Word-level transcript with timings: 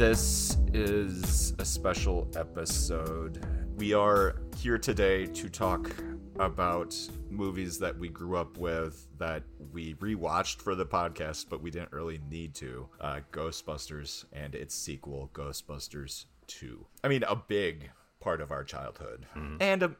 This 0.00 0.56
is 0.72 1.52
a 1.58 1.64
special 1.66 2.26
episode. 2.34 3.44
We 3.76 3.92
are 3.92 4.36
here 4.56 4.78
today 4.78 5.26
to 5.26 5.50
talk 5.50 5.94
about 6.38 6.96
movies 7.28 7.76
that 7.80 7.98
we 7.98 8.08
grew 8.08 8.38
up 8.38 8.56
with 8.56 9.06
that 9.18 9.42
we 9.74 9.92
rewatched 9.96 10.62
for 10.62 10.74
the 10.74 10.86
podcast, 10.86 11.50
but 11.50 11.60
we 11.60 11.70
didn't 11.70 11.92
really 11.92 12.18
need 12.30 12.54
to. 12.54 12.88
Uh, 12.98 13.20
Ghostbusters 13.30 14.24
and 14.32 14.54
its 14.54 14.74
sequel, 14.74 15.28
Ghostbusters 15.34 16.24
2. 16.46 16.82
I 17.04 17.08
mean, 17.08 17.22
a 17.24 17.36
big 17.36 17.90
part 18.20 18.40
of 18.40 18.50
our 18.50 18.64
childhood. 18.64 19.26
Mm-hmm. 19.36 19.56
And 19.60 19.82
um, 19.82 19.96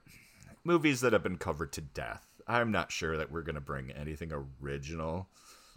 movies 0.64 1.02
that 1.02 1.12
have 1.12 1.22
been 1.22 1.36
covered 1.36 1.74
to 1.74 1.82
death. 1.82 2.26
I'm 2.46 2.72
not 2.72 2.90
sure 2.90 3.18
that 3.18 3.30
we're 3.30 3.42
going 3.42 3.54
to 3.56 3.60
bring 3.60 3.90
anything 3.90 4.32
original 4.62 5.28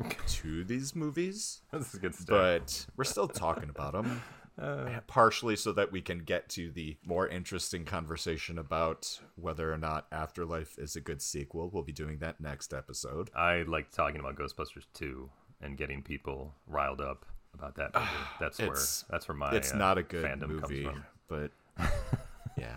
to 0.27 0.63
these 0.63 0.95
movies. 0.95 1.61
This 1.71 1.93
is 1.93 1.99
good 1.99 2.15
stuff. 2.15 2.27
But 2.27 2.85
we're 2.95 3.03
still 3.03 3.27
talking 3.27 3.69
about 3.69 3.93
them. 3.93 4.21
Uh, 4.55 4.83
eh, 4.87 4.99
partially 5.07 5.55
so 5.55 5.71
that 5.71 5.91
we 5.91 5.99
can 5.99 6.19
get 6.19 6.47
to 6.47 6.69
the 6.73 6.95
more 7.03 7.27
interesting 7.27 7.83
conversation 7.85 8.59
about 8.59 9.19
whether 9.35 9.73
or 9.73 9.79
not 9.79 10.05
Afterlife 10.11 10.77
is 10.77 10.95
a 10.95 11.01
good 11.01 11.23
sequel. 11.23 11.71
We'll 11.73 11.81
be 11.81 11.91
doing 11.91 12.19
that 12.19 12.39
next 12.39 12.71
episode. 12.71 13.31
I 13.35 13.63
like 13.63 13.91
talking 13.91 14.19
about 14.19 14.35
Ghostbusters 14.35 14.85
2 14.93 15.27
and 15.63 15.75
getting 15.75 16.03
people 16.03 16.53
riled 16.67 17.01
up 17.01 17.25
about 17.55 17.77
that. 17.77 17.95
Movie. 17.95 18.07
That's 18.39 18.59
where 18.59 19.09
that's 19.09 19.27
where 19.27 19.35
my 19.35 19.55
it's 19.55 19.73
uh, 19.73 19.77
not 19.77 19.97
a 19.97 20.03
good 20.03 20.47
movie, 20.47 20.87
but 21.27 21.49
yeah, 22.55 22.75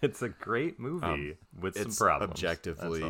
it's 0.00 0.22
a 0.22 0.30
great 0.30 0.80
movie 0.80 1.04
um, 1.06 1.34
with 1.60 1.76
some 1.76 1.92
problems. 1.92 2.30
Objectively 2.30 3.04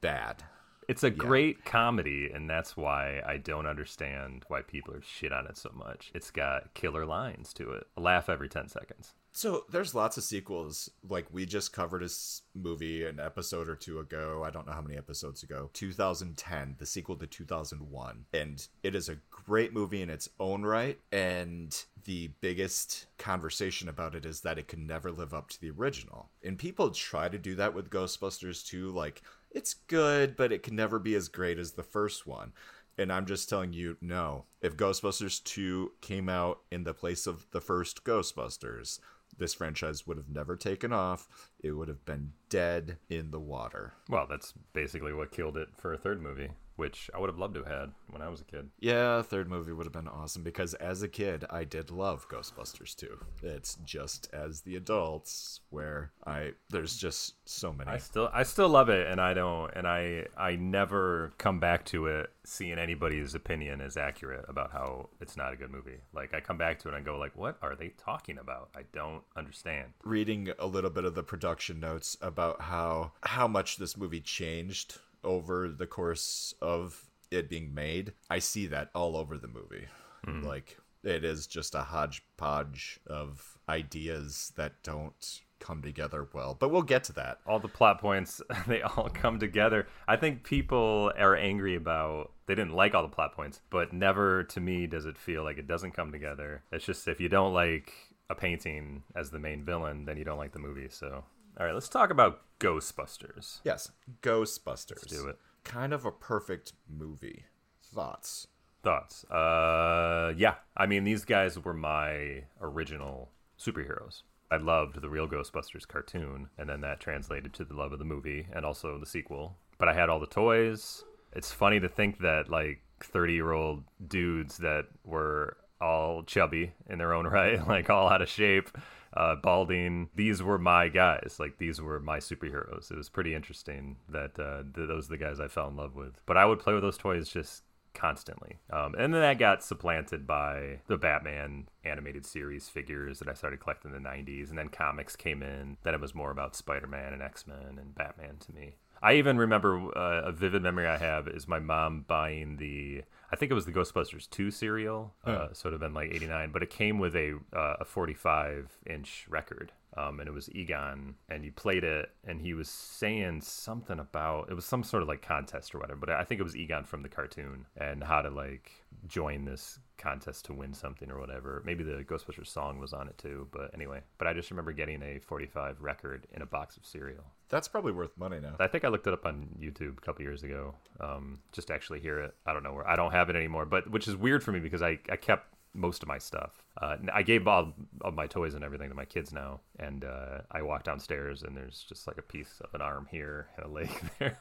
bad. 0.00 0.44
It's 0.88 1.04
a 1.04 1.08
yeah. 1.10 1.16
great 1.16 1.64
comedy, 1.64 2.30
and 2.32 2.48
that's 2.48 2.76
why 2.76 3.22
I 3.26 3.36
don't 3.38 3.66
understand 3.66 4.44
why 4.48 4.62
people 4.62 4.94
are 4.94 5.02
shit 5.02 5.32
on 5.32 5.46
it 5.46 5.56
so 5.56 5.70
much. 5.74 6.10
It's 6.14 6.30
got 6.30 6.74
killer 6.74 7.06
lines 7.06 7.52
to 7.54 7.70
it. 7.72 7.86
I 7.96 8.00
laugh 8.00 8.28
every 8.28 8.48
10 8.48 8.68
seconds. 8.68 9.14
So 9.36 9.64
there's 9.68 9.96
lots 9.96 10.16
of 10.16 10.22
sequels. 10.22 10.88
Like 11.08 11.26
we 11.32 11.44
just 11.44 11.72
covered 11.72 12.02
this 12.02 12.42
movie 12.54 13.04
an 13.04 13.18
episode 13.18 13.68
or 13.68 13.74
two 13.74 13.98
ago. 13.98 14.44
I 14.46 14.50
don't 14.50 14.64
know 14.64 14.72
how 14.72 14.80
many 14.80 14.96
episodes 14.96 15.42
ago. 15.42 15.70
2010, 15.72 16.76
the 16.78 16.86
sequel 16.86 17.16
to 17.16 17.26
2001, 17.26 18.26
and 18.32 18.68
it 18.84 18.94
is 18.94 19.08
a 19.08 19.18
great 19.30 19.72
movie 19.72 20.02
in 20.02 20.10
its 20.10 20.28
own 20.38 20.62
right. 20.62 21.00
And 21.10 21.76
the 22.04 22.28
biggest 22.40 23.06
conversation 23.18 23.88
about 23.88 24.14
it 24.14 24.24
is 24.24 24.42
that 24.42 24.56
it 24.58 24.68
can 24.68 24.86
never 24.86 25.10
live 25.10 25.34
up 25.34 25.48
to 25.48 25.60
the 25.60 25.70
original. 25.70 26.30
And 26.44 26.56
people 26.56 26.90
try 26.90 27.28
to 27.28 27.38
do 27.38 27.56
that 27.56 27.74
with 27.74 27.90
Ghostbusters 27.90 28.64
too. 28.64 28.90
Like 28.92 29.20
it's 29.54 29.74
good, 29.74 30.36
but 30.36 30.52
it 30.52 30.62
can 30.62 30.76
never 30.76 30.98
be 30.98 31.14
as 31.14 31.28
great 31.28 31.58
as 31.58 31.72
the 31.72 31.82
first 31.82 32.26
one. 32.26 32.52
And 32.98 33.12
I'm 33.12 33.24
just 33.26 33.48
telling 33.48 33.72
you, 33.72 33.96
no. 34.00 34.44
If 34.60 34.76
Ghostbusters 34.76 35.42
2 35.44 35.92
came 36.00 36.28
out 36.28 36.60
in 36.70 36.84
the 36.84 36.94
place 36.94 37.26
of 37.26 37.46
the 37.52 37.60
first 37.60 38.04
Ghostbusters, 38.04 39.00
this 39.36 39.54
franchise 39.54 40.06
would 40.06 40.16
have 40.16 40.28
never 40.28 40.56
taken 40.56 40.92
off. 40.92 41.28
It 41.62 41.72
would 41.72 41.88
have 41.88 42.04
been 42.04 42.32
dead 42.50 42.98
in 43.08 43.30
the 43.30 43.40
water. 43.40 43.94
Well, 44.08 44.26
that's 44.28 44.52
basically 44.72 45.12
what 45.12 45.32
killed 45.32 45.56
it 45.56 45.68
for 45.76 45.92
a 45.92 45.98
third 45.98 46.20
movie 46.22 46.50
which 46.76 47.08
I 47.14 47.18
would 47.20 47.28
have 47.30 47.38
loved 47.38 47.54
to 47.54 47.62
have 47.62 47.70
had 47.72 47.92
when 48.10 48.20
I 48.22 48.28
was 48.28 48.40
a 48.40 48.44
kid. 48.44 48.68
Yeah, 48.80 49.22
third 49.22 49.48
movie 49.48 49.72
would 49.72 49.86
have 49.86 49.92
been 49.92 50.08
awesome 50.08 50.42
because 50.42 50.74
as 50.74 51.02
a 51.02 51.08
kid, 51.08 51.44
I 51.50 51.62
did 51.64 51.90
love 51.90 52.28
Ghostbusters 52.28 52.96
2. 52.96 53.18
It's 53.42 53.76
just 53.84 54.28
as 54.32 54.62
the 54.62 54.74
adults 54.76 55.60
where 55.70 56.10
I 56.26 56.52
there's 56.70 56.96
just 56.96 57.34
so 57.48 57.72
many. 57.72 57.90
I 57.90 57.98
still 57.98 58.28
I 58.32 58.42
still 58.42 58.68
love 58.68 58.88
it 58.88 59.06
and 59.08 59.20
I 59.20 59.34
don't 59.34 59.70
and 59.74 59.86
I 59.86 60.26
I 60.36 60.56
never 60.56 61.32
come 61.38 61.60
back 61.60 61.84
to 61.86 62.06
it 62.06 62.30
seeing 62.44 62.78
anybody's 62.78 63.34
opinion 63.34 63.80
is 63.80 63.96
accurate 63.96 64.44
about 64.48 64.72
how 64.72 65.08
it's 65.20 65.36
not 65.36 65.52
a 65.52 65.56
good 65.56 65.70
movie. 65.70 65.98
Like 66.12 66.34
I 66.34 66.40
come 66.40 66.58
back 66.58 66.80
to 66.80 66.88
it 66.88 66.94
and 66.94 67.04
go 67.04 67.18
like, 67.18 67.36
what 67.36 67.56
are 67.62 67.76
they 67.76 67.88
talking 67.98 68.38
about? 68.38 68.70
I 68.76 68.82
don't 68.92 69.22
understand. 69.36 69.92
Reading 70.02 70.48
a 70.58 70.66
little 70.66 70.90
bit 70.90 71.04
of 71.04 71.14
the 71.14 71.22
production 71.22 71.78
notes 71.80 72.16
about 72.20 72.62
how 72.62 73.12
how 73.22 73.46
much 73.46 73.76
this 73.76 73.96
movie 73.96 74.20
changed 74.20 74.98
over 75.24 75.68
the 75.68 75.86
course 75.86 76.54
of 76.62 77.04
it 77.30 77.48
being 77.48 77.74
made, 77.74 78.12
I 78.30 78.38
see 78.38 78.66
that 78.68 78.90
all 78.94 79.16
over 79.16 79.38
the 79.38 79.48
movie. 79.48 79.86
Mm. 80.26 80.44
Like 80.44 80.76
it 81.02 81.24
is 81.24 81.46
just 81.46 81.74
a 81.74 81.82
hodgepodge 81.82 83.00
of 83.06 83.58
ideas 83.68 84.52
that 84.56 84.82
don't 84.82 85.40
come 85.58 85.82
together 85.82 86.28
well. 86.32 86.56
But 86.58 86.70
we'll 86.70 86.82
get 86.82 87.04
to 87.04 87.12
that. 87.14 87.38
All 87.46 87.58
the 87.58 87.68
plot 87.68 88.00
points, 88.00 88.40
they 88.66 88.82
all 88.82 89.08
come 89.12 89.38
together. 89.38 89.86
I 90.06 90.16
think 90.16 90.44
people 90.44 91.12
are 91.18 91.36
angry 91.36 91.74
about 91.74 92.30
they 92.46 92.54
didn't 92.54 92.74
like 92.74 92.94
all 92.94 93.02
the 93.02 93.08
plot 93.08 93.34
points, 93.34 93.60
but 93.70 93.92
never 93.92 94.44
to 94.44 94.60
me 94.60 94.86
does 94.86 95.06
it 95.06 95.18
feel 95.18 95.42
like 95.44 95.58
it 95.58 95.66
doesn't 95.66 95.92
come 95.92 96.12
together. 96.12 96.62
It's 96.70 96.84
just 96.84 97.08
if 97.08 97.20
you 97.20 97.28
don't 97.28 97.54
like 97.54 97.92
a 98.30 98.34
painting 98.34 99.02
as 99.16 99.30
the 99.30 99.38
main 99.38 99.64
villain, 99.64 100.04
then 100.04 100.16
you 100.16 100.24
don't 100.24 100.38
like 100.38 100.52
the 100.52 100.58
movie. 100.58 100.88
So, 100.90 101.24
all 101.58 101.66
right, 101.66 101.74
let's 101.74 101.88
talk 101.88 102.10
about 102.10 102.40
Ghostbusters. 102.64 103.60
Yes, 103.62 103.90
Ghostbusters. 104.22 104.90
Let's 104.92 105.06
do 105.06 105.26
it. 105.28 105.36
Kind 105.64 105.92
of 105.92 106.06
a 106.06 106.10
perfect 106.12 106.72
movie. 106.88 107.44
Thoughts? 107.82 108.46
Thoughts? 108.82 109.24
Uh, 109.24 110.32
yeah. 110.36 110.54
I 110.76 110.86
mean, 110.86 111.04
these 111.04 111.24
guys 111.26 111.58
were 111.62 111.74
my 111.74 112.44
original 112.62 113.28
superheroes. 113.58 114.22
I 114.50 114.56
loved 114.56 115.00
the 115.02 115.10
real 115.10 115.28
Ghostbusters 115.28 115.86
cartoon, 115.86 116.48
and 116.56 116.68
then 116.68 116.80
that 116.80 117.00
translated 117.00 117.52
to 117.54 117.64
the 117.64 117.74
love 117.74 117.92
of 117.92 117.98
the 117.98 118.04
movie 118.06 118.46
and 118.54 118.64
also 118.64 118.98
the 118.98 119.06
sequel. 119.06 119.56
But 119.78 119.88
I 119.88 119.92
had 119.94 120.08
all 120.08 120.20
the 120.20 120.26
toys. 120.26 121.04
It's 121.34 121.52
funny 121.52 121.80
to 121.80 121.88
think 121.88 122.20
that 122.20 122.48
like 122.48 122.80
thirty-year-old 123.00 123.84
dudes 124.08 124.56
that 124.58 124.84
were 125.04 125.56
all 125.80 126.22
chubby 126.22 126.72
in 126.88 126.96
their 126.98 127.12
own 127.12 127.26
right, 127.26 127.66
like 127.66 127.90
all 127.90 128.08
out 128.08 128.22
of 128.22 128.28
shape 128.28 128.70
uh, 129.16 129.36
Balding. 129.36 130.08
These 130.14 130.42
were 130.42 130.58
my 130.58 130.88
guys. 130.88 131.36
Like 131.38 131.58
these 131.58 131.80
were 131.80 132.00
my 132.00 132.18
superheroes. 132.18 132.90
It 132.90 132.96
was 132.96 133.08
pretty 133.08 133.34
interesting 133.34 133.96
that 134.08 134.38
uh, 134.38 134.62
th- 134.74 134.88
those 134.88 135.06
are 135.06 135.10
the 135.10 135.18
guys 135.18 135.40
I 135.40 135.48
fell 135.48 135.68
in 135.68 135.76
love 135.76 135.94
with. 135.94 136.20
But 136.26 136.36
I 136.36 136.44
would 136.44 136.58
play 136.58 136.74
with 136.74 136.82
those 136.82 136.98
toys 136.98 137.28
just 137.28 137.62
constantly. 137.94 138.58
Um, 138.70 138.94
and 138.98 139.14
then 139.14 139.20
that 139.20 139.38
got 139.38 139.62
supplanted 139.62 140.26
by 140.26 140.80
the 140.88 140.96
Batman 140.96 141.68
animated 141.84 142.26
series 142.26 142.68
figures 142.68 143.20
that 143.20 143.28
I 143.28 143.34
started 143.34 143.60
collecting 143.60 143.94
in 143.94 144.02
the 144.02 144.08
90s. 144.08 144.48
And 144.48 144.58
then 144.58 144.68
comics 144.68 145.14
came 145.16 145.42
in. 145.42 145.76
Then 145.84 145.94
it 145.94 146.00
was 146.00 146.14
more 146.14 146.30
about 146.32 146.56
Spider 146.56 146.86
Man 146.88 147.12
and 147.12 147.22
X 147.22 147.46
Men 147.46 147.78
and 147.78 147.94
Batman 147.94 148.36
to 148.40 148.52
me. 148.52 148.76
I 149.02 149.14
even 149.16 149.36
remember 149.36 149.78
uh, 149.96 150.22
a 150.22 150.32
vivid 150.32 150.62
memory 150.62 150.86
I 150.86 150.96
have 150.96 151.28
is 151.28 151.46
my 151.46 151.58
mom 151.58 152.06
buying 152.08 152.56
the 152.56 153.02
I 153.34 153.36
think 153.36 153.50
it 153.50 153.54
was 153.56 153.64
the 153.66 153.72
Ghostbusters 153.72 154.30
2 154.30 154.52
cereal, 154.52 155.12
oh. 155.26 155.32
uh, 155.32 155.48
so 155.52 155.68
it 155.68 155.72
would 155.72 155.82
have 155.82 155.88
been 155.88 155.92
like 155.92 156.14
89, 156.14 156.50
but 156.52 156.62
it 156.62 156.70
came 156.70 157.00
with 157.00 157.16
a, 157.16 157.36
uh, 157.52 157.78
a 157.80 157.84
45 157.84 158.70
inch 158.86 159.26
record. 159.28 159.72
Um, 159.96 160.18
and 160.18 160.28
it 160.28 160.32
was 160.32 160.50
Egon, 160.52 161.14
and 161.28 161.44
he 161.44 161.50
played 161.50 161.84
it, 161.84 162.10
and 162.26 162.40
he 162.40 162.52
was 162.52 162.68
saying 162.68 163.42
something 163.42 164.00
about 164.00 164.50
it 164.50 164.54
was 164.54 164.64
some 164.64 164.82
sort 164.82 165.02
of 165.04 165.08
like 165.08 165.22
contest 165.22 165.72
or 165.72 165.78
whatever, 165.78 166.00
but 166.00 166.10
I 166.10 166.24
think 166.24 166.40
it 166.40 166.42
was 166.44 166.56
Egon 166.56 166.82
from 166.84 167.02
the 167.04 167.08
cartoon 167.08 167.66
and 167.76 168.02
how 168.02 168.20
to 168.20 168.28
like 168.28 168.72
join 169.06 169.44
this 169.44 169.78
contest 169.96 170.46
to 170.46 170.52
win 170.52 170.74
something 170.74 171.12
or 171.12 171.20
whatever. 171.20 171.62
Maybe 171.64 171.84
the 171.84 172.02
Ghostbusters 172.02 172.48
song 172.48 172.80
was 172.80 172.92
on 172.92 173.06
it 173.06 173.16
too, 173.18 173.46
but 173.52 173.70
anyway. 173.72 174.00
But 174.18 174.26
I 174.26 174.32
just 174.32 174.50
remember 174.50 174.72
getting 174.72 175.00
a 175.00 175.20
45 175.20 175.80
record 175.80 176.26
in 176.34 176.42
a 176.42 176.46
box 176.46 176.76
of 176.76 176.84
cereal. 176.84 177.22
That's 177.48 177.68
probably 177.68 177.92
worth 177.92 178.18
money 178.18 178.40
now. 178.40 178.56
I 178.58 178.66
think 178.66 178.84
I 178.84 178.88
looked 178.88 179.06
it 179.06 179.12
up 179.12 179.24
on 179.24 179.48
YouTube 179.60 179.98
a 179.98 180.00
couple 180.00 180.22
years 180.22 180.42
ago, 180.42 180.74
um, 181.00 181.38
just 181.52 181.68
to 181.68 181.74
actually 181.74 182.00
hear 182.00 182.18
it. 182.18 182.34
I 182.44 182.52
don't 182.52 182.64
know 182.64 182.72
where 182.72 182.88
I 182.88 182.96
don't 182.96 183.12
have 183.12 183.23
have 183.24 183.34
it 183.34 183.38
anymore, 183.38 183.64
but 183.64 183.90
which 183.90 184.06
is 184.06 184.16
weird 184.16 184.42
for 184.42 184.52
me 184.52 184.60
because 184.60 184.82
I, 184.82 184.98
I 185.10 185.16
kept 185.16 185.48
most 185.74 186.02
of 186.02 186.08
my 186.08 186.18
stuff. 186.18 186.62
Uh, 186.80 186.96
I 187.12 187.22
gave 187.22 187.48
all 187.48 187.72
of 188.02 188.14
my 188.14 188.26
toys 188.26 188.54
and 188.54 188.62
everything 188.62 188.88
to 188.90 188.94
my 188.94 189.04
kids 189.04 189.32
now, 189.32 189.60
and 189.78 190.04
uh, 190.04 190.42
I 190.50 190.62
walk 190.62 190.84
downstairs 190.84 191.42
and 191.42 191.56
there's 191.56 191.84
just 191.88 192.06
like 192.06 192.18
a 192.18 192.22
piece 192.22 192.60
of 192.60 192.74
an 192.74 192.82
arm 192.82 193.08
here 193.10 193.48
and 193.56 193.66
a 193.66 193.68
leg 193.68 193.90
there. 194.18 194.38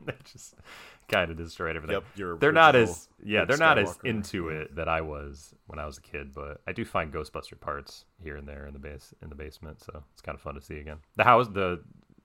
they 0.00 0.14
just 0.32 0.54
kind 1.08 1.30
of 1.30 1.36
destroyed 1.36 1.76
everything. 1.76 2.00
Yep, 2.16 2.40
they're 2.40 2.52
not 2.52 2.74
as 2.74 3.08
yeah, 3.22 3.44
they're 3.44 3.56
Skywalker. 3.58 3.60
not 3.60 3.78
as 3.78 3.98
into 4.04 4.48
it 4.48 4.74
that 4.76 4.88
I 4.88 5.02
was 5.02 5.54
when 5.66 5.78
I 5.78 5.84
was 5.84 5.98
a 5.98 6.02
kid. 6.02 6.32
But 6.34 6.60
I 6.66 6.72
do 6.72 6.84
find 6.86 7.12
Ghostbuster 7.12 7.60
parts 7.60 8.06
here 8.22 8.36
and 8.36 8.48
there 8.48 8.66
in 8.66 8.72
the 8.72 8.78
base 8.78 9.12
in 9.22 9.28
the 9.28 9.34
basement, 9.34 9.82
so 9.82 10.02
it's 10.12 10.22
kind 10.22 10.34
of 10.34 10.40
fun 10.40 10.54
to 10.54 10.62
see 10.62 10.78
again. 10.78 10.96
The 11.16 11.24
house, 11.24 11.48
the 11.48 11.80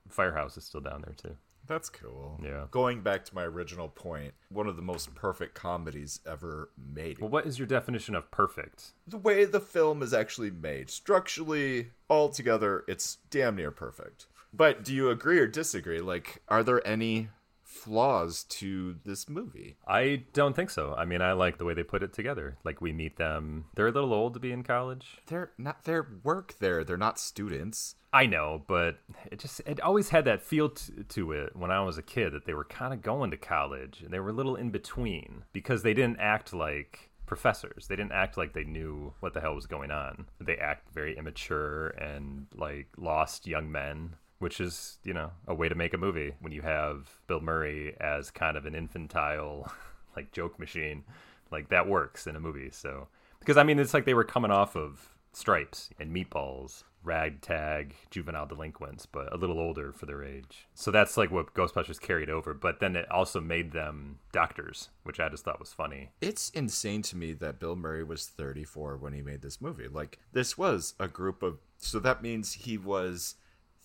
firehouse, 0.07 0.55
is 0.57 0.63
still 0.63 0.79
down 0.81 1.03
there 1.05 1.15
too. 1.15 1.35
That's 1.69 1.87
cool. 1.91 2.39
Yeah. 2.43 2.65
Going 2.71 3.01
back 3.03 3.23
to 3.25 3.35
my 3.35 3.43
original 3.43 3.89
point, 3.89 4.33
one 4.49 4.65
of 4.65 4.75
the 4.75 4.81
most 4.81 5.13
perfect 5.13 5.53
comedies 5.53 6.19
ever 6.27 6.71
made. 6.75 7.19
Well, 7.19 7.29
what 7.29 7.45
is 7.45 7.59
your 7.59 7.67
definition 7.67 8.15
of 8.15 8.29
perfect? 8.31 8.93
The 9.07 9.19
way 9.19 9.45
the 9.45 9.59
film 9.59 10.01
is 10.01 10.11
actually 10.11 10.49
made. 10.49 10.89
Structurally, 10.89 11.91
altogether, 12.09 12.83
it's 12.87 13.19
damn 13.29 13.55
near 13.55 13.69
perfect. 13.69 14.25
But 14.51 14.83
do 14.83 14.95
you 14.95 15.11
agree 15.11 15.37
or 15.37 15.45
disagree? 15.45 16.01
Like, 16.01 16.41
are 16.47 16.63
there 16.63 16.85
any 16.87 17.29
flaws 17.69 18.43
to 18.45 18.95
this 19.05 19.29
movie. 19.29 19.77
I 19.87 20.23
don't 20.33 20.55
think 20.55 20.71
so. 20.71 20.95
I 20.97 21.05
mean, 21.05 21.21
I 21.21 21.33
like 21.33 21.59
the 21.59 21.65
way 21.65 21.75
they 21.75 21.83
put 21.83 22.01
it 22.01 22.11
together. 22.13 22.57
Like 22.63 22.81
we 22.81 22.91
meet 22.91 23.17
them. 23.17 23.65
They're 23.75 23.87
a 23.87 23.91
little 23.91 24.11
old 24.11 24.33
to 24.33 24.39
be 24.39 24.51
in 24.51 24.63
college. 24.63 25.19
They're 25.27 25.51
not 25.57 25.83
their 25.83 26.07
work 26.23 26.55
there. 26.59 26.83
They're 26.83 26.97
not 26.97 27.19
students. 27.19 27.95
I 28.11 28.25
know, 28.25 28.63
but 28.67 28.97
it 29.31 29.37
just 29.37 29.59
it 29.67 29.79
always 29.81 30.09
had 30.09 30.25
that 30.25 30.41
feel 30.41 30.69
t- 30.69 30.91
to 31.09 31.31
it 31.31 31.55
when 31.55 31.69
I 31.69 31.81
was 31.81 31.99
a 31.99 32.03
kid 32.03 32.31
that 32.33 32.45
they 32.47 32.55
were 32.55 32.65
kind 32.65 32.91
of 32.91 33.03
going 33.03 33.29
to 33.31 33.37
college 33.37 34.01
and 34.03 34.11
they 34.11 34.19
were 34.19 34.29
a 34.29 34.33
little 34.33 34.55
in 34.55 34.71
between 34.71 35.43
because 35.53 35.83
they 35.83 35.93
didn't 35.93 36.19
act 36.19 36.51
like 36.55 37.11
professors. 37.27 37.85
They 37.85 37.95
didn't 37.95 38.13
act 38.13 38.35
like 38.35 38.53
they 38.53 38.63
knew 38.63 39.13
what 39.19 39.35
the 39.35 39.41
hell 39.41 39.53
was 39.53 39.67
going 39.67 39.91
on. 39.91 40.25
They 40.41 40.55
act 40.57 40.91
very 40.91 41.15
immature 41.15 41.89
and 41.89 42.47
like 42.57 42.87
lost 42.97 43.45
young 43.45 43.71
men 43.71 44.15
which 44.39 44.59
is 44.59 44.97
you 45.03 45.13
know 45.13 45.31
a 45.47 45.53
way 45.53 45.69
to 45.69 45.75
make 45.75 45.93
a 45.93 45.97
movie 45.97 46.33
when 46.39 46.51
you 46.51 46.61
have 46.63 47.19
Bill 47.27 47.41
Murray 47.41 47.95
as 48.01 48.31
kind 48.31 48.57
of 48.57 48.65
an 48.65 48.73
infantile 48.73 49.71
like 50.15 50.31
joke 50.31 50.57
machine 50.59 51.03
like 51.51 51.69
that 51.69 51.87
works 51.87 52.25
in 52.25 52.35
a 52.35 52.39
movie 52.39 52.69
so 52.71 53.07
because 53.39 53.57
I 53.57 53.63
mean 53.63 53.77
it's 53.79 53.93
like 53.93 54.05
they 54.05 54.13
were 54.13 54.23
coming 54.23 54.51
off 54.51 54.75
of 54.75 55.13
Stripes 55.33 55.91
and 55.99 56.13
Meatballs 56.15 56.83
ragtag 57.01 57.95
juvenile 58.11 58.45
delinquents 58.45 59.05
but 59.05 59.31
a 59.33 59.37
little 59.37 59.57
older 59.57 59.93
for 59.93 60.05
their 60.05 60.21
age 60.21 60.67
so 60.73 60.91
that's 60.91 61.15
like 61.15 61.31
what 61.31 61.53
ghostbusters 61.53 61.97
carried 61.97 62.29
over 62.29 62.53
but 62.53 62.81
then 62.81 62.93
it 62.97 63.09
also 63.09 63.39
made 63.39 63.71
them 63.71 64.19
doctors 64.33 64.89
which 65.03 65.17
i 65.17 65.29
just 65.29 65.45
thought 65.45 65.61
was 65.61 65.71
funny 65.71 66.09
it's 66.19 66.49
insane 66.49 67.01
to 67.01 67.15
me 67.15 67.31
that 67.31 67.57
bill 67.57 67.77
murray 67.77 68.03
was 68.03 68.27
34 68.27 68.97
when 68.97 69.13
he 69.13 69.21
made 69.21 69.41
this 69.41 69.61
movie 69.61 69.87
like 69.87 70.19
this 70.33 70.57
was 70.57 70.93
a 70.99 71.07
group 71.07 71.41
of 71.41 71.59
so 71.77 71.99
that 71.99 72.21
means 72.21 72.51
he 72.51 72.77
was 72.77 73.35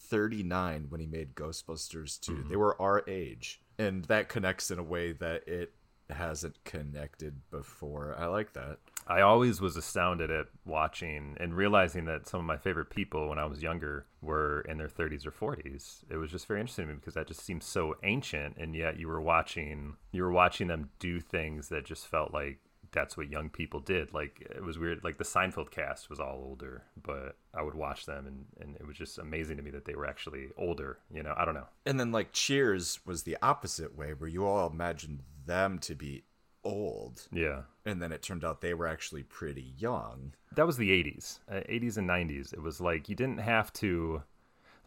39 0.05 0.87
when 0.89 1.01
he 1.01 1.07
made 1.07 1.35
Ghostbusters 1.35 2.21
2. 2.21 2.33
Mm-hmm. 2.33 2.49
They 2.49 2.57
were 2.57 2.81
our 2.81 3.03
age. 3.09 3.61
And 3.79 4.05
that 4.07 4.29
connects 4.29 4.71
in 4.71 4.79
a 4.79 4.83
way 4.83 5.13
that 5.13 5.47
it 5.49 5.73
hasn't 6.11 6.63
connected 6.65 7.35
before. 7.51 8.15
I 8.19 8.27
like 8.27 8.53
that. 8.53 8.79
I 9.07 9.21
always 9.23 9.61
was 9.61 9.77
astounded 9.77 10.31
at 10.31 10.47
watching 10.65 11.37
and 11.41 11.55
realizing 11.55 12.05
that 12.07 12.27
some 12.27 12.41
of 12.41 12.47
my 12.47 12.57
favorite 12.57 12.91
people 12.91 13.29
when 13.29 13.39
I 13.39 13.45
was 13.47 13.63
younger 13.63 14.07
were 14.23 14.61
in 14.63 14.79
their 14.79 14.89
30s 14.89 15.27
or 15.27 15.31
40s. 15.33 16.01
It 16.11 16.17
was 16.17 16.31
just 16.31 16.47
very 16.47 16.61
interesting 16.61 16.87
to 16.87 16.93
me 16.93 16.99
because 17.01 17.15
that 17.15 17.27
just 17.29 17.45
seems 17.45 17.65
so 17.65 17.97
ancient 18.03 18.57
and 18.59 18.75
yet 18.75 18.99
you 18.99 19.09
were 19.09 19.21
watching 19.21 19.97
you 20.13 20.23
were 20.23 20.33
watching 20.33 20.69
them 20.69 20.91
do 20.99 21.21
things 21.21 21.69
that 21.69 21.85
just 21.85 22.07
felt 22.07 22.33
like 22.33 22.61
that's 22.95 23.17
what 23.19 23.29
young 23.29 23.51
people 23.51 23.81
did. 23.81 24.15
Like 24.15 24.41
it 24.41 24.63
was 24.63 24.79
weird. 24.79 25.05
Like 25.05 25.19
the 25.19 25.25
Seinfeld 25.25 25.71
cast 25.71 26.09
was 26.09 26.21
all 26.21 26.41
older, 26.45 26.85
but 27.01 27.37
I 27.53 27.61
would 27.61 27.75
watch 27.75 28.07
them, 28.07 28.27
and 28.27 28.45
and 28.61 28.77
it 28.77 28.87
was 28.87 28.97
just 28.97 29.19
amazing 29.19 29.59
to 29.59 29.63
me 29.63 29.71
that 29.73 29.85
they 29.85 29.95
were 29.97 30.07
actually 30.07 30.47
older. 30.57 30.99
You 31.13 31.23
know, 31.23 31.35
I 31.37 31.45
don't 31.45 31.55
know. 31.55 31.67
And 31.85 31.99
then 32.01 32.13
like 32.13 32.33
Cheers 32.33 33.01
was 33.05 33.25
the 33.25 33.37
opposite 33.43 33.99
way, 33.99 34.13
where 34.17 34.31
you 34.31 34.47
all 34.47 34.71
imagined 34.71 35.21
them 35.45 35.79
to 35.81 35.95
be 35.95 36.23
old. 36.63 37.29
Yeah. 37.33 37.63
And 37.85 38.01
then 38.01 38.11
it 38.13 38.23
turned 38.23 38.43
out 38.45 38.61
they 38.63 38.73
were 38.73 38.87
actually 38.87 39.25
pretty 39.25 39.75
young. 39.77 40.33
That 40.57 40.67
was 40.67 40.79
the 40.79 40.89
80s. 40.91 41.41
Uh, 41.51 41.57
80s 41.69 41.99
and 41.99 42.09
90s. 42.09 42.55
It 42.55 42.63
was 42.63 42.81
like 42.81 43.07
you 43.11 43.15
didn't 43.15 43.41
have 43.41 43.71
to 43.75 44.23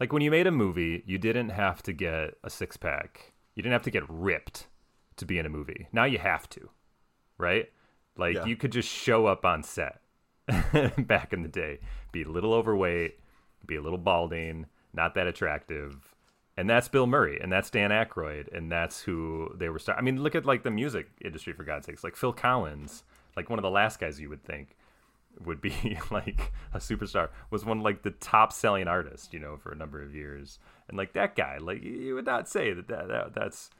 like 0.00 0.12
when 0.12 0.22
you 0.22 0.30
made 0.32 0.46
a 0.46 0.50
movie, 0.52 1.04
you 1.06 1.18
didn't 1.18 1.50
have 1.50 1.82
to 1.84 1.92
get 1.92 2.34
a 2.42 2.48
six 2.50 2.76
pack. 2.78 3.34
You 3.54 3.62
didn't 3.62 3.74
have 3.74 3.82
to 3.82 3.90
get 3.90 4.02
ripped 4.08 4.66
to 5.18 5.24
be 5.26 5.38
in 5.38 5.44
a 5.46 5.50
movie. 5.50 5.88
Now 5.92 6.04
you 6.04 6.18
have 6.18 6.48
to, 6.50 6.68
right? 7.38 7.68
Like 8.18 8.34
yeah. 8.34 8.44
you 8.44 8.56
could 8.56 8.72
just 8.72 8.88
show 8.88 9.26
up 9.26 9.46
on 9.46 9.62
set 9.62 10.00
back 10.98 11.32
in 11.32 11.42
the 11.42 11.48
day, 11.48 11.78
be 12.12 12.24
a 12.24 12.28
little 12.28 12.52
overweight, 12.52 13.18
be 13.64 13.76
a 13.76 13.80
little 13.80 13.98
balding, 13.98 14.66
not 14.92 15.14
that 15.14 15.26
attractive. 15.28 16.14
And 16.56 16.68
that's 16.68 16.88
Bill 16.88 17.06
Murray, 17.06 17.38
and 17.40 17.52
that's 17.52 17.70
Dan 17.70 17.90
Aykroyd, 17.90 18.52
and 18.52 18.70
that's 18.72 19.00
who 19.02 19.48
they 19.54 19.68
were. 19.68 19.78
I 19.96 20.00
mean, 20.00 20.20
look 20.20 20.34
at 20.34 20.44
like 20.44 20.64
the 20.64 20.72
music 20.72 21.08
industry 21.24 21.52
for 21.52 21.62
God's 21.62 21.86
sakes. 21.86 22.02
Like 22.02 22.16
Phil 22.16 22.32
Collins, 22.32 23.04
like 23.36 23.48
one 23.48 23.60
of 23.60 23.62
the 23.62 23.70
last 23.70 24.00
guys 24.00 24.18
you 24.18 24.28
would 24.28 24.42
think 24.44 24.76
would 25.44 25.60
be 25.60 25.96
like 26.10 26.50
a 26.74 26.78
superstar 26.78 27.28
was 27.52 27.64
one 27.64 27.78
like 27.80 28.02
the 28.02 28.10
top 28.10 28.52
selling 28.52 28.88
artist 28.88 29.32
you 29.32 29.38
know 29.38 29.56
for 29.56 29.70
a 29.70 29.76
number 29.76 30.02
of 30.02 30.12
years 30.12 30.58
and 30.88 30.98
like 30.98 31.12
that 31.12 31.36
guy 31.36 31.58
like 31.58 31.80
you 31.80 32.14
would 32.16 32.26
not 32.26 32.48
say 32.48 32.72
that, 32.72 32.88
that, 32.88 33.06
that 33.06 33.34
that's 33.34 33.70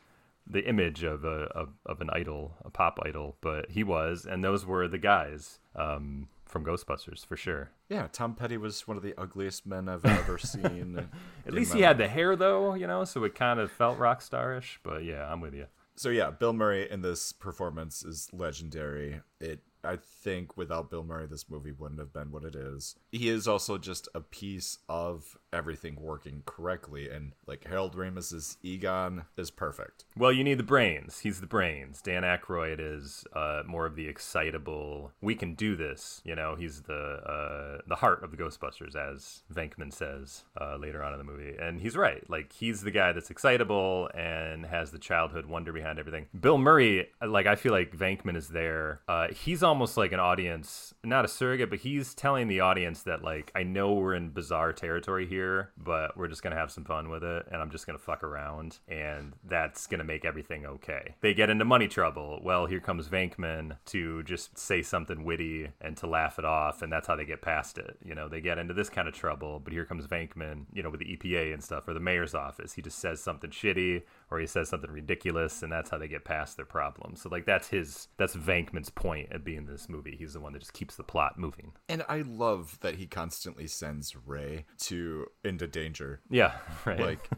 the 0.51 0.67
image 0.67 1.03
of 1.03 1.25
a 1.25 1.43
of, 1.55 1.69
of, 1.87 2.01
an 2.01 2.11
idol, 2.13 2.57
a 2.65 2.71
pop 2.71 2.99
idol, 3.05 3.37
but 3.41 3.71
he 3.71 3.83
was, 3.85 4.25
and 4.27 4.43
those 4.43 4.65
were 4.65 4.89
the 4.89 4.99
guys 4.99 5.59
um, 5.77 6.29
from 6.47 6.65
Ghostbusters 6.65 7.25
for 7.27 7.37
sure. 7.37 7.71
Yeah, 7.89 8.07
Tom 8.13 8.35
Petty 8.35 8.57
was 8.57 8.89
one 8.89 8.97
of 8.97 9.03
the 9.03 9.15
ugliest 9.21 9.67
men 9.67 9.89
I've 9.89 10.05
ever 10.05 10.39
seen. 10.39 11.09
At 11.47 11.53
least 11.53 11.75
he 11.75 11.83
had 11.83 11.99
the 11.99 12.09
hair 12.09 12.35
though, 12.37 12.75
you 12.75 12.87
know, 12.87 13.05
so 13.05 13.25
it 13.25 13.35
kind 13.35 13.61
of 13.61 13.71
felt 13.71 13.99
rock 13.99 14.21
starish. 14.21 14.79
But 14.83 15.05
yeah, 15.05 15.31
I'm 15.31 15.41
with 15.41 15.55
you. 15.55 15.67
So 15.97 16.09
yeah, 16.11 16.31
Bill 16.31 16.53
Murray 16.53 16.89
in 16.91 17.03
this 17.03 17.33
performance 17.33 18.05
is 18.05 18.29
legendary. 18.33 19.21
It 19.41 19.61
I 19.85 19.97
think 19.97 20.57
without 20.57 20.91
Bill 20.91 21.05
Murray, 21.05 21.27
this 21.27 21.49
movie 21.49 21.71
wouldn't 21.73 22.01
have 22.01 22.13
been 22.13 22.33
what 22.33 22.43
it 22.45 22.55
is. 22.57 22.97
He 23.13 23.29
is 23.29 23.47
also 23.47 23.79
just 23.79 24.09
a 24.15 24.21
piece 24.21 24.79
of 24.89 25.39
everything 25.53 25.97
working 26.01 26.43
correctly. 26.47 27.09
And 27.09 27.33
like 27.47 27.67
Harold 27.67 27.97
Ramis's 27.97 28.57
Egon 28.63 29.25
is 29.37 29.51
perfect. 29.51 30.05
Well, 30.17 30.33
you 30.33 30.45
need 30.45 30.59
the 30.59 30.63
brains. 30.65 31.21
He's 31.21 31.41
the 31.41 31.47
brains. 31.47 32.01
Dan 32.03 32.23
Aykroyd 32.23 32.77
is 32.81 33.25
uh, 33.35 33.63
more 33.67 33.87
of 33.87 33.97
the 33.97 34.07
excitable. 34.09 35.13
We 35.21 35.35
can 35.35 35.55
do 35.55 35.77
this. 35.77 36.21
You 36.25 36.35
know, 36.35 36.55
he's 36.59 36.83
the 36.83 36.95
uh, 36.99 37.79
the 37.87 37.97
heart 37.97 38.23
of 38.23 38.31
the 38.31 38.37
Ghostbusters, 38.37 38.97
as 38.97 39.43
Venkman 39.53 39.93
says 39.93 40.45
uh, 40.61 40.77
later 40.77 41.03
on 41.03 41.13
in 41.13 41.19
the 41.19 41.25
movie, 41.25 41.55
and 41.61 41.81
he's 41.81 41.97
right. 41.97 42.29
Like 42.29 42.53
he's 42.53 42.83
the 42.83 42.91
guy 42.91 43.13
that's 43.13 43.31
excitable 43.31 44.11
and 44.15 44.67
has 44.67 44.91
the 44.91 44.99
childhood 44.99 45.47
wonder 45.47 45.73
behind 45.73 45.99
everything. 45.99 46.27
Bill 46.39 46.59
Murray, 46.59 47.09
like 47.27 47.47
I 47.47 47.55
feel 47.55 47.73
like 47.73 47.97
Venkman 47.97 48.37
is 48.37 48.49
there. 48.49 49.01
Uh, 49.09 49.29
he's 49.29 49.63
almost 49.63 49.97
like 49.97 50.13
an 50.13 50.21
audience, 50.21 50.95
not 51.05 51.25
a 51.25 51.29
surrogate, 51.29 51.71
but 51.71 51.81
he's 51.81 52.15
telling 52.15 52.49
the 52.49 52.61
audience 52.61 53.03
that 53.05 53.23
like 53.23 53.51
I 53.55 53.63
know 53.63 53.93
we're 53.95 54.15
in 54.15 54.31
bizarre 54.31 54.73
territory 54.73 55.27
here 55.27 55.38
here, 55.39 55.71
but 55.77 56.17
we're 56.17 56.27
just 56.27 56.43
going 56.43 56.51
to 56.53 56.57
have 56.59 56.73
some 56.73 56.83
fun 56.85 57.09
with 57.11 57.23
it 57.23 57.47
and 57.53 57.63
I'm 57.63 57.71
just 57.71 57.87
going 57.87 57.97
to 57.97 58.05
fuck 58.05 58.25
around 58.25 58.79
and 58.89 59.35
that's 59.45 59.87
going 59.87 59.99
to 60.01 60.05
make 60.05 60.25
everything 60.25 60.67
okay. 60.67 61.15
They 61.21 61.33
get 61.33 61.49
into 61.49 61.65
money 61.65 61.87
trouble. 61.87 62.41
Well, 62.43 62.67
here 62.67 62.81
comes 62.81 63.07
Venkman 63.09 63.77
to 63.87 64.25
just 64.25 64.59
say 64.59 64.83
something 64.83 65.25
witty 65.25 65.69
and 65.81 65.97
to 65.99 66.09
laugh 66.09 66.41
it 66.41 66.45
off 66.45 66.83
and 66.83 66.93
that's 66.93 67.07
how 67.07 67.15
they 67.15 67.25
get 67.25 67.41
past 67.41 67.79
it. 67.79 67.97
You 68.05 68.17
know, 68.17 68.29
they 68.29 68.41
get 68.41 68.59
into 68.59 68.75
this 68.75 68.91
kind 68.91 69.07
of 69.07 69.15
trouble, 69.15 69.61
but 69.61 69.73
here 69.73 69.85
comes 69.85 70.09
Venkman, 70.09 70.65
you 70.73 70.83
know, 70.83 70.91
with 70.91 70.99
the 71.01 71.17
EPA 71.17 71.53
and 71.55 71.63
stuff 71.63 71.87
or 71.87 71.95
the 71.95 72.01
mayor's 72.01 72.35
office. 72.35 72.73
He 72.73 72.83
just 72.83 72.99
says 72.99 73.21
something 73.23 73.51
shitty 73.51 74.03
or 74.31 74.39
he 74.39 74.47
says 74.47 74.69
something 74.69 74.91
ridiculous 74.91 75.63
and 75.63 75.73
that's 75.73 75.91
how 75.91 75.99
they 75.99 76.09
get 76.09 76.25
past 76.25 76.57
their 76.57 76.67
problems. 76.67 77.23
so 77.23 77.29
like 77.29 77.45
that's 77.47 77.69
his 77.69 78.09
that's 78.17 78.37
venkman's 78.37 78.91
point 78.91 79.29
at 79.33 79.45
being 79.45 79.67
this 79.67 79.89
movie 79.89 80.17
he's 80.19 80.33
the 80.35 80.41
one 80.41 80.53
that 80.53 80.59
just 80.61 80.73
keeps 80.73 80.97
the 80.97 81.03
plot 81.03 81.39
moving 81.39 81.73
and 81.89 82.03
i 82.09 82.19
love 82.27 82.79
that 82.81 82.97
he 82.97 83.07
constantly 83.07 83.67
sends 83.67 84.15
ray 84.27 84.65
to 84.79 85.27
into 85.45 85.67
danger 85.67 86.21
yeah 86.31 86.53
right 86.85 87.01
like 87.01 87.29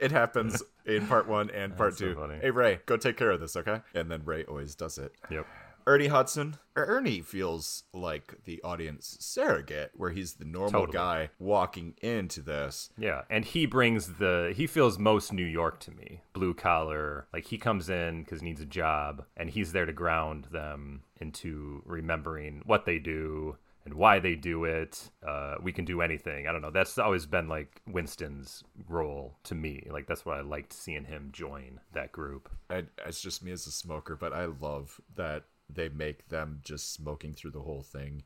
it 0.00 0.10
happens 0.10 0.62
in 0.84 1.06
part 1.06 1.28
one 1.28 1.50
and 1.50 1.76
part 1.76 1.90
that's 1.90 2.00
two 2.00 2.14
so 2.14 2.38
hey 2.40 2.50
ray 2.50 2.78
go 2.86 2.96
take 2.96 3.16
care 3.16 3.30
of 3.30 3.40
this 3.40 3.56
okay 3.56 3.80
and 3.94 4.10
then 4.10 4.22
ray 4.24 4.44
always 4.44 4.74
does 4.74 4.98
it 4.98 5.12
yep 5.30 5.46
Ernie 5.86 6.08
Hudson. 6.08 6.58
Ernie 6.76 7.20
feels 7.20 7.84
like 7.92 8.44
the 8.44 8.62
audience 8.62 9.16
surrogate, 9.20 9.92
where 9.94 10.10
he's 10.10 10.34
the 10.34 10.44
normal 10.44 10.82
totally. 10.86 10.92
guy 10.92 11.30
walking 11.38 11.94
into 12.00 12.40
this. 12.40 12.90
Yeah, 12.96 13.22
and 13.28 13.44
he 13.44 13.66
brings 13.66 14.14
the 14.14 14.52
he 14.56 14.66
feels 14.66 14.98
most 14.98 15.32
New 15.32 15.44
York 15.44 15.80
to 15.80 15.90
me, 15.90 16.22
blue 16.32 16.54
collar. 16.54 17.26
Like 17.32 17.46
he 17.46 17.58
comes 17.58 17.88
in 17.90 18.22
because 18.22 18.40
he 18.40 18.46
needs 18.46 18.60
a 18.60 18.66
job, 18.66 19.24
and 19.36 19.50
he's 19.50 19.72
there 19.72 19.86
to 19.86 19.92
ground 19.92 20.48
them 20.52 21.02
into 21.20 21.82
remembering 21.84 22.62
what 22.64 22.86
they 22.86 22.98
do 22.98 23.56
and 23.84 23.92
why 23.94 24.18
they 24.20 24.34
do 24.34 24.64
it. 24.64 25.10
Uh, 25.26 25.56
we 25.62 25.72
can 25.72 25.84
do 25.86 26.00
anything. 26.02 26.46
I 26.48 26.52
don't 26.52 26.62
know. 26.62 26.70
That's 26.70 26.96
always 26.98 27.24
been 27.26 27.48
like 27.48 27.80
Winston's 27.86 28.62
role 28.88 29.36
to 29.44 29.54
me. 29.54 29.86
Like 29.90 30.06
that's 30.06 30.24
what 30.24 30.38
I 30.38 30.40
liked 30.42 30.72
seeing 30.72 31.04
him 31.04 31.28
join 31.32 31.80
that 31.92 32.10
group. 32.12 32.50
I, 32.70 32.84
it's 33.06 33.20
just 33.20 33.42
me 33.42 33.52
as 33.52 33.66
a 33.66 33.70
smoker, 33.70 34.16
but 34.16 34.32
I 34.32 34.46
love 34.46 34.98
that 35.16 35.42
they 35.74 35.88
make 35.88 36.28
them 36.28 36.60
just 36.62 36.92
smoking 36.92 37.32
through 37.32 37.50
the 37.52 37.60
whole 37.62 37.82
thing 37.82 38.22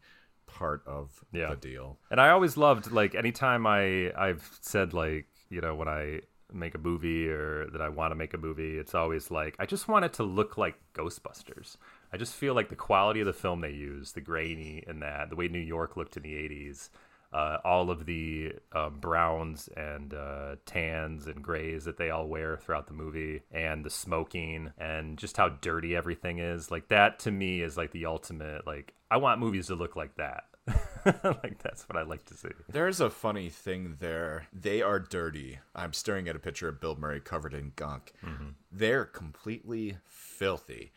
part 0.46 0.82
of 0.86 1.24
yeah. 1.32 1.50
the 1.50 1.56
deal. 1.56 1.98
And 2.10 2.20
I 2.20 2.30
always 2.30 2.56
loved 2.56 2.90
like 2.92 3.14
anytime 3.14 3.66
I 3.66 4.12
I've 4.16 4.58
said 4.60 4.92
like, 4.94 5.26
you 5.48 5.60
know, 5.60 5.74
when 5.74 5.88
I 5.88 6.20
make 6.52 6.74
a 6.74 6.78
movie 6.78 7.28
or 7.28 7.66
that 7.72 7.80
I 7.80 7.88
want 7.88 8.12
to 8.12 8.16
make 8.16 8.34
a 8.34 8.38
movie, 8.38 8.78
it's 8.78 8.94
always 8.94 9.30
like 9.30 9.56
I 9.58 9.66
just 9.66 9.88
want 9.88 10.04
it 10.04 10.12
to 10.14 10.22
look 10.22 10.56
like 10.58 10.76
Ghostbusters. 10.94 11.76
I 12.12 12.16
just 12.16 12.34
feel 12.34 12.54
like 12.54 12.68
the 12.68 12.76
quality 12.76 13.20
of 13.20 13.26
the 13.26 13.32
film 13.32 13.60
they 13.60 13.70
use, 13.72 14.12
the 14.12 14.20
grainy 14.20 14.84
and 14.86 15.02
that, 15.02 15.30
the 15.30 15.36
way 15.36 15.48
New 15.48 15.58
York 15.58 15.96
looked 15.96 16.16
in 16.16 16.22
the 16.22 16.34
80s, 16.34 16.90
uh, 17.34 17.58
all 17.64 17.90
of 17.90 18.06
the 18.06 18.52
um, 18.72 18.98
browns 19.00 19.68
and 19.76 20.14
uh, 20.14 20.54
tans 20.66 21.26
and 21.26 21.42
grays 21.42 21.84
that 21.84 21.96
they 21.96 22.08
all 22.08 22.28
wear 22.28 22.56
throughout 22.56 22.86
the 22.86 22.92
movie, 22.94 23.42
and 23.50 23.84
the 23.84 23.90
smoking, 23.90 24.70
and 24.78 25.18
just 25.18 25.36
how 25.36 25.48
dirty 25.48 25.96
everything 25.96 26.38
is. 26.38 26.70
Like 26.70 26.88
that 26.88 27.18
to 27.20 27.32
me 27.32 27.60
is 27.60 27.76
like 27.76 27.90
the 27.90 28.06
ultimate. 28.06 28.66
Like 28.68 28.94
I 29.10 29.16
want 29.16 29.40
movies 29.40 29.66
to 29.66 29.74
look 29.74 29.96
like 29.96 30.14
that. 30.14 30.44
like 31.04 31.60
that's 31.60 31.88
what 31.88 31.98
I 31.98 32.02
like 32.02 32.24
to 32.26 32.34
see. 32.34 32.50
There's 32.70 33.00
a 33.00 33.10
funny 33.10 33.48
thing 33.48 33.96
there. 33.98 34.46
They 34.52 34.80
are 34.80 35.00
dirty. 35.00 35.58
I'm 35.74 35.92
staring 35.92 36.28
at 36.28 36.36
a 36.36 36.40
picture 36.40 36.68
of 36.68 36.80
Bill 36.80 36.94
Murray 36.94 37.20
covered 37.20 37.52
in 37.52 37.72
gunk. 37.74 38.12
Mm-hmm. 38.24 38.50
They're 38.70 39.04
completely 39.04 39.96
filthy 40.06 40.92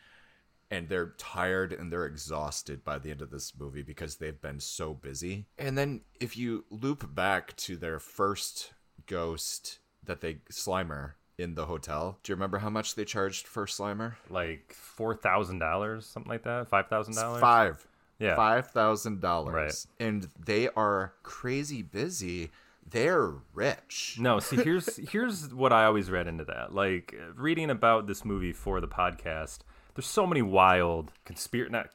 and 0.70 0.88
they're 0.88 1.14
tired 1.18 1.72
and 1.72 1.92
they're 1.92 2.06
exhausted 2.06 2.84
by 2.84 2.98
the 2.98 3.10
end 3.10 3.22
of 3.22 3.30
this 3.30 3.52
movie 3.58 3.82
because 3.82 4.16
they've 4.16 4.40
been 4.40 4.60
so 4.60 4.94
busy. 4.94 5.46
And 5.58 5.78
then 5.78 6.02
if 6.20 6.36
you 6.36 6.64
loop 6.70 7.14
back 7.14 7.56
to 7.56 7.76
their 7.76 7.98
first 7.98 8.72
ghost 9.06 9.78
that 10.04 10.20
they 10.20 10.34
Slimer 10.52 11.12
in 11.38 11.54
the 11.54 11.66
hotel, 11.66 12.18
do 12.22 12.32
you 12.32 12.36
remember 12.36 12.58
how 12.58 12.70
much 12.70 12.94
they 12.94 13.04
charged 13.04 13.46
for 13.46 13.66
Slimer? 13.66 14.14
Like 14.28 14.72
four 14.74 15.14
thousand 15.14 15.58
dollars, 15.60 16.04
something 16.06 16.30
like 16.30 16.44
that. 16.44 16.68
Five 16.68 16.88
thousand 16.88 17.14
dollars. 17.14 17.40
Five. 17.40 17.86
Yeah. 18.18 18.36
Five 18.36 18.68
thousand 18.70 19.20
dollars. 19.20 19.54
Right. 19.98 20.06
And 20.06 20.28
they 20.38 20.68
are 20.70 21.14
crazy 21.22 21.82
busy 21.82 22.50
they're 22.90 23.34
rich. 23.52 24.16
No, 24.18 24.40
see 24.40 24.56
here's 24.56 24.96
here's 25.10 25.52
what 25.52 25.74
I 25.74 25.84
always 25.84 26.10
read 26.10 26.26
into 26.26 26.44
that. 26.46 26.74
Like 26.74 27.14
reading 27.36 27.68
about 27.68 28.06
this 28.06 28.24
movie 28.24 28.54
for 28.54 28.80
the 28.80 28.88
podcast, 28.88 29.58
there's 29.98 30.06
so 30.06 30.28
many 30.28 30.42
wild 30.42 31.10
conspiracy 31.24 31.72
not 31.72 31.88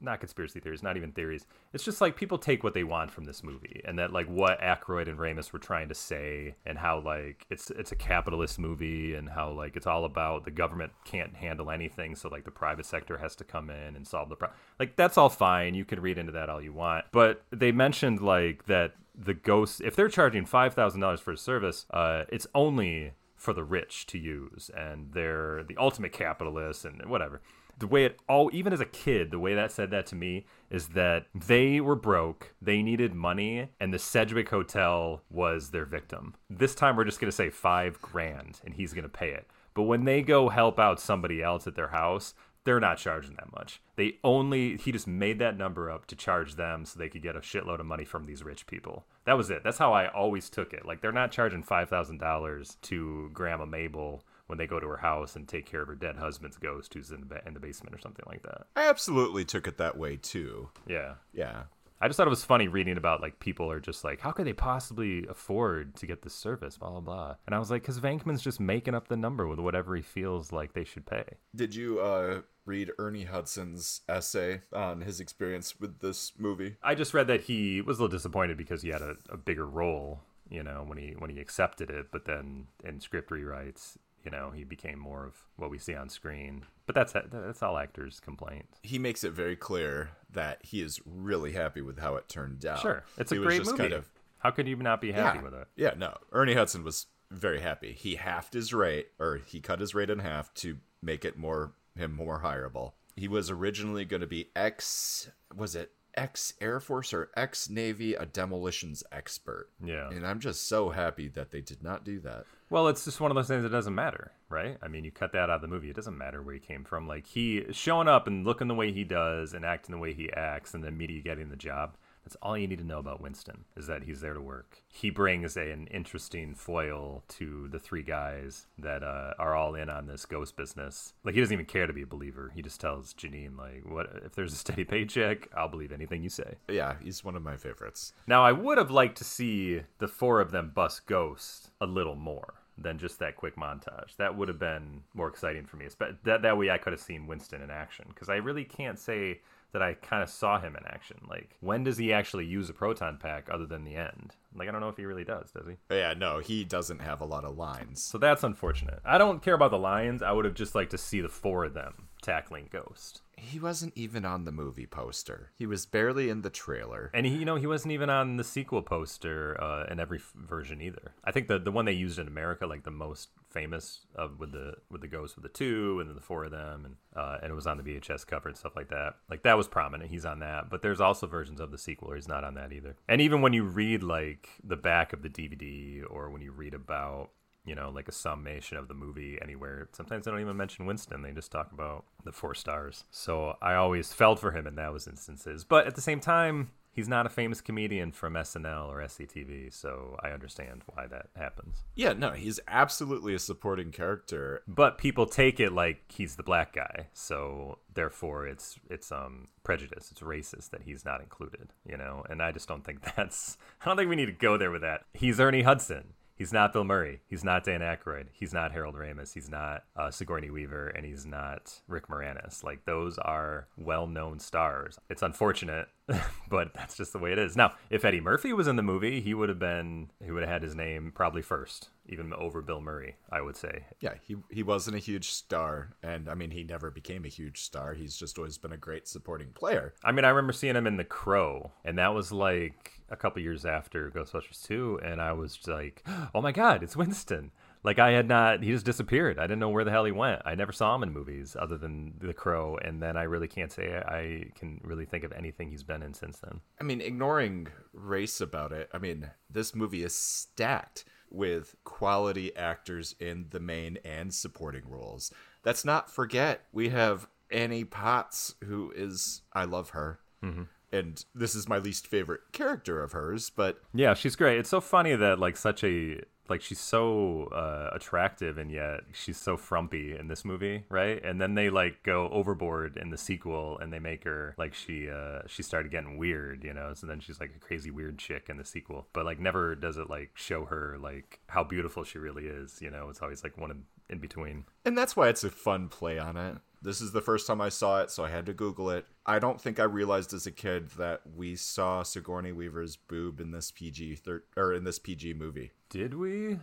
not 0.00 0.20
conspiracy 0.20 0.60
theories, 0.60 0.82
not 0.82 0.98
even 0.98 1.10
theories. 1.10 1.46
It's 1.72 1.82
just 1.82 2.02
like 2.02 2.16
people 2.16 2.36
take 2.36 2.62
what 2.62 2.74
they 2.74 2.84
want 2.84 3.10
from 3.10 3.24
this 3.24 3.42
movie, 3.42 3.80
and 3.84 3.98
that 3.98 4.12
like 4.12 4.26
what 4.28 4.60
Aykroyd 4.60 5.08
and 5.08 5.18
Ramis 5.18 5.52
were 5.52 5.58
trying 5.58 5.88
to 5.88 5.96
say, 5.96 6.54
and 6.64 6.78
how 6.78 7.00
like 7.00 7.44
it's 7.50 7.70
it's 7.72 7.90
a 7.90 7.96
capitalist 7.96 8.60
movie, 8.60 9.14
and 9.14 9.28
how 9.28 9.50
like 9.50 9.74
it's 9.76 9.86
all 9.86 10.04
about 10.04 10.44
the 10.44 10.52
government 10.52 10.92
can't 11.04 11.34
handle 11.34 11.72
anything, 11.72 12.14
so 12.14 12.28
like 12.28 12.44
the 12.44 12.50
private 12.52 12.86
sector 12.86 13.18
has 13.18 13.34
to 13.36 13.42
come 13.44 13.68
in 13.68 13.96
and 13.96 14.06
solve 14.06 14.28
the 14.28 14.36
problem. 14.36 14.56
Like 14.78 14.94
that's 14.94 15.18
all 15.18 15.30
fine. 15.30 15.74
You 15.74 15.84
can 15.84 16.00
read 16.00 16.18
into 16.18 16.32
that 16.32 16.48
all 16.48 16.62
you 16.62 16.72
want, 16.72 17.06
but 17.10 17.42
they 17.50 17.72
mentioned 17.72 18.20
like 18.20 18.66
that 18.66 18.92
the 19.18 19.34
ghosts 19.34 19.80
if 19.80 19.96
they're 19.96 20.08
charging 20.10 20.44
five 20.46 20.72
thousand 20.74 21.00
dollars 21.00 21.18
for 21.18 21.32
a 21.32 21.36
service, 21.38 21.84
uh, 21.92 22.24
it's 22.30 22.46
only 22.54 23.10
for 23.36 23.52
the 23.52 23.62
rich 23.64 24.06
to 24.06 24.18
use 24.18 24.70
and 24.76 25.12
they're 25.12 25.62
the 25.64 25.76
ultimate 25.76 26.12
capitalists 26.12 26.84
and 26.84 27.04
whatever 27.06 27.40
the 27.78 27.86
way 27.86 28.04
it 28.06 28.18
all 28.28 28.48
even 28.52 28.72
as 28.72 28.80
a 28.80 28.84
kid 28.86 29.30
the 29.30 29.38
way 29.38 29.54
that 29.54 29.70
said 29.70 29.90
that 29.90 30.06
to 30.06 30.14
me 30.14 30.46
is 30.70 30.88
that 30.88 31.26
they 31.34 31.78
were 31.80 31.94
broke 31.94 32.54
they 32.60 32.82
needed 32.82 33.14
money 33.14 33.68
and 33.78 33.92
the 33.92 33.98
sedgwick 33.98 34.48
hotel 34.48 35.20
was 35.30 35.70
their 35.70 35.84
victim 35.84 36.34
this 36.48 36.74
time 36.74 36.96
we're 36.96 37.04
just 37.04 37.20
going 37.20 37.30
to 37.30 37.36
say 37.36 37.50
five 37.50 38.00
grand 38.00 38.60
and 38.64 38.74
he's 38.74 38.94
going 38.94 39.02
to 39.02 39.08
pay 39.08 39.30
it 39.30 39.46
but 39.74 39.82
when 39.82 40.04
they 40.04 40.22
go 40.22 40.48
help 40.48 40.78
out 40.80 40.98
somebody 40.98 41.42
else 41.42 41.66
at 41.66 41.74
their 41.74 41.88
house 41.88 42.32
they're 42.66 42.80
not 42.80 42.98
charging 42.98 43.36
that 43.36 43.50
much. 43.52 43.80
They 43.94 44.18
only 44.22 44.76
he 44.76 44.92
just 44.92 45.06
made 45.06 45.38
that 45.38 45.56
number 45.56 45.88
up 45.88 46.04
to 46.08 46.16
charge 46.16 46.56
them 46.56 46.84
so 46.84 46.98
they 46.98 47.08
could 47.08 47.22
get 47.22 47.36
a 47.36 47.40
shitload 47.40 47.78
of 47.78 47.86
money 47.86 48.04
from 48.04 48.24
these 48.24 48.42
rich 48.42 48.66
people. 48.66 49.06
That 49.24 49.36
was 49.38 49.48
it. 49.50 49.62
That's 49.64 49.78
how 49.78 49.92
I 49.92 50.08
always 50.08 50.50
took 50.50 50.72
it. 50.74 50.84
Like 50.84 51.00
they're 51.00 51.12
not 51.12 51.30
charging 51.30 51.62
five 51.62 51.88
thousand 51.88 52.18
dollars 52.18 52.76
to 52.82 53.30
Grandma 53.32 53.64
Mabel 53.66 54.24
when 54.48 54.58
they 54.58 54.66
go 54.66 54.80
to 54.80 54.86
her 54.88 54.96
house 54.98 55.36
and 55.36 55.46
take 55.48 55.64
care 55.64 55.80
of 55.80 55.86
her 55.88 55.94
dead 55.94 56.16
husband's 56.16 56.56
ghost 56.56 56.92
who's 56.94 57.10
in 57.12 57.20
the, 57.20 57.26
ba- 57.26 57.42
in 57.46 57.54
the 57.54 57.60
basement 57.60 57.94
or 57.94 57.98
something 57.98 58.24
like 58.28 58.42
that. 58.42 58.66
I 58.76 58.88
absolutely 58.88 59.44
took 59.44 59.66
it 59.66 59.78
that 59.78 59.96
way 59.96 60.16
too. 60.16 60.68
Yeah. 60.86 61.14
Yeah. 61.32 61.62
I 62.00 62.08
just 62.08 62.16
thought 62.16 62.26
it 62.26 62.30
was 62.30 62.44
funny 62.44 62.68
reading 62.68 62.96
about 62.98 63.22
like 63.22 63.40
people 63.40 63.70
are 63.70 63.80
just 63.80 64.04
like, 64.04 64.20
how 64.20 64.30
could 64.30 64.46
they 64.46 64.52
possibly 64.52 65.26
afford 65.26 65.96
to 65.96 66.06
get 66.06 66.22
this 66.22 66.34
service? 66.34 66.76
Blah 66.76 66.90
blah 66.90 67.00
blah. 67.00 67.34
And 67.46 67.54
I 67.54 67.58
was 67.58 67.70
like, 67.70 67.82
because 67.82 68.00
Venkman's 68.00 68.42
just 68.42 68.60
making 68.60 68.94
up 68.94 69.08
the 69.08 69.16
number 69.16 69.46
with 69.46 69.58
whatever 69.58 69.96
he 69.96 70.02
feels 70.02 70.52
like 70.52 70.74
they 70.74 70.84
should 70.84 71.06
pay. 71.06 71.24
Did 71.54 71.74
you 71.74 72.00
uh, 72.00 72.42
read 72.66 72.90
Ernie 72.98 73.24
Hudson's 73.24 74.02
essay 74.08 74.62
on 74.74 75.00
his 75.00 75.20
experience 75.20 75.80
with 75.80 76.00
this 76.00 76.32
movie? 76.38 76.76
I 76.82 76.94
just 76.94 77.14
read 77.14 77.28
that 77.28 77.42
he 77.42 77.80
was 77.80 77.98
a 77.98 78.02
little 78.02 78.16
disappointed 78.16 78.58
because 78.58 78.82
he 78.82 78.90
had 78.90 79.02
a, 79.02 79.16
a 79.30 79.36
bigger 79.36 79.66
role 79.66 80.20
you 80.48 80.62
know 80.62 80.84
when 80.86 80.96
he 80.96 81.12
when 81.18 81.28
he 81.28 81.40
accepted 81.40 81.90
it 81.90 82.06
but 82.12 82.24
then 82.24 82.64
in 82.84 83.00
script 83.00 83.30
rewrites 83.32 83.96
you 84.26 84.30
know 84.32 84.50
he 84.50 84.64
became 84.64 84.98
more 84.98 85.24
of 85.24 85.36
what 85.56 85.70
we 85.70 85.78
see 85.78 85.94
on 85.94 86.08
screen 86.08 86.64
but 86.84 86.94
that's 86.94 87.12
that's 87.32 87.62
all 87.62 87.78
actors 87.78 88.18
complaint. 88.20 88.66
he 88.82 88.98
makes 88.98 89.22
it 89.22 89.30
very 89.30 89.54
clear 89.56 90.10
that 90.32 90.58
he 90.62 90.82
is 90.82 91.00
really 91.06 91.52
happy 91.52 91.80
with 91.80 91.98
how 92.00 92.16
it 92.16 92.28
turned 92.28 92.66
out 92.66 92.80
sure 92.80 93.04
it's 93.16 93.30
a 93.32 93.40
it 93.40 93.44
great 93.46 93.64
movie 93.64 93.78
kind 93.78 93.92
of, 93.92 94.08
how 94.38 94.50
could 94.50 94.66
you 94.66 94.74
not 94.76 95.00
be 95.00 95.12
happy 95.12 95.38
yeah, 95.38 95.44
with 95.44 95.54
it 95.54 95.68
yeah 95.76 95.94
no 95.96 96.12
ernie 96.32 96.54
hudson 96.54 96.82
was 96.82 97.06
very 97.30 97.60
happy 97.60 97.92
he 97.96 98.16
halved 98.16 98.52
his 98.52 98.74
rate 98.74 99.08
or 99.20 99.40
he 99.46 99.60
cut 99.60 99.78
his 99.78 99.94
rate 99.94 100.10
in 100.10 100.18
half 100.18 100.52
to 100.54 100.78
make 101.00 101.24
it 101.24 101.38
more 101.38 101.72
him 101.96 102.12
more 102.14 102.40
hireable 102.42 102.92
he 103.16 103.28
was 103.28 103.48
originally 103.48 104.04
going 104.04 104.20
to 104.20 104.26
be 104.26 104.50
x 104.56 105.30
was 105.56 105.76
it 105.76 105.92
ex 106.16 106.54
Air 106.60 106.80
Force 106.80 107.12
or 107.12 107.30
ex 107.36 107.68
Navy, 107.68 108.14
a 108.14 108.26
demolitions 108.26 109.04
expert. 109.12 109.68
Yeah. 109.84 110.08
And 110.08 110.26
I'm 110.26 110.40
just 110.40 110.68
so 110.68 110.90
happy 110.90 111.28
that 111.28 111.50
they 111.50 111.60
did 111.60 111.82
not 111.82 112.04
do 112.04 112.20
that. 112.20 112.44
Well, 112.70 112.88
it's 112.88 113.04
just 113.04 113.20
one 113.20 113.30
of 113.30 113.34
those 113.36 113.46
things 113.48 113.62
that 113.62 113.70
doesn't 113.70 113.94
matter, 113.94 114.32
right? 114.48 114.76
I 114.82 114.88
mean, 114.88 115.04
you 115.04 115.12
cut 115.12 115.32
that 115.32 115.42
out 115.44 115.50
of 115.50 115.60
the 115.60 115.68
movie. 115.68 115.90
It 115.90 115.96
doesn't 115.96 116.18
matter 116.18 116.42
where 116.42 116.54
he 116.54 116.60
came 116.60 116.84
from. 116.84 117.06
Like, 117.06 117.26
he 117.26 117.64
showing 117.70 118.08
up 118.08 118.26
and 118.26 118.44
looking 118.44 118.66
the 118.68 118.74
way 118.74 118.92
he 118.92 119.04
does 119.04 119.52
and 119.52 119.64
acting 119.64 119.94
the 119.94 120.00
way 120.00 120.14
he 120.14 120.32
acts 120.32 120.74
and 120.74 120.82
then 120.82 120.96
media 120.96 121.20
getting 121.22 121.48
the 121.48 121.56
job 121.56 121.96
that's 122.26 122.36
all 122.42 122.58
you 122.58 122.66
need 122.66 122.78
to 122.78 122.84
know 122.84 122.98
about 122.98 123.20
Winston 123.20 123.66
is 123.76 123.86
that 123.86 124.02
he's 124.02 124.20
there 124.20 124.34
to 124.34 124.40
work. 124.40 124.82
He 124.88 125.10
brings 125.10 125.56
a, 125.56 125.70
an 125.70 125.86
interesting 125.86 126.56
foil 126.56 127.22
to 127.28 127.68
the 127.68 127.78
three 127.78 128.02
guys 128.02 128.66
that 128.78 129.04
uh, 129.04 129.34
are 129.38 129.54
all 129.54 129.76
in 129.76 129.88
on 129.88 130.08
this 130.08 130.26
ghost 130.26 130.56
business. 130.56 131.14
Like 131.22 131.34
he 131.36 131.40
doesn't 131.40 131.52
even 131.52 131.66
care 131.66 131.86
to 131.86 131.92
be 131.92 132.02
a 132.02 132.06
believer. 132.06 132.50
He 132.52 132.62
just 132.62 132.80
tells 132.80 133.14
Janine, 133.14 133.56
like, 133.56 133.84
"What 133.88 134.10
if 134.24 134.34
there's 134.34 134.52
a 134.52 134.56
steady 134.56 134.82
paycheck? 134.82 135.48
I'll 135.56 135.68
believe 135.68 135.92
anything 135.92 136.24
you 136.24 136.28
say." 136.28 136.56
Yeah, 136.68 136.96
he's 137.00 137.22
one 137.22 137.36
of 137.36 137.42
my 137.44 137.56
favorites. 137.56 138.12
Now 138.26 138.42
I 138.42 138.50
would 138.50 138.78
have 138.78 138.90
liked 138.90 139.18
to 139.18 139.24
see 139.24 139.82
the 139.98 140.08
four 140.08 140.40
of 140.40 140.50
them 140.50 140.72
bust 140.74 141.06
ghosts 141.06 141.70
a 141.80 141.86
little 141.86 142.16
more 142.16 142.54
than 142.76 142.98
just 142.98 143.20
that 143.20 143.36
quick 143.36 143.54
montage. 143.54 144.16
That 144.16 144.36
would 144.36 144.48
have 144.48 144.58
been 144.58 145.04
more 145.14 145.28
exciting 145.28 145.66
for 145.66 145.76
me. 145.76 145.86
That 146.24 146.42
that 146.42 146.58
way 146.58 146.70
I 146.70 146.78
could 146.78 146.92
have 146.92 146.98
seen 147.00 147.28
Winston 147.28 147.62
in 147.62 147.70
action 147.70 148.06
because 148.08 148.28
I 148.28 148.34
really 148.36 148.64
can't 148.64 148.98
say 148.98 149.42
that 149.72 149.82
I 149.82 149.94
kind 149.94 150.22
of 150.22 150.28
saw 150.28 150.60
him 150.60 150.76
in 150.76 150.84
action. 150.86 151.20
Like, 151.28 151.56
when 151.60 151.84
does 151.84 151.98
he 151.98 152.12
actually 152.12 152.46
use 152.46 152.70
a 152.70 152.74
proton 152.74 153.18
pack 153.18 153.48
other 153.50 153.66
than 153.66 153.84
the 153.84 153.96
end? 153.96 154.34
Like, 154.54 154.68
I 154.68 154.72
don't 154.72 154.80
know 154.80 154.88
if 154.88 154.96
he 154.96 155.04
really 155.04 155.24
does, 155.24 155.50
does 155.50 155.66
he? 155.66 155.74
Yeah, 155.94 156.14
no, 156.16 156.38
he 156.38 156.64
doesn't 156.64 157.00
have 157.00 157.20
a 157.20 157.24
lot 157.26 157.44
of 157.44 157.56
lines. 157.58 158.02
So 158.02 158.18
that's 158.18 158.44
unfortunate. 158.44 159.00
I 159.04 159.18
don't 159.18 159.42
care 159.42 159.54
about 159.54 159.70
the 159.70 159.78
lions. 159.78 160.22
I 160.22 160.32
would 160.32 160.44
have 160.44 160.54
just 160.54 160.74
liked 160.74 160.92
to 160.92 160.98
see 160.98 161.20
the 161.20 161.28
four 161.28 161.64
of 161.64 161.74
them 161.74 162.08
tackling 162.22 162.68
Ghost. 162.70 163.20
He 163.38 163.58
wasn't 163.60 163.92
even 163.96 164.24
on 164.24 164.44
the 164.46 164.52
movie 164.52 164.86
poster. 164.86 165.50
He 165.58 165.66
was 165.66 165.84
barely 165.84 166.30
in 166.30 166.40
the 166.40 166.48
trailer. 166.48 167.10
And 167.12 167.26
he, 167.26 167.36
you 167.36 167.44
know, 167.44 167.56
he 167.56 167.66
wasn't 167.66 167.92
even 167.92 168.08
on 168.08 168.38
the 168.38 168.44
sequel 168.44 168.80
poster 168.80 169.62
uh, 169.62 169.84
in 169.90 170.00
every 170.00 170.18
f- 170.18 170.32
version 170.34 170.80
either. 170.80 171.12
I 171.22 171.32
think 171.32 171.48
the 171.48 171.58
the 171.58 171.70
one 171.70 171.84
they 171.84 171.92
used 171.92 172.18
in 172.18 172.28
America 172.28 172.66
like 172.66 172.84
the 172.84 172.90
most 172.90 173.28
famous 173.50 174.00
uh, 174.18 174.28
with 174.38 174.52
the 174.52 174.74
with 174.90 175.00
the 175.00 175.06
ghost 175.06 175.36
with 175.36 175.42
the 175.42 175.48
two 175.48 175.98
and 176.00 176.08
then 176.08 176.14
the 176.14 176.20
four 176.20 176.44
of 176.44 176.50
them 176.50 176.84
and 176.84 176.94
uh, 177.14 177.38
and 177.42 177.50
it 177.52 177.54
was 177.54 177.66
on 177.66 177.76
the 177.76 177.82
VHS 177.82 178.26
cover 178.26 178.48
and 178.48 178.56
stuff 178.58 178.76
like 178.76 178.88
that. 178.88 179.14
Like 179.30 179.42
that 179.42 179.56
was 179.56 179.68
prominent. 179.68 180.10
He's 180.10 180.24
on 180.24 180.40
that, 180.40 180.68
but 180.70 180.82
there's 180.82 181.00
also 181.00 181.26
versions 181.26 181.60
of 181.60 181.70
the 181.70 181.78
sequel 181.78 182.08
where 182.08 182.16
he's 182.16 182.28
not 182.28 182.44
on 182.44 182.54
that 182.54 182.72
either. 182.72 182.96
And 183.08 183.20
even 183.20 183.42
when 183.42 183.52
you 183.52 183.64
read 183.64 184.02
like 184.02 184.48
the 184.62 184.76
back 184.76 185.12
of 185.12 185.22
the 185.22 185.28
DVD 185.28 186.02
or 186.10 186.30
when 186.30 186.42
you 186.42 186.52
read 186.52 186.74
about 186.74 187.30
you 187.64 187.74
know, 187.74 187.90
like 187.92 188.06
a 188.06 188.12
summation 188.12 188.76
of 188.78 188.86
the 188.86 188.94
movie 188.94 189.40
anywhere. 189.42 189.88
Sometimes 189.92 190.24
they 190.24 190.30
don't 190.30 190.40
even 190.40 190.56
mention 190.56 190.86
Winston. 190.86 191.22
They 191.22 191.32
just 191.32 191.50
talk 191.50 191.72
about 191.72 192.04
the 192.24 192.30
four 192.30 192.54
stars. 192.54 193.02
So 193.10 193.56
I 193.60 193.74
always 193.74 194.12
felt 194.12 194.38
for 194.38 194.52
him 194.52 194.68
in 194.68 194.76
those 194.76 195.08
instances. 195.08 195.64
But 195.64 195.84
at 195.84 195.96
the 195.96 196.00
same 196.00 196.20
time, 196.20 196.68
he's 196.96 197.06
not 197.06 197.26
a 197.26 197.28
famous 197.28 197.60
comedian 197.60 198.10
from 198.10 198.32
SNL 198.34 198.88
or 198.88 198.98
SCTV, 199.00 199.72
so 199.72 200.16
I 200.22 200.30
understand 200.30 200.82
why 200.86 201.06
that 201.06 201.26
happens. 201.36 201.84
Yeah, 201.94 202.14
no, 202.14 202.30
he's 202.32 202.58
absolutely 202.66 203.34
a 203.34 203.38
supporting 203.38 203.92
character, 203.92 204.62
but 204.66 204.96
people 204.96 205.26
take 205.26 205.60
it 205.60 205.72
like 205.72 206.00
he's 206.10 206.36
the 206.36 206.42
black 206.42 206.72
guy, 206.72 207.08
so 207.12 207.78
therefore 207.92 208.46
it's 208.46 208.80
it's 208.90 209.12
um 209.12 209.48
prejudice, 209.62 210.10
it's 210.10 210.20
racist 210.22 210.70
that 210.70 210.82
he's 210.82 211.04
not 211.04 211.20
included, 211.20 211.68
you 211.88 211.96
know. 211.98 212.24
And 212.30 212.42
I 212.42 212.50
just 212.50 212.66
don't 212.66 212.82
think 212.84 213.02
that's 213.16 213.58
I 213.82 213.84
don't 213.84 213.96
think 213.98 214.08
we 214.10 214.16
need 214.16 214.26
to 214.26 214.32
go 214.32 214.56
there 214.56 214.70
with 214.70 214.82
that. 214.82 215.02
He's 215.12 215.38
Ernie 215.38 215.62
Hudson. 215.62 216.14
He's 216.36 216.52
not 216.52 216.72
Bill 216.74 216.84
Murray. 216.84 217.22
He's 217.26 217.42
not 217.42 217.64
Dan 217.64 217.80
Aykroyd. 217.80 218.26
He's 218.32 218.52
not 218.52 218.72
Harold 218.72 218.94
Ramis. 218.94 219.32
He's 219.32 219.48
not 219.48 219.84
uh, 219.96 220.10
Sigourney 220.10 220.50
Weaver, 220.50 220.88
and 220.88 221.06
he's 221.06 221.24
not 221.24 221.80
Rick 221.88 222.08
Moranis. 222.08 222.62
Like 222.62 222.84
those 222.84 223.16
are 223.18 223.68
well-known 223.78 224.38
stars. 224.38 224.98
It's 225.08 225.22
unfortunate, 225.22 225.88
but 226.50 226.74
that's 226.74 226.94
just 226.96 227.14
the 227.14 227.18
way 227.18 227.32
it 227.32 227.38
is. 227.38 227.56
Now, 227.56 227.72
if 227.88 228.04
Eddie 228.04 228.20
Murphy 228.20 228.52
was 228.52 228.68
in 228.68 228.76
the 228.76 228.82
movie, 228.82 229.20
he 229.22 229.32
would 229.32 229.48
have 229.48 229.58
been. 229.58 230.10
He 230.22 230.30
would 230.30 230.42
have 230.42 230.50
had 230.52 230.62
his 230.62 230.74
name 230.74 231.10
probably 231.14 231.40
first, 231.40 231.88
even 232.06 232.30
over 232.34 232.60
Bill 232.60 232.82
Murray. 232.82 233.16
I 233.32 233.40
would 233.40 233.56
say. 233.56 233.86
Yeah, 234.00 234.14
he 234.22 234.36
he 234.50 234.62
wasn't 234.62 234.96
a 234.96 235.00
huge 235.00 235.30
star, 235.30 235.96
and 236.02 236.28
I 236.28 236.34
mean, 236.34 236.50
he 236.50 236.64
never 236.64 236.90
became 236.90 237.24
a 237.24 237.28
huge 237.28 237.62
star. 237.62 237.94
He's 237.94 238.14
just 238.14 238.36
always 238.36 238.58
been 238.58 238.72
a 238.72 238.76
great 238.76 239.08
supporting 239.08 239.52
player. 239.54 239.94
I 240.04 240.12
mean, 240.12 240.26
I 240.26 240.28
remember 240.28 240.52
seeing 240.52 240.76
him 240.76 240.86
in 240.86 240.98
The 240.98 241.04
Crow, 241.04 241.72
and 241.82 241.96
that 241.96 242.12
was 242.14 242.30
like 242.30 242.95
a 243.08 243.16
couple 243.16 243.40
years 243.42 243.64
after 243.64 244.10
Ghostbusters 244.10 244.62
2 244.66 245.00
and 245.02 245.20
I 245.20 245.32
was 245.32 245.58
like, 245.66 246.02
"Oh 246.34 246.40
my 246.40 246.52
god, 246.52 246.82
it's 246.82 246.96
Winston." 246.96 247.52
Like 247.84 247.98
I 247.98 248.10
had 248.12 248.26
not 248.26 248.62
he 248.62 248.70
just 248.72 248.84
disappeared. 248.84 249.38
I 249.38 249.42
didn't 249.42 249.60
know 249.60 249.68
where 249.68 249.84
the 249.84 249.90
hell 249.90 250.04
he 250.04 250.12
went. 250.12 250.42
I 250.44 250.54
never 250.56 250.72
saw 250.72 250.94
him 250.94 251.04
in 251.04 251.12
movies 251.12 251.56
other 251.58 251.78
than 251.78 252.14
The 252.18 252.34
Crow 252.34 252.78
and 252.82 253.02
then 253.02 253.16
I 253.16 253.22
really 253.22 253.48
can't 253.48 253.70
say 253.72 253.96
I 254.04 254.50
can 254.58 254.80
really 254.82 255.04
think 255.04 255.24
of 255.24 255.32
anything 255.32 255.70
he's 255.70 255.84
been 255.84 256.02
in 256.02 256.14
since 256.14 256.38
then. 256.40 256.60
I 256.80 256.84
mean, 256.84 257.00
ignoring 257.00 257.68
race 257.92 258.40
about 258.40 258.72
it. 258.72 258.88
I 258.92 258.98
mean, 258.98 259.30
this 259.48 259.74
movie 259.74 260.02
is 260.02 260.14
stacked 260.14 261.04
with 261.30 261.76
quality 261.84 262.54
actors 262.56 263.14
in 263.20 263.46
the 263.50 263.60
main 263.60 263.98
and 264.04 264.34
supporting 264.34 264.88
roles. 264.88 265.30
Let's 265.64 265.84
not 265.84 266.10
forget 266.10 266.64
we 266.72 266.88
have 266.88 267.28
Annie 267.52 267.84
Potts, 267.84 268.56
who 268.64 268.92
is 268.96 269.42
I 269.52 269.64
love 269.64 269.90
her. 269.90 270.18
Mm-hmm 270.44 270.62
and 270.96 271.24
this 271.34 271.54
is 271.54 271.68
my 271.68 271.78
least 271.78 272.06
favorite 272.06 272.40
character 272.52 273.02
of 273.02 273.12
hers, 273.12 273.50
but 273.54 273.80
yeah, 273.94 274.14
she's 274.14 274.34
great. 274.34 274.58
It's 274.58 274.70
so 274.70 274.80
funny 274.80 275.14
that 275.14 275.38
like 275.38 275.56
such 275.56 275.84
a 275.84 276.22
like 276.48 276.62
she's 276.62 276.78
so 276.78 277.44
uh, 277.52 277.90
attractive 277.92 278.56
and 278.56 278.70
yet 278.70 279.00
she's 279.12 279.36
so 279.36 279.56
frumpy 279.56 280.16
in 280.16 280.28
this 280.28 280.44
movie 280.44 280.84
right 280.88 281.20
and 281.24 281.40
then 281.40 281.56
they 281.56 281.68
like 281.70 282.00
go 282.04 282.28
overboard 282.30 282.96
in 282.96 283.10
the 283.10 283.18
sequel 283.18 283.76
and 283.80 283.92
they 283.92 283.98
make 283.98 284.22
her 284.22 284.54
like 284.56 284.72
she 284.72 285.10
uh, 285.10 285.40
she 285.48 285.60
started 285.64 285.90
getting 285.90 286.16
weird 286.16 286.62
you 286.62 286.72
know 286.72 286.94
so 286.94 287.04
then 287.04 287.18
she's 287.18 287.40
like 287.40 287.50
a 287.56 287.58
crazy 287.58 287.90
weird 287.90 288.16
chick 288.16 288.46
in 288.48 288.58
the 288.58 288.64
sequel 288.64 289.08
but 289.12 289.24
like 289.24 289.40
never 289.40 289.74
does 289.74 289.96
it 289.96 290.08
like 290.08 290.30
show 290.34 290.64
her 290.66 290.96
like 291.00 291.40
how 291.48 291.64
beautiful 291.64 292.04
she 292.04 292.16
really 292.16 292.44
is 292.46 292.78
you 292.80 292.92
know 292.92 293.08
it's 293.08 293.20
always 293.22 293.42
like 293.42 293.58
one 293.58 293.82
in 294.08 294.18
between 294.18 294.64
and 294.84 294.96
that's 294.96 295.16
why 295.16 295.26
it's 295.26 295.42
a 295.42 295.50
fun 295.50 295.88
play 295.88 296.16
on 296.16 296.36
it 296.36 296.54
this 296.82 297.00
is 297.00 297.12
the 297.12 297.20
first 297.20 297.46
time 297.46 297.60
I 297.60 297.68
saw 297.68 298.00
it, 298.02 298.10
so 298.10 298.24
I 298.24 298.30
had 298.30 298.46
to 298.46 298.52
Google 298.52 298.90
it. 298.90 299.06
I 299.24 299.38
don't 299.38 299.60
think 299.60 299.80
I 299.80 299.84
realized 299.84 300.32
as 300.34 300.46
a 300.46 300.52
kid 300.52 300.90
that 300.92 301.22
we 301.36 301.56
saw 301.56 302.02
Sigourney 302.02 302.52
Weaver's 302.52 302.96
boob 302.96 303.40
in 303.40 303.50
this 303.50 303.70
PG 303.70 304.16
thir- 304.16 304.44
or 304.56 304.74
in 304.74 304.84
this 304.84 304.98
PG 304.98 305.34
movie. 305.34 305.72
Did 305.90 306.14
we? 306.14 306.58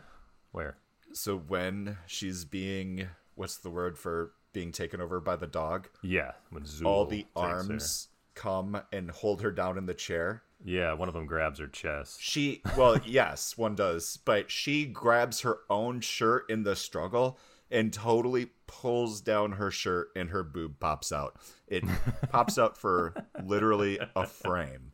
Where? 0.52 0.78
So 1.14 1.38
when 1.38 1.98
she's 2.06 2.46
being 2.46 3.08
what's 3.36 3.58
the 3.58 3.70
word 3.70 3.98
for 3.98 4.34
being 4.54 4.72
taken 4.72 5.02
over 5.02 5.20
by 5.20 5.36
the 5.36 5.48
dog? 5.48 5.90
Yeah, 6.02 6.32
when 6.52 6.64
Zuul 6.64 6.86
all 6.86 7.06
the 7.06 7.26
arms 7.36 8.10
her. 8.36 8.40
come 8.42 8.82
and 8.92 9.10
hold 9.10 9.42
her 9.42 9.52
down 9.52 9.78
in 9.78 9.86
the 9.86 9.94
chair. 9.94 10.44
Yeah, 10.66 10.94
one 10.94 11.10
of 11.10 11.14
them 11.14 11.26
grabs 11.26 11.60
her 11.60 11.68
chest. 11.68 12.22
She, 12.22 12.62
well, 12.78 12.98
yes, 13.06 13.58
one 13.58 13.76
does, 13.76 14.18
but 14.24 14.50
she 14.50 14.86
grabs 14.86 15.42
her 15.42 15.58
own 15.70 16.00
shirt 16.00 16.50
in 16.50 16.64
the 16.64 16.74
struggle 16.76 17.38
and 17.70 17.92
totally 17.92 18.48
pulls 18.82 19.22
down 19.22 19.52
her 19.54 19.70
shirt 19.72 20.08
and 20.16 20.30
her 20.32 20.44
boob 20.44 20.80
pops 20.80 21.12
out. 21.12 21.38
It 21.68 21.84
pops 22.32 22.58
out 22.58 22.76
for 22.78 23.14
literally 23.44 24.00
a 24.16 24.26
frame. 24.26 24.92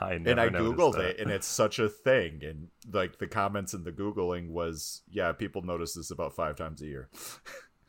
I 0.00 0.12
and 0.14 0.40
I 0.40 0.48
googled 0.48 0.94
that. 0.94 1.02
it, 1.10 1.20
and 1.20 1.30
it's 1.30 1.46
such 1.46 1.78
a 1.80 1.88
thing. 1.88 2.42
And 2.44 2.68
like 2.92 3.18
the 3.18 3.26
comments 3.26 3.74
and 3.74 3.84
the 3.84 3.90
googling 3.92 4.50
was, 4.50 5.02
yeah, 5.10 5.32
people 5.32 5.62
notice 5.62 5.94
this 5.94 6.10
about 6.12 6.34
five 6.34 6.56
times 6.56 6.80
a 6.82 6.86
year. 6.86 7.08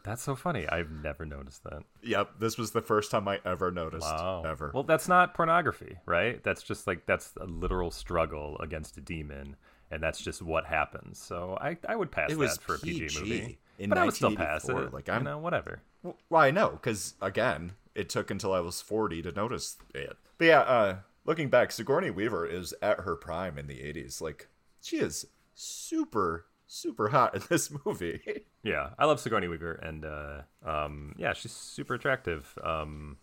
That's 0.03 0.21
so 0.24 0.36
funny. 0.36 0.67
I've 0.67 0.89
never 0.91 1.25
noticed 1.27 1.63
that. 1.65 1.83
Yep, 2.03 2.39
this 2.39 2.57
was 2.57 2.71
the 2.71 2.81
first 2.81 3.12
time 3.12 3.27
I 3.27 3.39
ever 3.45 3.71
noticed. 3.71 4.03
Wow. 4.05 4.43
Ever. 4.45 4.71
Well, 4.74 4.83
that's 4.83 5.07
not 5.07 5.33
pornography, 5.36 5.98
right? 6.07 6.41
That's 6.43 6.63
just 6.63 6.88
like 6.88 7.05
that's 7.05 7.33
a 7.39 7.45
literal 7.45 7.91
struggle 7.91 8.57
against 8.59 8.98
a 8.98 9.01
demon, 9.01 9.57
and 9.91 10.01
that's 10.01 10.19
just 10.21 10.41
what 10.41 10.65
happens. 10.65 11.19
So 11.21 11.57
I, 11.62 11.77
I 11.88 11.95
would 11.95 12.12
pass 12.12 12.31
it 12.31 12.39
that 12.39 12.62
for 12.62 12.75
a 12.75 12.79
PG 12.79 13.19
movie 13.19 13.59
in 13.79 13.89
but 13.89 13.98
I 13.98 14.05
would 14.05 14.13
still 14.13 14.36
pass 14.36 14.67
it. 14.67 14.93
Like 14.93 15.09
I'm, 15.09 15.21
you 15.21 15.29
know, 15.29 15.38
whatever. 15.39 15.81
Well, 16.03 16.17
I 16.43 16.51
know 16.51 16.69
because 16.69 17.15
again, 17.21 17.74
it 17.95 18.09
took 18.09 18.29
until 18.29 18.53
I 18.53 18.59
was 18.59 18.81
40 18.81 19.24
to 19.24 19.31
notice 19.31 19.77
it. 19.95 20.17
But 20.38 20.45
yeah, 20.45 20.59
uh, 20.62 20.95
looking 21.25 21.50
back, 21.50 21.71
Sigourney 21.71 22.12
Weaver 22.12 22.45
is 22.45 22.74
at 22.81 23.01
her 23.01 23.15
prime 23.15 23.57
in 23.57 23.67
the 23.67 23.75
80s. 23.77 24.21
Like 24.21 24.48
she 24.81 24.98
is 24.98 25.25
super 25.55 26.45
super 26.71 27.09
hot 27.09 27.33
in 27.36 27.41
this 27.50 27.71
movie. 27.86 28.19
yeah, 28.63 28.89
I 29.00 29.05
love 29.05 29.19
Sigourney 29.19 29.48
Weaver, 29.48 29.71
and 29.74 30.05
uh, 30.05 30.41
um, 30.65 31.15
yeah, 31.17 31.33
she's 31.33 31.53
super 31.53 31.95
attractive. 31.95 32.57
Um, 32.63 33.17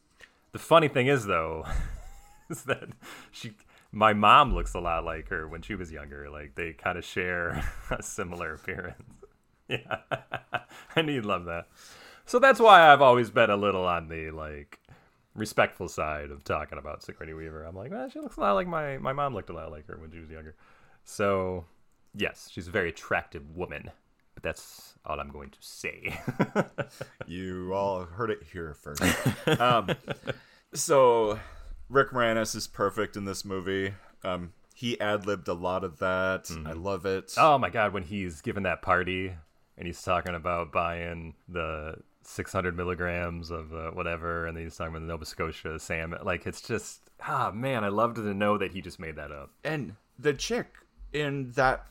the 0.53 0.59
funny 0.59 0.89
thing 0.89 1.07
is, 1.07 1.27
though, 1.27 1.65
is 2.51 2.63
that 2.63 2.85
she, 3.31 3.53
my 3.93 4.13
mom 4.15 4.53
looks 4.55 4.75
a 4.75 4.81
lot 4.81 5.05
like 5.05 5.29
her 5.29 5.47
when 5.47 5.61
she 5.63 5.75
was 5.77 5.93
younger. 5.93 6.29
Like 6.31 6.55
they 6.57 6.73
kind 6.73 6.97
of 6.99 7.05
share 7.05 7.65
a 7.91 8.03
similar 8.03 8.55
appearance. 8.55 8.97
Yeah, 9.69 9.79
I 10.95 11.03
need 11.03 11.25
love 11.25 11.47
that. 11.47 11.67
So 12.25 12.39
that's 12.39 12.61
why 12.61 12.93
I've 12.93 13.03
always 13.03 13.31
been 13.31 13.51
a 13.51 13.57
little 13.57 13.87
on 13.87 14.09
the 14.09 14.31
like 14.31 14.79
respectful 15.35 15.89
side 15.89 16.31
of 16.31 16.45
talking 16.45 16.79
about 16.79 17.03
Sigourney 17.03 17.33
Weaver. 17.35 17.65
I'm 17.65 17.75
like, 17.77 17.91
well, 17.91 18.09
she 18.09 18.21
looks 18.21 18.37
a 18.37 18.41
lot 18.41 18.53
like 18.53 18.69
my 18.69 18.99
my 18.99 19.13
mom 19.13 19.35
looked 19.35 19.51
a 19.51 19.53
lot 19.53 19.71
like 19.73 19.87
her 19.89 19.97
when 19.97 20.13
she 20.13 20.21
was 20.21 20.31
younger. 20.31 20.55
So 21.05 21.65
yes, 22.15 22.49
she's 22.53 22.69
a 22.69 22.71
very 22.71 22.91
attractive 22.91 23.57
woman. 23.57 23.91
But 24.35 24.43
that's 24.43 24.95
all 25.05 25.19
I'm 25.19 25.31
going 25.31 25.49
to 25.49 25.59
say. 25.61 26.21
you 27.27 27.73
all 27.73 28.05
heard 28.05 28.31
it 28.31 28.41
here 28.53 28.75
first. 28.75 29.03
Um, 29.59 29.89
so 30.75 31.39
Rick 31.89 32.11
Moranis 32.11 32.55
is 32.55 32.67
perfect 32.67 33.17
in 33.17 33.25
this 33.25 33.45
movie. 33.47 33.95
Um, 34.25 34.53
he 34.75 35.01
ad 35.01 35.27
libbed 35.27 35.49
a 35.49 35.55
lot 35.55 35.85
of 35.85 36.01
that. 36.01 36.45
Mm-hmm. 36.45 36.67
I 36.67 36.73
love 36.73 37.07
it. 37.07 37.33
Oh 37.39 37.57
my 37.59 37.71
god, 37.71 37.93
when 37.95 38.03
he's 38.05 38.41
given 38.43 38.63
that 38.65 38.83
party 38.83 39.33
and 39.79 39.87
he's 39.87 40.01
talking 40.03 40.35
about 40.35 40.73
buying 40.73 41.35
the 41.49 41.97
600 42.23 42.77
milligrams 42.77 43.51
of 43.51 43.73
uh, 43.75 43.91
whatever, 43.91 44.47
and 44.47 44.57
then 44.57 44.65
he's 44.65 44.77
talking 44.77 44.93
about 44.95 45.01
the 45.01 45.07
Nova 45.09 45.27
Scotia 45.27 45.79
salmon. 45.79 46.19
Like 46.23 46.47
it's 46.47 46.61
just 46.63 47.03
ah 47.27 47.51
man, 47.55 47.85
I 47.85 47.89
loved 47.89 48.17
to 48.17 48.35
know 48.35 48.59
that 48.59 48.73
he 48.73 48.81
just 48.81 48.99
made 48.99 49.17
that 49.17 49.31
up. 49.31 49.51
And 49.65 49.95
the 50.19 50.33
chick 50.33 50.69
in 51.13 51.53
that, 51.53 51.85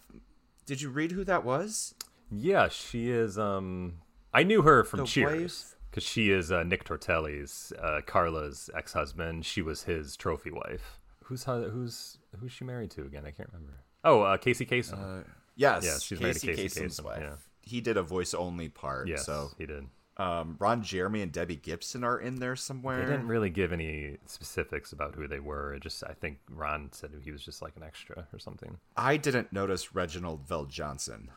did 0.65 0.81
you 0.81 0.89
read 0.89 1.11
who 1.11 1.23
that 1.25 1.43
was? 1.45 1.95
Yeah, 2.31 2.67
she 2.69 3.09
is. 3.11 3.37
Um, 3.37 3.99
I 4.33 4.43
knew 4.43 4.63
her 4.63 4.83
from 4.83 5.01
the 5.01 5.05
Cheers 5.05 5.75
because 5.89 6.03
she 6.03 6.31
is 6.31 6.51
uh, 6.51 6.63
Nick 6.63 6.83
Tortelli's 6.85 7.71
uh, 7.81 8.01
Carla's 8.05 8.69
ex-husband. 8.75 9.45
She 9.45 9.61
was 9.61 9.83
his 9.83 10.17
trophy 10.17 10.51
wife. 10.51 10.99
Who's 11.25 11.43
who's 11.43 12.17
who's 12.39 12.51
she 12.51 12.65
married 12.65 12.91
to 12.91 13.01
again? 13.01 13.23
I 13.27 13.31
can't 13.31 13.49
remember. 13.53 13.73
Oh, 14.03 14.21
uh, 14.21 14.37
Casey 14.37 14.65
Kasem. 14.65 15.21
Uh, 15.21 15.23
yes, 15.55 15.85
yeah, 15.85 15.93
she's 15.93 16.17
Casey 16.19 16.23
married 16.47 16.57
to 16.57 16.63
Casey 16.63 16.81
Kasem's 16.81 16.99
Kasem. 16.99 17.05
wife. 17.05 17.21
Yeah 17.21 17.33
he 17.65 17.81
did 17.81 17.97
a 17.97 18.03
voice 18.03 18.33
only 18.33 18.69
part. 18.69 19.07
Yes, 19.07 19.25
so 19.25 19.51
he 19.57 19.65
did. 19.65 19.87
Um, 20.17 20.55
Ron 20.59 20.81
Jeremy 20.81 21.21
and 21.21 21.31
Debbie 21.31 21.57
Gibson 21.57 22.03
are 22.05 22.17
in 22.17 22.35
there 22.39 22.55
somewhere. 22.55 23.05
They 23.05 23.11
didn't 23.11 23.27
really 23.27 23.49
give 23.49 23.73
any 23.73 24.17
specifics 24.27 24.93
about 24.93 25.15
who 25.15 25.27
they 25.27 25.41
were. 25.41 25.73
It 25.73 25.81
just 25.81 26.01
I 26.05 26.13
think 26.13 26.37
Ron 26.49 26.89
said 26.93 27.09
he 27.21 27.31
was 27.31 27.43
just 27.43 27.61
like 27.61 27.75
an 27.75 27.83
extra 27.83 28.27
or 28.31 28.39
something. 28.39 28.77
I 28.95 29.17
didn't 29.17 29.51
notice 29.51 29.93
Reginald 29.93 30.47
VelJohnson. 30.47 31.27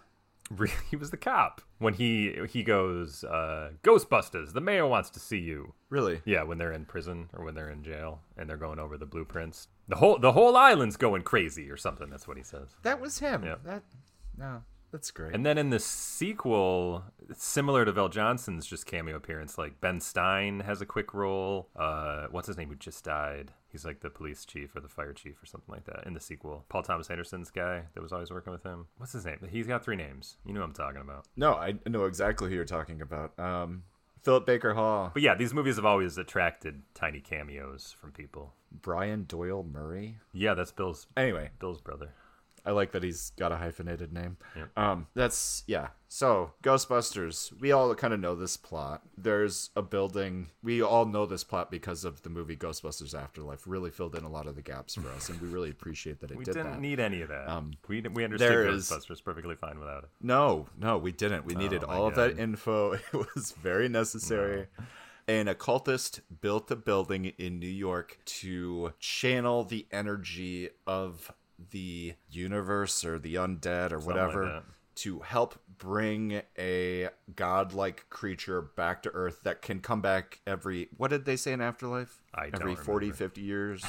He 0.90 0.96
was 0.96 1.10
the 1.10 1.18
cop 1.18 1.60
when 1.76 1.92
he 1.92 2.34
he 2.48 2.62
goes 2.62 3.22
uh, 3.22 3.72
Ghostbusters. 3.82 4.54
The 4.54 4.62
mayor 4.62 4.86
wants 4.86 5.10
to 5.10 5.20
see 5.20 5.36
you. 5.36 5.74
Really? 5.90 6.22
Yeah, 6.24 6.42
when 6.44 6.56
they're 6.56 6.72
in 6.72 6.86
prison 6.86 7.28
or 7.36 7.44
when 7.44 7.54
they're 7.54 7.68
in 7.68 7.82
jail 7.82 8.20
and 8.34 8.48
they're 8.48 8.56
going 8.56 8.78
over 8.78 8.96
the 8.96 9.04
blueprints. 9.04 9.68
The 9.88 9.96
whole 9.96 10.18
the 10.18 10.32
whole 10.32 10.56
island's 10.56 10.96
going 10.96 11.20
crazy 11.20 11.70
or 11.70 11.76
something. 11.76 12.08
That's 12.08 12.26
what 12.26 12.38
he 12.38 12.42
says. 12.42 12.68
That 12.82 12.98
was 12.98 13.18
him. 13.18 13.44
Yeah. 13.44 13.56
That 13.62 13.82
no. 14.38 14.62
That's 14.90 15.10
great. 15.10 15.34
And 15.34 15.44
then 15.44 15.58
in 15.58 15.70
the 15.70 15.78
sequel, 15.78 17.04
similar 17.34 17.84
to 17.84 17.92
VelJohnson's 17.92 18.66
just 18.66 18.86
cameo 18.86 19.16
appearance, 19.16 19.58
like 19.58 19.80
Ben 19.80 20.00
Stein 20.00 20.60
has 20.60 20.80
a 20.80 20.86
quick 20.86 21.12
role. 21.12 21.68
Uh, 21.76 22.26
what's 22.30 22.46
his 22.46 22.56
name 22.56 22.70
who 22.70 22.74
just 22.74 23.04
died? 23.04 23.52
He's 23.70 23.84
like 23.84 24.00
the 24.00 24.08
police 24.08 24.46
chief 24.46 24.74
or 24.74 24.80
the 24.80 24.88
fire 24.88 25.12
chief 25.12 25.42
or 25.42 25.46
something 25.46 25.74
like 25.74 25.84
that 25.84 26.06
in 26.06 26.14
the 26.14 26.20
sequel. 26.20 26.64
Paul 26.70 26.82
Thomas 26.82 27.10
Anderson's 27.10 27.50
guy 27.50 27.84
that 27.92 28.02
was 28.02 28.12
always 28.12 28.30
working 28.30 28.52
with 28.52 28.62
him. 28.62 28.86
What's 28.96 29.12
his 29.12 29.26
name? 29.26 29.38
He's 29.50 29.66
got 29.66 29.84
three 29.84 29.96
names. 29.96 30.38
You 30.46 30.54
know 30.54 30.60
what 30.60 30.66
I'm 30.68 30.72
talking 30.74 31.02
about. 31.02 31.26
No, 31.36 31.54
I 31.54 31.74
know 31.86 32.04
exactly 32.06 32.48
who 32.48 32.54
you're 32.54 32.64
talking 32.64 33.02
about. 33.02 33.38
Um, 33.38 33.82
Philip 34.22 34.46
Baker 34.46 34.72
Hall. 34.72 35.10
But 35.12 35.22
yeah, 35.22 35.34
these 35.34 35.52
movies 35.52 35.76
have 35.76 35.84
always 35.84 36.16
attracted 36.16 36.82
tiny 36.94 37.20
cameos 37.20 37.94
from 38.00 38.12
people. 38.12 38.54
Brian 38.72 39.26
Doyle 39.28 39.62
Murray. 39.62 40.16
Yeah, 40.32 40.54
that's 40.54 40.72
Bill's. 40.72 41.06
Anyway, 41.14 41.50
Bill's 41.58 41.80
brother. 41.82 42.14
I 42.64 42.72
like 42.72 42.92
that 42.92 43.02
he's 43.02 43.30
got 43.38 43.52
a 43.52 43.56
hyphenated 43.56 44.12
name. 44.12 44.36
Yeah. 44.56 44.64
Um, 44.76 45.06
that's 45.14 45.62
yeah. 45.66 45.88
So 46.08 46.52
Ghostbusters, 46.62 47.58
we 47.60 47.72
all 47.72 47.94
kind 47.94 48.14
of 48.14 48.20
know 48.20 48.34
this 48.34 48.56
plot. 48.56 49.02
There's 49.16 49.70
a 49.76 49.82
building. 49.82 50.48
We 50.62 50.82
all 50.82 51.04
know 51.06 51.26
this 51.26 51.44
plot 51.44 51.70
because 51.70 52.04
of 52.04 52.22
the 52.22 52.30
movie 52.30 52.56
Ghostbusters 52.56 53.14
Afterlife. 53.18 53.62
Really 53.66 53.90
filled 53.90 54.14
in 54.14 54.24
a 54.24 54.28
lot 54.30 54.46
of 54.46 54.56
the 54.56 54.62
gaps 54.62 54.94
for 54.94 55.08
us, 55.10 55.28
and 55.28 55.40
we 55.40 55.48
really 55.48 55.70
appreciate 55.70 56.20
that 56.20 56.30
it. 56.30 56.36
we 56.38 56.44
did 56.44 56.56
not 56.56 56.80
need 56.80 57.00
any 57.00 57.22
of 57.22 57.28
that. 57.28 57.48
Um, 57.48 57.72
we 57.88 58.00
we 58.00 58.24
understood 58.24 58.66
Ghostbusters 58.68 59.10
is, 59.10 59.20
perfectly 59.20 59.54
fine 59.54 59.78
without 59.78 60.04
it. 60.04 60.10
No, 60.20 60.66
no, 60.78 60.98
we 60.98 61.12
didn't. 61.12 61.44
We 61.44 61.54
oh, 61.54 61.58
needed 61.58 61.84
all 61.84 62.10
God. 62.10 62.18
of 62.30 62.36
that 62.36 62.42
info. 62.42 62.88
It 63.12 63.26
was 63.34 63.52
very 63.52 63.88
necessary. 63.88 64.66
No 64.78 64.84
an 65.28 65.46
occultist 65.46 66.22
built 66.40 66.70
a 66.70 66.76
building 66.76 67.26
in 67.36 67.58
New 67.58 67.66
York 67.68 68.18
to 68.24 68.94
channel 68.98 69.62
the 69.62 69.86
energy 69.92 70.70
of 70.86 71.30
the 71.70 72.14
universe 72.30 73.04
or 73.04 73.18
the 73.18 73.34
undead 73.36 73.86
or 73.86 73.90
Something 73.92 74.06
whatever 74.06 74.44
like 74.54 74.62
to 74.96 75.20
help 75.20 75.60
bring 75.78 76.42
a 76.58 77.08
godlike 77.36 78.06
creature 78.10 78.60
back 78.60 79.00
to 79.04 79.10
Earth 79.10 79.42
that 79.44 79.62
can 79.62 79.78
come 79.80 80.00
back 80.00 80.40
every 80.46 80.88
what 80.96 81.08
did 81.10 81.24
they 81.24 81.36
say 81.36 81.52
in 81.52 81.60
afterlife? 81.60 82.20
I 82.34 82.46
every 82.52 82.74
don't 82.74 82.84
40, 82.84 83.12
50 83.12 83.40
years, 83.40 83.84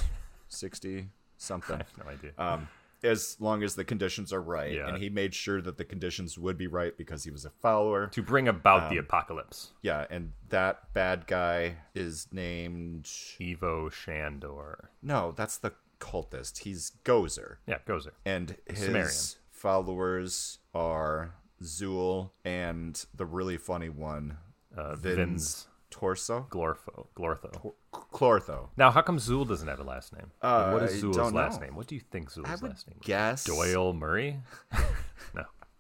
60, 0.50 1.08
something. 1.38 1.76
I 1.76 1.78
have 1.80 2.06
no 2.06 2.12
idea. 2.12 2.32
Um, 2.38 2.68
as 3.02 3.38
long 3.40 3.64
as 3.64 3.74
the 3.76 3.84
conditions 3.86 4.32
are 4.34 4.42
right. 4.42 4.72
Yeah. 4.74 4.88
And 4.90 5.02
he 5.02 5.10
made 5.10 5.34
sure 5.34 5.62
that 5.62 5.78
the 5.78 5.84
conditions 5.86 6.38
would 6.38 6.58
be 6.60 6.68
right 6.68 6.96
because 6.96 7.24
he 7.24 7.32
was 7.32 7.44
a 7.46 7.50
follower. 7.50 8.08
To 8.08 8.22
bring 8.22 8.48
about 8.48 8.84
um, 8.84 8.90
the 8.92 8.98
apocalypse. 8.98 9.70
Yeah, 9.82 10.06
and 10.12 10.34
that 10.50 10.94
bad 10.94 11.26
guy 11.26 11.78
is 11.96 12.28
named 12.34 13.10
Ivo 13.42 13.90
Shandor. 13.90 14.90
No, 15.02 15.32
that's 15.36 15.58
the 15.58 15.72
cultist. 16.00 16.60
He's 16.60 16.92
Gozer. 17.06 17.58
Yeah, 17.68 17.78
Gozer. 17.88 18.12
And 18.26 18.56
his 18.66 18.80
Sumerian. 18.80 19.12
followers 19.52 20.58
are 20.74 21.36
Zuul 21.62 22.32
and 22.44 23.04
the 23.14 23.26
really 23.26 23.58
funny 23.58 23.90
one, 23.90 24.38
uh, 24.76 24.96
Vinz, 24.96 25.16
Vinz 25.18 25.68
Torso. 25.92 26.48
Glorfo. 26.50 27.08
Glortho. 27.16 27.52
Tor- 27.52 27.74
Clortho. 27.94 28.70
Now, 28.78 28.92
how 28.92 29.02
come 29.02 29.18
Zuul 29.18 29.48
doesn't 29.48 29.68
have 29.68 29.80
a 29.80 29.84
last 29.84 30.14
name? 30.14 30.32
Uh, 30.42 30.64
like, 30.64 30.74
what 30.74 30.84
is 30.90 31.04
Zuul's 31.04 31.34
last 31.34 31.60
know. 31.60 31.66
name? 31.68 31.76
What 31.76 31.88
do 31.88 31.96
you 31.96 32.02
think 32.02 32.32
Zuul's 32.32 32.62
last 32.64 32.88
name? 32.88 32.98
Guess 33.04 33.46
Doyle 33.46 33.94
Murray. 33.94 34.38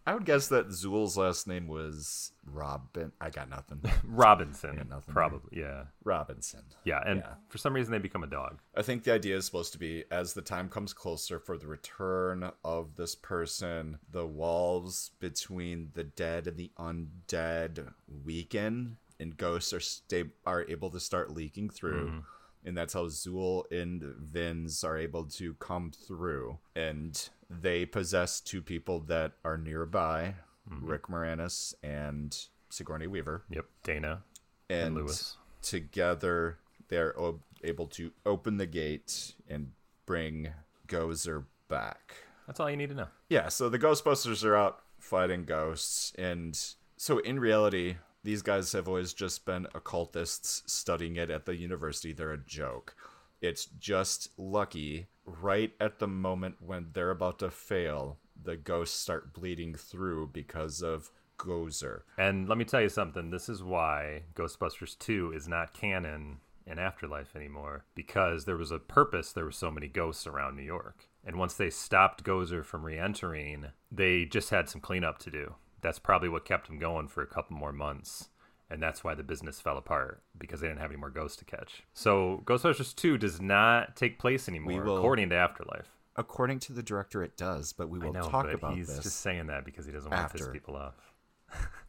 I 0.09 0.15
would 0.15 0.25
guess 0.25 0.47
that 0.47 0.69
Zuul's 0.69 1.17
last 1.19 1.47
name 1.47 1.67
was 1.67 2.31
Robin. 2.43 3.11
I 3.21 3.29
got 3.29 3.47
nothing. 3.47 3.79
Robinson. 4.03 4.77
got 4.77 4.89
nothing. 4.89 5.13
Probably. 5.13 5.51
There. 5.61 5.69
Yeah. 5.69 5.83
Robinson. 6.03 6.61
Yeah. 6.83 6.99
And 7.05 7.21
yeah. 7.23 7.33
for 7.47 7.59
some 7.59 7.75
reason, 7.75 7.91
they 7.91 7.99
become 7.99 8.23
a 8.23 8.27
dog. 8.27 8.57
I 8.75 8.81
think 8.81 9.03
the 9.03 9.13
idea 9.13 9.37
is 9.37 9.45
supposed 9.45 9.71
to 9.73 9.77
be 9.77 10.05
as 10.09 10.33
the 10.33 10.41
time 10.41 10.67
comes 10.67 10.93
closer 10.93 11.37
for 11.37 11.59
the 11.59 11.67
return 11.67 12.49
of 12.65 12.95
this 12.95 13.13
person, 13.13 13.99
the 14.11 14.25
walls 14.25 15.11
between 15.19 15.91
the 15.93 16.05
dead 16.05 16.47
and 16.47 16.57
the 16.57 16.71
undead 16.79 17.93
weaken, 18.25 18.97
and 19.19 19.37
ghosts 19.37 19.73
are 19.73 19.79
sta- 19.79 20.23
are 20.43 20.65
able 20.67 20.89
to 20.89 20.99
start 20.99 21.29
leaking 21.31 21.69
through. 21.69 22.07
Mm-hmm 22.07 22.19
and 22.65 22.77
that's 22.77 22.93
how 22.93 23.05
Zuul 23.05 23.63
and 23.71 24.01
Vinz 24.17 24.83
are 24.83 24.97
able 24.97 25.23
to 25.23 25.53
come 25.59 25.91
through 25.91 26.57
and 26.75 27.29
they 27.49 27.85
possess 27.85 28.39
two 28.39 28.61
people 28.61 28.99
that 29.01 29.33
are 29.43 29.57
nearby 29.57 30.35
mm-hmm. 30.69 30.85
Rick 30.85 31.03
Moranis 31.03 31.73
and 31.83 32.35
Sigourney 32.69 33.07
Weaver. 33.07 33.43
Yep, 33.49 33.65
Dana 33.83 34.23
and, 34.69 34.83
and 34.87 34.95
Lewis. 34.95 35.35
Together, 35.61 36.57
they're 36.89 37.19
ob- 37.19 37.41
able 37.63 37.87
to 37.87 38.11
open 38.25 38.57
the 38.57 38.67
gate 38.67 39.33
and 39.49 39.71
bring 40.05 40.49
Gozer 40.87 41.45
back. 41.67 42.15
That's 42.47 42.59
all 42.59 42.69
you 42.69 42.77
need 42.77 42.89
to 42.89 42.95
know. 42.95 43.07
Yeah, 43.29 43.49
so 43.49 43.67
the 43.69 43.79
Ghostbusters 43.79 44.43
are 44.45 44.55
out 44.55 44.79
fighting 44.99 45.43
ghosts. 45.45 46.13
And 46.17 46.59
so, 46.97 47.17
in 47.19 47.39
reality, 47.39 47.97
these 48.23 48.41
guys 48.41 48.71
have 48.73 48.87
always 48.87 49.13
just 49.13 49.45
been 49.45 49.67
occultists 49.75 50.63
studying 50.71 51.15
it 51.15 51.29
at 51.29 51.45
the 51.45 51.55
university. 51.55 52.11
They're 52.13 52.31
a 52.33 52.37
joke. 52.37 52.95
It's 53.41 53.65
just 53.65 54.29
lucky 54.37 55.07
right 55.41 55.73
at 55.79 55.99
the 55.99 56.07
moment 56.07 56.55
when 56.65 56.87
they're 56.93 57.11
about 57.11 57.39
to 57.39 57.51
fail, 57.51 58.17
the 58.41 58.57
ghosts 58.57 58.97
start 58.99 59.33
bleeding 59.33 59.75
through 59.75 60.27
because 60.33 60.81
of 60.81 61.11
Gozer. 61.37 62.01
And 62.17 62.49
let 62.49 62.57
me 62.57 62.65
tell 62.65 62.81
you 62.81 62.89
something 62.89 63.29
this 63.29 63.47
is 63.47 63.63
why 63.63 64.23
Ghostbusters 64.35 64.97
2 64.99 65.31
is 65.33 65.47
not 65.47 65.73
canon 65.73 66.37
in 66.65 66.79
Afterlife 66.79 67.35
anymore, 67.35 67.85
because 67.95 68.45
there 68.45 68.57
was 68.57 68.71
a 68.71 68.77
purpose 68.79 69.31
there 69.31 69.45
were 69.45 69.51
so 69.51 69.71
many 69.71 69.87
ghosts 69.87 70.27
around 70.27 70.55
New 70.55 70.63
York. 70.63 71.07
And 71.25 71.37
once 71.37 71.55
they 71.55 71.69
stopped 71.69 72.23
Gozer 72.23 72.63
from 72.63 72.85
re 72.85 72.97
entering, 72.97 73.67
they 73.91 74.25
just 74.25 74.49
had 74.49 74.69
some 74.69 74.81
cleanup 74.81 75.17
to 75.19 75.31
do. 75.31 75.55
That's 75.81 75.99
probably 75.99 76.29
what 76.29 76.45
kept 76.45 76.67
him 76.69 76.77
going 76.77 77.07
for 77.07 77.21
a 77.23 77.27
couple 77.27 77.55
more 77.55 77.71
months 77.73 78.29
and 78.69 78.81
that's 78.81 79.03
why 79.03 79.13
the 79.15 79.23
business 79.23 79.59
fell 79.59 79.77
apart 79.77 80.21
because 80.37 80.61
they 80.61 80.67
didn't 80.67 80.79
have 80.79 80.91
any 80.91 80.99
more 80.99 81.09
ghosts 81.09 81.37
to 81.37 81.45
catch. 81.45 81.83
So 81.93 82.41
Ghostbusters 82.45 82.95
2 82.95 83.17
does 83.17 83.41
not 83.41 83.95
take 83.95 84.19
place 84.19 84.47
anymore 84.47 84.83
will, 84.83 84.97
according 84.97 85.29
to 85.29 85.35
Afterlife. 85.35 85.87
According 86.15 86.59
to 86.61 86.73
the 86.73 86.83
director 86.83 87.23
it 87.23 87.35
does, 87.35 87.73
but 87.73 87.89
we 87.89 87.97
will 87.99 88.13
know, 88.13 88.29
talk 88.29 88.51
about 88.51 88.75
he's 88.77 88.87
this. 88.87 88.97
He's 88.97 89.03
just 89.05 89.21
saying 89.21 89.47
that 89.47 89.65
because 89.65 89.85
he 89.85 89.91
doesn't 89.91 90.11
want 90.11 90.27
to 90.31 90.37
piss 90.37 90.47
people 90.51 90.75
off. 90.75 90.93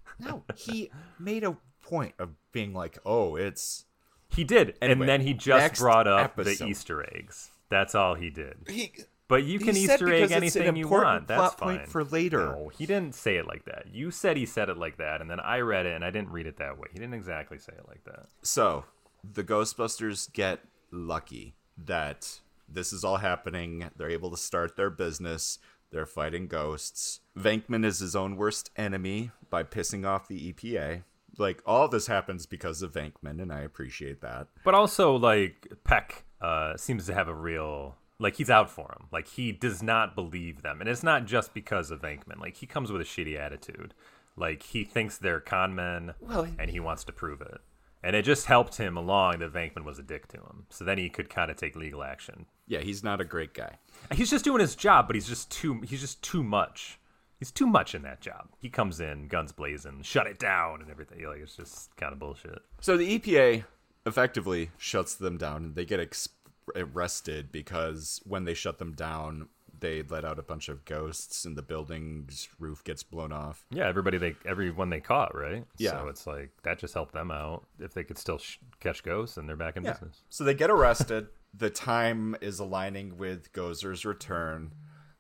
no, 0.21 0.43
he 0.57 0.91
made 1.19 1.45
a 1.45 1.57
point 1.83 2.15
of 2.19 2.31
being 2.53 2.73
like, 2.73 2.99
"Oh, 3.05 3.37
it's 3.37 3.85
he 4.29 4.45
did." 4.45 4.79
Anyway, 4.81 5.01
and 5.01 5.09
then 5.09 5.21
he 5.21 5.35
just 5.35 5.75
brought 5.79 6.07
up 6.07 6.25
episode. 6.39 6.65
the 6.65 6.71
Easter 6.71 7.05
eggs. 7.15 7.51
That's 7.69 7.95
all 7.95 8.15
he 8.15 8.31
did. 8.31 8.55
He 8.69 8.93
but 9.31 9.45
you 9.45 9.61
can 9.61 9.77
Easter 9.77 10.13
egg 10.13 10.33
anything 10.33 10.75
you 10.75 10.89
want. 10.89 11.29
That's 11.29 11.55
fine. 11.55 11.87
for 11.87 12.03
later. 12.03 12.47
No, 12.47 12.69
he 12.77 12.85
didn't 12.85 13.15
say 13.15 13.37
it 13.37 13.47
like 13.47 13.65
that. 13.67 13.87
You 13.95 14.11
said 14.11 14.37
he 14.37 14.45
said 14.45 14.69
it 14.69 14.77
like 14.77 14.97
that, 14.99 15.21
and 15.21 15.31
then 15.31 15.39
I 15.39 15.61
read 15.61 15.87
it, 15.87 15.95
and 15.95 16.05
I 16.05 16.11
didn't 16.11 16.31
read 16.31 16.49
it 16.49 16.57
that 16.57 16.79
way. 16.79 16.89
He 16.93 16.99
didn't 16.99 17.15
exactly 17.15 17.57
say 17.57 17.75
it 17.75 17.87
like 17.87 18.03
that. 18.07 18.27
So 18.43 18.87
the 19.23 19.45
Ghostbusters 19.45 20.33
get 20.33 20.63
lucky 20.91 21.55
that 21.79 22.41
this 22.69 22.93
is 22.93 23.05
all 23.05 23.19
happening. 23.19 23.89
They're 23.97 24.11
able 24.11 24.33
to 24.33 24.37
start 24.37 24.75
their 24.77 24.91
business. 24.91 25.61
They're 25.93 26.07
fighting 26.07 26.49
ghosts. 26.49 27.21
Venkman 27.39 27.85
is 27.85 28.01
his 28.01 28.17
own 28.17 28.35
worst 28.37 28.71
enemy 28.75 29.31
by 29.49 29.63
pissing 29.63 30.05
off 30.05 30.27
the 30.27 30.53
EPA. 30.53 31.05
Like 31.39 31.63
all 31.65 31.87
this 31.87 32.09
happens 32.09 32.47
because 32.47 32.83
of 32.83 32.95
Venkman, 32.95 33.41
and 33.41 33.53
I 33.53 33.61
appreciate 33.61 34.23
that. 34.23 34.49
But 34.65 34.75
also, 34.75 35.15
like 35.15 35.73
Peck 35.85 36.25
uh, 36.41 36.77
seems 36.77 37.07
to 37.07 37.15
have 37.15 37.29
a 37.29 37.35
real 37.35 37.95
like 38.21 38.37
he's 38.37 38.51
out 38.51 38.71
for 38.71 38.95
him. 38.99 39.09
Like 39.11 39.27
he 39.27 39.51
does 39.51 39.83
not 39.83 40.15
believe 40.15 40.63
them, 40.63 40.81
and 40.81 40.89
it's 40.89 41.03
not 41.03 41.25
just 41.25 41.53
because 41.55 41.91
of 41.91 42.03
Venkman. 42.03 42.39
Like 42.39 42.57
he 42.57 42.67
comes 42.67 42.93
with 42.93 43.01
a 43.01 43.05
shitty 43.05 43.37
attitude. 43.39 43.95
Like 44.37 44.63
he 44.63 44.85
thinks 44.85 45.19
they're 45.19 45.41
con 45.41 45.75
men, 45.75 46.15
well, 46.21 46.47
and 46.59 46.71
he 46.71 46.79
wants 46.79 47.03
to 47.05 47.13
prove 47.13 47.41
it. 47.41 47.61
And 48.03 48.17
it 48.17 48.23
just 48.23 48.47
helped 48.47 48.77
him 48.79 48.97
along 48.97 49.41
that 49.41 49.53
Venkman 49.53 49.85
was 49.85 49.99
a 49.99 50.03
dick 50.03 50.29
to 50.29 50.39
him. 50.39 50.65
So 50.71 50.85
then 50.87 50.97
he 50.97 51.11
could 51.11 51.29
kind 51.29 51.51
of 51.51 51.59
take 51.59 51.77
legal 51.77 52.03
action. 52.03 52.47
Yeah, 52.67 52.79
he's 52.81 53.05
not 53.05 53.21
a 53.21 53.25
great 53.27 53.53
guy. 53.53 53.77
He's 54.13 54.31
just 54.31 54.45
doing 54.45 54.61
his 54.61 54.75
job, 54.75 55.07
but 55.07 55.17
he's 55.17 55.27
just 55.29 55.51
too 55.51 55.81
he's 55.83 56.01
just 56.01 56.23
too 56.23 56.45
much. 56.45 56.99
He's 57.39 57.51
too 57.51 57.67
much 57.67 57.95
in 57.95 58.03
that 58.03 58.21
job. 58.21 58.49
He 58.59 58.69
comes 58.69 59.01
in 59.01 59.27
guns 59.29 59.51
blazing, 59.53 60.03
shut 60.03 60.27
it 60.27 60.39
down, 60.39 60.83
and 60.83 60.91
everything. 60.91 61.25
Like 61.27 61.39
it's 61.41 61.57
just 61.57 61.97
kind 61.97 62.13
of 62.13 62.19
bullshit. 62.19 62.59
So 62.81 62.97
the 62.97 63.19
EPA 63.19 63.65
effectively 64.07 64.71
shuts 64.77 65.15
them 65.15 65.37
down, 65.39 65.65
and 65.65 65.75
they 65.75 65.85
get 65.87 66.01
exposed 66.01 66.37
arrested 66.77 67.51
because 67.53 68.21
when 68.25 68.45
they 68.45 68.55
shut 68.55 68.79
them 68.79 68.93
down, 68.93 69.49
they 69.79 70.03
let 70.03 70.25
out 70.25 70.39
a 70.39 70.43
bunch 70.43 70.69
of 70.69 70.85
ghosts 70.85 71.45
and 71.45 71.57
the 71.57 71.63
building's 71.63 72.49
roof 72.59 72.85
gets 72.85 73.03
blown 73.03 73.33
off. 73.33 73.65
Yeah, 73.71 73.87
everybody 73.89 74.19
they 74.19 74.35
everyone 74.45 74.91
they 74.91 75.01
caught, 75.01 75.35
right? 75.35 75.65
Yeah. 75.79 75.93
So 75.93 76.09
it's 76.09 76.27
like 76.27 76.51
that 76.65 76.79
just 76.79 76.93
helped 76.95 77.13
them 77.15 77.31
out. 77.31 77.67
If 77.79 77.95
they 77.95 78.05
could 78.05 78.19
still 78.19 78.39
sh- 78.39 78.59
catch 78.81 79.03
ghosts, 79.03 79.37
and 79.37 79.49
they're 79.49 79.57
back 79.57 79.77
in 79.77 79.85
yeah. 79.85 79.93
business. 79.93 80.23
So 80.29 80.45
they 80.45 80.55
get 80.55 80.71
arrested. 80.71 81.29
the 81.55 81.71
time 81.71 82.37
is 82.41 82.59
aligning 82.59 83.17
with 83.17 83.53
Gozer's 83.53 84.05
return. 84.05 84.73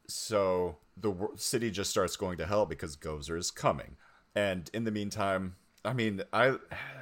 So 0.08 0.76
the 0.96 1.10
w- 1.12 1.32
city 1.36 1.70
just 1.70 1.90
starts 1.90 2.16
going 2.16 2.36
to 2.38 2.46
hell 2.46 2.66
because 2.66 2.96
Gozer 2.96 3.38
is 3.38 3.50
coming. 3.50 3.96
And 4.34 4.70
in 4.74 4.84
the 4.84 4.90
meantime, 4.90 5.56
I 5.84 5.94
mean, 5.94 6.22
I 6.34 6.56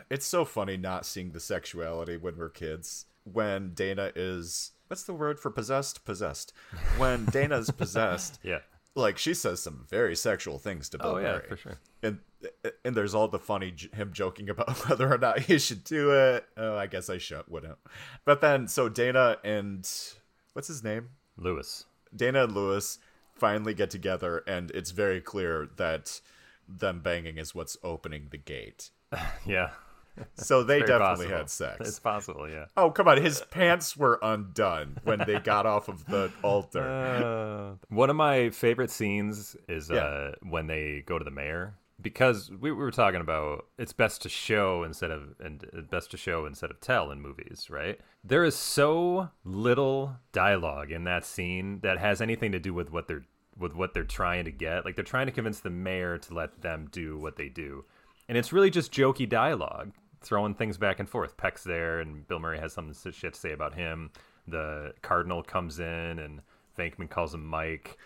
it's 0.08 0.26
so 0.26 0.44
funny 0.44 0.76
not 0.76 1.06
seeing 1.06 1.32
the 1.32 1.40
sexuality 1.40 2.16
when 2.18 2.38
we're 2.38 2.48
kids 2.50 3.06
when 3.32 3.72
Dana 3.74 4.12
is 4.16 4.72
what's 4.88 5.02
the 5.04 5.12
word 5.14 5.38
for 5.38 5.50
possessed? 5.50 6.04
Possessed. 6.04 6.52
When 6.96 7.24
Dana's 7.26 7.70
possessed, 7.70 8.40
yeah, 8.42 8.60
like 8.94 9.18
she 9.18 9.34
says 9.34 9.60
some 9.62 9.86
very 9.88 10.16
sexual 10.16 10.58
things 10.58 10.88
to 10.90 10.98
oh, 11.00 11.02
Bill 11.02 11.10
oh, 11.16 11.22
Murray. 11.22 11.40
Yeah, 11.44 11.48
for 11.48 11.56
sure. 11.56 11.78
And 12.02 12.18
and 12.84 12.94
there's 12.94 13.14
all 13.14 13.28
the 13.28 13.38
funny 13.38 13.74
him 13.94 14.12
joking 14.12 14.48
about 14.48 14.88
whether 14.88 15.12
or 15.12 15.18
not 15.18 15.40
he 15.40 15.58
should 15.58 15.84
do 15.84 16.10
it. 16.10 16.44
Oh, 16.56 16.76
I 16.76 16.86
guess 16.86 17.08
I 17.10 17.18
should 17.18 17.44
wouldn't. 17.48 17.78
But 18.24 18.40
then 18.40 18.68
so 18.68 18.88
Dana 18.88 19.38
and 19.44 19.88
what's 20.52 20.68
his 20.68 20.82
name? 20.82 21.10
Lewis. 21.36 21.84
Dana 22.14 22.44
and 22.44 22.52
Lewis 22.54 22.98
finally 23.34 23.74
get 23.74 23.90
together 23.90 24.42
and 24.48 24.70
it's 24.72 24.90
very 24.90 25.20
clear 25.20 25.68
that 25.76 26.20
them 26.66 26.98
banging 27.00 27.38
is 27.38 27.54
what's 27.54 27.76
opening 27.84 28.28
the 28.30 28.38
gate. 28.38 28.90
yeah. 29.46 29.70
So 30.36 30.62
they 30.62 30.80
definitely 30.80 30.98
possible. 31.26 31.36
had 31.36 31.50
sex. 31.50 31.76
It's 31.88 31.98
possible, 31.98 32.48
yeah. 32.48 32.66
Oh, 32.76 32.90
come 32.90 33.08
on. 33.08 33.20
His 33.22 33.42
pants 33.50 33.96
were 33.96 34.18
undone 34.22 34.98
when 35.04 35.20
they 35.26 35.38
got 35.38 35.66
off 35.66 35.88
of 35.88 36.04
the 36.06 36.32
altar. 36.42 36.78
Uh, 36.82 37.76
one 37.94 38.10
of 38.10 38.16
my 38.16 38.50
favorite 38.50 38.90
scenes 38.90 39.56
is 39.68 39.90
uh, 39.90 39.94
yeah. 39.94 40.00
uh, 40.02 40.32
when 40.48 40.66
they 40.66 41.02
go 41.06 41.18
to 41.18 41.24
the 41.24 41.30
mayor 41.30 41.74
because 42.00 42.50
we, 42.60 42.70
were 42.70 42.92
talking 42.92 43.20
about 43.20 43.66
it's 43.76 43.92
best 43.92 44.22
to 44.22 44.28
show 44.28 44.84
instead 44.84 45.10
of 45.10 45.34
and 45.40 45.64
uh, 45.76 45.80
best 45.82 46.10
to 46.12 46.16
show 46.16 46.46
instead 46.46 46.70
of 46.70 46.78
tell 46.80 47.10
in 47.10 47.20
movies 47.20 47.66
right 47.70 47.98
there 48.22 48.44
is 48.44 48.54
so 48.54 49.28
little 49.44 50.14
dialogue 50.30 50.92
in 50.92 51.02
that 51.02 51.24
scene 51.24 51.80
that 51.80 51.98
has 51.98 52.20
anything 52.20 52.52
to 52.52 52.60
do 52.60 52.72
with 52.72 52.92
what 52.92 53.08
they're 53.08 53.24
with 53.58 53.74
what 53.74 53.94
they're 53.94 54.04
trying 54.04 54.44
to 54.44 54.52
get 54.52 54.84
like 54.84 54.94
they're 54.94 55.04
trying 55.04 55.26
to 55.26 55.32
convince 55.32 55.58
the 55.58 55.70
mayor 55.70 56.16
to 56.18 56.32
let 56.34 56.62
them 56.62 56.86
do 56.92 57.18
what 57.18 57.34
they 57.34 57.48
do 57.48 57.84
and 58.28 58.38
it's 58.38 58.52
really 58.52 58.70
just 58.70 58.92
jokey 58.92 59.28
dialogue 59.28 59.90
throwing 60.28 60.54
things 60.54 60.76
back 60.76 61.00
and 61.00 61.08
forth. 61.08 61.36
Peck's 61.38 61.64
there, 61.64 62.00
and 62.00 62.28
Bill 62.28 62.38
Murray 62.38 62.58
has 62.60 62.74
some 62.74 62.92
shit 62.92 63.34
to 63.34 63.40
say 63.40 63.52
about 63.52 63.74
him. 63.74 64.10
The 64.46 64.92
Cardinal 65.00 65.42
comes 65.42 65.80
in, 65.80 66.18
and 66.18 66.42
Venkman 66.78 67.08
calls 67.08 67.32
him 67.34 67.46
Mike. 67.46 67.96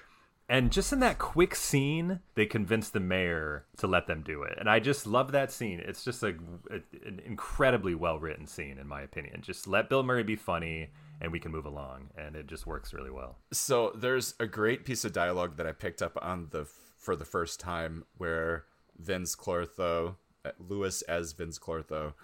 And 0.49 0.71
just 0.71 0.93
in 0.93 1.01
that 1.01 1.19
quick 1.19 1.55
scene, 1.55 2.21
they 2.35 2.47
convince 2.47 2.91
the 2.91 3.01
mayor 3.01 3.65
to 3.79 3.87
let 3.87 4.07
them 4.07 4.23
do 4.23 4.43
it. 4.43 4.57
And 4.59 4.69
I 4.69 4.79
just 4.81 5.07
love 5.07 5.33
that 5.33 5.51
scene. 5.51 5.81
It's 5.81 6.05
just 6.05 6.23
a, 6.23 6.29
a 6.71 6.75
an 7.07 7.21
incredibly 7.25 7.95
well 7.95 8.19
written 8.19 8.47
scene, 8.47 8.79
in 8.79 8.87
my 8.87 9.01
opinion. 9.03 9.41
Just 9.43 9.67
let 9.67 9.89
Bill 9.89 10.03
Murray 10.03 10.23
be 10.25 10.37
funny 10.37 10.91
and 11.23 11.31
we 11.33 11.39
can 11.41 11.53
move 11.53 11.65
along. 11.65 12.11
And 12.19 12.37
it 12.37 12.49
just 12.49 12.67
works 12.67 12.93
really 12.93 13.11
well. 13.11 13.39
So 13.53 13.93
there's 13.95 14.35
a 14.41 14.47
great 14.47 14.85
piece 14.85 15.05
of 15.07 15.13
dialogue 15.15 15.57
that 15.57 15.67
I 15.67 15.73
picked 15.73 16.03
up 16.03 16.19
on 16.21 16.49
the 16.51 16.67
for 16.99 17.17
the 17.17 17.25
first 17.25 17.59
time 17.59 18.05
where 18.19 18.65
Vinz 18.99 19.35
Clortho 19.35 20.17
Lewis 20.59 21.03
as 21.03 21.33
Vinz 21.33 21.59
Clortho 21.59 22.15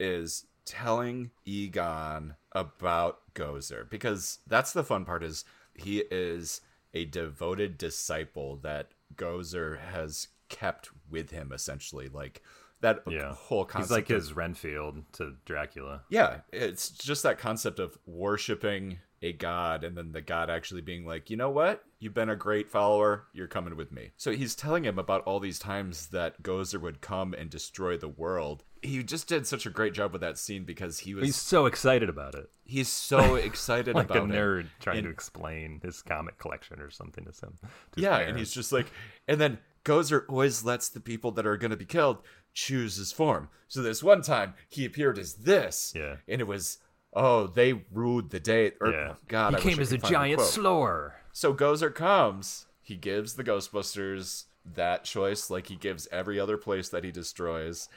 is 0.00 0.46
telling 0.64 1.30
Egon 1.44 2.34
about 2.52 3.34
Gozer 3.34 3.88
because 3.88 4.38
that's 4.46 4.72
the 4.72 4.84
fun 4.84 5.04
part 5.04 5.22
is 5.22 5.44
he 5.74 6.00
is 6.10 6.60
a 6.94 7.04
devoted 7.04 7.78
disciple 7.78 8.56
that 8.58 8.90
Gozer 9.14 9.80
has 9.80 10.28
kept 10.48 10.90
with 11.10 11.30
him 11.30 11.50
essentially 11.52 12.08
like 12.08 12.42
that 12.80 13.02
yeah. 13.08 13.32
whole 13.34 13.64
concept. 13.64 13.88
He's 13.88 13.96
like 13.96 14.10
of, 14.10 14.16
his 14.16 14.32
Renfield 14.34 15.02
to 15.14 15.34
Dracula. 15.44 16.02
Yeah, 16.10 16.38
it's 16.52 16.90
just 16.90 17.22
that 17.22 17.38
concept 17.38 17.78
of 17.78 17.96
worshiping 18.06 18.98
a 19.22 19.32
god 19.32 19.84
and 19.84 19.96
then 19.96 20.12
the 20.12 20.20
god 20.20 20.50
actually 20.50 20.80
being 20.80 21.06
like 21.06 21.30
you 21.30 21.36
know 21.36 21.50
what 21.50 21.84
you've 22.00 22.14
been 22.14 22.28
a 22.28 22.36
great 22.36 22.68
follower 22.68 23.24
you're 23.32 23.46
coming 23.46 23.76
with 23.76 23.92
me 23.92 24.10
so 24.16 24.32
he's 24.32 24.54
telling 24.54 24.84
him 24.84 24.98
about 24.98 25.22
all 25.24 25.38
these 25.38 25.58
times 25.58 26.08
that 26.08 26.42
gozer 26.42 26.80
would 26.80 27.00
come 27.00 27.32
and 27.34 27.48
destroy 27.48 27.96
the 27.96 28.08
world 28.08 28.64
he 28.82 29.02
just 29.02 29.28
did 29.28 29.46
such 29.46 29.64
a 29.64 29.70
great 29.70 29.92
job 29.92 30.10
with 30.12 30.20
that 30.20 30.36
scene 30.36 30.64
because 30.64 31.00
he 31.00 31.14
was 31.14 31.24
he's 31.24 31.36
so 31.36 31.66
excited 31.66 32.08
about 32.08 32.34
it 32.34 32.50
he's 32.64 32.88
so 32.88 33.34
excited 33.36 33.94
like 33.94 34.06
about 34.10 34.16
a 34.16 34.20
nerd 34.26 34.60
it. 34.62 34.66
trying 34.80 34.98
and, 34.98 35.04
to 35.04 35.10
explain 35.10 35.80
his 35.84 36.02
comic 36.02 36.36
collection 36.38 36.80
or 36.80 36.90
something 36.90 37.24
to 37.24 37.32
some 37.32 37.54
to 37.92 38.00
yeah 38.00 38.18
and 38.18 38.36
he's 38.36 38.50
just 38.52 38.72
like 38.72 38.86
and 39.28 39.40
then 39.40 39.56
gozer 39.84 40.24
always 40.28 40.64
lets 40.64 40.88
the 40.88 41.00
people 41.00 41.30
that 41.30 41.46
are 41.46 41.56
going 41.56 41.70
to 41.70 41.76
be 41.76 41.84
killed 41.84 42.18
choose 42.54 42.96
his 42.96 43.12
form 43.12 43.48
so 43.68 43.80
this 43.80 44.02
one 44.02 44.20
time 44.20 44.52
he 44.68 44.84
appeared 44.84 45.18
as 45.18 45.34
this 45.34 45.92
yeah 45.96 46.16
and 46.28 46.40
it 46.40 46.46
was 46.46 46.78
oh, 47.14 47.46
they 47.46 47.82
ruled 47.92 48.30
the 48.30 48.40
day. 48.40 48.72
Or, 48.80 48.90
yeah. 48.90 49.12
God, 49.28 49.50
he 49.54 49.56
I 49.56 49.60
came 49.60 49.78
as 49.80 49.92
a 49.92 49.98
giant 49.98 50.40
Sloar. 50.40 51.12
So 51.32 51.54
Gozer 51.54 51.94
comes. 51.94 52.66
He 52.82 52.96
gives 52.96 53.34
the 53.34 53.44
Ghostbusters 53.44 54.44
that 54.64 55.04
choice, 55.04 55.50
like 55.50 55.66
he 55.68 55.76
gives 55.76 56.08
every 56.10 56.38
other 56.38 56.56
place 56.56 56.88
that 56.88 57.04
he 57.04 57.10
destroys. 57.12 57.88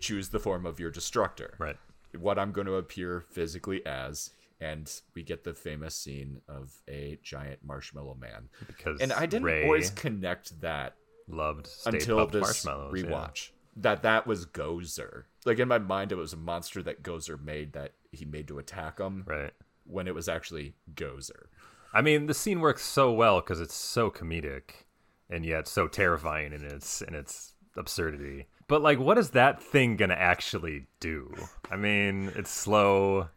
Choose 0.00 0.28
the 0.28 0.38
form 0.40 0.66
of 0.66 0.78
your 0.78 0.90
destructor. 0.90 1.54
Right. 1.58 1.76
What 2.18 2.38
I'm 2.38 2.52
going 2.52 2.66
to 2.66 2.74
appear 2.74 3.20
physically 3.20 3.84
as. 3.86 4.30
And 4.60 4.90
we 5.14 5.22
get 5.22 5.44
the 5.44 5.52
famous 5.52 5.94
scene 5.94 6.40
of 6.48 6.72
a 6.88 7.18
giant 7.22 7.58
marshmallow 7.66 8.14
man. 8.20 8.48
Because 8.66 9.00
and 9.00 9.12
I 9.12 9.26
didn't 9.26 9.44
Ray 9.44 9.64
always 9.64 9.90
connect 9.90 10.58
that 10.62 10.94
loved 11.28 11.68
until 11.84 12.26
this 12.28 12.40
marshmallows, 12.40 12.92
rewatch 12.92 13.48
yeah. 13.48 13.82
that 13.82 14.02
that 14.04 14.26
was 14.26 14.46
Gozer. 14.46 15.24
Like 15.44 15.58
in 15.58 15.68
my 15.68 15.78
mind, 15.78 16.12
it 16.12 16.14
was 16.14 16.32
a 16.32 16.36
monster 16.38 16.82
that 16.84 17.02
Gozer 17.02 17.42
made 17.42 17.72
that 17.72 17.92
he 18.14 18.24
made 18.24 18.48
to 18.48 18.58
attack 18.58 18.98
him. 18.98 19.24
Right. 19.26 19.52
When 19.84 20.08
it 20.08 20.14
was 20.14 20.28
actually 20.28 20.74
Gozer. 20.94 21.44
I 21.92 22.00
mean, 22.00 22.26
the 22.26 22.34
scene 22.34 22.60
works 22.60 22.82
so 22.82 23.12
well 23.12 23.40
because 23.40 23.60
it's 23.60 23.74
so 23.74 24.10
comedic 24.10 24.84
and 25.30 25.44
yet 25.44 25.68
so 25.68 25.86
terrifying 25.88 26.52
in 26.52 26.64
its 26.64 27.02
in 27.02 27.14
its 27.14 27.54
absurdity. 27.76 28.46
But 28.66 28.82
like, 28.82 28.98
what 28.98 29.18
is 29.18 29.30
that 29.30 29.62
thing 29.62 29.96
gonna 29.96 30.14
actually 30.14 30.86
do? 31.00 31.34
I 31.70 31.76
mean, 31.76 32.32
it's 32.34 32.50
slow. 32.50 33.28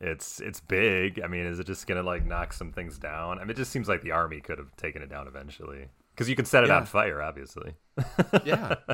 It's 0.00 0.40
it's 0.40 0.60
big. 0.60 1.20
I 1.24 1.28
mean, 1.28 1.46
is 1.46 1.58
it 1.58 1.66
just 1.66 1.86
gonna 1.86 2.02
like 2.02 2.26
knock 2.26 2.52
some 2.52 2.72
things 2.72 2.98
down? 2.98 3.38
I 3.38 3.42
mean, 3.42 3.50
it 3.50 3.56
just 3.56 3.72
seems 3.72 3.88
like 3.88 4.02
the 4.02 4.12
army 4.12 4.40
could 4.40 4.58
have 4.58 4.76
taken 4.76 5.02
it 5.02 5.08
down 5.08 5.26
eventually 5.26 5.88
because 6.14 6.28
you 6.28 6.36
can 6.36 6.44
set 6.44 6.62
it 6.62 6.68
yeah. 6.68 6.76
on 6.76 6.86
fire, 6.86 7.22
obviously. 7.22 7.74
yeah. 8.44 8.74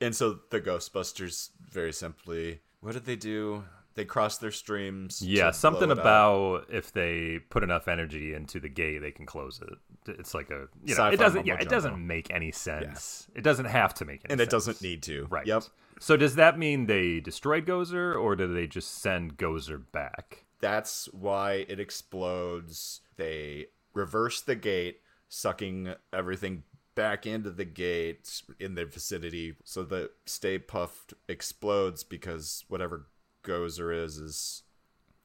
And 0.00 0.16
so 0.16 0.40
the 0.50 0.60
Ghostbusters, 0.60 1.50
very 1.70 1.92
simply, 1.92 2.58
what 2.80 2.92
did 2.94 3.04
they 3.04 3.14
do? 3.14 3.62
they 3.94 4.04
cross 4.04 4.38
their 4.38 4.50
streams. 4.50 5.20
Yeah, 5.22 5.50
something 5.50 5.90
about 5.90 6.66
if 6.70 6.92
they 6.92 7.40
put 7.50 7.62
enough 7.62 7.88
energy 7.88 8.34
into 8.34 8.60
the 8.60 8.68
gate, 8.68 8.98
they 8.98 9.10
can 9.10 9.26
close 9.26 9.60
it. 9.62 10.16
It's 10.18 10.34
like 10.34 10.50
a 10.50 10.66
you 10.84 10.94
know, 10.96 11.08
it 11.08 11.16
doesn't 11.18 11.46
yeah, 11.46 11.56
it 11.60 11.68
doesn't 11.68 12.04
make 12.06 12.30
any 12.32 12.52
sense. 12.52 13.26
Yeah. 13.32 13.38
It 13.38 13.42
doesn't 13.44 13.66
have 13.66 13.94
to 13.94 14.04
make 14.04 14.22
any 14.24 14.32
and 14.32 14.38
sense. 14.40 14.48
it 14.48 14.50
doesn't 14.50 14.82
need 14.82 15.02
to. 15.04 15.26
Right. 15.30 15.46
Yep. 15.46 15.64
So 16.00 16.16
does 16.16 16.34
that 16.36 16.58
mean 16.58 16.86
they 16.86 17.20
destroyed 17.20 17.66
Gozer 17.66 18.14
or 18.20 18.34
do 18.34 18.52
they 18.52 18.66
just 18.66 18.98
send 19.02 19.36
Gozer 19.36 19.82
back? 19.92 20.44
That's 20.60 21.08
why 21.12 21.66
it 21.68 21.78
explodes. 21.78 23.00
They 23.16 23.66
reverse 23.94 24.40
the 24.40 24.54
gate, 24.56 25.00
sucking 25.28 25.94
everything 26.12 26.64
back 26.94 27.24
into 27.26 27.50
the 27.50 27.64
gate 27.64 28.42
in 28.60 28.74
the 28.74 28.84
vicinity 28.84 29.54
so 29.64 29.82
the 29.82 30.10
Stay 30.26 30.58
Puft 30.58 31.14
explodes 31.26 32.04
because 32.04 32.64
whatever 32.68 33.06
Gozer 33.42 33.92
is 33.96 34.18
is 34.18 34.62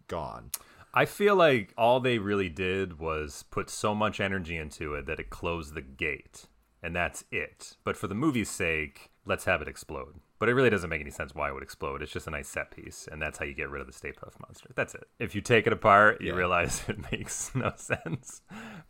gone. 0.07 0.51
I 0.93 1.05
feel 1.05 1.35
like 1.35 1.73
all 1.77 1.99
they 1.99 2.17
really 2.17 2.49
did 2.49 2.99
was 2.99 3.43
put 3.51 3.69
so 3.69 3.93
much 3.93 4.19
energy 4.19 4.57
into 4.57 4.95
it 4.95 5.05
that 5.05 5.19
it 5.19 5.29
closed 5.29 5.73
the 5.75 5.81
gate, 5.81 6.47
and 6.81 6.95
that's 6.95 7.23
it. 7.31 7.77
But 7.83 7.97
for 7.97 8.07
the 8.07 8.15
movie's 8.15 8.49
sake, 8.49 9.11
let's 9.25 9.45
have 9.45 9.61
it 9.61 9.67
explode. 9.67 10.15
But 10.39 10.49
it 10.49 10.53
really 10.53 10.69
doesn't 10.69 10.89
make 10.89 11.01
any 11.01 11.09
sense 11.09 11.33
why 11.33 11.49
it 11.49 11.53
would 11.53 11.63
explode. 11.63 12.01
It's 12.01 12.11
just 12.11 12.27
a 12.27 12.31
nice 12.31 12.47
set 12.47 12.71
piece, 12.71 13.07
and 13.11 13.21
that's 13.21 13.37
how 13.39 13.45
you 13.45 13.53
get 13.53 13.69
rid 13.69 13.81
of 13.81 13.87
the 13.87 13.93
Stay 13.93 14.11
Puft 14.11 14.39
Monster. 14.39 14.69
That's 14.75 14.93
it. 14.95 15.03
If 15.19 15.33
you 15.35 15.41
take 15.41 15.67
it 15.67 15.73
apart, 15.73 16.21
you 16.21 16.29
yeah. 16.31 16.35
realize 16.35 16.83
it 16.87 17.11
makes 17.11 17.53
no 17.55 17.73
sense. 17.75 18.41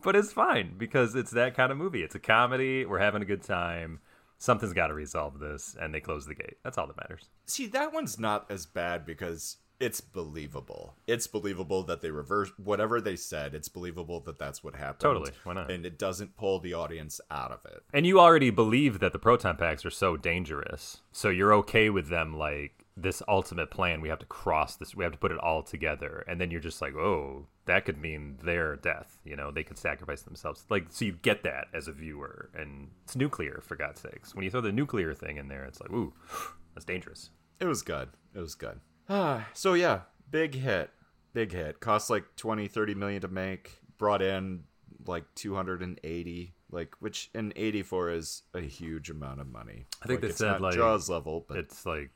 But 0.02 0.16
it's 0.16 0.32
fine 0.32 0.76
because 0.78 1.16
it's 1.16 1.32
that 1.32 1.56
kind 1.56 1.72
of 1.72 1.78
movie. 1.78 2.04
It's 2.04 2.16
a 2.16 2.20
comedy. 2.20 2.86
We're 2.86 3.00
having 3.00 3.22
a 3.22 3.26
good 3.26 3.44
time 3.44 4.00
something's 4.38 4.73
got 4.73 4.88
to 4.88 4.93
resolve 4.93 5.39
this 5.39 5.76
and 5.80 5.93
they 5.93 6.00
close 6.00 6.26
the 6.26 6.36
gate 6.36 6.58
that's 6.63 6.78
all 6.78 6.88
that 6.88 6.97
matters 7.02 7.30
see 7.45 7.67
that 7.67 7.93
one's 7.93 8.19
not 8.19 8.45
as 8.50 8.65
bad 8.65 9.06
because 9.06 9.58
it's 9.80 10.00
believable 10.02 10.93
it's 11.08 11.28
believable 11.28 11.84
that 11.84 12.02
they 12.02 12.12
reverse 12.12 12.52
whatever 12.63 13.02
they 13.02 13.15
said 13.15 13.54
it's 13.56 13.67
believable 13.67 14.19
that 14.19 14.38
that's 14.38 14.63
what 14.63 14.76
happened 14.76 15.00
totally 15.00 15.32
why 15.43 15.54
not 15.54 15.69
and 15.71 15.86
it 15.86 15.97
doesn't 15.97 16.36
pull 16.36 16.60
the 16.60 16.73
audience 16.73 17.19
out 17.32 17.52
of 17.52 17.60
it 17.71 17.84
and 17.93 18.06
you 18.06 18.19
already 18.19 18.50
believe 18.50 19.00
that 19.00 19.12
the 19.13 19.19
proton 19.19 19.56
packs 19.58 19.84
are 19.86 19.89
so 19.91 20.15
dangerous 20.15 20.97
so 21.12 21.30
you're 21.30 21.54
okay 21.54 21.89
with 21.89 22.10
them 22.10 22.36
like 22.36 22.84
this 22.99 23.21
ultimate 23.27 23.69
plan 23.69 24.01
we 24.01 24.10
have 24.10 24.17
to 24.17 24.25
cross 24.25 24.75
this 24.75 24.95
we 24.95 25.03
have 25.03 25.13
to 25.13 25.19
put 25.19 25.31
it 25.31 25.38
all 25.38 25.62
together 25.62 26.25
and 26.27 26.41
then 26.41 26.49
you're 26.49 26.60
just 26.60 26.81
like 26.81 26.95
oh 26.95 27.45
that 27.65 27.86
could 27.86 27.97
mean 28.01 28.38
their 28.43 28.75
death 28.77 29.19
you 29.23 29.36
know 29.36 29.51
they 29.51 29.63
could 29.63 29.77
sacrifice 29.77 30.23
themselves 30.23 30.65
like 30.69 30.88
so 30.89 31.05
you 31.05 31.12
get 31.21 31.43
that 31.43 31.67
as 31.73 31.88
a 31.88 31.91
viewer 31.91 32.49
and 32.55 32.89
it's 33.03 33.15
nuclear 33.15 33.60
for 33.63 33.75
god's 33.75 34.01
sakes 34.01 34.33
when 34.33 34.43
you 34.43 34.49
throw 34.49 34.62
the 34.62 34.71
nuclear 34.71 35.13
thing 35.13 35.38
in 35.38 35.47
there 35.47 35.63
it's 35.63 35.79
like 35.79 35.91
ooh 35.91 36.12
that's 36.73 36.86
dangerous 36.86 37.29
it 37.60 37.65
was 37.65 37.83
good 37.83 38.10
it 38.33 38.39
was 38.39 38.55
good 38.55 38.79
ah, 39.10 39.47
so 39.53 39.73
yeah 39.73 40.01
big 40.31 40.55
hit 40.55 40.89
big 41.33 41.51
hit 41.51 41.79
cost 41.79 42.10
like 42.10 42.25
20 42.36 42.67
30 42.67 42.95
million 42.95 43.21
to 43.21 43.27
make 43.27 43.77
brought 43.99 44.23
in 44.23 44.62
like 45.05 45.23
280 45.36 46.53
like 46.69 46.93
which 46.99 47.29
in 47.33 47.53
84 47.55 48.10
is 48.12 48.43
a 48.53 48.60
huge 48.60 49.10
amount 49.10 49.39
of 49.39 49.47
money 49.47 49.86
i 50.03 50.07
think 50.07 50.21
like, 50.21 50.31
they 50.31 50.36
said 50.36 50.60
like 50.60 50.73
jaws 50.73 51.10
level 51.10 51.45
but 51.47 51.57
it's 51.57 51.86
like 51.86 52.10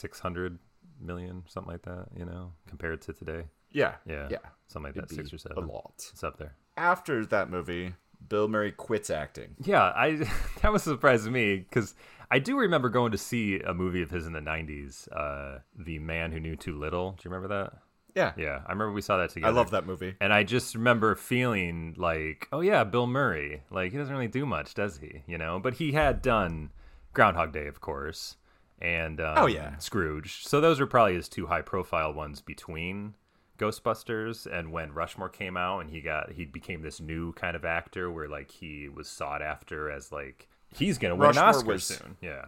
600 0.00 0.58
million, 1.00 1.44
something 1.46 1.70
like 1.70 1.82
that, 1.82 2.06
you 2.16 2.24
know, 2.24 2.52
compared 2.66 3.02
to 3.02 3.12
today. 3.12 3.44
Yeah. 3.70 3.94
Yeah. 4.06 4.28
Yeah. 4.30 4.38
Something 4.66 4.90
like 4.90 4.96
It'd 4.96 5.10
that, 5.10 5.14
six 5.14 5.32
or 5.32 5.38
seven. 5.38 5.64
A 5.64 5.72
lot. 5.72 5.92
It's 5.98 6.24
up 6.24 6.38
there. 6.38 6.54
After 6.76 7.24
that 7.26 7.50
movie, 7.50 7.94
Bill 8.28 8.48
Murray 8.48 8.72
quits 8.72 9.10
acting. 9.10 9.54
Yeah, 9.62 9.82
I 9.94 10.16
that 10.62 10.72
was 10.72 10.82
a 10.86 10.90
surprise 10.90 11.24
to 11.24 11.30
me 11.30 11.56
because 11.58 11.94
I 12.30 12.38
do 12.40 12.56
remember 12.56 12.88
going 12.88 13.12
to 13.12 13.18
see 13.18 13.60
a 13.60 13.72
movie 13.74 14.02
of 14.02 14.10
his 14.10 14.26
in 14.26 14.32
the 14.32 14.40
'90s, 14.40 15.08
uh, 15.16 15.58
"The 15.78 15.98
Man 15.98 16.32
Who 16.32 16.40
Knew 16.40 16.56
Too 16.56 16.76
Little." 16.76 17.12
Do 17.12 17.28
you 17.28 17.30
remember 17.30 17.54
that? 17.54 17.74
Yeah, 18.16 18.32
yeah, 18.42 18.60
I 18.66 18.72
remember 18.72 18.92
we 18.92 19.02
saw 19.02 19.18
that 19.18 19.30
together. 19.30 19.52
I 19.52 19.56
love 19.56 19.70
that 19.70 19.86
movie, 19.86 20.14
and 20.20 20.32
I 20.32 20.42
just 20.42 20.74
remember 20.74 21.14
feeling 21.14 21.94
like, 21.96 22.46
oh 22.52 22.60
yeah, 22.60 22.82
Bill 22.84 23.06
Murray. 23.06 23.62
Like 23.70 23.92
he 23.92 23.98
doesn't 23.98 24.12
really 24.12 24.28
do 24.28 24.46
much, 24.46 24.74
does 24.74 24.98
he? 24.98 25.22
You 25.26 25.38
know, 25.38 25.60
but 25.62 25.74
he 25.74 25.92
had 25.92 26.22
done 26.22 26.70
Groundhog 27.14 27.52
Day, 27.52 27.66
of 27.66 27.80
course 27.80 28.36
and 28.80 29.20
oh, 29.20 29.26
um, 29.26 29.34
oh 29.38 29.46
yeah, 29.46 29.76
Scrooge. 29.78 30.46
So 30.46 30.60
those 30.60 30.80
are 30.80 30.86
probably 30.86 31.14
his 31.14 31.28
two 31.28 31.46
high 31.46 31.62
profile 31.62 32.12
ones 32.12 32.40
between 32.40 33.14
Ghostbusters 33.58 34.46
and 34.50 34.72
when 34.72 34.92
Rushmore 34.92 35.28
came 35.28 35.56
out, 35.56 35.80
and 35.80 35.90
he 35.90 36.00
got 36.00 36.32
he 36.32 36.44
became 36.44 36.82
this 36.82 37.00
new 37.00 37.32
kind 37.34 37.56
of 37.56 37.64
actor 37.64 38.10
where 38.10 38.28
like 38.28 38.50
he 38.50 38.88
was 38.88 39.08
sought 39.08 39.42
after 39.42 39.90
as 39.90 40.10
like 40.10 40.48
he's 40.74 40.98
gonna 40.98 41.14
win 41.14 41.26
Rushmore 41.28 41.42
an 41.44 41.48
Oscar 41.50 41.72
was... 41.72 41.84
soon. 41.84 42.16
Yeah. 42.20 42.46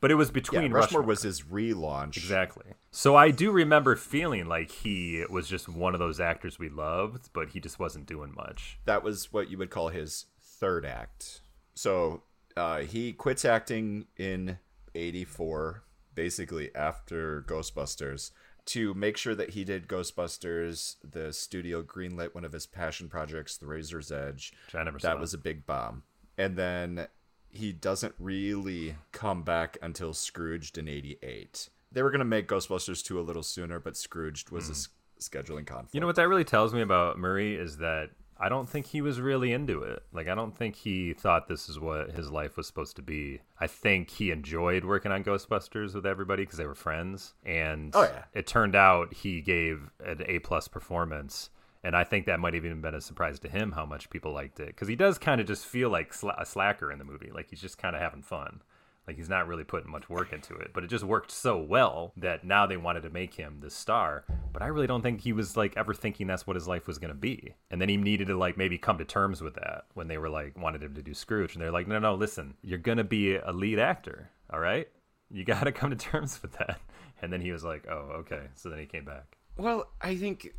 But 0.00 0.10
it 0.10 0.16
was 0.16 0.30
between 0.30 0.64
yeah, 0.70 0.76
Rushmore, 0.76 1.00
Rushmore 1.00 1.02
was 1.02 1.22
his 1.22 1.42
relaunch. 1.44 2.18
Exactly. 2.18 2.66
So 2.90 3.16
I 3.16 3.30
do 3.30 3.50
remember 3.50 3.96
feeling 3.96 4.44
like 4.44 4.70
he 4.70 5.24
was 5.30 5.48
just 5.48 5.66
one 5.66 5.94
of 5.94 5.98
those 5.98 6.20
actors 6.20 6.58
we 6.58 6.68
loved, 6.68 7.30
but 7.32 7.50
he 7.50 7.60
just 7.60 7.78
wasn't 7.78 8.04
doing 8.04 8.34
much. 8.34 8.78
That 8.84 9.02
was 9.02 9.32
what 9.32 9.50
you 9.50 9.56
would 9.56 9.70
call 9.70 9.88
his 9.88 10.26
third 10.38 10.84
act. 10.84 11.40
So 11.74 12.22
uh, 12.54 12.80
he 12.80 13.14
quits 13.14 13.46
acting 13.46 14.04
in 14.18 14.58
84, 14.94 15.82
basically 16.14 16.74
after 16.74 17.42
Ghostbusters, 17.42 18.30
to 18.66 18.94
make 18.94 19.16
sure 19.16 19.34
that 19.34 19.50
he 19.50 19.64
did 19.64 19.88
Ghostbusters, 19.88 20.96
the 21.02 21.32
studio 21.32 21.82
greenlit 21.82 22.34
one 22.34 22.44
of 22.44 22.52
his 22.52 22.66
passion 22.66 23.08
projects, 23.08 23.56
The 23.56 23.66
Razor's 23.66 24.10
Edge. 24.10 24.52
Which 24.66 24.74
I 24.74 24.84
never 24.84 24.98
that 24.98 25.20
was 25.20 25.34
a 25.34 25.38
big 25.38 25.66
bomb. 25.66 26.02
And 26.38 26.56
then 26.56 27.08
he 27.50 27.72
doesn't 27.72 28.14
really 28.18 28.96
come 29.12 29.42
back 29.42 29.76
until 29.82 30.14
Scrooged 30.14 30.78
in 30.78 30.88
88. 30.88 31.68
They 31.92 32.02
were 32.02 32.10
going 32.10 32.18
to 32.20 32.24
make 32.24 32.48
Ghostbusters 32.48 33.04
2 33.04 33.20
a 33.20 33.22
little 33.22 33.42
sooner, 33.44 33.78
but 33.78 33.96
Scrooged 33.96 34.50
was 34.50 34.68
mm. 34.68 34.70
a 34.70 34.74
hmm. 34.74 35.20
scheduling 35.52 35.66
conflict. 35.66 35.94
You 35.94 36.00
know 36.00 36.06
what 36.06 36.16
that 36.16 36.28
really 36.28 36.42
tells 36.44 36.72
me 36.74 36.80
about 36.80 37.18
Murray 37.18 37.54
is 37.54 37.76
that 37.76 38.10
I 38.38 38.48
don't 38.48 38.68
think 38.68 38.86
he 38.86 39.00
was 39.00 39.20
really 39.20 39.52
into 39.52 39.82
it. 39.82 40.02
Like, 40.12 40.28
I 40.28 40.34
don't 40.34 40.56
think 40.56 40.74
he 40.74 41.12
thought 41.12 41.46
this 41.46 41.68
is 41.68 41.78
what 41.78 42.10
his 42.12 42.30
life 42.30 42.56
was 42.56 42.66
supposed 42.66 42.96
to 42.96 43.02
be. 43.02 43.40
I 43.60 43.66
think 43.66 44.10
he 44.10 44.30
enjoyed 44.30 44.84
working 44.84 45.12
on 45.12 45.22
Ghostbusters 45.22 45.94
with 45.94 46.04
everybody 46.04 46.42
because 46.42 46.58
they 46.58 46.66
were 46.66 46.74
friends. 46.74 47.34
And 47.44 47.94
oh, 47.94 48.02
yeah. 48.02 48.24
it 48.32 48.46
turned 48.46 48.74
out 48.74 49.14
he 49.14 49.40
gave 49.40 49.90
an 50.04 50.22
A 50.26 50.40
plus 50.40 50.66
performance. 50.66 51.50
And 51.84 51.96
I 51.96 52.02
think 52.02 52.26
that 52.26 52.40
might 52.40 52.54
have 52.54 52.64
even 52.64 52.80
been 52.80 52.94
a 52.94 53.00
surprise 53.00 53.38
to 53.40 53.48
him 53.48 53.72
how 53.72 53.86
much 53.86 54.10
people 54.10 54.32
liked 54.32 54.58
it 54.58 54.68
because 54.68 54.88
he 54.88 54.96
does 54.96 55.18
kind 55.18 55.40
of 55.40 55.46
just 55.46 55.66
feel 55.66 55.90
like 55.90 56.12
sl- 56.14 56.30
a 56.30 56.46
slacker 56.46 56.90
in 56.90 56.98
the 56.98 57.04
movie. 57.04 57.30
Like, 57.32 57.50
he's 57.50 57.60
just 57.60 57.78
kind 57.78 57.94
of 57.94 58.02
having 58.02 58.22
fun. 58.22 58.62
Like 59.06 59.16
he's 59.16 59.28
not 59.28 59.46
really 59.46 59.64
putting 59.64 59.90
much 59.90 60.08
work 60.08 60.32
into 60.32 60.54
it, 60.54 60.70
but 60.72 60.82
it 60.82 60.88
just 60.88 61.04
worked 61.04 61.30
so 61.30 61.58
well 61.58 62.12
that 62.16 62.42
now 62.44 62.66
they 62.66 62.78
wanted 62.78 63.02
to 63.02 63.10
make 63.10 63.34
him 63.34 63.58
the 63.60 63.68
star. 63.70 64.24
But 64.52 64.62
I 64.62 64.66
really 64.68 64.86
don't 64.86 65.02
think 65.02 65.20
he 65.20 65.32
was 65.32 65.56
like 65.56 65.74
ever 65.76 65.92
thinking 65.92 66.26
that's 66.26 66.46
what 66.46 66.56
his 66.56 66.66
life 66.66 66.86
was 66.86 66.98
going 66.98 67.12
to 67.12 67.18
be. 67.18 67.54
And 67.70 67.80
then 67.80 67.88
he 67.88 67.96
needed 67.98 68.28
to 68.28 68.36
like 68.36 68.56
maybe 68.56 68.78
come 68.78 68.96
to 68.98 69.04
terms 69.04 69.42
with 69.42 69.54
that 69.54 69.84
when 69.92 70.08
they 70.08 70.16
were 70.16 70.30
like 70.30 70.56
wanted 70.56 70.82
him 70.82 70.94
to 70.94 71.02
do 71.02 71.12
Scrooge 71.12 71.52
and 71.54 71.62
they're 71.62 71.70
like, 71.70 71.86
"No, 71.86 71.98
no, 71.98 72.14
listen. 72.14 72.54
You're 72.62 72.78
going 72.78 72.98
to 72.98 73.04
be 73.04 73.36
a 73.36 73.52
lead 73.52 73.78
actor, 73.78 74.30
all 74.50 74.60
right? 74.60 74.88
You 75.30 75.44
got 75.44 75.64
to 75.64 75.72
come 75.72 75.90
to 75.90 75.96
terms 75.96 76.40
with 76.40 76.52
that." 76.58 76.80
And 77.20 77.30
then 77.32 77.42
he 77.42 77.52
was 77.52 77.62
like, 77.62 77.86
"Oh, 77.88 78.20
okay." 78.24 78.44
So 78.54 78.70
then 78.70 78.78
he 78.78 78.86
came 78.86 79.04
back. 79.04 79.36
Well, 79.58 79.86
I 80.00 80.16
think 80.16 80.50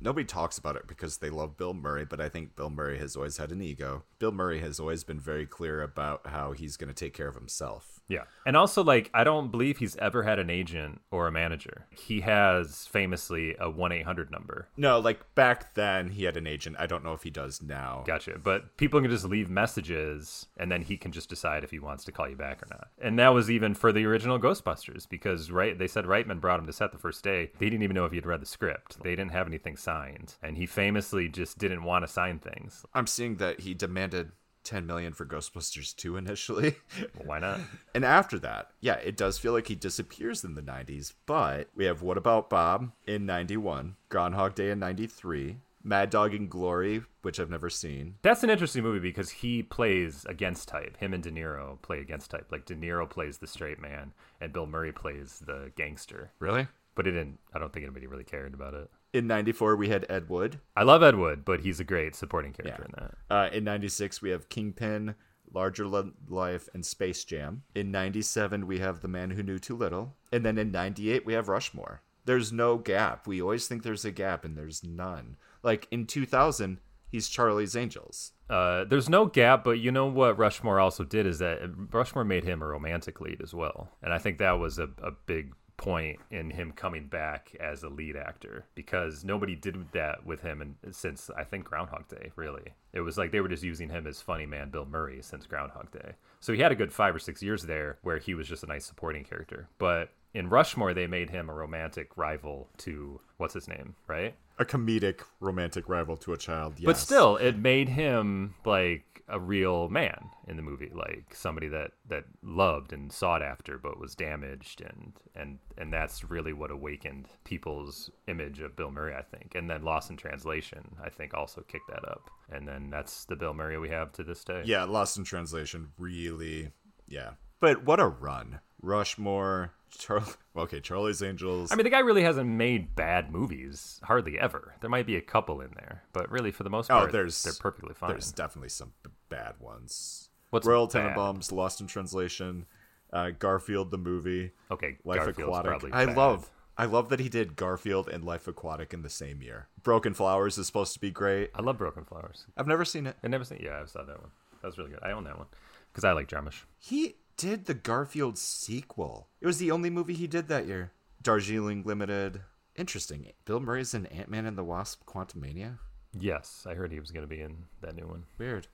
nobody 0.00 0.24
talks 0.24 0.58
about 0.58 0.76
it 0.76 0.86
because 0.86 1.18
they 1.18 1.30
love 1.30 1.56
Bill 1.56 1.74
Murray, 1.74 2.04
but 2.04 2.20
I 2.20 2.28
think 2.28 2.56
Bill 2.56 2.70
Murray 2.70 2.98
has 2.98 3.16
always 3.16 3.36
had 3.36 3.50
an 3.52 3.62
ego. 3.62 4.04
Bill 4.18 4.32
Murray 4.32 4.60
has 4.60 4.78
always 4.80 5.04
been 5.04 5.20
very 5.20 5.46
clear 5.46 5.82
about 5.82 6.26
how 6.26 6.52
he's 6.52 6.76
going 6.76 6.92
to 6.92 6.94
take 7.04 7.14
care 7.14 7.28
of 7.28 7.34
himself 7.34 7.93
yeah. 8.08 8.24
And 8.46 8.56
also, 8.56 8.84
like, 8.84 9.10
I 9.14 9.24
don't 9.24 9.50
believe 9.50 9.78
he's 9.78 9.96
ever 9.96 10.22
had 10.22 10.38
an 10.38 10.50
agent 10.50 11.00
or 11.10 11.26
a 11.26 11.32
manager. 11.32 11.86
He 11.90 12.20
has 12.20 12.86
famously 12.86 13.56
a 13.58 13.70
1 13.70 13.92
800 13.92 14.30
number. 14.30 14.68
No, 14.76 14.98
like 14.98 15.34
back 15.34 15.74
then 15.74 16.10
he 16.10 16.24
had 16.24 16.36
an 16.36 16.46
agent. 16.46 16.76
I 16.78 16.86
don't 16.86 17.04
know 17.04 17.12
if 17.14 17.22
he 17.22 17.30
does 17.30 17.62
now. 17.62 18.04
Gotcha. 18.06 18.38
But 18.42 18.76
people 18.76 19.00
can 19.00 19.10
just 19.10 19.24
leave 19.24 19.48
messages 19.48 20.46
and 20.56 20.70
then 20.70 20.82
he 20.82 20.96
can 20.96 21.12
just 21.12 21.28
decide 21.30 21.64
if 21.64 21.70
he 21.70 21.78
wants 21.78 22.04
to 22.04 22.12
call 22.12 22.28
you 22.28 22.36
back 22.36 22.62
or 22.62 22.66
not. 22.70 22.88
And 23.00 23.18
that 23.18 23.28
was 23.34 23.50
even 23.50 23.74
for 23.74 23.90
the 23.92 24.04
original 24.04 24.38
Ghostbusters 24.38 25.08
because, 25.08 25.50
right, 25.50 25.78
they 25.78 25.88
said 25.88 26.04
Reitman 26.04 26.40
brought 26.40 26.60
him 26.60 26.66
to 26.66 26.72
set 26.72 26.92
the 26.92 26.98
first 26.98 27.24
day. 27.24 27.52
They 27.58 27.66
didn't 27.66 27.82
even 27.82 27.94
know 27.94 28.04
if 28.04 28.12
he 28.12 28.18
had 28.18 28.26
read 28.26 28.40
the 28.42 28.46
script, 28.46 29.02
they 29.02 29.10
didn't 29.16 29.32
have 29.32 29.46
anything 29.46 29.76
signed. 29.76 30.34
And 30.42 30.56
he 30.56 30.66
famously 30.66 31.28
just 31.28 31.58
didn't 31.58 31.84
want 31.84 32.04
to 32.06 32.12
sign 32.12 32.38
things. 32.38 32.84
I'm 32.94 33.06
seeing 33.06 33.36
that 33.36 33.60
he 33.60 33.72
demanded 33.74 34.32
10 34.64 34.86
million 34.86 35.12
for 35.12 35.24
Ghostbusters 35.26 35.94
2 35.94 36.16
initially. 36.16 36.76
Well, 37.16 37.26
why 37.26 37.38
not? 37.38 37.60
and 37.94 38.04
after 38.04 38.38
that, 38.40 38.68
yeah, 38.80 38.94
it 38.94 39.16
does 39.16 39.38
feel 39.38 39.52
like 39.52 39.68
he 39.68 39.74
disappears 39.74 40.42
in 40.42 40.54
the 40.54 40.62
90s, 40.62 41.12
but 41.26 41.68
we 41.76 41.84
have 41.84 42.02
What 42.02 42.18
About 42.18 42.50
Bob 42.50 42.90
in 43.06 43.26
91, 43.26 43.96
Groundhog 44.08 44.54
Day 44.54 44.70
in 44.70 44.78
93, 44.78 45.58
Mad 45.86 46.08
Dog 46.08 46.34
and 46.34 46.50
Glory, 46.50 47.02
which 47.22 47.38
I've 47.38 47.50
never 47.50 47.68
seen. 47.68 48.14
That's 48.22 48.42
an 48.42 48.50
interesting 48.50 48.82
movie 48.82 49.00
because 49.06 49.28
he 49.30 49.62
plays 49.62 50.24
against 50.26 50.66
type. 50.66 50.96
Him 50.96 51.12
and 51.12 51.22
De 51.22 51.30
Niro 51.30 51.80
play 51.82 52.00
against 52.00 52.30
type. 52.30 52.46
Like 52.50 52.64
De 52.64 52.74
Niro 52.74 53.08
plays 53.08 53.38
the 53.38 53.46
straight 53.46 53.78
man 53.78 54.12
and 54.40 54.52
Bill 54.52 54.66
Murray 54.66 54.92
plays 54.92 55.42
the 55.46 55.70
gangster. 55.76 56.30
Really? 56.38 56.66
But 56.94 57.06
it 57.06 57.10
didn't 57.12 57.38
I 57.52 57.58
don't 57.58 57.70
think 57.72 57.84
anybody 57.84 58.06
really 58.06 58.24
cared 58.24 58.54
about 58.54 58.72
it 58.72 58.88
in 59.14 59.26
94 59.28 59.76
we 59.76 59.88
had 59.88 60.04
ed 60.10 60.28
wood 60.28 60.58
i 60.76 60.82
love 60.82 61.02
ed 61.02 61.14
wood 61.14 61.44
but 61.44 61.60
he's 61.60 61.78
a 61.80 61.84
great 61.84 62.14
supporting 62.14 62.52
character 62.52 62.84
yeah. 62.98 63.04
in 63.04 63.08
that 63.30 63.34
uh, 63.34 63.56
in 63.56 63.64
96 63.64 64.20
we 64.20 64.30
have 64.30 64.48
kingpin 64.48 65.14
larger 65.52 65.86
life 66.26 66.68
and 66.74 66.84
space 66.84 67.22
jam 67.24 67.62
in 67.76 67.90
97 67.92 68.66
we 68.66 68.80
have 68.80 69.00
the 69.00 69.08
man 69.08 69.30
who 69.30 69.42
knew 69.42 69.58
too 69.58 69.76
little 69.76 70.16
and 70.32 70.44
then 70.44 70.58
in 70.58 70.72
98 70.72 71.24
we 71.24 71.32
have 71.32 71.48
rushmore 71.48 72.02
there's 72.26 72.52
no 72.52 72.76
gap 72.76 73.26
we 73.26 73.40
always 73.40 73.68
think 73.68 73.82
there's 73.84 74.04
a 74.04 74.10
gap 74.10 74.44
and 74.44 74.58
there's 74.58 74.82
none 74.82 75.36
like 75.62 75.86
in 75.92 76.06
2000 76.06 76.78
he's 77.08 77.28
charlie's 77.28 77.76
angels 77.76 78.32
uh, 78.50 78.84
there's 78.84 79.08
no 79.08 79.24
gap, 79.24 79.64
but 79.64 79.78
you 79.80 79.90
know 79.90 80.04
what 80.04 80.36
Rushmore 80.36 80.78
also 80.78 81.02
did 81.02 81.24
is 81.24 81.38
that 81.38 81.62
Rushmore 81.90 82.24
made 82.26 82.44
him 82.44 82.60
a 82.60 82.66
romantic 82.66 83.18
lead 83.22 83.40
as 83.40 83.54
well, 83.54 83.88
and 84.02 84.12
I 84.12 84.18
think 84.18 84.36
that 84.36 84.58
was 84.58 84.78
a, 84.78 84.90
a 85.02 85.12
big 85.24 85.54
point 85.76 86.20
in 86.30 86.50
him 86.50 86.72
coming 86.72 87.06
back 87.06 87.52
as 87.58 87.82
a 87.82 87.88
lead 87.88 88.16
actor 88.16 88.64
because 88.74 89.24
nobody 89.24 89.56
did 89.56 89.90
that 89.92 90.24
with 90.24 90.40
him 90.40 90.60
and 90.60 90.94
since 90.94 91.30
I 91.36 91.44
think 91.44 91.64
Groundhog 91.64 92.08
Day 92.08 92.30
really 92.36 92.62
it 92.92 93.00
was 93.00 93.18
like 93.18 93.32
they 93.32 93.40
were 93.40 93.48
just 93.48 93.64
using 93.64 93.88
him 93.88 94.06
as 94.06 94.20
funny 94.20 94.46
man 94.46 94.70
Bill 94.70 94.86
Murray 94.86 95.18
since 95.20 95.46
Groundhog 95.46 95.90
Day 95.90 96.12
so 96.38 96.52
he 96.52 96.60
had 96.60 96.70
a 96.70 96.76
good 96.76 96.92
5 96.92 97.16
or 97.16 97.18
6 97.18 97.42
years 97.42 97.64
there 97.64 97.98
where 98.02 98.18
he 98.18 98.34
was 98.34 98.46
just 98.46 98.62
a 98.62 98.66
nice 98.68 98.84
supporting 98.84 99.24
character 99.24 99.68
but 99.78 100.10
in 100.32 100.48
Rushmore 100.48 100.94
they 100.94 101.08
made 101.08 101.30
him 101.30 101.50
a 101.50 101.54
romantic 101.54 102.16
rival 102.16 102.68
to 102.78 103.20
what's 103.38 103.54
his 103.54 103.66
name 103.66 103.96
right 104.06 104.34
a 104.58 104.64
comedic 104.64 105.22
romantic 105.40 105.88
rival 105.88 106.16
to 106.18 106.32
a 106.32 106.36
child 106.36 106.74
yes. 106.78 106.86
but 106.86 106.96
still 106.96 107.36
it 107.36 107.58
made 107.58 107.88
him 107.88 108.54
like 108.64 109.13
a 109.28 109.38
real 109.40 109.88
man 109.88 110.30
in 110.46 110.56
the 110.56 110.62
movie, 110.62 110.90
like 110.94 111.34
somebody 111.34 111.68
that 111.68 111.92
that 112.08 112.24
loved 112.42 112.92
and 112.92 113.10
sought 113.10 113.42
after, 113.42 113.78
but 113.78 113.98
was 113.98 114.14
damaged, 114.14 114.82
and 114.82 115.12
and 115.34 115.58
and 115.78 115.92
that's 115.92 116.28
really 116.28 116.52
what 116.52 116.70
awakened 116.70 117.26
people's 117.44 118.10
image 118.28 118.60
of 118.60 118.76
Bill 118.76 118.90
Murray, 118.90 119.14
I 119.14 119.22
think. 119.22 119.54
And 119.54 119.70
then 119.70 119.82
Lost 119.82 120.10
in 120.10 120.16
Translation, 120.16 120.96
I 121.02 121.08
think, 121.08 121.32
also 121.34 121.62
kicked 121.62 121.88
that 121.88 122.06
up. 122.08 122.30
And 122.50 122.68
then 122.68 122.90
that's 122.90 123.24
the 123.24 123.36
Bill 123.36 123.54
Murray 123.54 123.78
we 123.78 123.88
have 123.88 124.12
to 124.12 124.24
this 124.24 124.44
day. 124.44 124.62
Yeah, 124.64 124.84
Lost 124.84 125.16
in 125.16 125.24
Translation 125.24 125.88
really, 125.98 126.70
yeah. 127.08 127.30
But 127.60 127.84
what 127.84 128.00
a 128.00 128.06
run! 128.08 128.60
Rushmore, 128.84 129.72
Charlie. 129.98 130.30
Okay, 130.56 130.78
Charlie's 130.78 131.20
Angels. 131.20 131.72
I 131.72 131.74
mean, 131.74 131.82
the 131.82 131.90
guy 131.90 131.98
really 131.98 132.22
hasn't 132.22 132.48
made 132.48 132.94
bad 132.94 133.32
movies 133.32 133.98
hardly 134.04 134.38
ever. 134.38 134.74
There 134.80 134.88
might 134.90 135.04
be 135.04 135.16
a 135.16 135.20
couple 135.20 135.60
in 135.60 135.70
there, 135.74 136.04
but 136.12 136.30
really, 136.30 136.52
for 136.52 136.62
the 136.62 136.70
most 136.70 136.92
oh, 136.92 136.94
part, 136.94 137.08
oh, 137.08 137.12
there's, 137.12 137.42
they're 137.42 137.54
perfectly 137.58 137.92
fine. 137.92 138.10
There's 138.10 138.30
definitely 138.30 138.68
some 138.68 138.92
b- 139.02 139.10
bad 139.28 139.54
ones. 139.58 140.28
What's 140.50 140.64
Royal 140.64 140.86
Tenenbaums, 140.86 141.50
Lost 141.50 141.80
in 141.80 141.88
Translation, 141.88 142.66
uh, 143.12 143.30
Garfield 143.36 143.90
the 143.90 143.98
movie. 143.98 144.52
Okay, 144.70 144.96
Life 145.04 145.24
Garfield's 145.24 145.58
Aquatic. 145.58 145.92
I 145.92 146.06
bad. 146.06 146.16
love, 146.16 146.50
I 146.78 146.84
love 146.84 147.08
that 147.08 147.18
he 147.18 147.28
did 147.28 147.56
Garfield 147.56 148.08
and 148.08 148.22
Life 148.24 148.46
Aquatic 148.46 148.94
in 148.94 149.02
the 149.02 149.10
same 149.10 149.42
year. 149.42 149.66
Broken 149.82 150.14
Flowers 150.14 150.56
is 150.56 150.68
supposed 150.68 150.92
to 150.92 151.00
be 151.00 151.10
great. 151.10 151.50
I 151.56 151.62
love 151.62 151.78
Broken 151.78 152.04
Flowers. 152.04 152.46
I've 152.56 152.68
never 152.68 152.84
seen 152.84 153.08
it. 153.08 153.16
I've 153.24 153.30
never 153.30 153.42
seen. 153.42 153.58
Yeah, 153.60 153.74
I 153.74 153.78
have 153.78 153.90
saw 153.90 154.04
that 154.04 154.20
one. 154.20 154.30
That 154.62 154.68
was 154.68 154.78
really 154.78 154.90
good. 154.90 155.00
I 155.02 155.10
own 155.10 155.24
that 155.24 155.36
one 155.36 155.48
because 155.92 156.04
I 156.04 156.12
like 156.12 156.28
Jarmusch. 156.28 156.60
He 156.78 157.16
did 157.36 157.66
the 157.66 157.74
Garfield 157.74 158.38
sequel. 158.38 159.28
It 159.40 159.46
was 159.46 159.58
the 159.58 159.70
only 159.70 159.90
movie 159.90 160.14
he 160.14 160.26
did 160.26 160.48
that 160.48 160.66
year. 160.66 160.92
Darjeeling 161.22 161.82
Limited. 161.84 162.40
Interesting. 162.76 163.30
Bill 163.44 163.60
Murray's 163.60 163.94
in 163.94 164.06
Ant 164.06 164.28
Man 164.28 164.46
and 164.46 164.58
the 164.58 164.64
Wasp 164.64 165.04
Quantumania? 165.06 165.78
Yes, 166.18 166.66
I 166.68 166.74
heard 166.74 166.92
he 166.92 167.00
was 167.00 167.10
going 167.10 167.22
to 167.28 167.34
be 167.34 167.40
in 167.40 167.64
that 167.80 167.96
new 167.96 168.06
one. 168.06 168.24
Weird. 168.38 168.68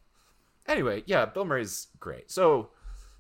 Anyway, 0.67 1.03
yeah, 1.07 1.25
Bill 1.27 1.45
Murray's 1.45 1.89
great. 1.99 2.31
So 2.31 2.71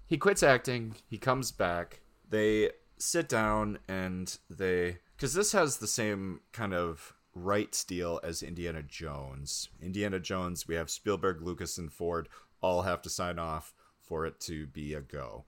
he 0.07 0.19
quits 0.19 0.43
acting, 0.43 0.95
he 1.09 1.17
comes 1.19 1.51
back, 1.51 2.01
they 2.29 2.71
sit 2.99 3.29
down 3.29 3.79
and 3.89 4.37
they. 4.49 4.99
Because 5.17 5.35
this 5.35 5.53
has 5.53 5.77
the 5.79 5.87
same 5.87 6.41
kind 6.53 6.73
of 6.75 7.15
rights 7.35 7.85
deal 7.85 8.21
as 8.23 8.43
Indiana 8.43 8.83
Jones. 8.83 9.69
Indiana 9.81 10.19
Jones, 10.19 10.67
we 10.67 10.75
have 10.75 10.91
Spielberg, 10.91 11.41
Lucas, 11.43 11.77
and 11.79 11.93
Ford 11.93 12.29
all 12.63 12.83
have 12.83 13.01
to 13.03 13.11
sign 13.11 13.39
off 13.39 13.75
for 14.11 14.27
it 14.27 14.41
to 14.41 14.67
be 14.67 14.93
a 14.93 15.01
go. 15.01 15.45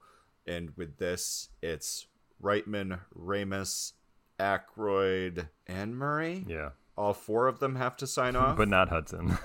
And 0.47 0.71
with 0.77 0.97
this, 0.97 1.49
it's 1.61 2.07
Reitman, 2.41 2.99
Ramis, 3.13 3.91
Aykroyd, 4.39 5.49
and 5.67 5.97
Murray. 5.97 6.45
Yeah. 6.47 6.69
All 6.97 7.13
four 7.13 7.47
of 7.47 7.59
them 7.59 7.75
have 7.75 7.97
to 7.97 8.07
sign 8.07 8.37
off. 8.37 8.55
but 8.55 8.69
not 8.69 8.87
Hudson. 8.87 9.37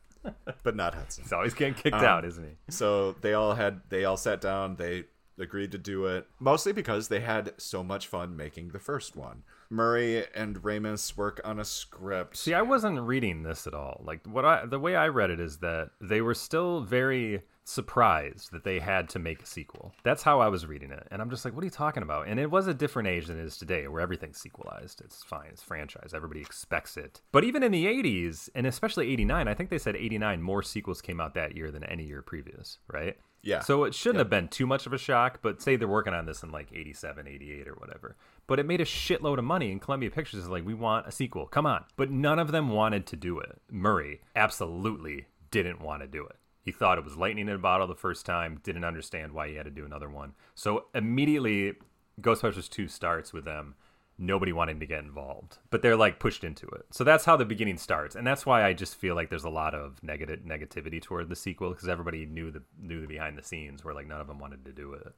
but 0.62 0.74
not 0.74 0.94
Hudson. 0.94 1.24
He's 1.24 1.32
always 1.34 1.52
getting 1.52 1.74
kicked 1.74 1.94
um, 1.94 2.04
out, 2.04 2.24
isn't 2.24 2.42
he? 2.42 2.50
Um, 2.52 2.56
so 2.70 3.12
they 3.20 3.34
all 3.34 3.54
had 3.54 3.82
they 3.90 4.04
all 4.06 4.16
sat 4.16 4.40
down, 4.40 4.76
they 4.76 5.04
agreed 5.38 5.72
to 5.72 5.78
do 5.78 6.06
it, 6.06 6.26
mostly 6.38 6.72
because 6.72 7.08
they 7.08 7.20
had 7.20 7.52
so 7.58 7.82
much 7.82 8.06
fun 8.06 8.34
making 8.36 8.68
the 8.68 8.78
first 8.78 9.14
one. 9.16 9.42
Murray 9.68 10.24
and 10.34 10.62
Ramis 10.62 11.16
work 11.16 11.40
on 11.44 11.58
a 11.58 11.64
script. 11.64 12.36
See, 12.38 12.54
I 12.54 12.62
wasn't 12.62 13.00
reading 13.00 13.42
this 13.42 13.66
at 13.66 13.74
all. 13.74 14.00
Like 14.06 14.24
what 14.26 14.44
I 14.44 14.64
the 14.64 14.78
way 14.78 14.94
I 14.96 15.08
read 15.08 15.30
it 15.30 15.40
is 15.40 15.58
that 15.58 15.90
they 16.00 16.20
were 16.22 16.34
still 16.34 16.80
very 16.82 17.42
surprised 17.64 18.50
that 18.52 18.64
they 18.64 18.78
had 18.80 19.08
to 19.10 19.18
make 19.18 19.42
a 19.42 19.46
sequel. 19.46 19.92
That's 20.02 20.22
how 20.22 20.40
I 20.40 20.48
was 20.48 20.66
reading 20.66 20.90
it. 20.90 21.06
And 21.10 21.22
I'm 21.22 21.30
just 21.30 21.44
like, 21.44 21.54
what 21.54 21.62
are 21.62 21.66
you 21.66 21.70
talking 21.70 22.02
about? 22.02 22.26
And 22.26 22.40
it 22.40 22.50
was 22.50 22.66
a 22.66 22.74
different 22.74 23.08
age 23.08 23.26
than 23.26 23.38
it 23.38 23.44
is 23.44 23.56
today 23.56 23.86
where 23.88 24.00
everything's 24.00 24.42
sequelized. 24.42 25.00
It's 25.02 25.22
fine. 25.22 25.48
It's 25.52 25.62
franchise. 25.62 26.12
Everybody 26.14 26.40
expects 26.40 26.96
it. 26.96 27.20
But 27.30 27.44
even 27.44 27.62
in 27.62 27.72
the 27.72 27.86
80s, 27.86 28.48
and 28.54 28.66
especially 28.66 29.10
89, 29.12 29.48
I 29.48 29.54
think 29.54 29.70
they 29.70 29.78
said 29.78 29.94
89 29.96 30.42
more 30.42 30.62
sequels 30.62 31.00
came 31.00 31.20
out 31.20 31.34
that 31.34 31.56
year 31.56 31.70
than 31.70 31.84
any 31.84 32.04
year 32.04 32.22
previous, 32.22 32.78
right? 32.92 33.16
Yeah. 33.44 33.60
So 33.60 33.84
it 33.84 33.94
shouldn't 33.94 34.18
yep. 34.18 34.26
have 34.26 34.30
been 34.30 34.48
too 34.48 34.68
much 34.68 34.86
of 34.86 34.92
a 34.92 34.98
shock, 34.98 35.40
but 35.42 35.60
say 35.60 35.74
they're 35.74 35.88
working 35.88 36.14
on 36.14 36.26
this 36.26 36.44
in 36.44 36.52
like 36.52 36.68
87, 36.72 37.26
88 37.26 37.66
or 37.68 37.74
whatever. 37.74 38.16
But 38.46 38.60
it 38.60 38.66
made 38.66 38.80
a 38.80 38.84
shitload 38.84 39.38
of 39.38 39.44
money, 39.44 39.72
and 39.72 39.80
Columbia 39.80 40.10
Pictures 40.12 40.40
is 40.40 40.48
like, 40.48 40.64
we 40.64 40.74
want 40.74 41.06
a 41.08 41.12
sequel. 41.12 41.46
Come 41.46 41.66
on. 41.66 41.84
But 41.96 42.10
none 42.10 42.38
of 42.38 42.52
them 42.52 42.70
wanted 42.70 43.04
to 43.06 43.16
do 43.16 43.38
it. 43.40 43.60
Murray 43.70 44.20
absolutely 44.36 45.26
didn't 45.50 45.80
want 45.80 46.02
to 46.02 46.08
do 46.08 46.24
it. 46.24 46.36
He 46.62 46.70
thought 46.70 46.98
it 46.98 47.04
was 47.04 47.16
lightning 47.16 47.48
in 47.48 47.54
a 47.54 47.58
bottle 47.58 47.86
the 47.88 47.94
first 47.94 48.24
time, 48.24 48.60
didn't 48.62 48.84
understand 48.84 49.32
why 49.32 49.48
he 49.48 49.56
had 49.56 49.64
to 49.64 49.70
do 49.70 49.84
another 49.84 50.08
one. 50.08 50.34
So 50.54 50.86
immediately, 50.94 51.74
Ghostbusters 52.20 52.70
2 52.70 52.88
starts 52.88 53.32
with 53.32 53.44
them 53.44 53.74
nobody 54.18 54.52
wanting 54.52 54.78
to 54.78 54.86
get 54.86 55.02
involved, 55.02 55.58
but 55.70 55.82
they're 55.82 55.96
like 55.96 56.20
pushed 56.20 56.44
into 56.44 56.64
it. 56.68 56.82
So 56.90 57.02
that's 57.02 57.24
how 57.24 57.36
the 57.36 57.44
beginning 57.46 57.78
starts, 57.78 58.14
and 58.14 58.24
that's 58.24 58.46
why 58.46 58.62
I 58.62 58.74
just 58.74 58.94
feel 58.94 59.16
like 59.16 59.28
there's 59.30 59.42
a 59.42 59.48
lot 59.48 59.74
of 59.74 60.00
negative 60.02 60.40
negativity 60.46 61.02
toward 61.02 61.28
the 61.28 61.34
sequel 61.34 61.70
because 61.70 61.88
everybody 61.88 62.26
knew 62.26 62.52
the 62.52 62.62
knew 62.80 63.00
the 63.00 63.08
behind 63.08 63.36
the 63.36 63.42
scenes 63.42 63.82
where 63.84 63.94
like 63.94 64.06
none 64.06 64.20
of 64.20 64.28
them 64.28 64.38
wanted 64.38 64.64
to 64.66 64.72
do 64.72 64.92
it. 64.92 65.12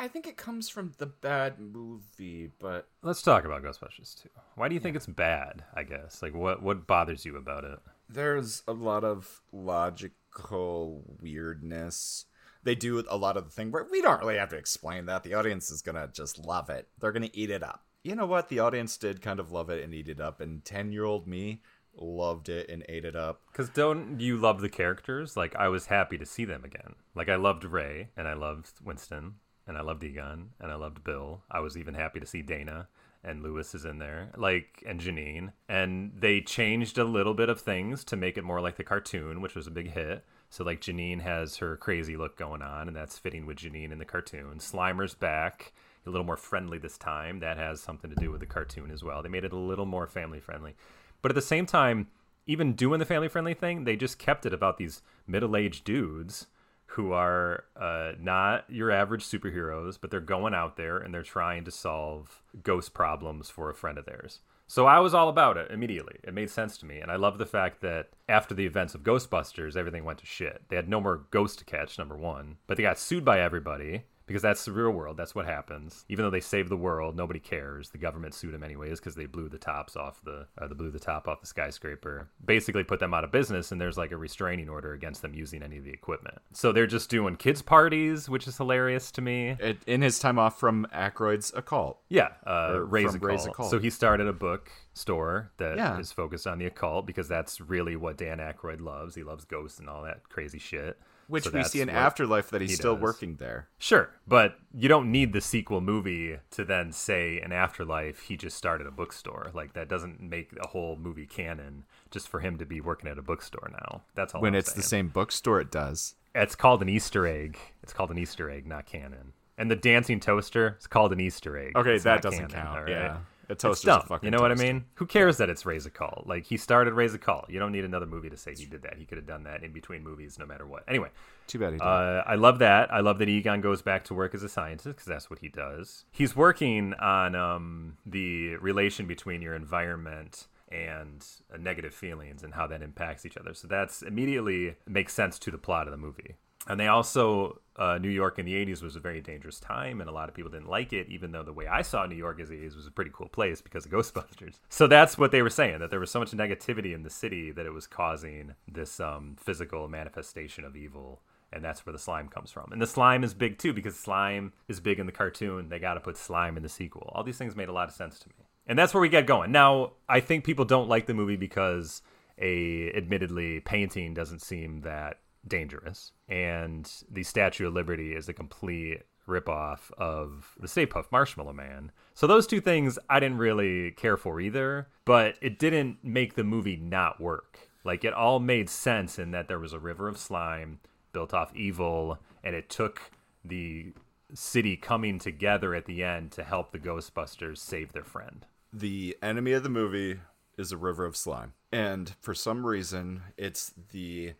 I 0.00 0.08
think 0.08 0.26
it 0.26 0.36
comes 0.36 0.68
from 0.68 0.92
the 0.98 1.06
bad 1.06 1.60
movie, 1.60 2.50
but 2.58 2.88
let's 3.02 3.22
talk 3.22 3.44
about 3.44 3.62
Ghostbusters 3.62 4.20
2. 4.22 4.28
Why 4.56 4.68
do 4.68 4.74
you 4.74 4.80
yeah. 4.80 4.82
think 4.82 4.96
it's 4.96 5.06
bad? 5.06 5.62
I 5.74 5.84
guess 5.84 6.22
like 6.22 6.34
what 6.34 6.62
what 6.62 6.88
bothers 6.88 7.24
you 7.24 7.36
about 7.36 7.62
it? 7.64 7.78
There's 8.08 8.64
a 8.66 8.72
lot 8.72 9.04
of 9.04 9.42
logic 9.52 10.12
magical 10.34 11.02
weirdness. 11.20 12.26
They 12.64 12.74
do 12.74 13.02
a 13.08 13.16
lot 13.16 13.36
of 13.36 13.44
the 13.44 13.50
thing 13.50 13.70
where 13.72 13.86
we 13.90 14.00
don't 14.02 14.20
really 14.20 14.36
have 14.36 14.50
to 14.50 14.56
explain 14.56 15.06
that. 15.06 15.24
The 15.24 15.34
audience 15.34 15.70
is 15.70 15.82
gonna 15.82 16.08
just 16.12 16.38
love 16.44 16.70
it. 16.70 16.88
They're 17.00 17.12
gonna 17.12 17.30
eat 17.32 17.50
it 17.50 17.62
up. 17.62 17.84
You 18.04 18.14
know 18.14 18.26
what? 18.26 18.48
The 18.48 18.60
audience 18.60 18.96
did 18.96 19.22
kind 19.22 19.40
of 19.40 19.50
love 19.52 19.70
it 19.70 19.82
and 19.82 19.94
eat 19.94 20.08
it 20.08 20.20
up, 20.20 20.40
and 20.40 20.64
ten 20.64 20.92
year 20.92 21.04
old 21.04 21.26
me 21.26 21.62
loved 21.94 22.48
it 22.48 22.68
and 22.70 22.84
ate 22.88 23.04
it 23.04 23.14
up. 23.16 23.42
Because 23.50 23.68
don't 23.68 24.18
you 24.20 24.36
love 24.38 24.60
the 24.60 24.68
characters? 24.70 25.36
Like 25.36 25.54
I 25.56 25.68
was 25.68 25.86
happy 25.86 26.16
to 26.18 26.24
see 26.26 26.44
them 26.44 26.64
again. 26.64 26.94
Like 27.14 27.28
I 27.28 27.34
loved 27.36 27.64
Ray 27.64 28.08
and 28.16 28.26
I 28.26 28.32
loved 28.34 28.72
Winston 28.82 29.34
and 29.66 29.76
I 29.76 29.82
loved 29.82 30.02
Egon 30.04 30.50
and 30.60 30.70
I 30.70 30.74
loved 30.76 31.04
Bill. 31.04 31.42
I 31.50 31.60
was 31.60 31.76
even 31.76 31.92
happy 31.94 32.18
to 32.20 32.24
see 32.26 32.40
Dana 32.42 32.88
and 33.24 33.42
Lewis 33.42 33.74
is 33.74 33.84
in 33.84 33.98
there, 33.98 34.30
like 34.36 34.82
and 34.86 35.00
Janine, 35.00 35.52
and 35.68 36.12
they 36.16 36.40
changed 36.40 36.98
a 36.98 37.04
little 37.04 37.34
bit 37.34 37.48
of 37.48 37.60
things 37.60 38.04
to 38.04 38.16
make 38.16 38.36
it 38.36 38.42
more 38.44 38.60
like 38.60 38.76
the 38.76 38.84
cartoon, 38.84 39.40
which 39.40 39.54
was 39.54 39.66
a 39.66 39.70
big 39.70 39.92
hit. 39.92 40.24
So 40.50 40.64
like 40.64 40.80
Janine 40.80 41.20
has 41.22 41.58
her 41.58 41.76
crazy 41.76 42.16
look 42.16 42.36
going 42.36 42.62
on, 42.62 42.88
and 42.88 42.96
that's 42.96 43.18
fitting 43.18 43.46
with 43.46 43.58
Janine 43.58 43.92
in 43.92 43.98
the 43.98 44.04
cartoon. 44.04 44.58
Slimer's 44.58 45.14
back, 45.14 45.72
a 46.04 46.10
little 46.10 46.26
more 46.26 46.36
friendly 46.36 46.78
this 46.78 46.98
time. 46.98 47.38
That 47.40 47.58
has 47.58 47.80
something 47.80 48.10
to 48.10 48.16
do 48.20 48.30
with 48.30 48.40
the 48.40 48.46
cartoon 48.46 48.90
as 48.90 49.04
well. 49.04 49.22
They 49.22 49.28
made 49.28 49.44
it 49.44 49.52
a 49.52 49.56
little 49.56 49.86
more 49.86 50.06
family 50.08 50.40
friendly, 50.40 50.74
but 51.22 51.30
at 51.30 51.36
the 51.36 51.42
same 51.42 51.66
time, 51.66 52.08
even 52.44 52.72
doing 52.72 52.98
the 52.98 53.06
family 53.06 53.28
friendly 53.28 53.54
thing, 53.54 53.84
they 53.84 53.94
just 53.94 54.18
kept 54.18 54.44
it 54.46 54.52
about 54.52 54.78
these 54.78 55.00
middle 55.28 55.56
aged 55.56 55.84
dudes 55.84 56.46
who 56.92 57.12
are 57.12 57.64
uh, 57.78 58.12
not 58.20 58.64
your 58.68 58.90
average 58.90 59.24
superheroes, 59.24 59.96
but 60.00 60.10
they're 60.10 60.20
going 60.20 60.52
out 60.54 60.76
there 60.76 60.98
and 60.98 61.12
they're 61.12 61.22
trying 61.22 61.64
to 61.64 61.70
solve 61.70 62.42
ghost 62.62 62.92
problems 62.94 63.48
for 63.50 63.70
a 63.70 63.74
friend 63.74 63.96
of 63.98 64.04
theirs. 64.04 64.40
So 64.66 64.86
I 64.86 65.00
was 65.00 65.12
all 65.14 65.28
about 65.30 65.56
it 65.56 65.70
immediately. 65.70 66.16
It 66.22 66.32
made 66.34 66.48
sense 66.50 66.76
to 66.78 66.86
me. 66.86 66.98
And 66.98 67.10
I 67.10 67.16
love 67.16 67.38
the 67.38 67.46
fact 67.46 67.80
that 67.82 68.08
after 68.28 68.54
the 68.54 68.64
events 68.66 68.94
of 68.94 69.02
Ghostbusters, 69.02 69.76
everything 69.76 70.04
went 70.04 70.18
to 70.20 70.26
shit. 70.26 70.62
They 70.68 70.76
had 70.76 70.88
no 70.88 71.00
more 71.00 71.26
ghosts 71.30 71.56
to 71.58 71.64
catch, 71.64 71.98
number 71.98 72.16
one, 72.16 72.56
but 72.66 72.76
they 72.76 72.82
got 72.82 72.98
sued 72.98 73.24
by 73.24 73.40
everybody 73.40 74.04
because 74.32 74.42
that's 74.42 74.64
the 74.64 74.72
real 74.72 74.90
world. 74.90 75.18
That's 75.18 75.34
what 75.34 75.44
happens. 75.44 76.06
Even 76.08 76.24
though 76.24 76.30
they 76.30 76.40
saved 76.40 76.70
the 76.70 76.76
world, 76.76 77.14
nobody 77.14 77.38
cares. 77.38 77.90
The 77.90 77.98
government 77.98 78.32
sued 78.34 78.54
them 78.54 78.62
anyways 78.64 78.98
because 78.98 79.14
they 79.14 79.26
blew 79.26 79.50
the 79.50 79.58
tops 79.58 79.94
off 79.94 80.22
the 80.24 80.46
uh, 80.56 80.66
they 80.68 80.74
blew 80.74 80.90
the 80.90 80.98
top 80.98 81.28
off 81.28 81.40
the 81.42 81.46
skyscraper. 81.46 82.28
Basically, 82.44 82.82
put 82.82 82.98
them 82.98 83.12
out 83.12 83.24
of 83.24 83.30
business, 83.30 83.70
and 83.70 83.80
there's 83.80 83.98
like 83.98 84.10
a 84.10 84.16
restraining 84.16 84.68
order 84.70 84.92
against 84.94 85.20
them 85.22 85.34
using 85.34 85.62
any 85.62 85.76
of 85.76 85.84
the 85.84 85.90
equipment. 85.92 86.38
So 86.52 86.72
they're 86.72 86.86
just 86.86 87.10
doing 87.10 87.36
kids 87.36 87.60
parties, 87.60 88.28
which 88.28 88.48
is 88.48 88.56
hilarious 88.56 89.10
to 89.12 89.22
me. 89.22 89.56
It, 89.60 89.78
in 89.86 90.00
his 90.00 90.18
time 90.18 90.38
off 90.38 90.58
from 90.58 90.86
Aykroyd's 90.94 91.52
occult, 91.54 91.98
yeah, 92.08 92.30
uh, 92.46 92.80
raise, 92.82 93.14
a 93.14 93.18
raise 93.18 93.46
So 93.68 93.78
he 93.78 93.90
started 93.90 94.26
a 94.28 94.32
book 94.32 94.70
store 94.94 95.50
that 95.58 95.76
yeah. 95.76 95.98
is 95.98 96.10
focused 96.10 96.46
on 96.46 96.58
the 96.58 96.66
occult 96.66 97.06
because 97.06 97.28
that's 97.28 97.60
really 97.60 97.96
what 97.96 98.16
Dan 98.16 98.38
Aykroyd 98.38 98.80
loves. 98.80 99.14
He 99.14 99.24
loves 99.24 99.44
ghosts 99.44 99.78
and 99.78 99.90
all 99.90 100.02
that 100.04 100.28
crazy 100.30 100.58
shit. 100.58 100.98
Which 101.28 101.44
so 101.44 101.50
we 101.50 101.62
see 101.64 101.80
in 101.80 101.88
Afterlife 101.88 102.50
that 102.50 102.60
he's 102.60 102.70
he 102.70 102.76
still 102.76 102.94
does. 102.94 103.02
working 103.02 103.36
there. 103.36 103.68
Sure, 103.78 104.10
but 104.26 104.56
you 104.74 104.88
don't 104.88 105.10
need 105.10 105.32
the 105.32 105.40
sequel 105.40 105.80
movie 105.80 106.38
to 106.50 106.64
then 106.64 106.92
say 106.92 107.40
in 107.40 107.52
Afterlife 107.52 108.20
he 108.22 108.36
just 108.36 108.56
started 108.56 108.86
a 108.86 108.90
bookstore. 108.90 109.50
Like 109.54 109.72
that 109.74 109.88
doesn't 109.88 110.20
make 110.20 110.50
a 110.62 110.68
whole 110.68 110.96
movie 110.96 111.26
canon 111.26 111.84
just 112.10 112.28
for 112.28 112.40
him 112.40 112.58
to 112.58 112.66
be 112.66 112.80
working 112.80 113.08
at 113.10 113.18
a 113.18 113.22
bookstore 113.22 113.70
now. 113.72 114.02
That's 114.14 114.34
all. 114.34 114.40
When 114.42 114.54
I'm 114.54 114.58
it's 114.58 114.70
saying. 114.70 114.80
the 114.80 114.86
same 114.86 115.08
bookstore, 115.08 115.60
it 115.60 115.70
does. 115.70 116.14
It's 116.34 116.54
called 116.54 116.82
an 116.82 116.88
Easter 116.88 117.26
egg. 117.26 117.58
It's 117.82 117.92
called 117.92 118.10
an 118.10 118.18
Easter 118.18 118.50
egg, 118.50 118.66
not 118.66 118.86
canon. 118.86 119.32
And 119.58 119.70
the 119.70 119.76
dancing 119.76 120.18
toaster 120.18 120.76
is 120.80 120.86
called 120.86 121.12
an 121.12 121.20
Easter 121.20 121.56
egg. 121.58 121.76
Okay, 121.76 121.94
it's 121.94 122.04
that 122.04 122.22
doesn't 122.22 122.48
canon, 122.50 122.66
count. 122.66 122.78
Right? 122.84 122.88
Yeah. 122.90 123.16
A 123.48 123.54
toaster's 123.54 123.94
a 123.96 124.00
fucking 124.02 124.26
You 124.26 124.30
know 124.30 124.38
toaster. 124.38 124.48
what 124.48 124.60
I 124.68 124.72
mean? 124.72 124.84
Who 124.94 125.06
cares 125.06 125.36
yeah. 125.38 125.46
that 125.46 125.52
it's 125.52 125.66
Ray's 125.66 125.86
Occult? 125.86 126.26
Like 126.26 126.44
he 126.46 126.56
started 126.56 126.94
Ray's 126.94 127.14
Occult. 127.14 127.48
You 127.48 127.58
don't 127.58 127.72
need 127.72 127.84
another 127.84 128.06
movie 128.06 128.30
to 128.30 128.36
say 128.36 128.54
he 128.54 128.66
did 128.66 128.82
that. 128.82 128.96
He 128.98 129.04
could 129.04 129.18
have 129.18 129.26
done 129.26 129.44
that 129.44 129.62
in 129.62 129.72
between 129.72 130.02
movies, 130.02 130.38
no 130.38 130.46
matter 130.46 130.66
what. 130.66 130.84
Anyway, 130.88 131.08
too 131.46 131.58
bad 131.58 131.72
he 131.72 131.78
did. 131.78 131.84
Uh, 131.84 132.22
I 132.26 132.36
love 132.36 132.58
that. 132.60 132.92
I 132.92 133.00
love 133.00 133.18
that 133.18 133.28
Egon 133.28 133.60
goes 133.60 133.82
back 133.82 134.04
to 134.04 134.14
work 134.14 134.34
as 134.34 134.42
a 134.42 134.48
scientist 134.48 134.86
because 134.96 135.04
that's 135.06 135.28
what 135.30 135.40
he 135.40 135.48
does. 135.48 136.04
He's 136.12 136.36
working 136.36 136.94
on 136.94 137.34
um, 137.34 137.96
the 138.06 138.56
relation 138.56 139.06
between 139.06 139.42
your 139.42 139.54
environment 139.54 140.46
and 140.70 141.24
uh, 141.52 141.58
negative 141.58 141.94
feelings 141.94 142.42
and 142.42 142.54
how 142.54 142.66
that 142.68 142.80
impacts 142.82 143.26
each 143.26 143.36
other. 143.36 143.52
So 143.54 143.68
that's 143.68 144.02
immediately 144.02 144.76
makes 144.86 145.12
sense 145.12 145.38
to 145.40 145.50
the 145.50 145.58
plot 145.58 145.86
of 145.86 145.90
the 145.90 145.98
movie 145.98 146.36
and 146.66 146.78
they 146.78 146.88
also 146.88 147.60
uh, 147.76 147.98
New 147.98 148.10
York 148.10 148.38
in 148.38 148.46
the 148.46 148.52
80s 148.54 148.82
was 148.82 148.96
a 148.96 149.00
very 149.00 149.20
dangerous 149.20 149.58
time, 149.58 150.00
and 150.00 150.08
a 150.08 150.12
lot 150.12 150.28
of 150.28 150.34
people 150.34 150.50
didn't 150.50 150.68
like 150.68 150.92
it, 150.92 151.08
even 151.08 151.32
though 151.32 151.42
the 151.42 151.52
way 151.52 151.66
I 151.66 151.82
saw 151.82 152.06
New 152.06 152.14
York 152.16 152.40
as 152.40 152.48
the 152.50 152.56
80s 152.56 152.76
was 152.76 152.86
a 152.86 152.90
pretty 152.90 153.10
cool 153.12 153.28
place 153.28 153.60
because 153.60 153.86
of 153.86 153.92
Ghostbusters. 153.92 154.60
So 154.68 154.86
that's 154.86 155.16
what 155.16 155.32
they 155.32 155.42
were 155.42 155.50
saying 155.50 155.80
that 155.80 155.90
there 155.90 156.00
was 156.00 156.10
so 156.10 156.20
much 156.20 156.30
negativity 156.32 156.94
in 156.94 157.02
the 157.02 157.10
city 157.10 157.50
that 157.52 157.66
it 157.66 157.72
was 157.72 157.86
causing 157.86 158.54
this 158.70 159.00
um, 159.00 159.36
physical 159.40 159.88
manifestation 159.88 160.64
of 160.64 160.76
evil. 160.76 161.22
And 161.54 161.62
that's 161.62 161.84
where 161.84 161.92
the 161.92 161.98
slime 161.98 162.28
comes 162.28 162.50
from. 162.50 162.72
And 162.72 162.80
the 162.80 162.86
slime 162.86 163.22
is 163.22 163.34
big 163.34 163.58
too 163.58 163.74
because 163.74 163.94
slime 163.94 164.54
is 164.68 164.80
big 164.80 164.98
in 164.98 165.04
the 165.04 165.12
cartoon. 165.12 165.68
They 165.68 165.78
got 165.78 165.94
to 165.94 166.00
put 166.00 166.16
slime 166.16 166.56
in 166.56 166.62
the 166.62 166.68
sequel. 166.70 167.12
All 167.14 167.22
these 167.24 167.36
things 167.36 167.54
made 167.54 167.68
a 167.68 167.74
lot 167.74 167.88
of 167.90 167.94
sense 167.94 168.18
to 168.20 168.28
me. 168.30 168.46
And 168.66 168.78
that's 168.78 168.94
where 168.94 169.02
we 169.02 169.10
get 169.10 169.26
going. 169.26 169.52
Now, 169.52 169.92
I 170.08 170.20
think 170.20 170.44
people 170.44 170.64
don't 170.64 170.88
like 170.88 171.04
the 171.04 171.12
movie 171.12 171.36
because 171.36 172.00
a 172.38 172.90
admittedly 172.94 173.60
painting 173.60 174.14
doesn't 174.14 174.40
seem 174.40 174.80
that 174.80 175.18
dangerous, 175.46 176.12
and 176.28 176.90
the 177.10 177.22
Statue 177.22 177.66
of 177.68 177.74
Liberty 177.74 178.14
is 178.14 178.28
a 178.28 178.32
complete 178.32 179.02
ripoff 179.28 179.92
of 179.98 180.54
the 180.58 180.68
Stay 180.68 180.86
Puft 180.86 181.12
Marshmallow 181.12 181.52
Man. 181.52 181.92
So 182.14 182.26
those 182.26 182.46
two 182.46 182.60
things 182.60 182.98
I 183.08 183.20
didn't 183.20 183.38
really 183.38 183.92
care 183.92 184.16
for 184.16 184.40
either, 184.40 184.88
but 185.04 185.36
it 185.40 185.58
didn't 185.58 185.98
make 186.02 186.34
the 186.34 186.44
movie 186.44 186.76
not 186.76 187.20
work. 187.20 187.68
Like 187.84 188.04
it 188.04 188.12
all 188.12 188.40
made 188.40 188.68
sense 188.68 189.18
in 189.18 189.30
that 189.30 189.48
there 189.48 189.58
was 189.58 189.72
a 189.72 189.78
river 189.78 190.08
of 190.08 190.18
slime 190.18 190.80
built 191.12 191.32
off 191.34 191.54
evil, 191.54 192.18
and 192.42 192.54
it 192.54 192.68
took 192.68 193.02
the 193.44 193.92
city 194.34 194.76
coming 194.76 195.18
together 195.18 195.74
at 195.74 195.86
the 195.86 196.02
end 196.02 196.32
to 196.32 196.42
help 196.44 196.72
the 196.72 196.78
Ghostbusters 196.78 197.58
save 197.58 197.92
their 197.92 198.04
friend. 198.04 198.46
The 198.72 199.16
enemy 199.22 199.52
of 199.52 199.62
the 199.62 199.68
movie 199.68 200.20
is 200.56 200.72
a 200.72 200.76
river 200.76 201.04
of 201.04 201.16
slime. 201.16 201.52
And 201.70 202.14
for 202.20 202.34
some 202.34 202.66
reason, 202.66 203.22
it's 203.36 203.72
the 203.92 204.34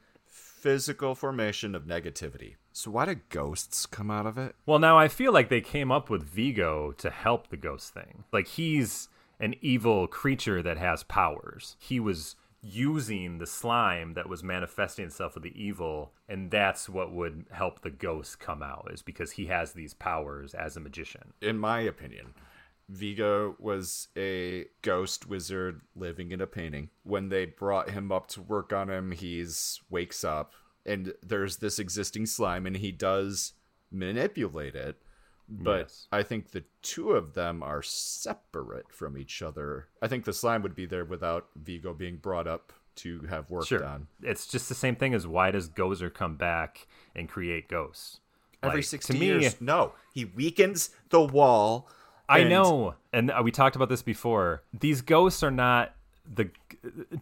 physical 0.63 1.17
formation 1.17 1.75
of 1.75 1.87
negativity. 1.89 2.55
So 2.73 2.93
why 2.93 3.07
do 3.07 3.17
ghosts 3.31 3.85
come 3.85 4.13
out 4.13 4.27
of 4.27 4.39
it? 4.39 4.55
Well, 4.65 4.79
now 4.79 4.97
I 4.97 5.09
feel 5.09 5.33
like 5.33 5.49
they 5.49 5.61
came 5.61 5.91
up 5.91 6.09
with 6.09 6.23
Vigo 6.23 6.93
to 6.93 7.11
help 7.11 7.49
the 7.49 7.57
ghost 7.57 7.93
thing. 7.93 8.23
Like 8.33 8.47
he's 8.47 9.09
an 9.41 9.57
evil 9.61 10.07
creature 10.07 10.63
that 10.63 10.79
has 10.79 11.03
powers. 11.03 11.75
He 11.81 11.99
was 11.99 12.37
using 12.63 13.39
the 13.39 13.47
slime 13.47 14.15
that 14.15 14.29
was 14.29 14.45
manifesting 14.45 15.07
itself 15.07 15.35
with 15.35 15.43
the 15.43 15.61
evil 15.61 16.13
and 16.29 16.49
that's 16.53 16.89
what 16.89 17.13
would 17.13 17.45
help 17.51 17.81
the 17.83 17.91
ghost 17.91 18.39
come 18.39 18.63
out 18.63 18.89
is 18.93 19.03
because 19.03 19.33
he 19.33 19.47
has 19.47 19.73
these 19.73 19.95
powers 19.95 20.55
as 20.55 20.77
a 20.77 20.81
magician 20.81 21.33
in 21.41 21.59
my 21.59 21.81
opinion 21.81 22.33
Vigo 22.93 23.57
was 23.59 24.09
a 24.17 24.67
ghost 24.83 25.27
wizard 25.27 25.81
living 25.97 26.31
in 26.31 26.43
a 26.43 26.47
painting. 26.47 26.91
When 27.05 27.31
they 27.31 27.47
brought 27.47 27.91
him 27.91 28.13
up 28.13 28.29
to 28.29 28.43
work 28.43 28.73
on 28.73 28.91
him, 28.91 29.13
he's 29.13 29.81
wakes 29.89 30.23
up 30.25 30.53
and 30.85 31.15
there's 31.23 31.57
this 31.59 31.79
existing 31.79 32.27
slime 32.27 32.67
and 32.67 32.77
he 32.77 32.93
does 32.93 33.55
manipulate 33.91 34.75
it. 34.75 35.01
But 35.49 35.79
yes. 35.81 36.07
I 36.13 36.23
think 36.23 36.51
the 36.51 36.65
two 36.83 37.13
of 37.13 37.33
them 37.35 37.63
are 37.63 37.83
separate 37.83 38.93
from 38.93 39.17
each 39.19 39.41
other. 39.43 39.89
I 40.03 40.09
think 40.09 40.25
the 40.25 40.33
slime 40.33 40.63
would 40.63 40.75
be 40.75 40.87
there 40.87 41.05
without 41.05 41.49
Vigo 41.57 41.95
being 41.95 42.17
brought 42.17 42.47
up 42.47 42.73
to 42.97 43.23
have 43.23 43.51
worked 43.51 43.69
sure. 43.69 43.85
on. 43.85 44.07
It's 44.23 44.47
just 44.47 44.69
the 44.69 44.75
same 44.75 44.97
thing 44.97 45.15
as 45.15 45.27
why 45.27 45.51
does 45.51 45.69
Gozer 45.71 46.13
come 46.13 46.37
back 46.37 46.87
and 47.15 47.29
create 47.29 47.69
ghosts? 47.69 48.21
Every 48.63 48.79
like, 48.79 48.85
60 48.85 49.19
years. 49.19 49.61
Me, 49.61 49.67
no, 49.67 49.93
he 50.13 50.27
weakens 50.27 50.91
the 51.11 51.21
wall 51.23 51.89
I 52.33 52.45
know. 52.45 52.95
And 53.13 53.31
uh, 53.31 53.41
we 53.45 53.51
talked 53.51 53.77
about 53.77 53.89
this 53.89 54.03
before. 54.03 54.63
These 54.79 55.01
ghosts 55.03 55.43
are 55.43 55.51
not 55.51 55.95
the 56.33 56.51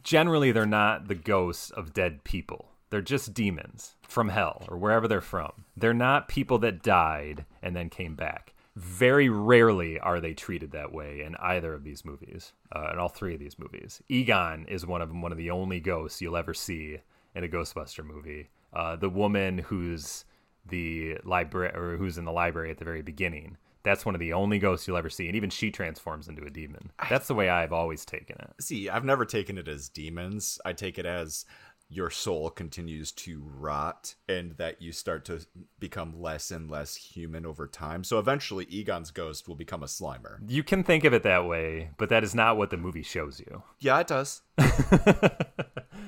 generally 0.03 0.53
they're 0.53 0.67
not 0.67 1.09
the 1.09 1.15
ghosts 1.15 1.71
of 1.71 1.93
dead 1.95 2.23
people. 2.25 2.69
They're 2.91 3.01
just 3.01 3.33
demons 3.35 3.95
from 4.03 4.29
hell 4.31 4.65
or 4.69 4.77
wherever 4.77 5.07
they're 5.07 5.21
from. 5.21 5.53
They're 5.77 5.95
not 5.95 6.29
people 6.29 6.59
that 6.59 6.83
died 6.83 7.45
and 7.63 7.75
then 7.77 7.89
came 7.89 8.15
back. 8.15 8.53
Very 8.77 9.29
rarely 9.29 9.99
are 9.99 10.21
they 10.21 10.35
treated 10.35 10.73
that 10.73 10.93
way 10.93 11.23
in 11.23 11.35
either 11.37 11.73
of 11.75 11.85
these 11.85 12.05
movies, 12.05 12.53
uh, 12.75 12.91
in 12.93 12.99
all 12.99 13.09
three 13.09 13.35
of 13.35 13.41
these 13.41 13.59
movies. 13.59 14.03
Egon 14.09 14.65
is 14.67 14.87
one 14.87 15.03
of 15.03 15.09
them, 15.09 15.23
one 15.23 15.33
of 15.33 15.39
the 15.39 15.51
only 15.51 15.81
ghosts 15.81 16.21
you'll 16.21 16.37
ever 16.37 16.55
see 16.55 16.99
in 17.35 17.45
a 17.45 17.49
Ghostbuster 17.49 18.05
movie. 18.05 18.49
Uh, 18.73 18.97
the 18.97 19.09
woman 19.11 19.59
who's 19.59 20.25
the 20.67 21.19
library 21.25 21.73
or 21.75 21.97
who's 21.97 22.19
in 22.19 22.25
the 22.25 22.33
library 22.33 22.71
at 22.71 22.79
the 22.79 22.85
very 22.85 23.03
beginning 23.03 23.57
that's 23.83 24.05
one 24.05 24.15
of 24.15 24.19
the 24.19 24.33
only 24.33 24.59
ghosts 24.59 24.87
you'll 24.87 24.97
ever 24.97 25.09
see, 25.11 25.27
and 25.27 25.37
even 25.37 25.51
she 25.51 25.71
transforms 25.71 26.29
into 26.29 26.45
a 26.45 26.51
demon. 26.51 26.91
That's 27.09 27.29
the 27.29 27.35
way 27.35 27.49
I've 27.49 27.73
always 27.73 28.05
taken 28.05 28.37
it. 28.39 28.63
See, 28.63 28.89
I've 28.91 29.05
never 29.05 29.25
taken 29.25 29.57
it 29.59 29.69
as 29.69 29.89
demons. 29.89 30.59
I 30.65 30.73
take 30.73 30.99
it 30.99 31.07
as 31.07 31.47
your 31.93 32.09
soul 32.09 32.49
continues 32.51 33.11
to 33.11 33.43
rot 33.45 34.15
and 34.29 34.53
that 34.53 34.81
you 34.81 34.93
start 34.93 35.25
to 35.25 35.41
become 35.81 36.21
less 36.21 36.51
and 36.53 36.71
less 36.71 36.95
human 36.95 37.45
over 37.45 37.67
time. 37.67 38.05
So 38.05 38.19
eventually, 38.21 38.65
Egon's 38.71 39.11
ghost 39.11 39.49
will 39.49 39.57
become 39.57 39.83
a 39.83 39.87
slimer. 39.87 40.39
You 40.49 40.63
can 40.63 40.85
think 40.85 41.03
of 41.05 41.13
it 41.13 41.25
that 41.25 41.47
way, 41.47 41.91
but 41.99 42.09
that 42.09 42.23
is 42.23 42.33
not 42.35 42.57
what 42.57 42.71
the 42.71 42.77
movie 42.77 43.03
shows 43.03 43.41
you. 43.41 43.65
Yeah, 43.81 43.99
it 44.01 44.07
does. 44.07 44.41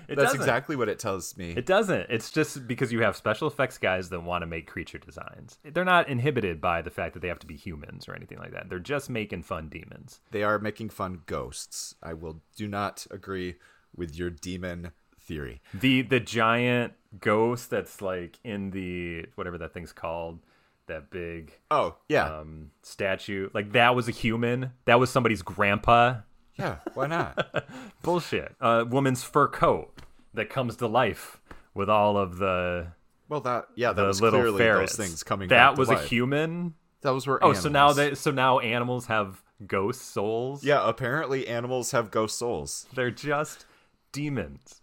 It 0.09 0.17
That's 0.17 0.33
doesn't. 0.33 0.41
exactly 0.43 0.77
what 0.77 0.91
it 0.91 0.99
tells 0.99 1.35
me. 1.39 1.55
It 1.57 1.65
doesn't. 1.65 2.11
It's 2.11 2.31
just 2.31 2.67
because 2.69 2.93
you 2.93 3.01
have 3.03 3.17
special 3.17 3.49
effects 3.49 3.79
guys 3.79 4.11
that 4.11 4.21
want 4.23 4.43
to 4.43 4.47
make 4.47 4.67
creature 4.67 4.99
designs. 4.99 5.57
They're 5.65 5.87
not 5.87 6.11
inhibited 6.11 6.61
by 6.61 6.83
the 6.83 6.91
fact 6.91 7.15
that 7.15 7.21
they 7.21 7.29
have 7.29 7.39
to 7.39 7.47
be 7.47 7.57
humans 7.57 8.07
or 8.09 8.15
anything 8.15 8.37
like 8.39 8.53
that. 8.53 8.69
They're 8.69 8.79
just 8.79 9.09
making 9.09 9.45
fun 9.45 9.71
demons. 9.71 10.21
They 10.31 10.43
are 10.43 10.59
making 10.59 10.91
fun 10.91 11.23
ghosts. 11.25 11.95
I 12.03 12.13
will 12.13 12.43
do 12.57 12.69
not 12.69 13.07
agree 13.11 13.55
with 13.97 14.15
your 14.15 14.29
demon 14.29 14.91
theory. 15.25 15.61
The 15.75 16.03
the 16.03 16.21
giant 16.21 16.95
ghost 17.21 17.71
that's 17.71 18.03
like 18.03 18.39
in 18.45 18.71
the 18.71 19.27
whatever 19.35 19.59
that 19.59 19.73
thing's 19.73 19.93
called, 19.93 20.41
that 20.87 21.11
big 21.11 21.53
oh 21.71 21.97
yeah 22.09 22.25
um, 22.39 22.71
statue. 22.83 23.49
Like 23.55 23.73
that 23.73 23.95
was 23.95 24.09
a 24.09 24.13
human. 24.13 24.73
That 24.85 24.99
was 25.01 25.11
somebody's 25.11 25.43
grandpa. 25.43 26.19
Yeah, 26.59 26.77
why 26.95 27.07
not? 27.07 27.67
Bullshit. 28.03 28.55
A 28.61 28.67
uh, 28.67 28.85
woman's 28.85 29.23
fur 29.23 29.49
coat 29.49 29.97
that 30.35 30.51
comes 30.51 30.77
to 30.77 30.87
life 30.87 31.41
with 31.75 31.89
all 31.89 32.17
of 32.17 32.39
the 32.39 32.89
well 33.29 33.41
that 33.41 33.67
yeah 33.75 33.93
that 33.93 34.03
the 34.03 34.09
was 34.09 34.21
little 34.21 34.41
clearly 34.41 34.59
ferrets. 34.59 34.97
those 34.97 35.07
things 35.07 35.23
coming. 35.23 35.49
That 35.49 35.79
was 35.79 35.89
life. 35.89 36.05
a 36.05 36.09
human. 36.09 36.75
that 37.03 37.11
was 37.11 37.27
where 37.27 37.43
oh 37.45 37.55
so 37.55 37.69
now 37.69 37.93
they 37.93 38.15
so 38.15 38.31
now 38.31 38.59
animals 38.59 39.07
have 39.07 39.43
ghost 39.67 40.11
souls. 40.13 40.65
Yeah, 40.65 40.87
apparently 40.87 41.47
animals 41.49 41.93
have 41.93 42.11
ghost 42.11 42.39
souls. 42.39 42.87
They're 42.95 43.11
just 43.13 43.65
demons. 44.13 44.83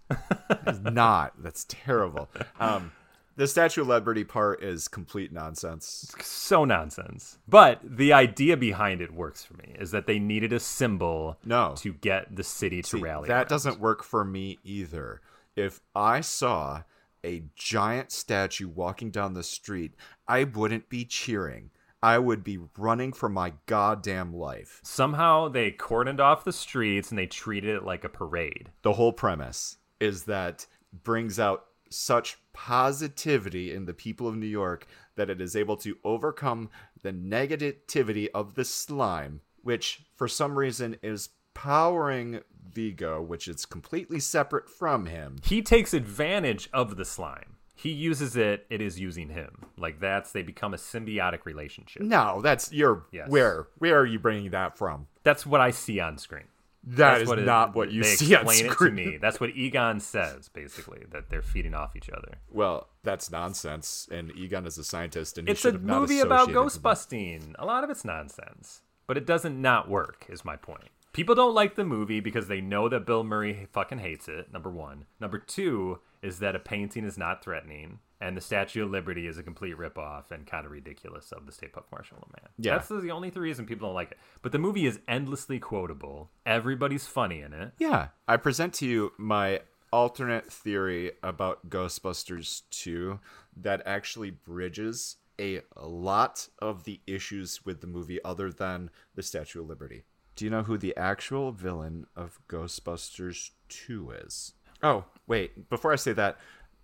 it's 0.67 0.79
not. 0.81 1.41
That's 1.41 1.65
terrible. 1.69 2.27
Um, 2.59 2.91
the 3.37 3.47
Statue 3.47 3.81
of 3.81 3.87
Liberty 3.87 4.25
part 4.25 4.61
is 4.61 4.89
complete 4.89 5.31
nonsense. 5.31 6.13
so 6.21 6.65
nonsense. 6.65 7.37
But 7.47 7.79
the 7.83 8.11
idea 8.11 8.57
behind 8.57 8.99
it 9.01 9.13
works 9.13 9.45
for 9.45 9.53
me 9.57 9.75
is 9.79 9.91
that 9.91 10.07
they 10.07 10.19
needed 10.19 10.51
a 10.51 10.59
symbol 10.59 11.37
no. 11.45 11.75
to 11.77 11.93
get 11.93 12.35
the 12.35 12.43
city 12.43 12.81
to 12.81 12.97
See, 12.97 12.97
rally. 13.01 13.27
That 13.29 13.35
around. 13.37 13.47
doesn't 13.47 13.79
work 13.79 14.03
for 14.03 14.25
me 14.25 14.59
either. 14.65 15.21
If 15.55 15.79
I 15.95 16.19
saw 16.21 16.83
a 17.23 17.43
giant 17.55 18.11
statue 18.11 18.67
walking 18.67 19.11
down 19.11 19.33
the 19.35 19.43
street, 19.43 19.93
I 20.27 20.43
wouldn't 20.43 20.89
be 20.89 21.05
cheering. 21.05 21.69
I 22.01 22.17
would 22.17 22.43
be 22.43 22.59
running 22.77 23.11
for 23.11 23.27
my 23.27 23.53
goddamn 23.65 24.33
life. 24.33 24.79
Somehow 24.83 25.49
they 25.49 25.71
cordoned 25.71 26.19
off 26.21 26.45
the 26.45 26.53
streets 26.53 27.09
and 27.09 27.17
they 27.17 27.25
treated 27.27 27.75
it 27.75 27.83
like 27.83 28.03
a 28.05 28.09
parade. 28.09 28.69
The 28.83 28.93
whole 28.93 29.11
premise 29.11 29.77
is 29.99 30.23
that 30.23 30.65
brings 31.03 31.39
out 31.39 31.65
such 31.89 32.37
positivity 32.53 33.73
in 33.73 33.85
the 33.85 33.93
people 33.93 34.27
of 34.27 34.37
New 34.37 34.45
York 34.47 34.87
that 35.15 35.29
it 35.29 35.41
is 35.41 35.55
able 35.55 35.75
to 35.75 35.97
overcome 36.05 36.69
the 37.01 37.11
negativity 37.11 38.29
of 38.33 38.53
the 38.55 38.63
slime, 38.63 39.41
which 39.63 40.03
for 40.15 40.27
some 40.27 40.57
reason 40.57 40.95
is 41.03 41.29
powering 41.53 42.39
Vigo, 42.71 43.21
which 43.21 43.47
is 43.47 43.65
completely 43.65 44.19
separate 44.21 44.69
from 44.69 45.07
him. 45.07 45.37
He 45.43 45.61
takes 45.61 45.93
advantage 45.93 46.69
of 46.71 46.95
the 46.95 47.05
slime 47.05 47.57
he 47.81 47.89
uses 47.89 48.35
it, 48.35 48.65
it 48.69 48.81
is 48.81 48.99
using 48.99 49.29
him. 49.29 49.65
Like 49.77 49.99
that's 49.99 50.31
they 50.33 50.41
become 50.43 50.73
a 50.73 50.77
symbiotic 50.77 51.45
relationship. 51.45 52.01
No, 52.03 52.41
that's 52.41 52.73
your 52.73 53.05
yes. 53.11 53.29
where 53.29 53.67
where 53.77 53.97
are 53.99 54.05
you 54.05 54.19
bringing 54.19 54.51
that 54.51 54.77
from? 54.77 55.07
That's 55.23 55.45
what 55.45 55.61
I 55.61 55.71
see 55.71 55.99
on 55.99 56.17
screen. 56.17 56.43
That 56.83 57.09
that's 57.11 57.21
is 57.23 57.27
what 57.29 57.41
not 57.43 57.69
it, 57.69 57.75
what 57.75 57.91
you 57.91 58.03
see 58.03 58.35
on 58.35 58.47
screen. 58.47 58.71
it 58.71 58.77
to 58.77 58.91
me. 58.91 59.17
That's 59.17 59.39
what 59.39 59.51
Egon 59.51 59.99
says 60.01 60.49
basically 60.49 61.05
that 61.11 61.29
they're 61.29 61.41
feeding 61.41 61.73
off 61.73 61.95
each 61.95 62.09
other. 62.09 62.39
Well, 62.51 62.89
that's 63.03 63.31
nonsense. 63.31 64.07
And 64.11 64.35
Egon 64.35 64.65
is 64.65 64.77
a 64.77 64.83
scientist, 64.83 65.37
and 65.37 65.47
it's 65.47 65.63
a 65.65 65.77
movie 65.77 66.19
about 66.19 66.51
ghost 66.51 66.81
busting. 66.81 67.55
A 67.59 67.65
lot 67.65 67.83
of 67.85 67.89
it's 67.89 68.03
nonsense, 68.03 68.81
but 69.07 69.15
it 69.17 69.25
doesn't 69.25 69.59
not 69.61 69.89
work. 69.89 70.25
Is 70.29 70.43
my 70.43 70.55
point. 70.57 70.89
People 71.11 71.33
don't 71.35 71.55
like 71.55 71.75
the 71.75 71.85
movie 71.85 72.19
because 72.19 72.47
they 72.47 72.61
know 72.61 72.87
that 72.89 73.05
Bill 73.05 73.23
Murray 73.23 73.67
fucking 73.71 73.99
hates 73.99 74.27
it. 74.27 74.51
Number 74.53 74.69
one. 74.69 75.05
Number 75.19 75.37
two 75.39 75.99
is 76.21 76.39
that 76.39 76.55
a 76.55 76.59
painting 76.59 77.05
is 77.05 77.17
not 77.17 77.43
threatening 77.43 77.99
and 78.21 78.35
the 78.35 78.41
Statue 78.41 78.83
of 78.83 78.91
Liberty 78.91 79.27
is 79.27 79.37
a 79.37 79.43
complete 79.43 79.77
ripoff 79.77 80.29
and 80.31 80.45
kind 80.45 80.65
of 80.65 80.73
ridiculous 80.73 81.31
of 81.31 81.45
the 81.45 81.53
Stay 81.53 81.67
Puft 81.69 81.87
Marshmallow 81.89 82.27
Man. 82.35 82.49
Yeah. 82.57 82.73
That's 82.73 82.89
the 82.89 83.11
only 83.11 83.29
reason 83.29 83.65
people 83.65 83.87
don't 83.87 83.95
like 83.95 84.11
it. 84.11 84.17
But 84.41 84.51
the 84.51 84.57
movie 84.57 84.85
is 84.85 84.99
endlessly 85.07 85.57
quotable. 85.57 86.29
Everybody's 86.45 87.07
funny 87.07 87.39
in 87.41 87.53
it. 87.53 87.71
Yeah. 87.79 88.07
I 88.27 88.35
present 88.35 88.73
to 88.75 88.85
you 88.85 89.13
my 89.17 89.61
alternate 89.93 90.51
theory 90.51 91.13
about 91.23 91.69
Ghostbusters 91.69 92.63
2 92.71 93.21
that 93.55 93.81
actually 93.85 94.31
bridges 94.31 95.15
a 95.39 95.61
lot 95.81 96.49
of 96.61 96.83
the 96.83 96.99
issues 97.07 97.65
with 97.65 97.79
the 97.79 97.87
movie 97.87 98.21
other 98.25 98.51
than 98.51 98.89
the 99.15 99.23
Statue 99.23 99.61
of 99.61 99.69
Liberty. 99.69 100.03
Do 100.35 100.43
you 100.43 100.51
know 100.51 100.63
who 100.63 100.77
the 100.77 100.95
actual 100.97 101.53
villain 101.53 102.05
of 102.17 102.37
Ghostbusters 102.49 103.51
2 103.69 104.11
is? 104.25 104.55
Oh, 104.81 105.03
wait, 105.27 105.69
before 105.69 105.91
I 105.91 105.95
say 105.95 106.13
that, 106.13 106.37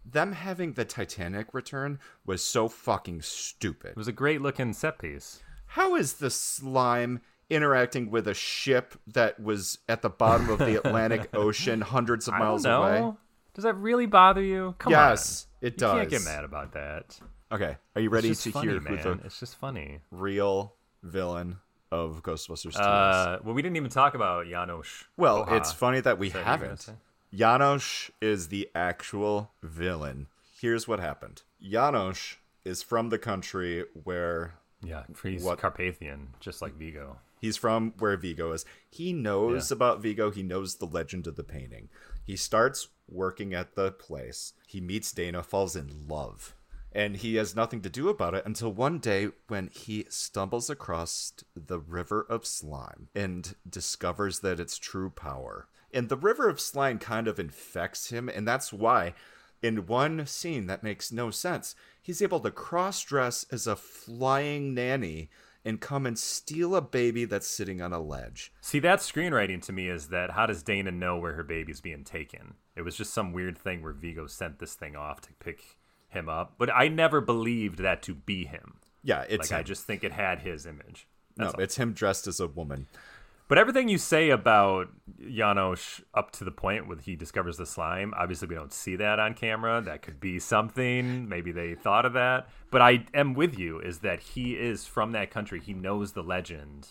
them 0.05 0.33
having 0.33 0.73
the 0.73 0.85
Titanic 0.85 1.53
return 1.53 1.99
was 2.25 2.43
so 2.43 2.67
fucking 2.67 3.21
stupid. 3.21 3.91
It 3.91 3.95
was 3.97 4.07
a 4.07 4.11
great 4.13 4.41
looking 4.41 4.73
set 4.73 4.99
piece. 4.99 5.41
How 5.67 5.95
is 5.95 6.15
the 6.15 6.29
slime 6.29 7.21
interacting 7.49 8.09
with 8.11 8.27
a 8.27 8.33
ship 8.33 8.95
that 9.07 9.39
was 9.41 9.79
at 9.87 10.01
the 10.01 10.09
bottom 10.09 10.49
of 10.49 10.59
the 10.59 10.75
Atlantic 10.83 11.29
Ocean 11.35 11.81
hundreds 11.81 12.27
of 12.27 12.33
miles 12.35 12.65
away? 12.65 13.11
Does 13.53 13.63
that 13.63 13.75
really 13.75 14.05
bother 14.05 14.41
you? 14.43 14.75
Come 14.77 14.91
yes, 14.91 15.47
on. 15.61 15.67
it 15.67 15.77
does. 15.77 15.93
You 15.93 15.97
can't 15.99 16.09
get 16.09 16.21
mad 16.25 16.43
about 16.43 16.73
that. 16.73 17.17
Okay, 17.51 17.77
are 17.95 18.01
you 18.01 18.09
ready 18.09 18.35
to 18.35 18.51
funny, 18.51 18.67
hear 18.71 18.81
man. 18.81 18.97
who 18.97 19.03
the 19.15 19.19
it's 19.23 19.39
just 19.39 19.55
funny 19.55 19.99
real 20.11 20.73
villain 21.03 21.57
of 21.91 22.23
Ghostbusters 22.23 22.73
2 22.73 22.79
uh, 22.79 23.39
Well, 23.45 23.53
we 23.53 23.61
didn't 23.61 23.77
even 23.77 23.91
talk 23.91 24.15
about 24.15 24.47
Janosz. 24.47 24.87
Well, 25.15 25.45
Oha. 25.45 25.51
it's 25.57 25.71
funny 25.71 26.01
that 26.01 26.17
we 26.19 26.31
haven't. 26.31 26.89
Janosz 27.33 28.09
is 28.21 28.47
the 28.47 28.69
actual 28.75 29.51
villain. 29.63 30.27
Here's 30.59 30.87
what 30.87 30.99
happened. 30.99 31.41
Janosz 31.61 32.35
is 32.63 32.83
from 32.83 33.09
the 33.09 33.17
country 33.17 33.85
where 34.03 34.55
yeah, 34.83 35.03
he's 35.23 35.43
what, 35.43 35.59
Carpathian, 35.59 36.29
just 36.39 36.61
like 36.61 36.73
Vigo. 36.73 37.17
He's 37.39 37.57
from 37.57 37.93
where 37.99 38.15
Vigo 38.17 38.51
is. 38.51 38.65
He 38.89 39.13
knows 39.13 39.71
yeah. 39.71 39.75
about 39.75 39.99
Vigo. 40.01 40.31
He 40.31 40.43
knows 40.43 40.75
the 40.75 40.85
legend 40.87 41.27
of 41.27 41.35
the 41.35 41.43
painting. 41.43 41.89
He 42.23 42.35
starts 42.35 42.87
working 43.09 43.53
at 43.53 43.75
the 43.75 43.91
place. 43.91 44.53
He 44.67 44.79
meets 44.81 45.11
Dana, 45.11 45.43
falls 45.43 45.75
in 45.75 46.07
love, 46.07 46.55
and 46.91 47.17
he 47.17 47.35
has 47.35 47.55
nothing 47.55 47.81
to 47.81 47.89
do 47.89 48.09
about 48.09 48.33
it 48.33 48.45
until 48.45 48.71
one 48.71 48.97
day 48.99 49.29
when 49.47 49.69
he 49.73 50.05
stumbles 50.09 50.69
across 50.69 51.33
the 51.55 51.79
river 51.79 52.25
of 52.29 52.45
slime 52.47 53.09
and 53.13 53.55
discovers 53.69 54.39
that 54.39 54.59
its 54.59 54.77
true 54.77 55.09
power 55.09 55.67
and 55.95 56.09
the 56.09 56.17
River 56.17 56.49
of 56.49 56.59
Slime 56.59 56.99
kind 56.99 57.25
of 57.25 57.39
infects 57.39 58.09
him, 58.11 58.27
and 58.27 58.45
that's 58.45 58.73
why, 58.73 59.13
in 59.63 59.87
one 59.87 60.25
scene 60.27 60.67
that 60.67 60.83
makes 60.83 61.09
no 61.09 61.31
sense, 61.31 61.73
he's 62.01 62.21
able 62.21 62.41
to 62.41 62.51
cross 62.51 63.01
dress 63.01 63.45
as 63.49 63.65
a 63.65 63.77
flying 63.77 64.73
nanny 64.73 65.29
and 65.63 65.79
come 65.79 66.05
and 66.05 66.19
steal 66.19 66.75
a 66.75 66.81
baby 66.81 67.23
that's 67.23 67.47
sitting 67.47 67.81
on 67.81 67.93
a 67.93 67.99
ledge. 68.01 68.51
See, 68.59 68.79
that 68.79 68.99
screenwriting 68.99 69.61
to 69.63 69.71
me 69.71 69.87
is 69.87 70.09
that 70.09 70.31
how 70.31 70.45
does 70.47 70.63
Dana 70.63 70.91
know 70.91 71.15
where 71.17 71.33
her 71.35 71.43
baby's 71.43 71.79
being 71.79 72.03
taken? 72.03 72.55
It 72.75 72.81
was 72.81 72.97
just 72.97 73.13
some 73.13 73.31
weird 73.31 73.57
thing 73.57 73.81
where 73.81 73.93
Vigo 73.93 74.27
sent 74.27 74.59
this 74.59 74.73
thing 74.73 74.97
off 74.97 75.21
to 75.21 75.33
pick 75.39 75.63
him 76.09 76.27
up, 76.27 76.55
but 76.57 76.69
I 76.75 76.89
never 76.89 77.21
believed 77.21 77.79
that 77.79 78.01
to 78.03 78.13
be 78.13 78.43
him. 78.47 78.79
Yeah, 79.01 79.21
it's 79.29 79.49
like 79.49 79.59
him. 79.59 79.59
I 79.61 79.63
just 79.63 79.85
think 79.85 80.03
it 80.03 80.11
had 80.11 80.39
his 80.39 80.65
image. 80.65 81.07
That's 81.37 81.53
no, 81.53 81.57
all. 81.57 81.63
it's 81.63 81.77
him 81.77 81.93
dressed 81.93 82.27
as 82.27 82.41
a 82.41 82.47
woman. 82.47 82.87
But 83.47 83.59
everything 83.59 83.89
you 83.89 83.99
say 83.99 84.31
about 84.31 84.87
Janosz 85.21 86.01
up 86.15 86.31
to 86.31 86.43
the 86.43 86.51
point 86.51 86.87
when 86.87 86.97
he 86.97 87.15
discovers 87.15 87.57
the 87.57 87.67
slime, 87.67 88.11
obviously 88.17 88.47
we 88.47 88.55
don't 88.55 88.73
see 88.73 88.95
that 88.95 89.19
on 89.19 89.35
camera. 89.35 89.81
That 89.85 90.01
could 90.01 90.19
be 90.19 90.39
something. 90.39 91.29
Maybe 91.29 91.51
they 91.51 91.75
thought 91.75 92.07
of 92.07 92.13
that. 92.13 92.49
But 92.71 92.81
I 92.81 93.05
am 93.13 93.35
with 93.35 93.57
you 93.57 93.79
is 93.79 93.99
that 93.99 94.19
he 94.19 94.53
is 94.55 94.85
from 94.87 95.11
that 95.11 95.29
country. 95.29 95.59
He 95.59 95.73
knows 95.73 96.13
the 96.13 96.23
legend 96.23 96.87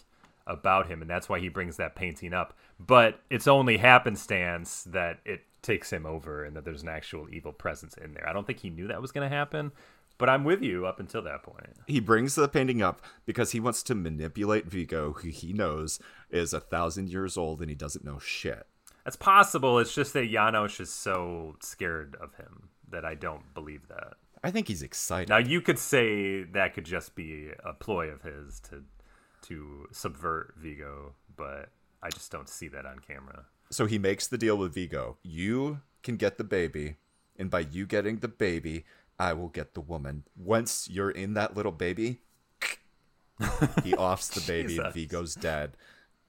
about 0.47 0.87
him, 0.87 1.01
and 1.03 1.11
that's 1.11 1.29
why 1.29 1.41
he 1.41 1.49
brings 1.49 1.77
that 1.79 1.97
painting 1.97 2.33
up. 2.33 2.57
But 2.79 3.21
it's 3.31 3.49
only 3.49 3.79
happenstance 3.79 4.85
that 4.85 5.19
it 5.25 5.41
takes 5.61 5.93
him 5.93 6.07
over 6.07 6.45
and 6.45 6.55
that 6.55 6.65
there's 6.65 6.83
an 6.83 6.89
actual 6.89 7.27
evil 7.33 7.53
presence 7.53 7.95
in 7.97 8.15
there. 8.15 8.29
I 8.29 8.33
don't 8.33 8.47
think 8.47 8.61
he 8.61 8.71
knew 8.71 8.87
that 8.89 9.01
was 9.01 9.11
going 9.13 9.29
to 9.29 9.35
happen, 9.35 9.73
but 10.19 10.29
I'm 10.29 10.45
with 10.45 10.63
you 10.63 10.85
up 10.87 11.01
until 11.01 11.23
that 11.23 11.43
point. 11.43 11.67
He 11.87 11.99
brings 11.99 12.35
the 12.35 12.47
painting 12.47 12.83
up 12.83 13.01
because 13.25 13.53
he 13.53 13.61
wants 13.61 13.83
to 13.85 13.95
manipulate 13.95 14.67
Vigo, 14.67 15.13
who 15.15 15.29
he 15.29 15.55
knows 15.55 15.99
is 16.35 16.53
a 16.53 16.61
thousand 16.61 17.09
years 17.09 17.37
old 17.37 17.61
and 17.61 17.71
he 17.71 17.77
doesn't 17.77 18.05
know 18.05 18.19
shit. 18.19 18.67
That's 19.05 19.17
possible. 19.17 19.79
It's 19.79 19.95
just 19.95 20.13
that 20.15 20.31
Janosz 20.31 20.81
is 20.81 20.91
so 20.91 21.57
scared 21.63 22.17
of 22.21 22.35
him 22.35 22.69
that 22.91 23.05
I 23.05 23.15
don't 23.15 23.55
believe 23.55 23.87
that. 23.89 24.15
I 24.43 24.51
think 24.51 24.67
he's 24.69 24.83
excited. 24.83 25.29
Now 25.29 25.37
you 25.39 25.61
could 25.63 25.79
say 25.79 26.43
that 26.43 26.75
could 26.75 26.85
just 26.85 27.15
be 27.15 27.51
a 27.65 27.73
ploy 27.73 28.09
of 28.09 28.23
his 28.23 28.61
to 28.71 28.85
to 29.43 29.87
subvert 29.93 30.55
Vigo, 30.57 31.15
but 31.35 31.71
I 32.03 32.11
just 32.11 32.33
don't 32.33 32.49
see 32.49 32.69
that 32.69 32.85
on 32.85 32.99
camera. 32.99 33.45
So 33.71 33.87
he 33.87 33.99
makes 33.99 34.27
the 34.27 34.39
deal 34.39 34.57
with 34.57 34.75
Vigo. 34.75 35.17
You 35.23 35.81
can 36.03 36.17
get 36.17 36.37
the 36.39 36.45
baby, 36.45 36.97
and 37.39 37.51
by 37.51 37.61
you 37.61 37.87
getting 37.87 38.19
the 38.19 38.29
baby, 38.29 38.85
I 39.19 39.33
will 39.35 39.49
get 39.49 39.75
the 39.75 39.81
woman. 39.81 40.25
Once 40.37 40.89
you're 40.91 41.11
in 41.11 41.35
that 41.35 41.57
little 41.57 41.73
baby, 41.73 42.19
he 43.85 43.95
offs 43.95 44.29
the 44.29 44.41
baby. 44.51 44.79
Vigo's 44.93 45.35
dead 45.35 45.73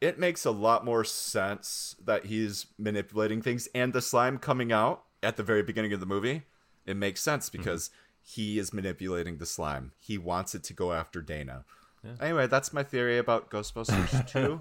it 0.01 0.19
makes 0.19 0.45
a 0.45 0.51
lot 0.51 0.83
more 0.83 1.03
sense 1.03 1.95
that 2.03 2.25
he's 2.25 2.65
manipulating 2.77 3.41
things 3.41 3.67
and 3.73 3.93
the 3.93 4.01
slime 4.01 4.37
coming 4.37 4.71
out 4.71 5.03
at 5.23 5.37
the 5.37 5.43
very 5.43 5.63
beginning 5.63 5.93
of 5.93 5.99
the 5.99 6.05
movie 6.05 6.43
it 6.85 6.95
makes 6.95 7.21
sense 7.21 7.49
mm-hmm. 7.49 7.59
because 7.59 7.89
mm-hmm. 7.89 8.35
he 8.41 8.59
is 8.59 8.73
manipulating 8.73 9.37
the 9.37 9.45
slime 9.45 9.91
he 9.99 10.17
wants 10.17 10.53
it 10.55 10.63
to 10.63 10.73
go 10.73 10.91
after 10.93 11.21
dana 11.21 11.63
yeah. 12.03 12.11
anyway 12.21 12.47
that's 12.47 12.73
my 12.73 12.83
theory 12.83 13.17
about 13.17 13.49
ghostbusters 13.49 14.27
2 14.31 14.59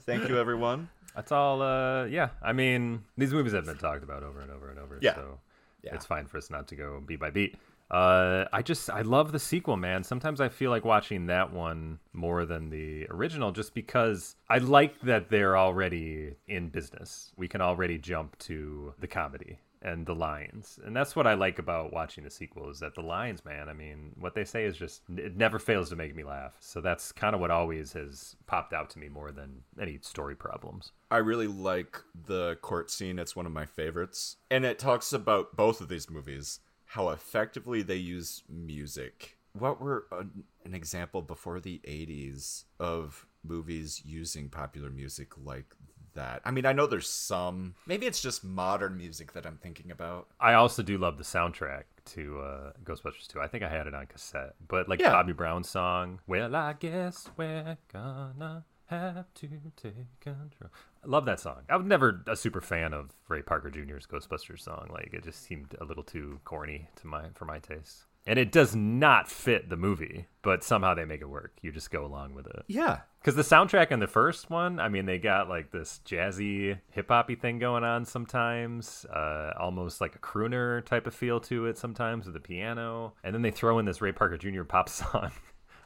thank 0.00 0.28
you 0.28 0.38
everyone 0.38 0.88
that's 1.14 1.32
all 1.32 1.62
uh 1.62 2.04
yeah 2.04 2.30
i 2.42 2.52
mean 2.52 3.02
these 3.16 3.32
movies 3.32 3.52
have 3.52 3.64
been 3.66 3.78
talked 3.78 4.02
about 4.02 4.22
over 4.22 4.40
and 4.40 4.50
over 4.50 4.68
and 4.70 4.78
over 4.78 4.98
yeah. 5.00 5.14
so 5.14 5.38
yeah. 5.82 5.94
it's 5.94 6.04
fine 6.06 6.26
for 6.26 6.38
us 6.38 6.50
not 6.50 6.68
to 6.68 6.74
go 6.74 7.00
beat 7.06 7.20
by 7.20 7.30
beat 7.30 7.54
uh, 7.94 8.44
I 8.52 8.60
just 8.62 8.90
I 8.90 9.02
love 9.02 9.30
the 9.30 9.38
sequel, 9.38 9.76
man. 9.76 10.02
Sometimes 10.02 10.40
I 10.40 10.48
feel 10.48 10.72
like 10.72 10.84
watching 10.84 11.26
that 11.26 11.52
one 11.52 12.00
more 12.12 12.44
than 12.44 12.70
the 12.70 13.06
original, 13.08 13.52
just 13.52 13.72
because 13.72 14.34
I 14.50 14.58
like 14.58 15.00
that 15.02 15.28
they're 15.30 15.56
already 15.56 16.34
in 16.48 16.70
business. 16.70 17.30
We 17.36 17.46
can 17.46 17.60
already 17.60 17.98
jump 17.98 18.36
to 18.40 18.94
the 18.98 19.06
comedy 19.06 19.60
and 19.80 20.06
the 20.06 20.14
lions 20.14 20.78
and 20.86 20.96
that's 20.96 21.14
what 21.14 21.26
i 21.26 21.34
like 21.34 21.58
about 21.58 21.92
watching 21.92 22.24
the 22.24 22.30
sequel 22.30 22.70
is 22.70 22.80
that 22.80 22.94
the 22.94 23.02
lions 23.02 23.44
man 23.44 23.68
i 23.68 23.74
mean 23.74 24.12
what 24.18 24.34
they 24.34 24.42
say 24.42 24.64
is 24.64 24.78
just 24.78 25.02
it 25.14 25.36
never 25.36 25.58
fails 25.58 25.90
to 25.90 25.96
make 25.96 26.16
me 26.16 26.24
laugh 26.24 26.54
so 26.58 26.80
that's 26.80 27.12
kind 27.12 27.34
of 27.34 27.40
what 27.42 27.50
always 27.50 27.92
has 27.92 28.34
popped 28.46 28.72
out 28.72 28.88
to 28.88 28.98
me 28.98 29.10
more 29.10 29.30
than 29.30 29.62
any 29.78 29.98
story 30.00 30.34
problems 30.34 30.92
i 31.10 31.18
really 31.18 31.46
like 31.46 31.98
the 32.26 32.54
court 32.62 32.90
scene 32.90 33.18
it's 33.18 33.36
one 33.36 33.44
of 33.44 33.52
my 33.52 33.66
favorites 33.66 34.36
and 34.50 34.64
it 34.64 34.78
talks 34.78 35.12
about 35.12 35.54
both 35.54 35.82
of 35.82 35.90
these 35.90 36.08
movies 36.08 36.60
how 36.94 37.08
effectively 37.10 37.82
they 37.82 37.96
use 37.96 38.44
music. 38.48 39.36
What 39.58 39.80
were 39.80 40.06
an, 40.12 40.30
uh, 40.38 40.42
an 40.64 40.74
example 40.74 41.22
before 41.22 41.58
the 41.58 41.80
80s 41.86 42.64
of 42.78 43.26
movies 43.42 44.00
using 44.04 44.48
popular 44.48 44.88
music 44.90 45.30
like 45.44 45.66
that. 46.14 46.40
I 46.44 46.50
mean, 46.52 46.64
I 46.66 46.72
know 46.72 46.86
there's 46.86 47.10
some. 47.10 47.74
Maybe 47.86 48.06
it's 48.06 48.22
just 48.22 48.44
modern 48.44 48.96
music 48.96 49.32
that 49.32 49.44
I'm 49.44 49.58
thinking 49.60 49.90
about. 49.90 50.28
I 50.38 50.54
also 50.54 50.82
do 50.84 50.96
love 50.96 51.18
the 51.18 51.24
soundtrack 51.24 51.82
to 52.14 52.38
uh, 52.40 52.72
Ghostbusters 52.84 53.26
2. 53.26 53.40
I 53.40 53.48
think 53.48 53.64
I 53.64 53.68
had 53.68 53.88
it 53.88 53.94
on 53.94 54.06
cassette, 54.06 54.54
but 54.66 54.88
like 54.88 55.00
yeah. 55.00 55.10
Bobby 55.10 55.32
Brown 55.32 55.64
song, 55.64 56.20
Well, 56.28 56.54
I 56.54 56.74
guess 56.74 57.28
we're 57.36 57.76
gonna 57.92 58.64
have 58.86 59.32
to 59.34 59.48
take 59.76 60.20
control. 60.20 60.70
I 61.02 61.06
love 61.06 61.24
that 61.24 61.40
song. 61.40 61.62
I 61.70 61.76
was 61.76 61.86
never 61.86 62.22
a 62.26 62.36
super 62.36 62.60
fan 62.60 62.92
of 62.92 63.10
Ray 63.28 63.40
Parker 63.42 63.70
Jr.'s 63.70 64.06
Ghostbusters 64.06 64.60
song. 64.60 64.88
Like 64.90 65.14
it 65.14 65.24
just 65.24 65.42
seemed 65.42 65.74
a 65.80 65.84
little 65.84 66.02
too 66.02 66.40
corny 66.44 66.88
to 66.96 67.06
my 67.06 67.26
for 67.34 67.46
my 67.46 67.58
taste. 67.58 68.04
And 68.26 68.38
it 68.38 68.52
does 68.52 68.74
not 68.74 69.28
fit 69.30 69.68
the 69.68 69.76
movie, 69.76 70.26
but 70.40 70.64
somehow 70.64 70.94
they 70.94 71.04
make 71.04 71.20
it 71.20 71.28
work. 71.28 71.52
You 71.60 71.70
just 71.72 71.90
go 71.90 72.06
along 72.06 72.34
with 72.34 72.46
it. 72.46 72.64
Yeah. 72.68 73.00
Because 73.20 73.34
the 73.36 73.42
soundtrack 73.42 73.90
in 73.90 74.00
the 74.00 74.06
first 74.06 74.48
one, 74.48 74.80
I 74.80 74.88
mean, 74.88 75.04
they 75.04 75.18
got 75.18 75.48
like 75.48 75.70
this 75.70 76.00
jazzy 76.06 76.78
hip 76.90 77.08
hoppy 77.08 77.34
thing 77.34 77.58
going 77.58 77.84
on 77.84 78.04
sometimes, 78.06 79.04
uh, 79.06 79.52
almost 79.58 80.00
like 80.00 80.14
a 80.14 80.18
crooner 80.18 80.84
type 80.86 81.06
of 81.06 81.14
feel 81.14 81.38
to 81.40 81.66
it 81.66 81.76
sometimes 81.78 82.24
with 82.26 82.32
the 82.34 82.40
piano. 82.40 83.12
And 83.22 83.34
then 83.34 83.42
they 83.42 83.50
throw 83.50 83.78
in 83.78 83.84
this 83.86 84.00
Ray 84.02 84.12
Parker 84.12 84.38
Jr. 84.38 84.62
pop 84.64 84.88
song. 84.90 85.30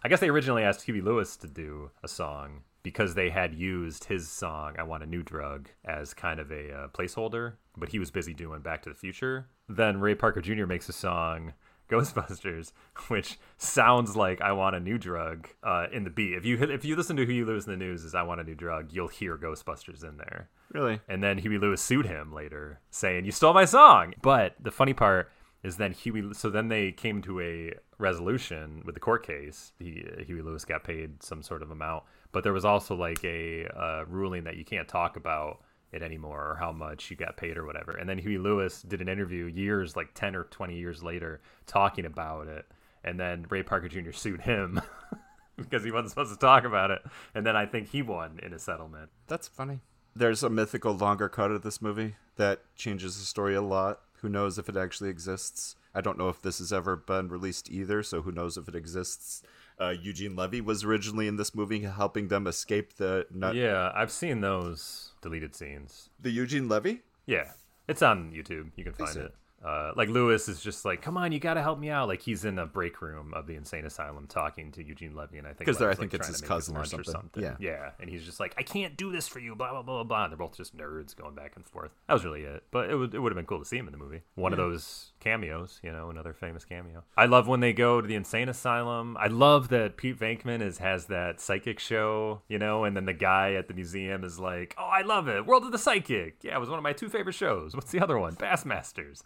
I 0.04 0.08
guess 0.08 0.20
they 0.20 0.28
originally 0.30 0.62
asked 0.62 0.82
Huey 0.82 1.00
Lewis 1.00 1.36
to 1.38 1.48
do 1.48 1.90
a 2.04 2.08
song 2.08 2.62
because 2.88 3.12
they 3.12 3.28
had 3.28 3.54
used 3.54 4.04
his 4.04 4.28
song 4.30 4.72
"I 4.78 4.82
Want 4.82 5.02
a 5.02 5.06
New 5.06 5.22
Drug" 5.22 5.68
as 5.84 6.14
kind 6.14 6.40
of 6.40 6.50
a 6.50 6.72
uh, 6.72 6.88
placeholder, 6.88 7.54
but 7.76 7.90
he 7.90 7.98
was 7.98 8.10
busy 8.10 8.32
doing 8.32 8.60
Back 8.62 8.80
to 8.82 8.88
the 8.88 8.94
Future. 8.94 9.46
Then 9.68 10.00
Ray 10.00 10.14
Parker 10.14 10.40
Jr. 10.40 10.64
makes 10.64 10.88
a 10.88 10.94
song 10.94 11.52
Ghostbusters, 11.90 12.72
which 13.08 13.38
sounds 13.58 14.16
like 14.16 14.40
"I 14.40 14.52
Want 14.52 14.74
a 14.74 14.80
New 14.80 14.96
Drug" 14.96 15.48
uh, 15.62 15.86
in 15.92 16.04
the 16.04 16.10
beat. 16.10 16.32
If 16.32 16.46
you 16.46 16.56
if 16.62 16.82
you 16.86 16.96
listen 16.96 17.14
to 17.18 17.26
"Huey 17.26 17.44
Lewis 17.44 17.66
and 17.66 17.74
the 17.74 17.84
News" 17.84 18.04
is 18.04 18.14
"I 18.14 18.22
Want 18.22 18.40
a 18.40 18.44
New 18.44 18.54
Drug," 18.54 18.88
you'll 18.90 19.08
hear 19.08 19.36
Ghostbusters 19.36 20.02
in 20.02 20.16
there. 20.16 20.48
Really? 20.72 20.98
And 21.10 21.22
then 21.22 21.36
Huey 21.38 21.58
Lewis 21.58 21.82
sued 21.82 22.06
him 22.06 22.32
later, 22.32 22.80
saying, 22.90 23.26
"You 23.26 23.32
stole 23.32 23.52
my 23.52 23.66
song." 23.66 24.14
But 24.22 24.54
the 24.58 24.70
funny 24.72 24.94
part 24.94 25.30
is 25.62 25.76
then 25.76 25.92
Huey. 25.92 26.32
So 26.32 26.48
then 26.48 26.68
they 26.68 26.92
came 26.92 27.20
to 27.22 27.38
a 27.42 27.74
resolution 27.98 28.80
with 28.86 28.94
the 28.94 29.00
court 29.00 29.26
case. 29.26 29.72
He, 29.78 30.04
Huey 30.26 30.40
Lewis 30.40 30.64
got 30.64 30.84
paid 30.84 31.22
some 31.22 31.42
sort 31.42 31.62
of 31.62 31.70
amount, 31.70 32.04
but 32.32 32.44
there 32.44 32.52
was 32.52 32.64
also 32.64 32.94
like 32.94 33.24
a 33.24 33.66
uh, 33.66 34.04
ruling 34.08 34.44
that 34.44 34.56
you 34.56 34.64
can't 34.64 34.88
talk 34.88 35.16
about 35.16 35.62
it 35.92 36.02
anymore 36.02 36.50
or 36.50 36.56
how 36.56 36.72
much 36.72 37.10
you 37.10 37.16
got 37.16 37.36
paid 37.36 37.56
or 37.56 37.64
whatever. 37.64 37.92
And 37.96 38.08
then 38.08 38.18
Huey 38.18 38.38
Lewis 38.38 38.82
did 38.82 39.00
an 39.00 39.08
interview 39.08 39.46
years, 39.46 39.96
like 39.96 40.12
10 40.14 40.36
or 40.36 40.44
20 40.44 40.76
years 40.76 41.02
later, 41.02 41.40
talking 41.66 42.04
about 42.04 42.46
it. 42.48 42.66
And 43.02 43.18
then 43.18 43.46
Ray 43.48 43.62
Parker 43.62 43.88
Jr. 43.88 44.10
sued 44.10 44.42
him 44.42 44.80
because 45.56 45.84
he 45.84 45.90
wasn't 45.90 46.10
supposed 46.10 46.32
to 46.32 46.38
talk 46.38 46.64
about 46.64 46.90
it. 46.90 47.00
And 47.34 47.46
then 47.46 47.56
I 47.56 47.64
think 47.64 47.88
he 47.88 48.02
won 48.02 48.38
in 48.42 48.52
a 48.52 48.58
settlement. 48.58 49.08
That's 49.26 49.48
funny. 49.48 49.80
There's 50.14 50.42
a 50.42 50.50
mythical 50.50 50.92
longer 50.94 51.28
cut 51.28 51.50
of 51.50 51.62
this 51.62 51.80
movie 51.80 52.16
that 52.36 52.60
changes 52.76 53.18
the 53.18 53.24
story 53.24 53.54
a 53.54 53.62
lot. 53.62 54.00
Who 54.20 54.28
knows 54.28 54.58
if 54.58 54.68
it 54.68 54.76
actually 54.76 55.10
exists? 55.10 55.76
I 55.94 56.00
don't 56.00 56.18
know 56.18 56.28
if 56.28 56.42
this 56.42 56.58
has 56.58 56.72
ever 56.72 56.96
been 56.96 57.28
released 57.28 57.70
either, 57.70 58.02
so 58.02 58.20
who 58.22 58.32
knows 58.32 58.56
if 58.56 58.68
it 58.68 58.74
exists. 58.74 59.42
Uh, 59.80 59.94
Eugene 60.02 60.34
Levy 60.34 60.60
was 60.60 60.82
originally 60.82 61.28
in 61.28 61.36
this 61.36 61.54
movie, 61.54 61.80
helping 61.80 62.28
them 62.28 62.46
escape 62.46 62.94
the. 62.96 63.26
Nut- 63.32 63.54
yeah, 63.54 63.92
I've 63.94 64.10
seen 64.10 64.40
those 64.40 65.12
deleted 65.22 65.54
scenes. 65.54 66.10
The 66.20 66.30
Eugene 66.30 66.68
Levy. 66.68 67.02
Yeah, 67.26 67.52
it's 67.86 68.02
on 68.02 68.32
YouTube. 68.32 68.72
You 68.74 68.84
can 68.84 68.94
find 68.94 69.16
it. 69.16 69.34
Uh, 69.64 69.92
like 69.96 70.08
Lewis 70.08 70.48
is 70.48 70.60
just 70.60 70.84
like, 70.84 71.02
come 71.02 71.16
on, 71.16 71.32
you 71.32 71.40
got 71.40 71.54
to 71.54 71.62
help 71.62 71.78
me 71.80 71.90
out. 71.90 72.06
Like 72.06 72.22
he's 72.22 72.44
in 72.44 72.54
the 72.54 72.64
break 72.64 73.02
room 73.02 73.32
of 73.34 73.46
the 73.48 73.56
insane 73.56 73.84
asylum 73.84 74.26
talking 74.28 74.70
to 74.72 74.84
Eugene 74.84 75.16
Levy, 75.16 75.38
and 75.38 75.46
I 75.48 75.50
think 75.50 75.58
because 75.58 75.82
I 75.82 75.88
think 75.94 76.12
like, 76.12 76.14
it's 76.14 76.28
his 76.28 76.40
cousin 76.40 76.74
his 76.76 76.82
or, 76.94 77.02
something. 77.02 77.10
or, 77.12 77.12
something. 77.12 77.42
Yeah, 77.42 77.56
yeah, 77.58 77.90
and 78.00 78.08
he's 78.08 78.24
just 78.24 78.38
like, 78.38 78.54
I 78.56 78.62
can't 78.62 78.96
do 78.96 79.10
this 79.10 79.26
for 79.26 79.40
you, 79.40 79.56
blah 79.56 79.70
blah 79.70 79.82
blah 79.82 80.04
blah. 80.04 80.24
And 80.24 80.32
they're 80.32 80.38
both 80.38 80.56
just 80.56 80.76
nerds 80.76 81.16
going 81.16 81.34
back 81.34 81.52
and 81.56 81.66
forth. 81.66 81.90
That 82.06 82.14
was 82.14 82.24
really 82.24 82.42
it. 82.42 82.62
But 82.70 82.88
it 82.90 82.94
would 82.96 83.12
it 83.14 83.18
would 83.18 83.32
have 83.32 83.36
been 83.36 83.46
cool 83.46 83.58
to 83.58 83.64
see 83.64 83.76
him 83.78 83.88
in 83.88 83.92
the 83.92 83.98
movie. 83.98 84.22
One 84.36 84.52
yeah. 84.52 84.58
of 84.58 84.58
those 84.58 85.10
cameos, 85.18 85.80
you 85.82 85.90
know, 85.90 86.08
another 86.08 86.34
famous 86.34 86.64
cameo. 86.64 87.02
I 87.16 87.26
love 87.26 87.48
when 87.48 87.58
they 87.58 87.72
go 87.72 88.00
to 88.00 88.06
the 88.06 88.14
insane 88.14 88.48
asylum. 88.48 89.16
I 89.16 89.26
love 89.26 89.70
that 89.70 89.96
Pete 89.96 90.20
Venkman 90.20 90.62
is 90.62 90.78
has 90.78 91.06
that 91.06 91.40
psychic 91.40 91.80
show, 91.80 92.42
you 92.48 92.60
know, 92.60 92.84
and 92.84 92.96
then 92.96 93.06
the 93.06 93.12
guy 93.12 93.54
at 93.54 93.66
the 93.66 93.74
museum 93.74 94.22
is 94.22 94.38
like, 94.38 94.76
oh, 94.78 94.84
I 94.88 95.02
love 95.02 95.26
it, 95.28 95.46
World 95.46 95.64
of 95.64 95.72
the 95.72 95.78
Psychic. 95.78 96.36
Yeah, 96.42 96.54
it 96.56 96.60
was 96.60 96.68
one 96.70 96.78
of 96.78 96.84
my 96.84 96.92
two 96.92 97.08
favorite 97.08 97.34
shows. 97.34 97.74
What's 97.74 97.90
the 97.90 97.98
other 97.98 98.18
one? 98.20 98.36
Bassmasters 98.36 99.22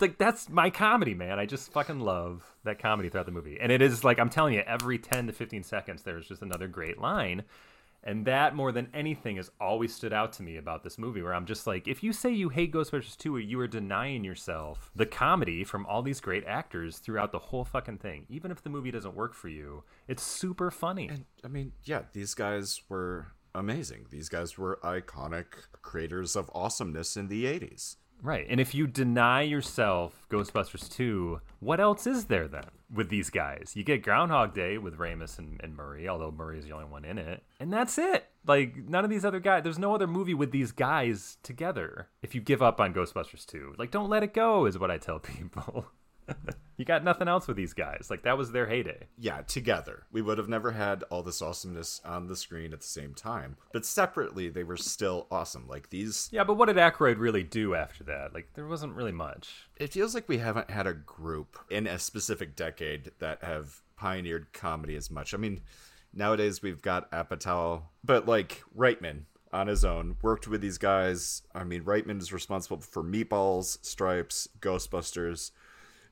like 0.00 0.18
that's 0.18 0.48
my 0.48 0.70
comedy, 0.70 1.14
man. 1.14 1.38
I 1.38 1.46
just 1.46 1.72
fucking 1.72 2.00
love 2.00 2.56
that 2.64 2.78
comedy 2.78 3.08
throughout 3.08 3.26
the 3.26 3.32
movie, 3.32 3.58
and 3.60 3.72
it 3.72 3.80
is 3.82 4.04
like 4.04 4.18
I'm 4.18 4.28
telling 4.30 4.54
you, 4.54 4.62
every 4.66 4.98
ten 4.98 5.26
to 5.26 5.32
fifteen 5.32 5.62
seconds, 5.62 6.02
there's 6.02 6.28
just 6.28 6.42
another 6.42 6.68
great 6.68 6.98
line, 6.98 7.44
and 8.04 8.26
that 8.26 8.54
more 8.54 8.70
than 8.70 8.88
anything 8.92 9.36
has 9.36 9.50
always 9.60 9.94
stood 9.94 10.12
out 10.12 10.32
to 10.34 10.42
me 10.42 10.56
about 10.56 10.84
this 10.84 10.98
movie, 10.98 11.22
where 11.22 11.34
I'm 11.34 11.46
just 11.46 11.66
like, 11.66 11.88
if 11.88 12.02
you 12.02 12.12
say 12.12 12.30
you 12.30 12.50
hate 12.50 12.70
Ghostbusters 12.72 13.16
2, 13.16 13.38
you 13.38 13.58
are 13.60 13.66
denying 13.66 14.24
yourself 14.24 14.90
the 14.94 15.06
comedy 15.06 15.64
from 15.64 15.86
all 15.86 16.02
these 16.02 16.20
great 16.20 16.44
actors 16.46 16.98
throughout 16.98 17.32
the 17.32 17.38
whole 17.38 17.64
fucking 17.64 17.98
thing. 17.98 18.26
Even 18.28 18.50
if 18.50 18.62
the 18.62 18.70
movie 18.70 18.90
doesn't 18.90 19.16
work 19.16 19.32
for 19.34 19.48
you, 19.48 19.84
it's 20.06 20.22
super 20.22 20.70
funny. 20.70 21.08
And 21.08 21.24
I 21.42 21.48
mean, 21.48 21.72
yeah, 21.84 22.02
these 22.12 22.34
guys 22.34 22.82
were 22.90 23.28
amazing. 23.54 24.06
These 24.10 24.28
guys 24.28 24.58
were 24.58 24.78
iconic 24.84 25.46
creators 25.80 26.36
of 26.36 26.50
awesomeness 26.54 27.16
in 27.16 27.28
the 27.28 27.46
80s. 27.46 27.96
Right. 28.22 28.46
And 28.48 28.60
if 28.60 28.74
you 28.74 28.86
deny 28.86 29.42
yourself 29.42 30.26
Ghostbusters 30.30 30.90
2, 30.90 31.40
what 31.60 31.80
else 31.80 32.06
is 32.06 32.26
there 32.26 32.48
then 32.48 32.64
with 32.92 33.10
these 33.10 33.30
guys? 33.30 33.72
You 33.74 33.84
get 33.84 34.02
Groundhog 34.02 34.54
Day 34.54 34.76
with 34.78 34.98
Ramis 34.98 35.38
and, 35.38 35.60
and 35.62 35.76
Murray, 35.76 36.08
although 36.08 36.30
Murray 36.30 36.58
is 36.58 36.64
the 36.64 36.72
only 36.72 36.86
one 36.86 37.04
in 37.04 37.18
it. 37.18 37.42
And 37.60 37.72
that's 37.72 37.96
it. 37.98 38.26
Like, 38.46 38.76
none 38.88 39.04
of 39.04 39.10
these 39.10 39.24
other 39.24 39.40
guys, 39.40 39.62
there's 39.62 39.78
no 39.78 39.94
other 39.94 40.06
movie 40.06 40.34
with 40.34 40.50
these 40.50 40.72
guys 40.72 41.38
together 41.42 42.08
if 42.22 42.34
you 42.34 42.40
give 42.40 42.62
up 42.62 42.80
on 42.80 42.92
Ghostbusters 42.94 43.46
2. 43.46 43.74
Like, 43.78 43.90
don't 43.90 44.10
let 44.10 44.22
it 44.22 44.34
go, 44.34 44.66
is 44.66 44.78
what 44.78 44.90
I 44.90 44.98
tell 44.98 45.18
people 45.20 45.86
you 46.76 46.84
got 46.84 47.02
nothing 47.02 47.26
else 47.26 47.48
with 47.48 47.56
these 47.56 47.72
guys. 47.72 48.06
Like 48.08 48.22
that 48.22 48.38
was 48.38 48.52
their 48.52 48.66
heyday. 48.66 49.08
Yeah, 49.18 49.42
together. 49.42 50.04
We 50.12 50.22
would 50.22 50.38
have 50.38 50.48
never 50.48 50.70
had 50.72 51.02
all 51.10 51.22
this 51.22 51.42
awesomeness 51.42 52.00
on 52.04 52.28
the 52.28 52.36
screen 52.36 52.72
at 52.72 52.80
the 52.80 52.86
same 52.86 53.14
time. 53.14 53.56
But 53.72 53.84
separately 53.84 54.48
they 54.48 54.62
were 54.62 54.76
still 54.76 55.26
awesome. 55.30 55.66
Like 55.66 55.90
these 55.90 56.28
Yeah, 56.30 56.44
but 56.44 56.54
what 56.54 56.66
did 56.66 56.76
Aykroyd 56.76 57.18
really 57.18 57.42
do 57.42 57.74
after 57.74 58.04
that? 58.04 58.32
Like 58.32 58.50
there 58.54 58.66
wasn't 58.66 58.94
really 58.94 59.12
much. 59.12 59.50
It 59.76 59.92
feels 59.92 60.14
like 60.14 60.28
we 60.28 60.38
haven't 60.38 60.70
had 60.70 60.86
a 60.86 60.92
group 60.94 61.58
in 61.70 61.86
a 61.88 61.98
specific 61.98 62.54
decade 62.54 63.10
that 63.18 63.42
have 63.42 63.80
pioneered 63.96 64.52
comedy 64.52 64.94
as 64.94 65.10
much. 65.10 65.34
I 65.34 65.36
mean, 65.36 65.60
nowadays 66.14 66.62
we've 66.62 66.82
got 66.82 67.10
Apatow, 67.10 67.82
but 68.04 68.26
like 68.28 68.62
Reitman, 68.76 69.22
on 69.50 69.66
his 69.66 69.82
own, 69.82 70.14
worked 70.20 70.46
with 70.46 70.60
these 70.60 70.76
guys. 70.76 71.40
I 71.54 71.64
mean, 71.64 71.82
Reitman 71.82 72.20
is 72.20 72.34
responsible 72.34 72.80
for 72.82 73.02
Meatballs, 73.02 73.82
Stripes, 73.84 74.46
Ghostbusters 74.60 75.52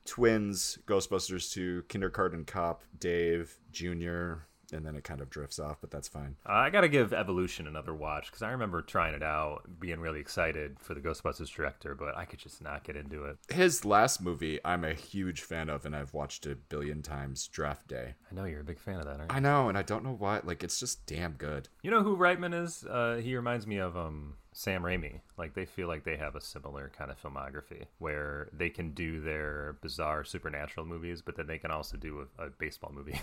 twins, 0.06 0.78
Ghostbusters 0.86 1.52
2, 1.52 1.84
Kindergarten 1.88 2.44
Cop, 2.44 2.82
Dave, 2.98 3.56
Jr., 3.72 4.34
and 4.72 4.84
then 4.84 4.96
it 4.96 5.04
kind 5.04 5.20
of 5.20 5.30
drifts 5.30 5.60
off, 5.60 5.78
but 5.80 5.92
that's 5.92 6.08
fine. 6.08 6.34
Uh, 6.44 6.52
I 6.54 6.70
got 6.70 6.80
to 6.80 6.88
give 6.88 7.12
Evolution 7.12 7.68
another 7.68 7.94
watch 7.94 8.26
because 8.26 8.42
I 8.42 8.50
remember 8.50 8.82
trying 8.82 9.14
it 9.14 9.22
out, 9.22 9.62
being 9.78 10.00
really 10.00 10.18
excited 10.18 10.80
for 10.80 10.92
the 10.92 11.00
Ghostbusters 11.00 11.54
director, 11.54 11.94
but 11.94 12.16
I 12.16 12.24
could 12.24 12.40
just 12.40 12.60
not 12.60 12.82
get 12.82 12.96
into 12.96 13.26
it. 13.26 13.36
His 13.48 13.84
last 13.84 14.20
movie, 14.20 14.58
I'm 14.64 14.82
a 14.82 14.92
huge 14.92 15.42
fan 15.42 15.68
of, 15.68 15.86
and 15.86 15.94
I've 15.94 16.14
watched 16.14 16.46
a 16.46 16.56
billion 16.56 17.00
times 17.02 17.46
Draft 17.46 17.86
Day. 17.86 18.14
I 18.28 18.34
know 18.34 18.44
you're 18.44 18.62
a 18.62 18.64
big 18.64 18.80
fan 18.80 18.96
of 18.98 19.04
that, 19.04 19.20
aren't 19.20 19.30
you? 19.30 19.36
I 19.36 19.38
know, 19.38 19.68
and 19.68 19.78
I 19.78 19.82
don't 19.82 20.02
know 20.02 20.16
why. 20.18 20.40
Like, 20.42 20.64
it's 20.64 20.80
just 20.80 21.06
damn 21.06 21.32
good. 21.32 21.68
You 21.82 21.92
know 21.92 22.02
who 22.02 22.16
Reitman 22.16 22.60
is? 22.60 22.84
Uh, 22.84 23.20
he 23.22 23.36
reminds 23.36 23.68
me 23.68 23.76
of 23.78 23.96
um, 23.96 24.34
Sam 24.56 24.82
Raimi. 24.84 25.20
Like 25.36 25.52
they 25.54 25.66
feel 25.66 25.86
like 25.86 26.04
they 26.04 26.16
have 26.16 26.34
a 26.34 26.40
similar 26.40 26.90
kind 26.96 27.10
of 27.10 27.20
filmography 27.22 27.84
where 27.98 28.48
they 28.54 28.70
can 28.70 28.92
do 28.92 29.20
their 29.20 29.76
bizarre 29.82 30.24
supernatural 30.24 30.86
movies, 30.86 31.20
but 31.20 31.36
then 31.36 31.46
they 31.46 31.58
can 31.58 31.70
also 31.70 31.98
do 31.98 32.26
a, 32.38 32.46
a 32.46 32.48
baseball 32.48 32.90
movie. 32.92 33.20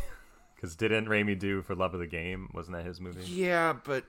Because 0.56 0.76
didn't 0.76 1.06
Raimi 1.08 1.38
do 1.38 1.64
For 1.64 1.74
Love 1.74 1.96
of 1.96 2.00
the 2.02 2.06
Game? 2.08 2.50
Wasn't 2.54 2.78
that 2.78 2.86
his 2.86 3.02
movie? 3.02 3.24
Yeah, 3.26 3.74
but 3.84 4.06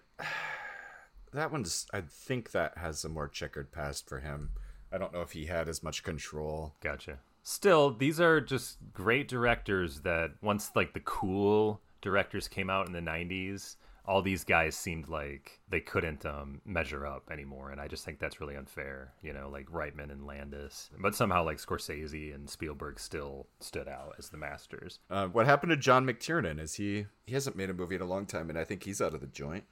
that 1.32 1.50
one's. 1.50 1.86
I 1.94 2.02
think 2.02 2.50
that 2.50 2.76
has 2.76 3.02
a 3.06 3.08
more 3.08 3.26
checkered 3.28 3.72
past 3.72 4.06
for 4.06 4.20
him. 4.20 4.50
I 4.92 4.98
don't 4.98 5.12
know 5.14 5.22
if 5.22 5.32
he 5.32 5.46
had 5.46 5.66
as 5.66 5.82
much 5.82 6.02
control. 6.04 6.74
Gotcha. 6.82 7.20
Still, 7.42 7.90
these 7.94 8.20
are 8.20 8.38
just 8.38 8.76
great 8.92 9.28
directors 9.28 10.00
that 10.02 10.32
once 10.42 10.72
like 10.76 10.92
the 10.92 11.00
cool 11.00 11.80
directors 12.02 12.48
came 12.48 12.68
out 12.68 12.86
in 12.86 12.92
the 12.92 13.00
90s 13.00 13.76
all 14.06 14.20
these 14.20 14.44
guys 14.44 14.76
seemed 14.76 15.08
like 15.08 15.60
they 15.68 15.80
couldn't 15.80 16.26
um, 16.26 16.60
measure 16.64 17.06
up 17.06 17.28
anymore, 17.30 17.70
and 17.70 17.80
I 17.80 17.88
just 17.88 18.04
think 18.04 18.18
that's 18.18 18.40
really 18.40 18.54
unfair. 18.54 19.12
You 19.22 19.32
know, 19.32 19.48
like 19.50 19.66
Reitman 19.68 20.10
and 20.10 20.26
Landis, 20.26 20.90
but 21.00 21.14
somehow 21.14 21.44
like 21.44 21.58
Scorsese 21.58 22.34
and 22.34 22.48
Spielberg 22.48 23.00
still 23.00 23.46
stood 23.60 23.88
out 23.88 24.14
as 24.18 24.28
the 24.28 24.36
masters. 24.36 24.98
Uh, 25.10 25.28
what 25.28 25.46
happened 25.46 25.70
to 25.70 25.76
John 25.76 26.06
McTiernan? 26.06 26.60
Is 26.60 26.74
he 26.74 27.06
he 27.26 27.34
hasn't 27.34 27.56
made 27.56 27.70
a 27.70 27.74
movie 27.74 27.94
in 27.96 28.02
a 28.02 28.06
long 28.06 28.26
time, 28.26 28.50
and 28.50 28.58
I 28.58 28.64
think 28.64 28.84
he's 28.84 29.00
out 29.00 29.14
of 29.14 29.20
the 29.20 29.26
joint. 29.26 29.64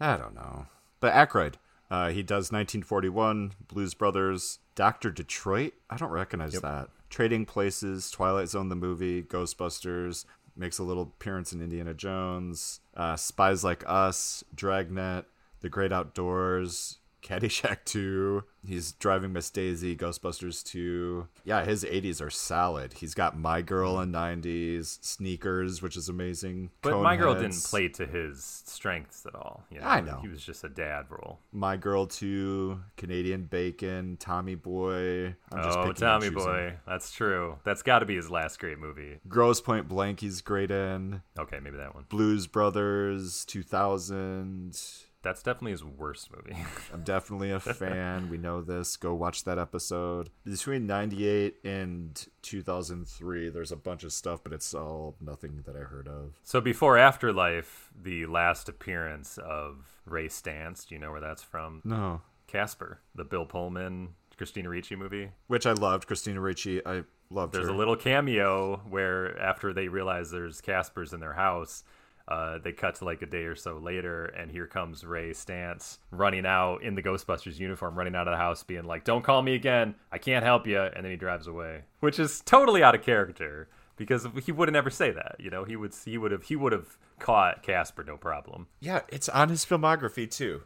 I 0.00 0.16
don't 0.16 0.34
know, 0.34 0.66
but 1.00 1.12
Aykroyd. 1.12 1.54
Uh, 1.90 2.08
he 2.08 2.22
does 2.22 2.44
1941, 2.50 3.52
Blues 3.68 3.92
Brothers, 3.92 4.60
Doctor 4.74 5.10
Detroit. 5.10 5.74
I 5.90 5.98
don't 5.98 6.08
recognize 6.08 6.54
yep. 6.54 6.62
that. 6.62 6.88
Trading 7.10 7.44
Places, 7.44 8.10
Twilight 8.10 8.48
Zone, 8.48 8.70
the 8.70 8.74
movie, 8.74 9.20
Ghostbusters, 9.22 10.24
makes 10.56 10.78
a 10.78 10.82
little 10.82 11.04
appearance 11.04 11.52
in 11.52 11.60
Indiana 11.62 11.94
Jones, 11.94 12.80
uh, 12.96 13.16
Spies 13.16 13.64
Like 13.64 13.84
Us, 13.86 14.44
Dragnet, 14.54 15.24
The 15.60 15.68
Great 15.68 15.92
Outdoors, 15.92 16.98
Caddyshack 17.22 17.84
2. 17.84 18.42
He's 18.66 18.92
driving 18.92 19.32
Miss 19.32 19.48
Daisy, 19.50 19.96
Ghostbusters 19.96 20.62
2. 20.64 21.28
Yeah, 21.44 21.64
his 21.64 21.84
80s 21.84 22.20
are 22.20 22.30
solid. 22.30 22.94
He's 22.94 23.14
got 23.14 23.38
My 23.38 23.62
Girl 23.62 24.00
in 24.00 24.10
90s, 24.12 25.02
Sneakers, 25.04 25.80
which 25.82 25.96
is 25.96 26.08
amazing. 26.08 26.70
But 26.80 27.00
My 27.00 27.16
Girl 27.16 27.34
didn't 27.34 27.62
play 27.64 27.86
to 27.88 28.06
his 28.06 28.44
strengths 28.66 29.24
at 29.26 29.34
all. 29.36 29.64
You 29.70 29.80
know? 29.80 29.86
I 29.86 30.00
know. 30.00 30.18
He 30.20 30.28
was 30.28 30.44
just 30.44 30.64
a 30.64 30.68
dad 30.68 31.06
role. 31.10 31.38
My 31.52 31.76
Girl 31.76 32.06
2, 32.06 32.80
Canadian 32.96 33.44
Bacon, 33.44 34.16
Tommy 34.18 34.56
Boy. 34.56 35.26
I'm 35.52 35.62
just 35.62 35.78
oh, 35.78 35.92
Tommy 35.92 36.30
Boy. 36.30 36.74
That's 36.88 37.12
true. 37.12 37.58
That's 37.64 37.82
got 37.82 38.00
to 38.00 38.06
be 38.06 38.16
his 38.16 38.30
last 38.30 38.58
great 38.58 38.78
movie. 38.80 39.20
Grosse 39.28 39.60
Pointe 39.60 39.88
Blank, 39.88 40.20
he's 40.20 40.40
great 40.40 40.70
in. 40.72 41.22
Okay, 41.38 41.60
maybe 41.60 41.76
that 41.76 41.94
one. 41.94 42.04
Blues 42.08 42.46
Brothers, 42.48 43.44
2000. 43.44 44.76
That's 45.22 45.42
definitely 45.42 45.70
his 45.72 45.84
worst 45.84 46.30
movie. 46.34 46.58
I'm 46.92 47.02
definitely 47.02 47.50
a 47.52 47.60
fan. 47.60 48.28
We 48.28 48.38
know 48.38 48.60
this. 48.60 48.96
Go 48.96 49.14
watch 49.14 49.44
that 49.44 49.58
episode. 49.58 50.30
Between 50.44 50.86
98 50.86 51.56
and 51.64 52.26
2003, 52.42 53.48
there's 53.48 53.70
a 53.72 53.76
bunch 53.76 54.02
of 54.02 54.12
stuff, 54.12 54.42
but 54.42 54.52
it's 54.52 54.74
all 54.74 55.14
nothing 55.20 55.62
that 55.66 55.76
I 55.76 55.80
heard 55.80 56.08
of. 56.08 56.32
So 56.42 56.60
before 56.60 56.98
Afterlife, 56.98 57.90
the 58.00 58.26
last 58.26 58.68
appearance 58.68 59.38
of 59.38 60.00
Ray 60.04 60.26
Stantz, 60.28 60.86
do 60.88 60.96
you 60.96 61.00
know 61.00 61.12
where 61.12 61.20
that's 61.20 61.42
from? 61.42 61.82
No. 61.84 62.20
Casper, 62.48 62.98
the 63.14 63.24
Bill 63.24 63.46
Pullman, 63.46 64.08
Christina 64.36 64.68
Ricci 64.68 64.96
movie. 64.96 65.30
Which 65.46 65.66
I 65.66 65.72
loved. 65.72 66.08
Christina 66.08 66.40
Ricci, 66.40 66.84
I 66.84 67.04
loved 67.30 67.54
There's 67.54 67.68
her. 67.68 67.72
a 67.72 67.76
little 67.76 67.96
cameo 67.96 68.82
where 68.88 69.38
after 69.38 69.72
they 69.72 69.86
realize 69.86 70.32
there's 70.32 70.60
Caspers 70.60 71.12
in 71.14 71.20
their 71.20 71.34
house– 71.34 71.84
uh, 72.32 72.56
they 72.64 72.72
cut 72.72 72.94
to 72.94 73.04
like 73.04 73.20
a 73.20 73.26
day 73.26 73.42
or 73.42 73.54
so 73.54 73.76
later, 73.76 74.24
and 74.24 74.50
here 74.50 74.66
comes 74.66 75.04
Ray 75.04 75.32
Stantz 75.32 75.98
running 76.10 76.46
out 76.46 76.82
in 76.82 76.94
the 76.94 77.02
Ghostbusters 77.02 77.58
uniform, 77.58 77.94
running 77.94 78.14
out 78.14 78.26
of 78.26 78.32
the 78.32 78.38
house, 78.38 78.62
being 78.62 78.84
like, 78.84 79.04
"Don't 79.04 79.20
call 79.22 79.42
me 79.42 79.54
again. 79.54 79.94
I 80.10 80.16
can't 80.16 80.42
help 80.42 80.66
you." 80.66 80.80
And 80.80 81.04
then 81.04 81.10
he 81.10 81.18
drives 81.18 81.46
away, 81.46 81.82
which 82.00 82.18
is 82.18 82.40
totally 82.40 82.82
out 82.82 82.94
of 82.94 83.02
character 83.02 83.68
because 83.98 84.26
he 84.46 84.50
wouldn't 84.50 84.76
ever 84.76 84.88
say 84.88 85.10
that. 85.10 85.36
You 85.40 85.50
know, 85.50 85.64
he 85.64 85.76
would 85.76 85.94
he 86.06 86.16
would 86.16 86.32
have 86.32 86.44
he 86.44 86.56
would 86.56 86.72
have 86.72 86.96
caught 87.18 87.62
Casper 87.62 88.02
no 88.02 88.16
problem. 88.16 88.66
Yeah, 88.80 89.02
it's 89.08 89.28
on 89.28 89.50
his 89.50 89.66
filmography 89.66 90.30
too. 90.30 90.62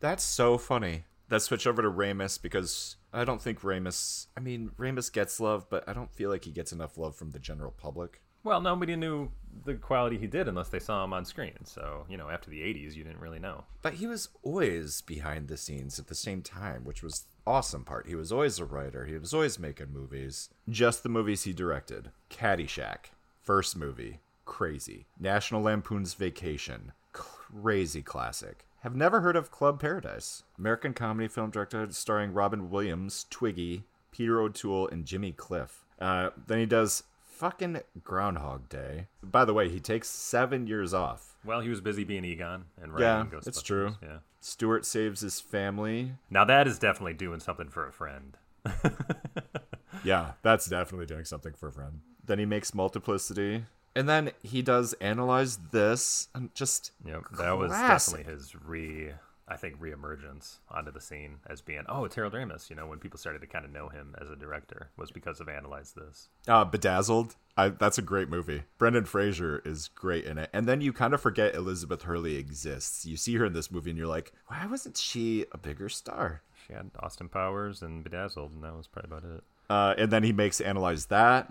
That's 0.00 0.22
so 0.22 0.58
funny. 0.58 1.04
That 1.30 1.40
switch 1.40 1.66
over 1.66 1.80
to 1.80 1.88
Ramis 1.90 2.40
because 2.40 2.96
I 3.10 3.24
don't 3.24 3.40
think 3.40 3.60
Ramis. 3.62 4.26
I 4.36 4.40
mean, 4.40 4.72
Ramis 4.78 5.10
gets 5.10 5.40
love, 5.40 5.64
but 5.70 5.88
I 5.88 5.94
don't 5.94 6.12
feel 6.12 6.28
like 6.28 6.44
he 6.44 6.50
gets 6.50 6.72
enough 6.72 6.98
love 6.98 7.16
from 7.16 7.30
the 7.30 7.38
general 7.38 7.70
public. 7.72 8.20
Well, 8.46 8.60
nobody 8.60 8.94
knew 8.94 9.32
the 9.64 9.74
quality 9.74 10.18
he 10.18 10.28
did 10.28 10.46
unless 10.46 10.68
they 10.68 10.78
saw 10.78 11.04
him 11.04 11.12
on 11.12 11.24
screen. 11.24 11.64
So, 11.64 12.06
you 12.08 12.16
know, 12.16 12.30
after 12.30 12.48
the 12.48 12.60
80s, 12.60 12.94
you 12.94 13.02
didn't 13.02 13.18
really 13.18 13.40
know. 13.40 13.64
But 13.82 13.94
he 13.94 14.06
was 14.06 14.28
always 14.44 15.00
behind 15.00 15.48
the 15.48 15.56
scenes 15.56 15.98
at 15.98 16.06
the 16.06 16.14
same 16.14 16.42
time, 16.42 16.84
which 16.84 17.02
was 17.02 17.24
awesome 17.44 17.82
part. 17.84 18.06
He 18.06 18.14
was 18.14 18.30
always 18.30 18.60
a 18.60 18.64
writer. 18.64 19.04
He 19.06 19.18
was 19.18 19.34
always 19.34 19.58
making 19.58 19.92
movies. 19.92 20.48
Just 20.68 21.02
the 21.02 21.08
movies 21.08 21.42
he 21.42 21.52
directed. 21.52 22.12
Caddyshack, 22.30 23.06
first 23.42 23.76
movie, 23.76 24.20
crazy. 24.44 25.06
National 25.18 25.60
Lampoon's 25.62 26.14
Vacation, 26.14 26.92
crazy 27.12 28.00
classic. 28.00 28.64
Have 28.84 28.94
never 28.94 29.22
heard 29.22 29.34
of 29.34 29.50
Club 29.50 29.80
Paradise. 29.80 30.44
American 30.56 30.94
comedy 30.94 31.26
film 31.26 31.50
director 31.50 31.88
starring 31.90 32.32
Robin 32.32 32.70
Williams, 32.70 33.26
Twiggy, 33.28 33.82
Peter 34.12 34.40
O'Toole, 34.40 34.86
and 34.86 35.04
Jimmy 35.04 35.32
Cliff. 35.32 35.84
Uh, 36.00 36.30
then 36.46 36.60
he 36.60 36.66
does 36.66 37.02
fucking 37.36 37.80
Groundhog 38.02 38.68
Day. 38.68 39.06
By 39.22 39.44
the 39.44 39.52
way, 39.54 39.68
he 39.68 39.78
takes 39.80 40.08
seven 40.08 40.66
years 40.66 40.94
off. 40.94 41.36
Well, 41.44 41.60
he 41.60 41.68
was 41.68 41.80
busy 41.80 42.02
being 42.04 42.24
Egon 42.24 42.64
and 42.82 42.92
writing 42.92 43.06
yeah, 43.06 43.24
Ghostbusters. 43.38 43.46
It's 43.46 43.62
true. 43.62 43.96
Yeah. 44.02 44.18
Stuart 44.40 44.84
saves 44.84 45.20
his 45.20 45.38
family. 45.40 46.12
Now 46.30 46.44
that 46.44 46.66
is 46.66 46.78
definitely 46.78 47.14
doing 47.14 47.40
something 47.40 47.68
for 47.68 47.86
a 47.86 47.92
friend. 47.92 48.36
yeah, 50.04 50.32
that's 50.42 50.66
definitely 50.66 51.06
doing 51.06 51.24
something 51.24 51.52
for 51.52 51.68
a 51.68 51.72
friend. 51.72 52.00
Then 52.24 52.38
he 52.38 52.46
makes 52.46 52.74
multiplicity. 52.74 53.64
And 53.94 54.08
then 54.08 54.32
he 54.42 54.60
does 54.62 54.92
analyze 54.94 55.58
this 55.70 56.28
and 56.34 56.54
just 56.54 56.92
Yep, 57.04 57.24
classic. 57.24 57.44
that 57.44 57.58
was 57.58 57.70
definitely 57.72 58.32
his 58.32 58.54
re 58.56 59.12
I 59.48 59.56
think 59.56 59.80
reemergence 59.80 60.56
onto 60.68 60.90
the 60.90 61.00
scene 61.00 61.36
as 61.46 61.60
being 61.62 61.84
oh 61.88 62.08
Harold 62.12 62.32
Ramis. 62.34 62.68
You 62.68 62.74
know, 62.74 62.86
when 62.86 62.98
people 62.98 63.18
started 63.18 63.40
to 63.42 63.46
kind 63.46 63.64
of 63.64 63.70
know 63.70 63.88
him 63.88 64.14
as 64.20 64.28
a 64.28 64.34
director 64.36 64.90
was 64.96 65.12
because 65.12 65.40
of 65.40 65.48
Analyze 65.48 65.92
This. 65.92 66.28
Uh, 66.48 66.64
Bedazzled, 66.64 67.36
I, 67.56 67.68
that's 67.68 67.98
a 67.98 68.02
great 68.02 68.28
movie. 68.28 68.64
Brendan 68.78 69.04
Fraser 69.04 69.62
is 69.64 69.88
great 69.88 70.24
in 70.24 70.38
it, 70.38 70.50
and 70.52 70.66
then 70.66 70.80
you 70.80 70.92
kind 70.92 71.14
of 71.14 71.20
forget 71.20 71.54
Elizabeth 71.54 72.02
Hurley 72.02 72.34
exists. 72.36 73.06
You 73.06 73.16
see 73.16 73.36
her 73.36 73.44
in 73.46 73.52
this 73.52 73.70
movie, 73.70 73.90
and 73.90 73.98
you're 73.98 74.08
like, 74.08 74.32
why 74.48 74.66
wasn't 74.66 74.96
she 74.96 75.46
a 75.52 75.58
bigger 75.58 75.88
star? 75.88 76.42
She 76.66 76.72
had 76.72 76.90
Austin 76.98 77.28
Powers 77.28 77.82
and 77.82 78.02
Bedazzled, 78.02 78.52
and 78.52 78.64
that 78.64 78.76
was 78.76 78.88
probably 78.88 79.16
about 79.16 79.30
it. 79.30 79.44
Uh, 79.70 79.94
and 79.96 80.10
then 80.10 80.24
he 80.24 80.32
makes 80.32 80.60
Analyze 80.60 81.06
That, 81.06 81.48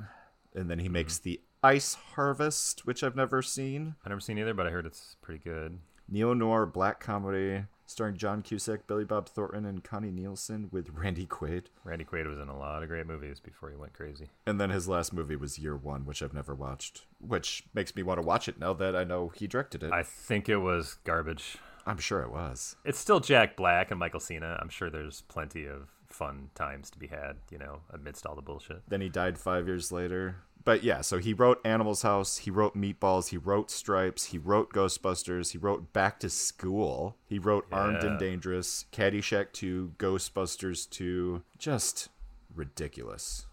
and 0.54 0.70
then 0.70 0.80
he 0.80 0.86
mm-hmm. 0.88 0.93
makes 0.93 1.18
the 1.18 1.39
Ice 1.64 1.93
Harvest, 1.93 2.86
which 2.86 3.04
I've 3.04 3.16
never 3.16 3.41
seen. 3.41 3.96
I've 4.04 4.10
never 4.10 4.22
seen 4.22 4.38
either, 4.38 4.54
but 4.54 4.68
I 4.68 4.72
heard 4.72 4.86
it's 4.86 5.16
pretty 5.22 5.39
good. 5.41 5.80
Neo 6.10 6.34
noir 6.34 6.68
black 6.68 7.00
comedy 7.00 7.64
starring 7.86 8.18
John 8.18 8.42
Cusack, 8.42 8.88
Billy 8.88 9.06
Bob 9.06 9.28
Thornton, 9.30 9.66
and 9.66 9.84
Connie 9.84 10.12
Nielsen 10.12 10.70
with 10.72 10.90
Randy 10.90 11.26
Quaid. 11.26 11.66
Randy 11.84 12.06
Quaid 12.06 12.28
was 12.28 12.40
in 12.40 12.48
a 12.48 12.58
lot 12.58 12.84
of 12.84 12.90
great 12.90 13.08
movies 13.08 13.40
before 13.40 13.70
he 13.70 13.76
went 13.76 13.94
crazy. 13.94 14.30
And 14.46 14.60
then 14.60 14.70
his 14.70 14.88
last 14.88 15.14
movie 15.14 15.36
was 15.36 15.60
Year 15.60 15.76
One, 15.76 16.06
which 16.06 16.22
I've 16.24 16.34
never 16.34 16.54
watched, 16.56 17.06
which 17.20 17.66
makes 17.74 17.96
me 17.96 18.04
want 18.04 18.20
to 18.20 18.26
watch 18.26 18.48
it 18.48 18.60
now 18.60 18.74
that 18.74 18.96
I 18.96 19.04
know 19.04 19.30
he 19.30 19.48
directed 19.48 19.84
it. 19.84 19.92
I 19.92 20.04
think 20.04 20.50
it 20.50 20.58
was 20.58 20.96
garbage. 21.04 21.58
I'm 21.86 21.98
sure 21.98 22.22
it 22.24 22.32
was. 22.32 22.76
It's 22.84 23.00
still 23.00 23.20
Jack 23.20 23.56
Black 23.56 23.92
and 23.92 24.00
Michael 24.00 24.20
Cera. 24.20 24.58
I'm 24.60 24.70
sure 24.70 24.90
there's 24.90 25.22
plenty 25.22 25.66
of 25.68 25.90
fun 26.08 26.50
times 26.56 26.90
to 26.92 26.98
be 26.98 27.08
had, 27.08 27.38
you 27.52 27.60
know, 27.60 27.82
amidst 27.94 28.26
all 28.26 28.36
the 28.36 28.42
bullshit. 28.42 28.82
Then 28.88 29.02
he 29.02 29.10
died 29.10 29.38
five 29.38 29.68
years 29.68 29.92
later 29.92 30.38
but 30.66 30.84
yeah, 30.84 31.01
so 31.01 31.20
he 31.20 31.32
wrote 31.32 31.61
Animals 31.63 32.01
House, 32.01 32.38
he 32.38 32.49
wrote 32.49 32.76
Meatballs, 32.76 33.28
he 33.30 33.38
wrote 33.38 33.70
Stripes, 33.70 34.26
he 34.26 34.39
wrote 34.39 34.74
Ghostbusters, 34.74 35.51
he 35.51 35.59
wrote 35.59 35.93
Back 35.93 36.20
to 36.22 36.30
School, 36.30 37.16
he 37.30 37.38
wrote 37.38 37.68
yeah. 37.72 37.78
Armed 37.78 38.03
and 38.03 38.20
Dangerous, 38.20 38.86
Caddyshack 38.91 39.53
2, 39.53 39.93
Ghostbusters 39.99 40.89
2. 40.89 41.43
Just 41.59 42.09
ridiculous. 42.53 43.45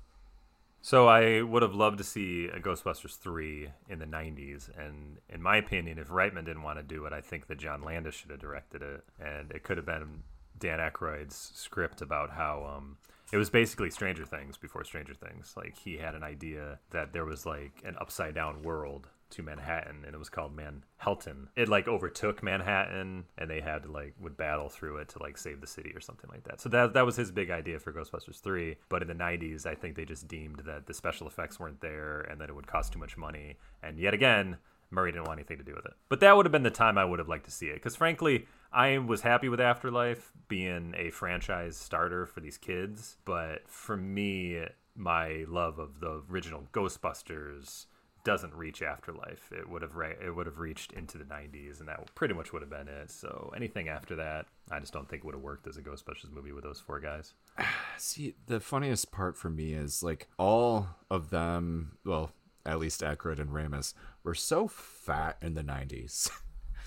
So 0.80 1.06
I 1.06 1.42
would 1.42 1.60
have 1.62 1.74
loved 1.74 1.98
to 1.98 2.04
see 2.04 2.46
a 2.46 2.58
Ghostbusters 2.58 3.18
3 3.18 3.68
in 3.90 3.98
the 3.98 4.06
90s 4.06 4.70
and 4.76 5.18
in 5.28 5.42
my 5.42 5.58
opinion 5.58 5.98
if 5.98 6.08
Reitman 6.08 6.46
didn't 6.46 6.62
want 6.62 6.78
to 6.78 6.82
do 6.82 7.04
it 7.04 7.12
I 7.12 7.20
think 7.20 7.46
that 7.48 7.58
John 7.58 7.82
Landis 7.82 8.14
should 8.16 8.30
have 8.30 8.40
directed 8.40 8.82
it 8.82 9.04
and 9.20 9.52
it 9.52 9.62
could 9.62 9.76
have 9.76 9.86
been 9.86 10.22
Dan 10.58 10.80
Aykroyd's 10.80 11.52
script 11.54 12.00
about 12.02 12.30
how 12.30 12.68
um, 12.78 12.96
it 13.32 13.38
was 13.38 13.48
basically 13.48 13.88
Stranger 13.88 14.26
Things 14.26 14.58
before 14.58 14.84
Stranger 14.84 15.14
Things. 15.14 15.54
Like 15.56 15.76
he 15.78 15.96
had 15.96 16.14
an 16.14 16.22
idea 16.22 16.78
that 16.90 17.14
there 17.14 17.24
was 17.24 17.46
like 17.46 17.72
an 17.82 17.96
upside 17.98 18.34
down 18.34 18.62
world 18.62 19.08
to 19.30 19.42
Manhattan 19.42 20.04
and 20.04 20.14
it 20.14 20.18
was 20.18 20.28
called 20.28 20.54
Manhattan. 20.54 21.48
It 21.56 21.66
like 21.66 21.88
overtook 21.88 22.42
Manhattan 22.42 23.24
and 23.38 23.50
they 23.50 23.62
had 23.62 23.84
to 23.84 23.90
like 23.90 24.12
would 24.20 24.36
battle 24.36 24.68
through 24.68 24.98
it 24.98 25.08
to 25.10 25.22
like 25.22 25.38
save 25.38 25.62
the 25.62 25.66
city 25.66 25.92
or 25.94 26.00
something 26.00 26.28
like 26.30 26.44
that. 26.44 26.60
So 26.60 26.68
that 26.68 26.92
that 26.92 27.06
was 27.06 27.16
his 27.16 27.30
big 27.30 27.50
idea 27.50 27.78
for 27.78 27.90
Ghostbusters 27.90 28.40
3, 28.40 28.76
but 28.90 29.00
in 29.00 29.08
the 29.08 29.14
90s 29.14 29.64
I 29.64 29.76
think 29.76 29.96
they 29.96 30.04
just 30.04 30.28
deemed 30.28 30.60
that 30.66 30.84
the 30.86 30.92
special 30.92 31.26
effects 31.26 31.58
weren't 31.58 31.80
there 31.80 32.20
and 32.20 32.38
that 32.42 32.50
it 32.50 32.54
would 32.54 32.66
cost 32.66 32.92
too 32.92 32.98
much 32.98 33.16
money. 33.16 33.56
And 33.82 33.98
yet 33.98 34.12
again, 34.12 34.58
Murray 34.92 35.10
didn't 35.10 35.26
want 35.26 35.38
anything 35.40 35.58
to 35.58 35.64
do 35.64 35.72
with 35.74 35.86
it. 35.86 35.94
But 36.08 36.20
that 36.20 36.36
would 36.36 36.44
have 36.46 36.52
been 36.52 36.62
the 36.62 36.70
time 36.70 36.98
I 36.98 37.04
would 37.04 37.18
have 37.18 37.28
liked 37.28 37.46
to 37.46 37.50
see 37.50 37.66
it 37.68 37.74
because 37.74 37.96
frankly, 37.96 38.46
I 38.72 38.98
was 38.98 39.22
happy 39.22 39.48
with 39.48 39.60
Afterlife 39.60 40.30
being 40.48 40.94
a 40.96 41.10
franchise 41.10 41.76
starter 41.76 42.26
for 42.26 42.40
these 42.40 42.58
kids, 42.58 43.16
but 43.24 43.68
for 43.68 43.96
me, 43.96 44.64
my 44.94 45.44
love 45.48 45.78
of 45.78 46.00
the 46.00 46.22
original 46.30 46.64
Ghostbusters 46.72 47.86
doesn't 48.24 48.54
reach 48.54 48.82
Afterlife. 48.82 49.50
It 49.50 49.68
would 49.68 49.82
have 49.82 49.96
re- 49.96 50.14
it 50.24 50.30
would 50.34 50.46
have 50.46 50.58
reached 50.58 50.92
into 50.92 51.18
the 51.18 51.24
90s, 51.24 51.80
and 51.80 51.88
that 51.88 52.14
pretty 52.14 52.34
much 52.34 52.52
would 52.52 52.62
have 52.62 52.70
been 52.70 52.88
it. 52.88 53.10
So 53.10 53.52
anything 53.54 53.88
after 53.88 54.16
that, 54.16 54.46
I 54.70 54.78
just 54.80 54.92
don't 54.92 55.08
think 55.08 55.24
would 55.24 55.34
have 55.34 55.42
worked 55.42 55.66
as 55.66 55.76
a 55.76 55.82
Ghostbusters 55.82 56.30
movie 56.30 56.52
with 56.52 56.64
those 56.64 56.80
four 56.80 57.00
guys. 57.00 57.34
See, 57.98 58.36
the 58.46 58.60
funniest 58.60 59.10
part 59.10 59.36
for 59.36 59.50
me 59.50 59.72
is 59.72 60.02
like 60.02 60.28
all 60.38 60.88
of 61.10 61.30
them. 61.30 61.98
Well, 62.04 62.30
at 62.64 62.78
least 62.78 63.00
Aykroyd 63.00 63.38
and 63.40 63.50
Ramis, 63.50 63.94
were 64.22 64.34
so 64.34 64.68
fat 64.68 65.36
in 65.42 65.54
the 65.54 65.62
90s. 65.64 66.30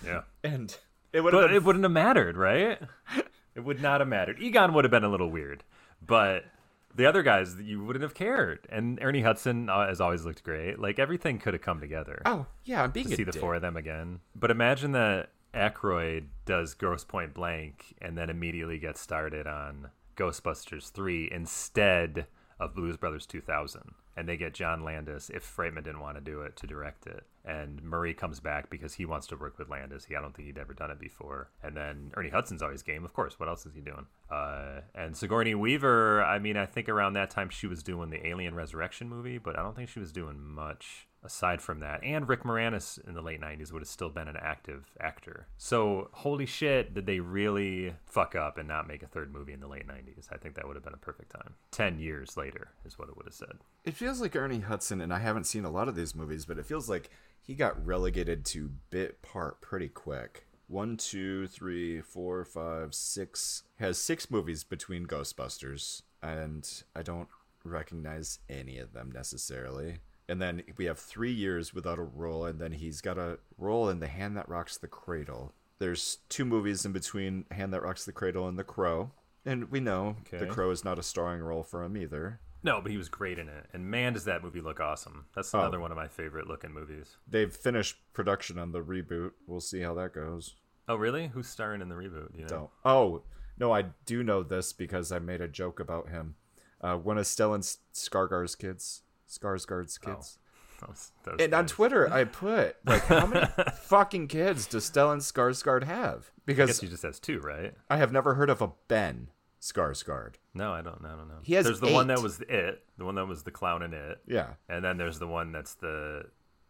Yeah. 0.06 0.22
and 0.44 0.76
it 1.14 1.22
would 1.22 1.32
But 1.34 1.48
been... 1.48 1.56
it 1.56 1.64
wouldn't 1.64 1.84
have 1.84 1.92
mattered, 1.92 2.38
right? 2.38 2.80
it 3.56 3.60
would 3.62 3.82
not 3.82 4.02
have 4.02 4.08
mattered. 4.08 4.40
Egon 4.40 4.74
would 4.74 4.84
have 4.84 4.92
been 4.92 5.04
a 5.04 5.10
little 5.10 5.30
weird, 5.30 5.64
but 6.06 6.46
the 6.94 7.06
other 7.06 7.24
guys 7.24 7.56
you 7.62 7.84
wouldn't 7.84 8.04
have 8.04 8.14
cared. 8.14 8.60
And 8.70 9.00
Ernie 9.02 9.22
Hudson 9.22 9.70
uh, 9.70 9.88
has 9.88 10.00
always 10.00 10.26
looked 10.26 10.44
great. 10.44 10.80
Like 10.80 10.98
everything 11.00 11.40
could 11.40 11.54
have 11.54 11.62
come 11.64 11.80
together. 11.80 12.22
Oh, 12.26 12.46
yeah, 12.64 12.84
I'm 12.84 12.92
being 12.92 13.10
to 13.10 13.16
see 13.16 13.24
dick. 13.24 13.34
the 13.34 13.40
four 13.40 13.56
of 13.56 13.62
them 13.62 13.76
again. 13.78 14.20
But 14.36 14.52
imagine 14.52 14.94
that 14.94 15.30
Aykroyd 15.54 16.26
does 16.46 16.74
Grosse 16.74 17.04
Pointe 17.04 17.34
Blank 17.34 17.96
and 18.02 18.18
then 18.18 18.30
immediately 18.30 18.78
gets 18.78 19.02
started 19.02 19.48
on 19.48 19.90
Ghostbusters 20.16 20.90
3 20.92 21.30
instead 21.32 22.28
of 22.60 22.76
Blues 22.76 22.96
Brothers 22.98 23.26
2000 23.26 23.94
and 24.18 24.28
they 24.30 24.38
get 24.38 24.54
John 24.54 24.82
Landis 24.84 25.30
if 25.30 25.56
Reitman 25.58 25.84
didn't 25.84 26.00
want 26.00 26.16
to 26.18 26.22
do 26.22 26.42
it 26.42 26.56
to 26.58 26.68
direct 26.68 27.06
it. 27.08 27.24
And 27.44 27.84
Murray 27.84 28.14
comes 28.14 28.40
back 28.40 28.70
because 28.70 28.94
he 28.96 29.06
wants 29.06 29.28
to 29.28 29.36
work 29.36 29.58
with 29.60 29.70
Landis. 29.70 30.06
He, 30.06 30.16
I 30.16 30.22
don't 30.22 30.34
think 30.36 30.48
he'd 30.48 30.58
ever 30.58 30.74
done 30.74 30.90
it 30.90 31.00
before. 31.00 31.50
And 31.62 31.76
then 31.78 32.12
Ernie 32.16 32.30
Hudson's 32.30 32.64
always 32.64 32.82
game, 32.82 33.04
of 33.06 33.14
course. 33.14 33.40
What 33.40 33.50
else 33.50 33.66
is 33.66 33.76
he 33.76 33.82
doing? 33.82 34.06
Uh, 34.32 34.80
and 34.96 35.16
Sigourney 35.16 35.54
Weaver, 35.54 36.24
I 36.24 36.40
mean, 36.40 36.58
I 36.58 36.66
think 36.66 36.90
around 36.90 37.14
that 37.14 37.30
time 37.30 37.50
she 37.50 37.68
was 37.68 37.84
doing 37.84 38.10
the 38.10 38.26
Alien 38.26 38.56
Resurrection 38.56 39.10
movie, 39.10 39.38
but 39.38 39.60
I 39.60 39.64
don't 39.64 39.76
think 39.76 39.90
she 39.90 40.00
was 40.00 40.12
doing 40.12 40.40
much 40.40 41.08
aside 41.26 41.62
from 41.62 41.80
that. 41.80 42.02
And 42.04 42.30
Rick 42.30 42.44
Moranis 42.44 43.06
in 43.06 43.14
the 43.16 43.22
late 43.22 43.42
90s 43.42 43.74
would 43.74 43.82
have 43.82 43.90
still 43.90 44.10
been 44.10 44.28
an 44.28 44.38
active 44.42 44.86
actor. 45.00 45.48
So, 45.58 46.10
holy 46.14 46.46
shit, 46.46 46.94
did 46.94 47.06
they 47.06 47.20
really 47.20 47.94
fuck 48.06 48.36
up 48.36 48.58
and 48.58 48.68
not 48.68 48.88
make 48.88 49.04
a 49.04 49.08
third 49.08 49.34
movie 49.34 49.54
in 49.54 49.60
the 49.60 49.68
late 49.68 49.88
90s? 49.88 50.28
I 50.32 50.38
think 50.38 50.56
that 50.56 50.68
would 50.68 50.76
have 50.76 50.84
been 50.86 50.94
a 50.94 50.98
perfect 50.98 51.32
time. 51.32 51.56
10 51.72 52.00
years 52.00 52.38
later 52.38 52.70
is 52.86 52.98
what 52.98 53.10
it 53.10 53.18
would 53.18 53.26
have 53.26 53.34
said. 53.34 53.58
It 53.84 53.96
feels 53.96 54.22
like 54.22 54.36
Ernie 54.36 54.60
Hudson, 54.60 55.02
and 55.02 55.14
I 55.14 55.20
haven't 55.20 55.46
seen 55.46 55.66
a 55.66 55.72
lot 55.72 55.90
of 55.90 55.96
these 55.96 56.16
movies, 56.16 56.46
but 56.46 56.60
it 56.60 56.66
feels 56.66 56.90
like 56.90 57.10
he 57.42 57.56
got 57.56 57.84
relegated 57.86 58.46
to 58.46 58.72
bit 58.90 59.22
part 59.22 59.60
pretty 59.62 59.90
quick. 59.90 60.46
One, 60.68 60.98
two, 60.98 61.48
three, 61.48 62.02
four, 62.02 62.44
five, 62.46 62.96
six. 62.96 63.64
Has 63.80 63.98
six 64.00 64.32
movies 64.32 64.64
between 64.64 65.06
Ghostbusters, 65.06 66.02
and 66.24 66.68
I 66.96 67.04
don't 67.04 67.28
recognize 67.64 68.40
any 68.50 68.80
of 68.80 68.94
them 68.94 69.12
necessarily 69.14 69.98
and 70.28 70.42
then 70.42 70.64
we 70.78 70.86
have 70.86 71.00
three 71.00 71.32
years 71.32 71.74
without 71.74 72.00
a 72.00 72.04
role, 72.04 72.46
and 72.46 72.60
then 72.60 72.72
he's 72.72 73.02
got 73.02 73.18
a 73.18 73.40
role 73.58 73.90
in 73.90 74.00
The 74.00 74.08
Hand 74.08 74.36
That 74.38 74.50
Rocks 74.50 74.78
the 74.78 74.88
Cradle. 74.88 75.54
There's 75.78 76.20
two 76.30 76.46
movies 76.46 76.86
in 76.86 76.92
between 76.94 77.46
Hand 77.52 77.74
That 77.74 77.84
Rocks 77.84 78.06
the 78.06 78.12
Cradle 78.12 78.48
and 78.48 78.58
The 78.58 78.64
Crow, 78.64 79.12
and 79.46 79.70
we 79.72 79.80
know 79.80 80.18
okay. 80.28 80.38
The 80.44 80.48
Crow 80.52 80.72
is 80.72 80.84
not 80.84 80.98
a 81.00 81.04
starring 81.04 81.42
role 81.42 81.64
for 81.64 81.84
him 81.84 81.96
either. 81.98 82.40
No, 82.64 82.82
but 82.82 82.90
he 82.90 82.98
was 82.98 83.10
great 83.10 83.38
in 83.38 83.48
it, 83.48 83.68
and 83.74 83.90
man, 83.92 84.14
does 84.14 84.24
that 84.26 84.44
movie 84.44 84.62
look 84.62 84.80
awesome! 84.80 85.26
That's 85.36 85.54
oh. 85.54 85.60
another 85.60 85.78
oh. 85.78 85.82
one 85.82 85.92
of 85.92 85.98
my 85.98 86.08
favorite 86.08 86.48
looking 86.48 86.74
movies. 86.74 87.18
They've 87.28 87.54
finished 87.54 87.98
production 88.14 88.58
on 88.58 88.72
the 88.72 88.82
reboot. 88.82 89.32
We'll 89.46 89.60
see 89.62 89.82
how 89.82 89.94
that 89.96 90.14
goes. 90.14 90.56
Oh, 90.88 90.96
really? 90.96 91.28
Who's 91.28 91.48
starring 91.48 91.82
in 91.82 91.90
the 91.90 91.96
reboot? 91.96 92.34
Do 92.34 92.40
you 92.40 92.46
know? 92.48 92.70
Oh, 92.84 92.92
oh 92.92 93.24
no, 93.60 93.72
I 93.72 93.86
do 94.08 94.24
know 94.24 94.42
this 94.44 94.74
because 94.74 95.12
I 95.12 95.20
made 95.20 95.42
a 95.42 95.48
joke 95.48 95.80
about 95.80 96.10
him. 96.10 96.36
Uh, 96.82 96.96
one 96.96 97.18
of 97.18 97.26
Stellan 97.26 97.62
Skarsgård's 97.94 98.56
kids. 98.56 99.02
Skarsgård's 99.30 100.00
oh, 100.06 100.08
kids. 100.14 100.40
Oh, 100.40 100.42
that 100.82 100.90
was, 100.90 101.12
that 101.24 101.32
was 101.34 101.42
and 101.44 101.52
nice. 101.52 101.60
on 101.60 101.68
Twitter, 101.68 102.12
I 102.12 102.24
put 102.26 102.76
like, 102.86 103.04
how 103.06 103.26
many 103.28 103.48
fucking 103.76 104.28
kids 104.28 104.68
does 104.68 104.90
Stellan 104.90 105.18
Skarsgård 105.18 105.84
have? 105.84 106.32
Because 106.46 106.80
he 106.80 106.88
just 106.88 107.04
has 107.04 107.20
two, 107.20 107.40
right? 107.40 107.74
I 107.90 107.98
have 107.98 108.12
never 108.12 108.36
heard 108.36 108.50
of 108.50 108.62
a 108.62 108.72
Ben 108.88 109.30
Skarsgård. 109.62 110.36
No, 110.54 110.74
I 110.74 110.82
don't. 110.82 111.04
I 111.04 111.10
don't 111.16 111.28
know. 111.28 111.40
He 111.44 111.56
has. 111.56 111.66
There's 111.66 111.80
the 111.80 111.88
eight. 111.88 111.94
one 111.94 112.08
that 112.08 112.22
was 112.22 112.40
it. 112.42 112.84
The 112.98 113.06
one 113.06 113.16
that 113.16 113.26
was 113.26 113.44
the 113.44 113.52
clown 113.52 113.82
in 113.82 113.94
it. 113.94 114.20
Yeah. 114.28 114.52
And 114.70 114.84
then 114.84 114.98
there's 114.98 115.18
the 115.20 115.28
one 115.28 115.52
that's 115.52 115.74
the 115.76 116.24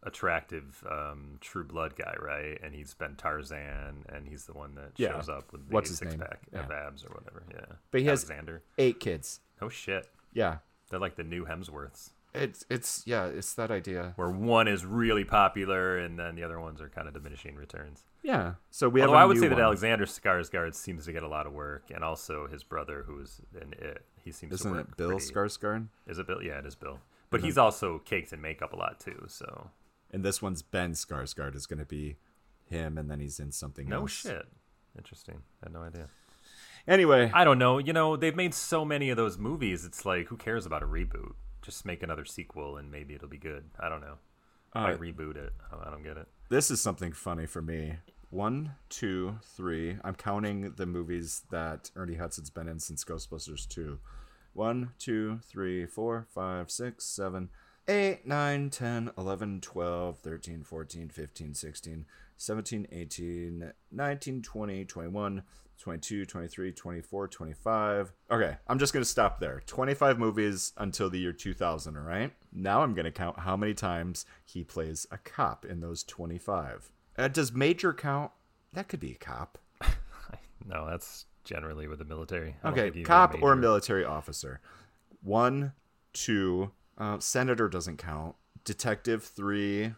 attractive 0.03 0.83
um, 0.89 1.37
True 1.41 1.63
Blood 1.65 1.95
guy, 1.97 2.13
right? 2.19 2.57
And 2.63 2.73
he's 2.73 2.93
been 2.93 3.15
Tarzan, 3.15 4.05
and 4.07 4.27
he's 4.27 4.45
the 4.45 4.53
one 4.53 4.75
that 4.75 4.91
yeah. 4.97 5.09
shows 5.11 5.27
up 5.29 5.51
with 5.51 5.67
the 5.67 5.73
What's 5.73 5.89
his 5.89 5.97
six 5.97 6.11
name? 6.11 6.21
pack 6.21 6.41
yeah. 6.53 6.65
abs 6.87 7.03
or 7.03 7.09
whatever. 7.09 7.43
Yeah, 7.51 7.75
but 7.91 7.99
he 8.01 8.07
Alexander. 8.07 8.53
has 8.77 8.85
eight 8.85 8.99
kids. 9.01 9.41
Oh 9.61 9.67
shit! 9.67 10.07
Yeah, 10.31 10.57
they're 10.89 10.99
like 10.99 11.15
the 11.17 11.23
new 11.23 11.45
Hemsworths 11.45 12.11
it's 12.35 12.65
it's 12.69 13.03
yeah 13.05 13.25
it's 13.25 13.53
that 13.53 13.71
idea 13.71 14.13
where 14.15 14.29
one 14.29 14.67
is 14.67 14.85
really 14.85 15.23
popular 15.23 15.97
and 15.97 16.19
then 16.19 16.35
the 16.35 16.43
other 16.43 16.59
ones 16.59 16.81
are 16.81 16.89
kind 16.89 17.07
of 17.07 17.13
diminishing 17.13 17.55
returns 17.55 18.03
yeah 18.23 18.53
so 18.71 18.89
we 18.89 18.99
have 18.99 19.09
Although 19.09 19.19
I 19.19 19.25
would 19.25 19.37
say 19.37 19.47
one. 19.47 19.51
that 19.51 19.59
alexander 19.63 20.05
skarsgård 20.05 20.75
seems 20.75 21.05
to 21.05 21.13
get 21.13 21.23
a 21.23 21.27
lot 21.27 21.45
of 21.47 21.53
work 21.53 21.83
and 21.93 22.03
also 22.03 22.47
his 22.47 22.63
brother 22.63 23.03
who's 23.07 23.39
in 23.59 23.73
it 23.73 24.05
he 24.23 24.31
seems 24.31 24.53
isn't 24.55 24.73
to 24.73 24.79
it 24.79 24.97
bill 24.97 25.09
pretty, 25.11 25.25
skarsgård 25.33 25.87
is 26.07 26.19
it 26.19 26.27
bill 26.27 26.41
yeah 26.41 26.59
it 26.59 26.65
is 26.65 26.75
bill 26.75 26.99
but 27.29 27.37
mm-hmm. 27.39 27.45
he's 27.45 27.57
also 27.57 27.99
caked 27.99 28.33
in 28.33 28.41
makeup 28.41 28.73
a 28.73 28.75
lot 28.75 28.99
too 28.99 29.25
so 29.27 29.69
and 30.11 30.23
this 30.23 30.41
one's 30.41 30.61
ben 30.61 30.91
skarsgård 30.91 31.55
is 31.55 31.65
going 31.65 31.79
to 31.79 31.85
be 31.85 32.17
him 32.65 32.97
and 32.97 33.09
then 33.09 33.19
he's 33.19 33.39
in 33.39 33.51
something 33.51 33.87
no 33.87 34.01
else. 34.01 34.11
shit 34.11 34.45
interesting 34.97 35.41
i 35.63 35.67
had 35.67 35.73
no 35.73 35.81
idea 35.81 36.07
anyway 36.87 37.31
i 37.33 37.43
don't 37.43 37.57
know 37.57 37.77
you 37.77 37.93
know 37.93 38.15
they've 38.15 38.35
made 38.35 38.53
so 38.53 38.83
many 38.83 39.09
of 39.09 39.17
those 39.17 39.37
movies 39.37 39.85
it's 39.85 40.05
like 40.05 40.27
who 40.27 40.37
cares 40.37 40.65
about 40.65 40.83
a 40.83 40.85
reboot 40.85 41.31
just 41.65 41.83
make 41.85 42.03
another 42.03 42.25
sequel 42.25 42.77
and 42.77 42.91
maybe 42.91 43.15
it'll 43.15 43.27
be 43.27 43.37
good. 43.39 43.65
I 43.79 43.89
don't 43.89 44.01
know. 44.01 44.17
Uh, 44.75 44.79
I 44.79 44.91
reboot 44.93 45.35
it. 45.35 45.51
I 45.73 45.89
don't 45.89 46.03
get 46.03 46.15
it. 46.17 46.27
This 46.49 46.69
is 46.69 46.79
something 46.79 47.11
funny 47.11 47.47
for 47.47 47.61
me. 47.61 47.95
One, 48.29 48.73
two, 48.89 49.39
three. 49.43 49.97
I'm 50.03 50.13
counting 50.15 50.73
the 50.75 50.85
movies 50.85 51.41
that 51.49 51.89
Ernie 51.95 52.15
Hudson's 52.15 52.51
been 52.51 52.67
in 52.67 52.79
since 52.79 53.03
Ghostbusters 53.03 53.67
2. 53.67 53.97
One, 54.53 54.91
two, 54.99 55.39
three, 55.43 55.85
four, 55.87 56.27
five, 56.33 56.69
six, 56.69 57.05
seven, 57.05 57.49
eight, 57.87 58.27
nine, 58.27 58.69
10, 58.69 59.11
11, 59.17 59.61
12, 59.61 60.17
13, 60.19 60.63
14, 60.63 61.09
15, 61.09 61.53
16, 61.55 62.05
17, 62.37 62.87
18, 62.91 63.71
19, 63.91 64.41
20, 64.41 64.85
21, 64.85 65.43
22, 65.79 66.25
23, 66.25 66.71
24, 66.71 67.27
25. 67.27 68.13
Okay, 68.31 68.55
I'm 68.67 68.79
just 68.79 68.93
going 68.93 69.03
to 69.03 69.09
stop 69.09 69.39
there. 69.39 69.61
25 69.65 70.17
movies 70.19 70.73
until 70.77 71.09
the 71.09 71.19
year 71.19 71.33
2000, 71.33 71.95
all 71.97 72.03
right? 72.03 72.33
Now 72.51 72.81
I'm 72.81 72.93
going 72.93 73.05
to 73.05 73.11
count 73.11 73.39
how 73.39 73.55
many 73.57 73.73
times 73.73 74.25
he 74.43 74.63
plays 74.63 75.05
a 75.11 75.17
cop 75.17 75.65
in 75.65 75.81
those 75.81 76.03
25. 76.03 76.91
Uh, 77.17 77.27
does 77.27 77.51
Major 77.51 77.93
count? 77.93 78.31
That 78.73 78.87
could 78.87 78.99
be 78.99 79.11
a 79.11 79.15
cop. 79.15 79.57
no, 80.65 80.85
that's 80.89 81.25
generally 81.43 81.87
with 81.87 81.99
the 81.99 82.05
military. 82.05 82.55
I 82.63 82.69
okay, 82.71 83.03
cop 83.03 83.41
or 83.41 83.55
military 83.55 84.03
officer. 84.03 84.61
One, 85.21 85.73
two, 86.13 86.71
uh, 86.97 87.19
senator 87.19 87.69
doesn't 87.69 87.97
count. 87.97 88.35
Detective, 88.63 89.23
three. 89.23 89.93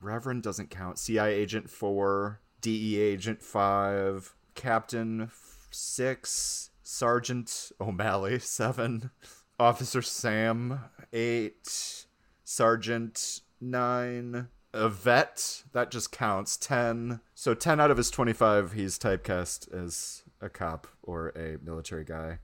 Reverend 0.00 0.42
doesn't 0.42 0.70
count. 0.70 1.00
CI 1.04 1.18
agent, 1.20 1.70
four. 1.70 2.40
DE 2.60 3.00
agent, 3.00 3.42
five. 3.42 4.34
Captain 4.54 5.30
six, 5.70 6.70
Sergeant 6.82 7.72
O'Malley 7.80 8.38
seven, 8.38 9.10
Officer 9.58 10.02
Sam 10.02 10.80
eight, 11.12 12.06
Sergeant 12.44 13.40
nine, 13.60 14.48
a 14.72 14.88
vet 14.88 15.62
that 15.72 15.90
just 15.90 16.12
counts 16.12 16.56
ten. 16.56 17.20
So 17.34 17.54
ten 17.54 17.80
out 17.80 17.90
of 17.90 17.96
his 17.96 18.10
twenty-five, 18.10 18.72
he's 18.72 18.98
typecast 18.98 19.72
as 19.74 20.22
a 20.40 20.48
cop 20.48 20.86
or 21.02 21.28
a 21.30 21.58
military 21.64 22.04
guy, 22.04 22.38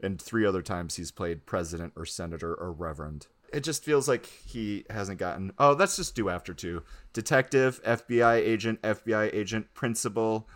and 0.00 0.20
three 0.20 0.46
other 0.46 0.62
times 0.62 0.96
he's 0.96 1.10
played 1.10 1.46
president 1.46 1.92
or 1.96 2.06
senator 2.06 2.54
or 2.54 2.72
reverend. 2.72 3.26
It 3.52 3.64
just 3.64 3.82
feels 3.84 4.06
like 4.08 4.26
he 4.26 4.84
hasn't 4.88 5.18
gotten. 5.18 5.52
Oh, 5.58 5.72
let's 5.76 5.96
just 5.96 6.14
do 6.14 6.28
after 6.28 6.54
two. 6.54 6.84
Detective, 7.12 7.82
FBI 7.82 8.36
agent, 8.38 8.80
FBI 8.82 9.34
agent, 9.34 9.74
principal, 9.74 10.46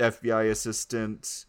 FBI 0.00 0.50
assistant, 0.50 1.44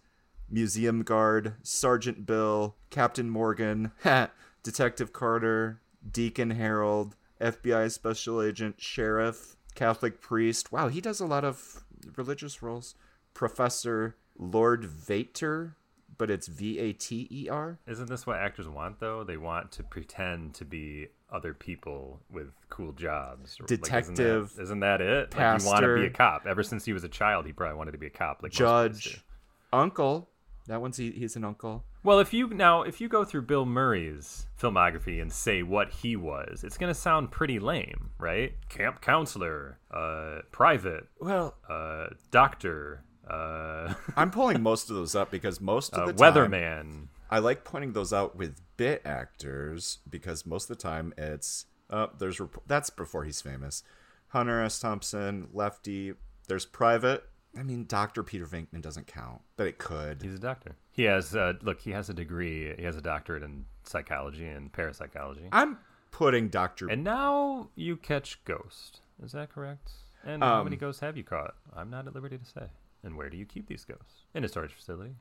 museum 0.49 1.03
guard, 1.03 1.55
Sergeant 1.63 2.25
Bill, 2.25 2.75
Captain 2.89 3.29
Morgan, 3.29 3.91
Detective 4.63 5.13
Carter, 5.13 5.81
Deacon 6.09 6.51
Harold, 6.51 7.15
FBI 7.39 7.89
special 7.91 8.41
agent, 8.41 8.75
sheriff, 8.79 9.55
Catholic 9.73 10.19
priest. 10.21 10.71
Wow, 10.71 10.89
he 10.89 10.99
does 11.01 11.19
a 11.21 11.25
lot 11.25 11.45
of 11.45 11.85
religious 12.17 12.61
roles. 12.61 12.93
Professor 13.33 14.17
Lord 14.37 14.83
Vater, 14.85 15.77
but 16.17 16.29
it's 16.29 16.47
V 16.47 16.77
A 16.77 16.91
T 16.91 17.27
E 17.31 17.47
R. 17.49 17.79
Isn't 17.87 18.09
this 18.09 18.27
what 18.27 18.37
actors 18.37 18.67
want 18.67 18.99
though? 18.99 19.23
They 19.23 19.37
want 19.37 19.71
to 19.73 19.83
pretend 19.83 20.53
to 20.55 20.65
be 20.65 21.07
other 21.31 21.53
people 21.53 22.19
with 22.31 22.47
cool 22.69 22.91
jobs. 22.91 23.57
Detective. 23.65 23.85
Like, 23.87 24.01
isn't, 24.63 24.79
that, 24.81 25.01
isn't, 25.01 25.01
that 25.01 25.01
it? 25.01 25.31
Pastor, 25.31 25.69
like, 25.69 25.81
you 25.81 25.85
want 25.87 25.97
to 25.97 26.01
be 26.07 26.13
a 26.13 26.15
cop. 26.15 26.45
Ever 26.45 26.63
since 26.63 26.83
he 26.85 26.93
was 26.93 27.03
a 27.03 27.09
child, 27.09 27.45
he 27.45 27.53
probably 27.53 27.77
wanted 27.77 27.93
to 27.93 27.97
be 27.97 28.07
a 28.07 28.11
cop. 28.11 28.43
Like 28.43 28.51
judge, 28.51 29.23
uncle. 29.71 30.27
That 30.67 30.79
one's 30.81 30.97
he, 30.97 31.11
he's 31.11 31.35
an 31.35 31.43
uncle. 31.43 31.83
Well, 32.03 32.19
if 32.19 32.33
you 32.33 32.47
now 32.49 32.83
if 32.83 32.99
you 33.01 33.07
go 33.09 33.23
through 33.23 33.43
Bill 33.43 33.65
Murray's 33.65 34.45
filmography 34.59 35.21
and 35.21 35.31
say 35.31 35.63
what 35.63 35.89
he 35.89 36.15
was, 36.15 36.63
it's 36.63 36.77
gonna 36.77 36.93
sound 36.93 37.31
pretty 37.31 37.59
lame, 37.59 38.09
right? 38.19 38.53
Camp 38.69 39.01
counselor, 39.01 39.77
uh, 39.91 40.39
private, 40.51 41.05
well, 41.19 41.55
uh, 41.69 42.07
doctor. 42.31 43.03
Uh, 43.29 43.93
I'm 44.15 44.31
pulling 44.31 44.61
most 44.63 44.89
of 44.89 44.95
those 44.95 45.13
up 45.15 45.29
because 45.31 45.61
most 45.61 45.93
of 45.93 46.03
uh, 46.03 46.05
the 46.07 46.13
weatherman. 46.13 46.81
Time, 46.81 47.09
I 47.31 47.39
like 47.39 47.63
pointing 47.63 47.93
those 47.93 48.11
out 48.11 48.35
with 48.35 48.59
bit 48.75 49.01
actors 49.05 49.99
because 50.07 50.45
most 50.45 50.69
of 50.69 50.77
the 50.77 50.83
time 50.83 51.13
it's 51.17 51.65
uh, 51.89 52.07
there's 52.19 52.39
rep- 52.41 52.61
that's 52.67 52.89
before 52.89 53.23
he's 53.23 53.41
famous. 53.41 53.83
Hunter 54.27 54.61
S. 54.61 54.79
Thompson, 54.79 55.47
Lefty. 55.53 56.13
There's 56.49 56.65
Private. 56.65 57.23
I 57.57 57.63
mean, 57.63 57.85
Doctor 57.85 58.21
Peter 58.23 58.45
Venkman 58.45 58.81
doesn't 58.81 59.07
count, 59.07 59.41
but 59.57 59.67
it 59.67 59.77
could. 59.77 60.21
He's 60.21 60.35
a 60.35 60.39
doctor. 60.39 60.75
He 60.91 61.03
has 61.03 61.33
uh, 61.33 61.53
look. 61.61 61.79
He 61.79 61.91
has 61.91 62.09
a 62.09 62.13
degree. 62.13 62.73
He 62.77 62.83
has 62.83 62.97
a 62.97 63.01
doctorate 63.01 63.43
in 63.43 63.65
psychology 63.83 64.45
and 64.47 64.71
parapsychology. 64.71 65.47
I'm 65.53 65.77
putting 66.11 66.49
Doctor. 66.49 66.89
And 66.89 67.03
now 67.03 67.69
you 67.75 67.95
catch 67.95 68.43
Ghost. 68.43 68.99
Is 69.23 69.31
that 69.31 69.53
correct? 69.53 69.91
And 70.25 70.43
um, 70.43 70.49
how 70.49 70.63
many 70.65 70.75
ghosts 70.75 70.99
have 70.99 71.15
you 71.15 71.23
caught? 71.23 71.55
I'm 71.73 71.89
not 71.89 72.07
at 72.07 72.13
liberty 72.15 72.37
to 72.37 72.45
say. 72.45 72.65
And 73.03 73.15
where 73.17 73.29
do 73.29 73.37
you 73.37 73.45
keep 73.45 73.67
these 73.67 73.85
ghosts? 73.85 74.25
In 74.33 74.43
a 74.43 74.47
storage 74.49 74.73
facility. 74.73 75.15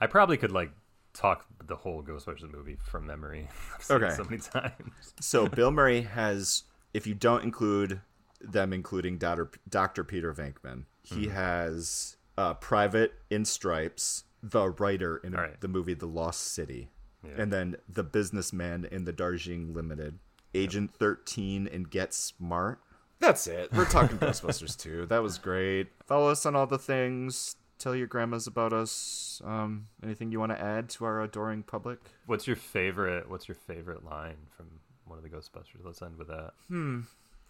I 0.00 0.06
probably 0.06 0.36
could 0.36 0.52
like 0.52 0.70
talk 1.14 1.46
the 1.66 1.76
whole 1.76 2.02
Ghostbusters 2.02 2.50
movie 2.52 2.76
from 2.82 3.06
memory. 3.06 3.48
okay. 3.90 4.10
so 4.14 4.24
many 4.24 4.38
times. 4.38 4.72
so 5.20 5.46
Bill 5.48 5.70
Murray 5.70 6.02
has, 6.02 6.64
if 6.94 7.06
you 7.06 7.14
don't 7.14 7.44
include 7.44 8.00
them, 8.40 8.72
including 8.72 9.18
Dr. 9.18 9.50
Dr. 9.68 10.04
Peter 10.04 10.32
Venkman, 10.32 10.84
he 11.02 11.26
mm-hmm. 11.26 11.30
has 11.34 12.16
uh, 12.38 12.54
Private 12.54 13.12
in 13.30 13.44
Stripes, 13.44 14.24
the 14.42 14.70
writer 14.70 15.18
in 15.18 15.32
right. 15.32 15.60
the 15.60 15.68
movie 15.68 15.94
The 15.94 16.06
Lost 16.06 16.52
City, 16.54 16.88
yeah. 17.24 17.34
and 17.40 17.52
then 17.52 17.76
the 17.88 18.02
businessman 18.02 18.86
in 18.90 19.04
the 19.04 19.12
Darjeeling 19.12 19.74
Limited, 19.74 20.18
Agent 20.54 20.92
13 20.94 21.68
and 21.72 21.90
Get 21.90 22.12
Smart. 22.14 22.80
That's 23.20 23.46
it. 23.46 23.72
We're 23.72 23.84
talking 23.84 24.18
Ghostbusters 24.18 24.76
too. 24.76 25.06
That 25.06 25.22
was 25.22 25.38
great. 25.38 25.88
Follow 26.06 26.28
us 26.30 26.44
on 26.44 26.56
all 26.56 26.66
the 26.66 26.78
things 26.78 27.54
tell 27.82 27.94
your 27.96 28.06
grandmas 28.06 28.46
about 28.46 28.72
us. 28.72 29.42
Um, 29.44 29.88
anything 30.02 30.30
you 30.30 30.38
want 30.38 30.52
to 30.52 30.60
add 30.60 30.88
to 30.90 31.04
our 31.04 31.20
adoring 31.22 31.62
public? 31.64 31.98
What's 32.26 32.46
your 32.46 32.54
favorite? 32.56 33.28
What's 33.28 33.48
your 33.48 33.54
favorite 33.56 34.04
line 34.04 34.36
from 34.56 34.66
one 35.04 35.18
of 35.18 35.24
the 35.24 35.28
Ghostbusters? 35.30 35.84
Let's 35.84 36.00
end 36.00 36.16
with 36.16 36.28
that. 36.28 36.52
Hmm. 36.68 37.00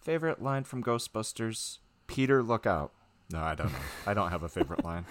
Favorite 0.01 0.41
line 0.41 0.63
from 0.63 0.83
Ghostbusters? 0.83 1.77
Peter, 2.07 2.41
look 2.41 2.65
out. 2.65 2.91
No, 3.31 3.41
I 3.41 3.53
don't. 3.55 3.71
Know. 3.71 3.79
I 4.07 4.13
don't 4.13 4.31
have 4.31 4.43
a 4.43 4.49
favorite 4.49 4.83
line. 4.83 5.05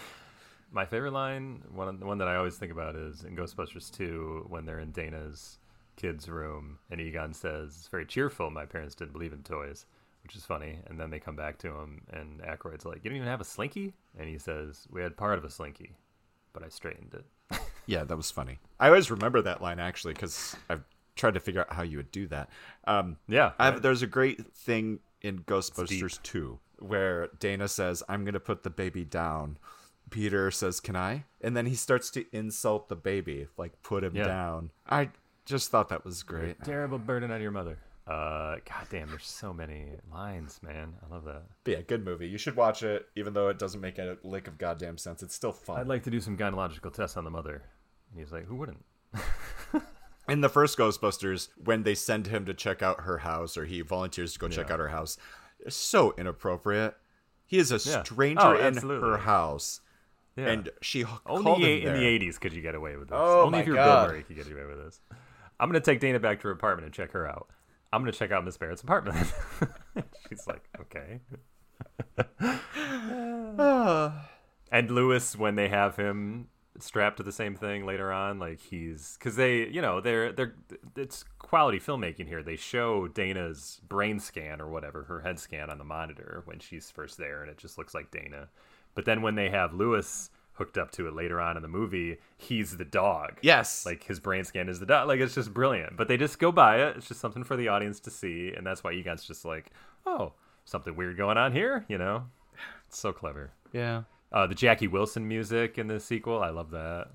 My 0.73 0.85
favorite 0.87 1.13
line, 1.13 1.63
one 1.73 2.01
one 2.01 2.19
that 2.19 2.29
I 2.29 2.35
always 2.37 2.57
think 2.57 2.73
about, 2.73 2.97
is 2.97 3.23
in 3.25 3.37
Ghostbusters 3.37 3.91
Two 3.91 4.45
when 4.49 4.67
they're 4.67 4.81
in 4.81 4.91
Dana's 4.91 5.59
kids' 5.97 6.29
room 6.29 6.79
and 6.91 7.01
Egon 7.01 7.33
says, 7.33 7.77
"It's 7.79 7.89
very 7.89 8.05
cheerful. 8.07 8.51
My 8.51 8.67
parents 8.67 8.95
didn't 8.95 9.13
believe 9.13 9.33
in 9.33 9.43
toys." 9.43 9.87
which 10.23 10.37
is 10.37 10.45
funny. 10.45 10.79
And 10.87 10.99
then 10.99 11.11
they 11.11 11.19
come 11.19 11.37
back 11.37 11.59
to 11.59 11.69
him, 11.69 12.03
and 12.11 12.41
Aykroyd's 12.43 12.85
like, 12.85 13.05
"You 13.05 13.11
don't 13.11 13.17
even 13.17 13.29
have 13.29 13.41
a 13.41 13.45
slinky," 13.45 13.95
and 14.17 14.29
he 14.29 14.39
says, 14.39 14.87
"We 14.91 15.03
had 15.03 15.17
part 15.17 15.39
of 15.39 15.45
a 15.45 15.51
slinky, 15.51 15.97
but 16.53 16.63
I 16.63 16.69
straightened 16.69 17.15
it." 17.15 17.61
yeah, 17.87 18.05
that 18.05 18.17
was 18.17 18.31
funny. 18.31 18.59
I 18.79 18.87
always 18.89 19.11
remember 19.11 19.43
that 19.43 19.61
line 19.63 19.81
actually 19.81 20.15
because 20.15 20.57
I've 20.69 20.83
tried 21.17 21.35
to 21.35 21.41
figure 21.41 21.63
out 21.63 21.73
how 21.73 21.83
you 21.83 21.99
would 21.99 22.13
do 22.13 22.27
that. 22.29 22.51
Um, 22.87 23.17
yeah, 23.29 23.53
right. 23.59 23.81
there's 23.83 24.03
a 24.03 24.07
great 24.07 24.47
thing 24.55 25.01
in 25.21 25.41
Ghostbusters 25.41 26.23
Two 26.23 26.59
where 26.79 27.29
Dana 27.39 27.69
says, 27.69 28.03
"I'm 28.09 28.25
gonna 28.25 28.41
put 28.41 28.63
the 28.63 28.71
baby 28.71 29.05
down." 29.05 29.59
Peter 30.11 30.51
says, 30.53 30.79
"Can 30.81 30.95
I?" 30.97 31.25
And 31.41 31.57
then 31.57 31.67
he 31.67 31.75
starts 31.75 32.11
to 32.11 32.25
insult 32.35 32.89
the 32.89 32.97
baby, 32.97 33.49
like 33.57 33.83
put 33.83 34.05
him 34.05 34.15
yeah. 34.15 34.25
down. 34.25 34.71
I 34.89 35.11
just 35.47 35.71
thought 35.73 35.89
that 35.89 36.05
was 36.05 36.23
great. 36.23 36.63
terrible 36.63 36.99
burden 36.99 37.33
on 37.33 37.41
your 37.43 37.51
mother. 37.51 37.79
Uh, 38.07 38.57
God 38.67 38.89
damn, 38.91 39.09
there's 39.11 39.27
so 39.27 39.53
many 39.53 39.87
lines, 40.13 40.59
man. 40.63 40.95
I 41.07 41.13
love 41.13 41.25
that. 41.25 41.43
But 41.65 41.71
yeah, 41.71 41.81
good 41.87 42.05
movie. 42.05 42.27
You 42.29 42.39
should 42.39 42.57
watch 42.57 42.83
it, 42.83 43.07
even 43.15 43.33
though 43.33 43.49
it 43.49 43.59
doesn't 43.61 43.81
make 43.81 43.99
a 43.99 44.17
lick 44.25 44.49
of 44.49 44.59
goddamn 44.59 44.99
sense. 44.99 45.23
It's 45.23 45.35
still 45.35 45.53
fun. 45.53 45.79
I'd 45.81 45.87
like 45.87 46.03
to 46.05 46.11
do 46.11 46.21
some 46.21 46.37
gynecological 46.37 46.93
tests 46.93 47.17
on 47.17 47.23
the 47.25 47.31
mother. 47.31 47.63
And 48.11 48.19
he's 48.21 48.33
like, 48.33 48.47
who 48.47 48.57
wouldn't? 48.57 48.85
In 50.29 50.41
the 50.41 50.49
first 50.49 50.77
Ghostbusters, 50.79 51.49
when 51.65 51.83
they 51.85 51.95
send 51.95 52.27
him 52.29 52.45
to 52.47 52.55
check 52.55 52.83
out 52.83 53.03
her 53.03 53.19
house, 53.19 53.57
or 53.57 53.67
he 53.67 53.83
volunteers 53.83 54.33
to 54.33 54.39
go 54.39 54.47
yeah. 54.47 54.57
check 54.57 54.71
out 54.71 54.79
her 54.81 54.89
house, 54.89 55.17
it's 55.61 55.77
so 55.77 56.15
inappropriate. 56.19 56.95
He 57.47 57.59
is 57.59 57.71
a 57.71 57.79
yeah. 57.89 57.99
Oh, 57.99 58.03
stranger 58.03 58.43
oh, 58.43 58.67
in 58.67 58.77
her 58.79 59.19
house. 59.19 59.81
Yeah. 60.37 60.47
And 60.49 60.69
she 60.81 61.05
only 61.27 61.85
in 61.85 61.93
the 61.93 62.07
eighties 62.07 62.39
could 62.39 62.53
you 62.55 62.63
get 62.63 62.75
away 62.75 62.97
with 62.97 63.09
this. 63.09 63.19
Oh 63.21 63.41
only 63.41 63.51
my 63.51 63.61
if 63.61 63.67
you're 63.67 63.77
God. 63.77 64.05
Bill 64.07 64.15
Murray 64.15 64.23
could 64.23 64.37
get 64.37 64.51
away 64.51 64.65
with 64.65 64.79
this. 64.83 65.01
I'm 65.61 65.69
gonna 65.69 65.81
take 65.81 66.01
Dana 66.01 66.19
back 66.21 66.41
to 66.41 66.45
her 66.49 66.55
apartment 66.55 66.87
and 66.87 66.95
check 66.95 67.11
her 67.13 67.29
out. 67.29 67.49
I'm 67.93 68.01
gonna 68.01 68.13
check 68.13 68.31
out 68.33 68.45
Miss 68.45 68.57
Barrett's 68.57 68.83
apartment. 68.83 69.31
She's 70.29 70.47
like, 70.47 70.63
okay. 70.81 71.21
and 74.73 74.91
Louis, 74.91 75.37
when 75.37 75.57
they 75.57 75.69
have 75.69 75.97
him 75.97 76.49
strapped 76.79 77.19
to 77.19 77.23
the 77.23 77.33
same 77.33 77.55
thing 77.55 77.85
later 77.85 78.11
on, 78.11 78.39
like 78.39 78.61
he's 78.61 79.17
because 79.19 79.37
they, 79.37 79.67
you 79.69 79.83
know, 79.83 80.01
they're 80.01 80.33
they're 80.33 80.55
it's 80.97 81.25
quality 81.39 81.79
filmmaking 81.79 82.29
here. 82.29 82.43
They 82.43 82.57
show 82.57 83.09
Dana's 83.09 83.81
brain 83.87 84.19
scan 84.21 84.61
or 84.63 84.69
whatever 84.71 85.03
her 85.05 85.21
head 85.21 85.39
scan 85.39 85.69
on 85.69 85.77
the 85.79 85.85
monitor 85.85 86.43
when 86.47 86.61
she's 86.61 86.91
first 86.91 87.19
there, 87.19 87.43
and 87.43 87.51
it 87.51 87.59
just 87.59 87.77
looks 87.77 87.93
like 87.93 88.11
Dana. 88.11 88.49
But 88.95 89.05
then 89.05 89.21
when 89.21 89.35
they 89.35 89.51
have 89.51 89.75
Louis 89.75 90.31
hooked 90.63 90.79
up 90.79 90.93
to 90.93 91.09
it 91.09 91.15
later 91.17 91.41
on 91.41 91.57
in 91.57 91.63
the 91.63 91.69
movie, 91.69 92.19
he's 92.37 92.77
the 92.77 92.85
dog. 92.85 93.33
Yes. 93.43 93.85
Like 93.85 94.05
his 94.05 94.21
brain 94.21 94.45
scan 94.45 94.69
is 94.69 94.79
the 94.79 94.87
dog. 94.87 95.09
Like 95.09 95.19
it's 95.19 95.35
just 95.35 95.53
brilliant. 95.53 95.97
But 95.97 96.07
they 96.07 96.17
just 96.17 96.39
go 96.39 96.53
by 96.53 96.85
it. 96.87 96.97
It's 96.97 97.09
just 97.09 97.19
something 97.19 97.43
for 97.43 97.57
the 97.57 97.67
audience 97.67 97.99
to 98.01 98.11
see. 98.13 98.53
And 98.57 98.65
that's 98.65 98.85
why 98.85 98.93
Egon's 98.93 99.25
just 99.25 99.45
like, 99.45 99.73
oh, 100.07 100.35
something 100.65 100.95
weird 100.95 101.17
going 101.17 101.37
on 101.37 101.51
here, 101.53 101.85
you 101.89 101.99
know? 101.99 102.27
It's 102.87 102.97
so 102.97 103.13
clever. 103.13 103.51
Yeah. 103.73 104.03
Uh, 104.31 104.47
the 104.47 104.55
Jackie 104.55 104.87
Wilson 104.87 105.27
music 105.27 105.79
in 105.79 105.89
the 105.89 105.99
sequel, 105.99 106.41
I 106.41 106.51
love 106.51 106.71
that. 106.71 107.07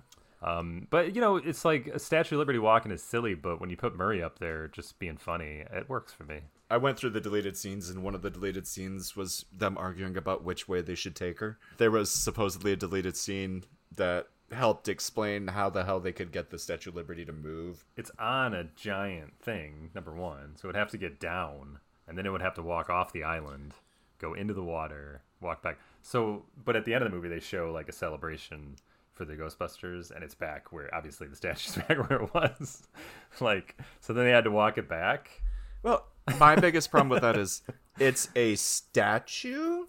Um, 0.44 0.88
but 0.90 1.16
you 1.16 1.22
know, 1.22 1.38
it's 1.38 1.64
like 1.64 1.88
a 1.88 2.00
Statue 2.00 2.36
of 2.36 2.40
Liberty 2.40 2.60
walking 2.60 2.92
is 2.92 3.02
silly, 3.02 3.34
but 3.34 3.62
when 3.62 3.70
you 3.70 3.78
put 3.78 3.96
Murray 3.96 4.22
up 4.22 4.40
there 4.40 4.68
just 4.68 5.00
being 5.00 5.16
funny, 5.16 5.64
it 5.72 5.88
works 5.88 6.12
for 6.12 6.26
me. 6.26 6.42
I 6.70 6.78
went 6.78 6.98
through 7.00 7.12
the 7.12 7.22
deleted 7.22 7.56
scenes, 7.56 7.90
and 7.90 8.04
one 8.04 8.14
of 8.16 8.22
the 8.22 8.30
deleted 8.30 8.68
scenes 8.68 9.16
was 9.16 9.46
them 9.56 9.78
arguing 9.78 10.18
about 10.18 10.44
which 10.44 10.68
way 10.68 10.82
they 10.82 10.96
should 10.96 11.16
take 11.16 11.40
her. 11.40 11.58
There 11.78 11.92
was 11.92 12.12
supposedly 12.12 12.74
a 12.74 12.78
deleted 12.78 13.16
scene 13.16 13.64
that 13.96 14.28
helped 14.52 14.88
explain 14.90 15.48
how 15.48 15.70
the 15.70 15.86
hell 15.86 16.00
they 16.00 16.12
could 16.12 16.32
get 16.32 16.50
the 16.50 16.60
Statue 16.60 16.90
of 16.90 16.96
Liberty 16.98 17.24
to 17.26 17.32
move. 17.32 17.86
It's 17.96 18.12
on 18.20 18.54
a 18.54 18.66
giant 18.76 19.40
thing, 19.40 19.92
number 19.96 20.14
one, 20.14 20.56
so 20.56 20.66
it 20.66 20.68
would 20.68 20.76
have 20.76 20.90
to 20.92 20.98
get 20.98 21.20
down, 21.22 21.80
and 22.06 22.18
then 22.18 22.26
it 22.26 22.32
would 22.32 22.42
have 22.42 22.56
to 22.56 22.62
walk 22.62 22.90
off 22.90 23.14
the 23.14 23.24
island, 23.24 23.74
go 24.20 24.34
into 24.34 24.54
the 24.54 24.64
water, 24.64 25.22
walk 25.40 25.62
back. 25.64 25.78
So, 26.02 26.44
but 26.66 26.76
at 26.76 26.84
the 26.84 26.94
end 26.94 27.04
of 27.04 27.10
the 27.10 27.16
movie, 27.16 27.30
they 27.30 27.40
show 27.40 27.72
like 27.72 27.88
a 27.88 27.92
celebration 27.94 28.76
for 29.14 29.24
the 29.24 29.36
Ghostbusters, 29.38 30.12
and 30.12 30.22
it's 30.24 30.36
back 30.36 30.72
where 30.74 30.94
obviously 30.94 31.28
the 31.28 31.36
statue's 31.38 31.76
back 31.88 31.98
where 32.10 32.22
it 32.24 32.34
was. 32.34 32.88
like, 33.40 33.78
so 34.02 34.12
then 34.12 34.26
they 34.26 34.32
had 34.32 34.44
to 34.44 34.52
walk 34.52 34.78
it 34.78 34.90
back. 34.90 35.30
Well, 35.82 36.08
my 36.40 36.56
biggest 36.56 36.92
problem 36.92 37.10
with 37.10 37.22
that 37.22 37.38
is 37.38 37.62
it's 38.00 38.30
a 38.36 38.56
statue 38.56 39.86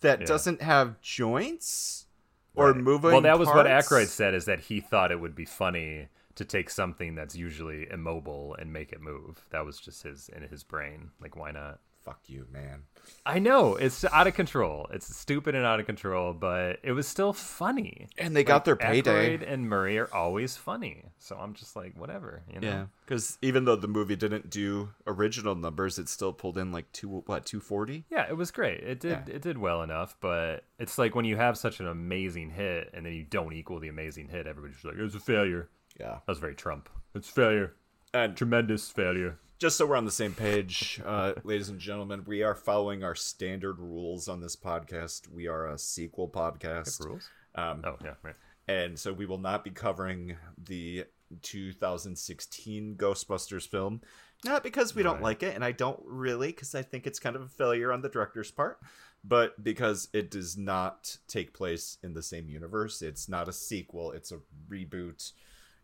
that 0.00 0.20
yeah. 0.20 0.26
doesn't 0.26 0.62
have 0.62 1.00
joints 1.00 2.06
or 2.54 2.68
right. 2.72 2.76
moving. 2.76 3.10
Well, 3.10 3.20
that 3.22 3.38
was 3.38 3.48
what 3.48 3.66
Aykroyd 3.66 4.06
said 4.06 4.34
is 4.34 4.44
that 4.46 4.60
he 4.60 4.80
thought 4.80 5.10
it 5.12 5.20
would 5.20 5.34
be 5.34 5.44
funny 5.44 6.08
to 6.36 6.44
take 6.44 6.68
something 6.70 7.14
that's 7.14 7.36
usually 7.36 7.86
immobile 7.90 8.56
and 8.58 8.72
make 8.72 8.92
it 8.92 9.00
move. 9.00 9.46
That 9.50 9.64
was 9.64 9.78
just 9.78 10.02
his 10.02 10.28
in 10.34 10.42
his 10.42 10.62
brain. 10.64 11.10
Like, 11.20 11.36
why 11.36 11.52
not? 11.52 11.80
fuck 12.04 12.20
you, 12.26 12.46
man. 12.52 12.82
I 13.26 13.38
know 13.38 13.76
it's 13.76 14.04
out 14.04 14.26
of 14.26 14.34
control. 14.34 14.86
It's 14.92 15.14
stupid 15.16 15.54
and 15.54 15.64
out 15.64 15.80
of 15.80 15.86
control, 15.86 16.32
but 16.34 16.78
it 16.82 16.92
was 16.92 17.06
still 17.08 17.32
funny. 17.32 18.08
And 18.18 18.34
they 18.36 18.40
like, 18.40 18.46
got 18.46 18.64
their 18.66 18.76
payday. 18.76 19.36
Aykroyd 19.38 19.50
and 19.52 19.68
Murray 19.68 19.98
are 19.98 20.12
always 20.12 20.56
funny, 20.56 21.04
so 21.18 21.36
I'm 21.36 21.54
just 21.54 21.76
like, 21.76 21.98
whatever, 21.98 22.42
you 22.52 22.60
know. 22.60 22.68
Yeah, 22.68 22.84
because 23.04 23.38
even 23.42 23.64
though 23.64 23.76
the 23.76 23.88
movie 23.88 24.16
didn't 24.16 24.48
do 24.50 24.90
original 25.06 25.54
numbers, 25.54 25.98
it 25.98 26.08
still 26.08 26.32
pulled 26.32 26.56
in 26.58 26.70
like 26.72 26.90
two 26.92 27.22
what 27.26 27.44
two 27.46 27.60
forty. 27.60 28.04
Yeah, 28.10 28.26
it 28.28 28.36
was 28.36 28.50
great. 28.50 28.80
It 28.80 29.00
did 29.00 29.18
yeah. 29.26 29.34
it 29.34 29.42
did 29.42 29.58
well 29.58 29.82
enough, 29.82 30.16
but 30.20 30.64
it's 30.78 30.96
like 30.98 31.14
when 31.14 31.24
you 31.24 31.36
have 31.36 31.56
such 31.58 31.80
an 31.80 31.86
amazing 31.86 32.50
hit 32.50 32.90
and 32.94 33.04
then 33.06 33.12
you 33.14 33.24
don't 33.24 33.52
equal 33.54 33.80
the 33.80 33.88
amazing 33.88 34.28
hit, 34.28 34.46
everybody's 34.46 34.84
like, 34.84 34.96
it 34.96 35.02
was 35.02 35.14
a 35.14 35.20
failure. 35.20 35.68
Yeah, 35.98 36.10
that 36.26 36.28
was 36.28 36.38
very 36.38 36.54
Trump. 36.54 36.88
It's 37.14 37.28
failure. 37.28 37.74
And 38.12 38.36
tremendous 38.36 38.90
failure 38.90 39.38
just 39.64 39.78
so 39.78 39.86
we're 39.86 39.96
on 39.96 40.04
the 40.04 40.10
same 40.10 40.34
page, 40.34 41.00
uh, 41.06 41.32
ladies 41.42 41.70
and 41.70 41.78
gentlemen, 41.78 42.22
we 42.26 42.42
are 42.42 42.54
following 42.54 43.02
our 43.02 43.14
standard 43.14 43.78
rules 43.78 44.28
on 44.28 44.38
this 44.42 44.54
podcast. 44.56 45.26
We 45.32 45.48
are 45.48 45.66
a 45.68 45.78
sequel 45.78 46.28
podcast. 46.28 46.98
Hip 46.98 47.08
rules? 47.08 47.30
Um, 47.54 47.80
oh, 47.82 47.96
yeah, 48.04 48.12
right. 48.22 48.34
And 48.68 48.98
so 48.98 49.10
we 49.14 49.24
will 49.24 49.38
not 49.38 49.64
be 49.64 49.70
covering 49.70 50.36
the 50.62 51.06
2016 51.40 52.96
Ghostbusters 52.96 53.66
film. 53.66 54.02
Not 54.44 54.62
because 54.62 54.94
we 54.94 55.02
don't 55.02 55.22
like 55.22 55.42
it, 55.42 55.54
and 55.54 55.64
I 55.64 55.72
don't 55.72 55.98
really, 56.04 56.48
because 56.48 56.74
I 56.74 56.82
think 56.82 57.06
it's 57.06 57.18
kind 57.18 57.34
of 57.34 57.40
a 57.40 57.48
failure 57.48 57.90
on 57.90 58.02
the 58.02 58.10
director's 58.10 58.50
part, 58.50 58.80
but 59.24 59.64
because 59.64 60.08
it 60.12 60.30
does 60.30 60.58
not 60.58 61.16
take 61.26 61.54
place 61.54 61.96
in 62.02 62.12
the 62.12 62.22
same 62.22 62.50
universe. 62.50 63.00
It's 63.00 63.30
not 63.30 63.48
a 63.48 63.52
sequel, 63.54 64.12
it's 64.12 64.30
a 64.30 64.40
reboot. 64.70 65.32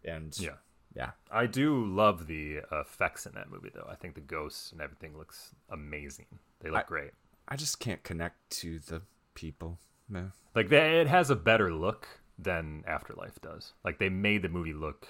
And 0.04 0.38
yeah 0.38 0.52
yeah, 0.94 1.10
I 1.30 1.46
do 1.46 1.84
love 1.86 2.26
the 2.26 2.60
effects 2.72 3.26
in 3.26 3.32
that 3.34 3.50
movie, 3.50 3.70
though. 3.72 3.86
I 3.88 3.94
think 3.94 4.14
the 4.14 4.20
ghosts 4.20 4.72
and 4.72 4.80
everything 4.80 5.16
looks 5.16 5.54
amazing. 5.70 6.26
They 6.60 6.70
look 6.70 6.80
I, 6.80 6.88
great. 6.88 7.10
I 7.46 7.56
just 7.56 7.78
can't 7.78 8.02
connect 8.02 8.36
to 8.60 8.80
the 8.80 9.02
people. 9.34 9.78
No. 10.08 10.32
Like 10.54 10.68
they, 10.68 11.00
it 11.00 11.06
has 11.06 11.30
a 11.30 11.36
better 11.36 11.72
look 11.72 12.08
than 12.38 12.82
Afterlife 12.88 13.40
does. 13.40 13.72
Like 13.84 13.98
they 13.98 14.08
made 14.08 14.42
the 14.42 14.48
movie 14.48 14.72
look 14.72 15.06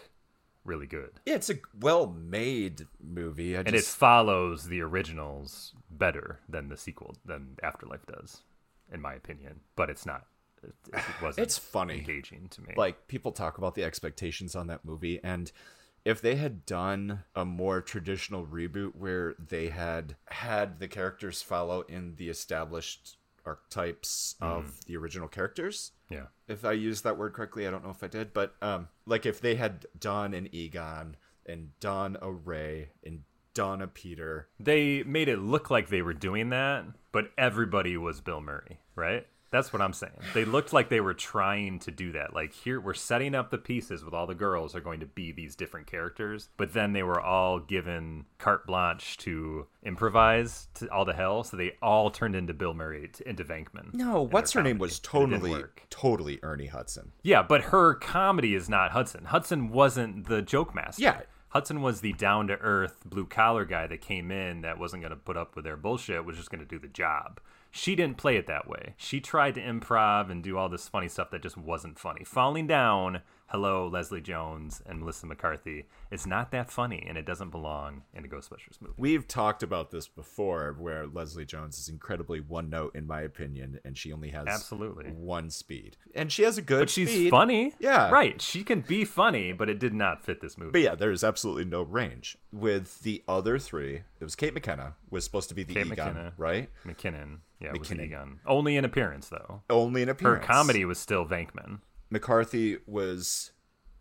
really 0.66 0.86
good. 0.86 1.12
Yeah, 1.24 1.36
it's 1.36 1.48
a 1.48 1.54
well-made 1.80 2.86
movie, 3.02 3.56
I 3.56 3.60
and 3.60 3.74
it 3.74 3.84
follows 3.84 4.64
the 4.68 4.82
originals 4.82 5.72
better 5.90 6.40
than 6.46 6.68
the 6.68 6.76
sequel 6.76 7.16
than 7.24 7.56
Afterlife 7.62 8.04
does, 8.04 8.42
in 8.92 9.00
my 9.00 9.14
opinion. 9.14 9.60
But 9.76 9.88
it's 9.88 10.04
not 10.04 10.26
it, 10.62 10.74
it 10.92 11.22
wasn't. 11.22 11.44
It's 11.46 11.58
funny, 11.58 11.98
engaging 11.98 12.48
to 12.50 12.62
me. 12.62 12.74
Like 12.76 13.08
people 13.08 13.32
talk 13.32 13.58
about 13.58 13.74
the 13.74 13.84
expectations 13.84 14.54
on 14.54 14.66
that 14.68 14.84
movie, 14.84 15.20
and 15.22 15.50
if 16.04 16.20
they 16.20 16.36
had 16.36 16.66
done 16.66 17.24
a 17.34 17.44
more 17.44 17.80
traditional 17.80 18.44
reboot 18.46 18.96
where 18.96 19.34
they 19.38 19.68
had 19.68 20.16
had 20.26 20.78
the 20.78 20.88
characters 20.88 21.42
follow 21.42 21.82
in 21.82 22.14
the 22.16 22.28
established 22.28 23.16
archetypes 23.46 24.34
mm. 24.40 24.46
of 24.46 24.84
the 24.86 24.96
original 24.96 25.28
characters. 25.28 25.92
Yeah. 26.08 26.26
If 26.48 26.64
I 26.64 26.72
used 26.72 27.04
that 27.04 27.16
word 27.16 27.32
correctly, 27.32 27.66
I 27.66 27.70
don't 27.70 27.84
know 27.84 27.90
if 27.90 28.02
I 28.02 28.06
did, 28.06 28.32
but 28.32 28.54
um, 28.62 28.88
like 29.06 29.24
if 29.26 29.40
they 29.40 29.54
had 29.54 29.86
done 29.98 30.34
an 30.34 30.48
Egon 30.52 31.16
and 31.46 31.78
done 31.80 32.18
a 32.20 32.30
Ray 32.30 32.88
and 33.04 33.22
done 33.54 33.80
a 33.82 33.88
Peter. 33.88 34.48
They 34.58 35.02
made 35.02 35.28
it 35.28 35.38
look 35.38 35.70
like 35.70 35.88
they 35.88 36.02
were 36.02 36.14
doing 36.14 36.50
that, 36.50 36.84
but 37.12 37.30
everybody 37.36 37.96
was 37.96 38.20
Bill 38.20 38.40
Murray, 38.40 38.78
right? 38.94 39.26
That's 39.50 39.72
what 39.72 39.82
I'm 39.82 39.92
saying. 39.92 40.12
They 40.32 40.44
looked 40.44 40.72
like 40.72 40.88
they 40.88 41.00
were 41.00 41.14
trying 41.14 41.80
to 41.80 41.90
do 41.90 42.12
that. 42.12 42.32
Like 42.34 42.52
here 42.52 42.80
we're 42.80 42.94
setting 42.94 43.34
up 43.34 43.50
the 43.50 43.58
pieces 43.58 44.04
with 44.04 44.14
all 44.14 44.26
the 44.26 44.34
girls 44.34 44.76
are 44.76 44.80
going 44.80 45.00
to 45.00 45.06
be 45.06 45.32
these 45.32 45.56
different 45.56 45.88
characters, 45.88 46.48
but 46.56 46.72
then 46.72 46.92
they 46.92 47.02
were 47.02 47.20
all 47.20 47.58
given 47.58 48.26
carte 48.38 48.64
blanche 48.66 49.16
to 49.18 49.66
improvise 49.82 50.68
to 50.74 50.88
all 50.92 51.04
the 51.04 51.14
hell, 51.14 51.42
so 51.42 51.56
they 51.56 51.72
all 51.82 52.10
turned 52.10 52.36
into 52.36 52.54
Bill 52.54 52.74
Murray 52.74 53.08
to, 53.14 53.28
into 53.28 53.42
Venkman. 53.44 53.92
No, 53.92 54.22
what's 54.22 54.52
her 54.52 54.62
name 54.62 54.78
was 54.78 55.00
totally 55.00 55.60
totally 55.90 56.38
Ernie 56.44 56.66
Hudson. 56.66 57.12
Yeah, 57.22 57.42
but 57.42 57.60
her 57.64 57.94
comedy 57.94 58.54
is 58.54 58.68
not 58.68 58.92
Hudson. 58.92 59.24
Hudson 59.26 59.70
wasn't 59.70 60.28
the 60.28 60.42
joke 60.42 60.74
master. 60.76 61.02
Yeah. 61.02 61.20
Hudson 61.48 61.82
was 61.82 62.00
the 62.00 62.12
down 62.12 62.46
to 62.46 62.54
earth 62.58 63.00
blue 63.04 63.26
collar 63.26 63.64
guy 63.64 63.88
that 63.88 64.00
came 64.00 64.30
in 64.30 64.60
that 64.60 64.78
wasn't 64.78 65.02
going 65.02 65.10
to 65.10 65.16
put 65.16 65.36
up 65.36 65.56
with 65.56 65.64
their 65.64 65.76
bullshit, 65.76 66.24
was 66.24 66.36
just 66.36 66.52
going 66.52 66.60
to 66.64 66.64
do 66.68 66.78
the 66.78 66.86
job. 66.86 67.40
She 67.72 67.94
didn't 67.94 68.18
play 68.18 68.36
it 68.36 68.46
that 68.46 68.66
way. 68.68 68.94
She 68.96 69.20
tried 69.20 69.54
to 69.54 69.62
improv 69.62 70.30
and 70.30 70.42
do 70.42 70.58
all 70.58 70.68
this 70.68 70.88
funny 70.88 71.08
stuff 71.08 71.30
that 71.30 71.42
just 71.42 71.56
wasn't 71.56 72.00
funny. 72.00 72.24
Falling 72.24 72.66
down, 72.66 73.22
hello, 73.46 73.86
Leslie 73.86 74.20
Jones 74.20 74.82
and 74.84 74.98
Melissa 75.00 75.26
McCarthy, 75.26 75.86
it's 76.10 76.26
not 76.26 76.50
that 76.50 76.68
funny 76.72 77.04
and 77.08 77.16
it 77.16 77.24
doesn't 77.24 77.50
belong 77.50 78.02
in 78.12 78.24
a 78.24 78.28
Ghostbusters 78.28 78.80
movie. 78.80 78.94
We've 78.96 79.26
talked 79.26 79.62
about 79.62 79.92
this 79.92 80.08
before 80.08 80.74
where 80.80 81.06
Leslie 81.06 81.44
Jones 81.44 81.78
is 81.78 81.88
incredibly 81.88 82.40
one 82.40 82.70
note, 82.70 82.96
in 82.96 83.06
my 83.06 83.20
opinion, 83.20 83.78
and 83.84 83.96
she 83.96 84.12
only 84.12 84.30
has 84.30 84.48
absolutely 84.48 85.04
one 85.10 85.48
speed. 85.50 85.96
And 86.12 86.32
she 86.32 86.42
has 86.42 86.58
a 86.58 86.62
good 86.62 86.80
But 86.80 86.90
she's 86.90 87.08
speed. 87.08 87.30
funny. 87.30 87.74
Yeah. 87.78 88.10
Right. 88.10 88.42
She 88.42 88.64
can 88.64 88.80
be 88.80 89.04
funny, 89.04 89.52
but 89.52 89.70
it 89.70 89.78
did 89.78 89.94
not 89.94 90.24
fit 90.24 90.40
this 90.40 90.58
movie. 90.58 90.72
But 90.72 90.80
yeah, 90.80 90.96
there 90.96 91.12
is 91.12 91.22
absolutely 91.22 91.66
no 91.66 91.82
range. 91.82 92.36
With 92.52 93.02
the 93.02 93.22
other 93.28 93.60
three, 93.60 94.02
it 94.18 94.24
was 94.24 94.34
Kate 94.34 94.54
McKenna, 94.54 94.94
was 95.08 95.22
supposed 95.22 95.48
to 95.50 95.54
be 95.54 95.62
the 95.62 95.74
Kate 95.74 95.86
Egon, 95.86 95.98
McKenna, 96.06 96.32
right? 96.36 96.68
McKinnon. 96.84 97.38
Yeah, 97.60 97.68
it 97.70 97.74
McKinnon. 97.74 97.78
was 97.78 97.92
Egon. 97.92 98.40
Only 98.46 98.76
in 98.76 98.84
appearance, 98.84 99.28
though. 99.28 99.62
Only 99.68 100.02
in 100.02 100.08
appearance. 100.08 100.44
Her 100.46 100.52
comedy 100.52 100.84
was 100.84 100.98
still 100.98 101.26
Venkman. 101.26 101.80
McCarthy 102.08 102.78
was, 102.86 103.52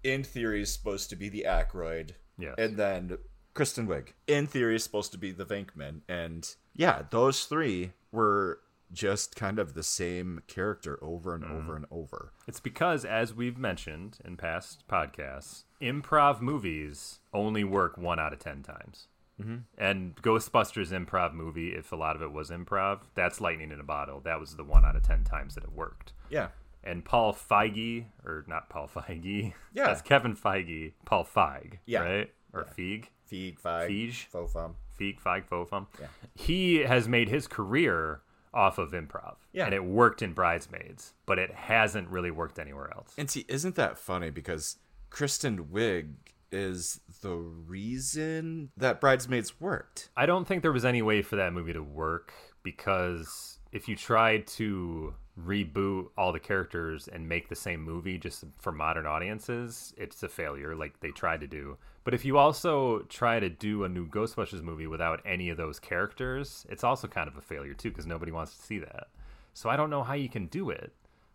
in 0.04 0.24
theory, 0.24 0.66
supposed 0.66 1.10
to 1.10 1.16
be 1.16 1.30
the 1.30 1.46
Aykroyd. 1.48 2.12
Yeah. 2.38 2.56
And 2.58 2.78
then 2.78 3.18
Kristen 3.54 3.88
Wiig, 3.88 4.10
in 4.28 4.48
theory, 4.48 4.76
is 4.76 4.84
supposed 4.84 5.12
to 5.12 5.18
be 5.18 5.32
the 5.32 5.46
Venkman. 5.46 6.02
And 6.08 6.48
yeah, 6.74 7.04
those 7.12 7.46
three 7.46 7.92
were 8.12 8.62
just 8.94 9.36
kind 9.36 9.60
of 9.60 9.74
the 9.76 9.84
same 9.84 10.42
character 10.48 10.98
over 11.04 11.36
and 11.36 11.44
mm. 11.44 11.52
over 11.60 11.76
and 11.76 11.86
over. 11.92 12.32
It's 12.48 12.62
because, 12.62 13.04
as 13.04 13.34
we've 13.34 13.58
mentioned 13.58 14.20
in 14.24 14.38
past 14.38 14.86
podcasts, 14.88 15.64
improv 15.82 16.40
movies 16.42 17.20
only 17.34 17.64
work 17.66 17.98
one 17.98 18.20
out 18.20 18.34
of 18.34 18.40
10 18.40 18.64
times. 18.64 19.08
Mm-hmm. 19.42 19.58
And 19.78 20.16
Ghostbusters 20.18 20.90
improv 20.90 21.34
movie, 21.34 21.70
if 21.70 21.92
a 21.92 21.96
lot 21.96 22.16
of 22.16 22.22
it 22.22 22.32
was 22.32 22.50
improv, 22.50 23.00
that's 23.16 23.40
lightning 23.40 23.72
in 23.72 23.80
a 23.80 23.84
bottle. 23.84 24.20
That 24.20 24.40
was 24.40 24.56
the 24.56 24.64
one 24.66 24.84
out 24.84 24.96
of 24.96 25.04
ten 25.04 25.24
times 25.24 25.56
that 25.56 25.64
it 25.64 25.72
worked. 25.72 26.14
Yeah. 26.30 26.50
And 26.84 27.04
Paul 27.06 27.34
Feige, 27.34 28.06
or 28.26 28.44
not 28.48 28.70
Paul 28.70 28.90
Feige. 28.94 29.54
Yeah. 29.74 29.88
That's 29.88 30.02
Kevin 30.02 30.36
Feige. 30.36 30.94
Paul 31.06 31.26
Feig. 31.26 31.80
Yeah. 31.86 32.00
Right? 32.02 32.34
Or 32.54 32.68
yeah. 32.68 32.74
Feig. 32.84 33.06
Feig, 33.32 33.60
Feig. 33.62 33.90
Feige. 33.90 34.26
Fofum. 34.34 34.74
Feig, 35.00 35.22
Feig, 35.22 35.48
Fofum. 35.48 35.88
Yeah. 36.00 36.08
He 36.36 36.78
has 36.80 37.08
made 37.08 37.30
his 37.30 37.48
career 37.48 38.22
off 38.54 38.78
of 38.78 38.92
improv. 38.92 39.36
Yeah. 39.54 39.66
And 39.66 39.74
it 39.74 39.86
worked 39.86 40.22
in 40.22 40.34
Bridesmaids, 40.34 41.14
but 41.26 41.40
it 41.40 41.54
hasn't 41.54 42.10
really 42.10 42.32
worked 42.32 42.60
anywhere 42.60 42.90
else. 42.94 43.14
And 43.18 43.30
see, 43.30 43.46
isn't 43.48 43.76
that 43.76 43.98
funny? 43.98 44.32
Because 44.32 44.78
Kristen 45.12 45.66
Wiig 45.66 46.14
is 46.52 47.00
the 47.22 47.34
reason 47.36 48.70
that 48.78 49.02
Bridesmaids 49.02 49.60
worked. 49.60 50.10
I 50.16 50.26
don't 50.26 50.46
think 50.46 50.62
there 50.62 50.72
was 50.72 50.86
any 50.86 51.02
way 51.02 51.22
for 51.22 51.36
that 51.36 51.54
movie 51.54 51.74
to 51.74 51.84
work 51.84 52.34
because 52.64 53.60
if 53.72 53.88
you 53.88 53.96
tried 53.96 54.48
to 54.48 55.14
reboot 55.40 56.08
all 56.18 56.34
the 56.34 56.40
characters 56.40 57.08
and 57.08 57.30
make 57.30 57.48
the 57.48 57.56
same 57.56 57.82
movie 57.82 58.18
just 58.18 58.44
for 58.58 58.72
modern 58.72 59.06
audiences, 59.06 59.94
it's 59.98 60.22
a 60.24 60.30
failure 60.30 60.76
like 60.76 61.00
they 61.00 61.12
tried 61.12 61.42
to 61.42 61.48
do. 61.48 61.78
But 62.04 62.14
if 62.14 62.26
you 62.26 62.38
also 62.38 63.00
try 63.10 63.40
to 63.40 63.50
do 63.50 63.84
a 63.84 63.90
new 63.90 64.08
Ghostbusters 64.08 64.64
movie 64.64 64.88
without 64.88 65.22
any 65.26 65.50
of 65.50 65.58
those 65.58 65.80
characters, 65.80 66.66
it's 66.70 66.84
also 66.84 67.08
kind 67.08 67.28
of 67.28 67.38
a 67.38 67.42
failure 67.42 67.74
too 67.74 67.90
because 67.90 68.08
nobody 68.08 68.32
wants 68.32 68.58
to 68.58 68.64
see 68.64 68.80
that. 68.80 69.08
So 69.54 69.70
I 69.70 69.76
don't 69.76 69.90
know 69.90 70.04
how 70.04 70.14
you 70.14 70.30
can 70.30 70.48
do 70.48 70.70
it. 70.70 70.92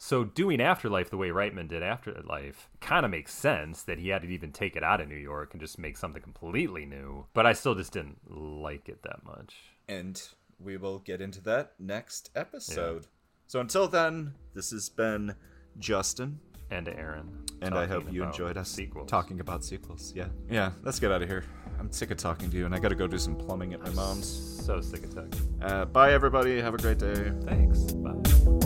So 0.06 0.22
doing 0.22 0.60
Afterlife 0.60 1.08
the 1.08 1.16
way 1.16 1.28
Reitman 1.30 1.66
did 1.66 1.82
Afterlife 1.82 2.68
kind 2.82 3.06
of 3.06 3.10
makes 3.10 3.32
sense 3.32 3.80
that 3.84 3.98
he 3.98 4.10
had 4.10 4.20
to 4.20 4.28
even 4.28 4.52
take 4.52 4.76
it 4.76 4.82
out 4.84 5.00
of 5.00 5.08
New 5.08 5.16
York 5.16 5.54
and 5.54 5.62
just 5.62 5.78
make 5.78 5.96
something 5.96 6.20
completely 6.20 6.84
new. 6.84 7.24
But 7.32 7.46
I 7.46 7.54
still 7.54 7.74
just 7.74 7.94
didn't 7.94 8.18
like 8.28 8.90
it 8.90 9.02
that 9.04 9.24
much. 9.24 9.54
And 9.88 10.20
we 10.62 10.76
will 10.76 10.98
get 10.98 11.22
into 11.22 11.40
that 11.44 11.72
next 11.78 12.30
episode. 12.36 13.04
Yeah. 13.04 13.08
So 13.46 13.60
until 13.60 13.88
then, 13.88 14.34
this 14.52 14.72
has 14.72 14.90
been 14.90 15.36
Justin 15.78 16.38
and 16.70 16.86
Aaron. 16.88 17.42
And 17.62 17.72
I 17.74 17.86
hope 17.86 18.12
you 18.12 18.24
enjoyed 18.24 18.58
us 18.58 18.68
sequels. 18.68 19.08
talking 19.08 19.40
about 19.40 19.64
sequels. 19.64 20.12
Yeah. 20.14 20.28
Yeah, 20.50 20.72
let's 20.82 21.00
get 21.00 21.12
out 21.12 21.22
of 21.22 21.30
here. 21.30 21.44
I'm 21.80 21.90
sick 21.90 22.10
of 22.10 22.18
talking 22.18 22.50
to 22.50 22.56
you, 22.58 22.66
and 22.66 22.74
I 22.74 22.78
gotta 22.78 22.94
go 22.94 23.06
do 23.06 23.16
some 23.16 23.36
plumbing 23.36 23.72
at 23.72 23.80
my 23.80 23.86
I'm 23.86 23.94
mom's. 23.94 24.26
So 24.66 24.82
sick 24.82 25.02
of 25.04 25.14
talking. 25.14 25.62
Uh, 25.62 25.86
bye, 25.86 26.12
everybody. 26.12 26.60
Have 26.60 26.74
a 26.74 26.76
great 26.76 26.98
day. 26.98 27.32
Thanks. 27.46 27.78
Bye. 27.94 28.63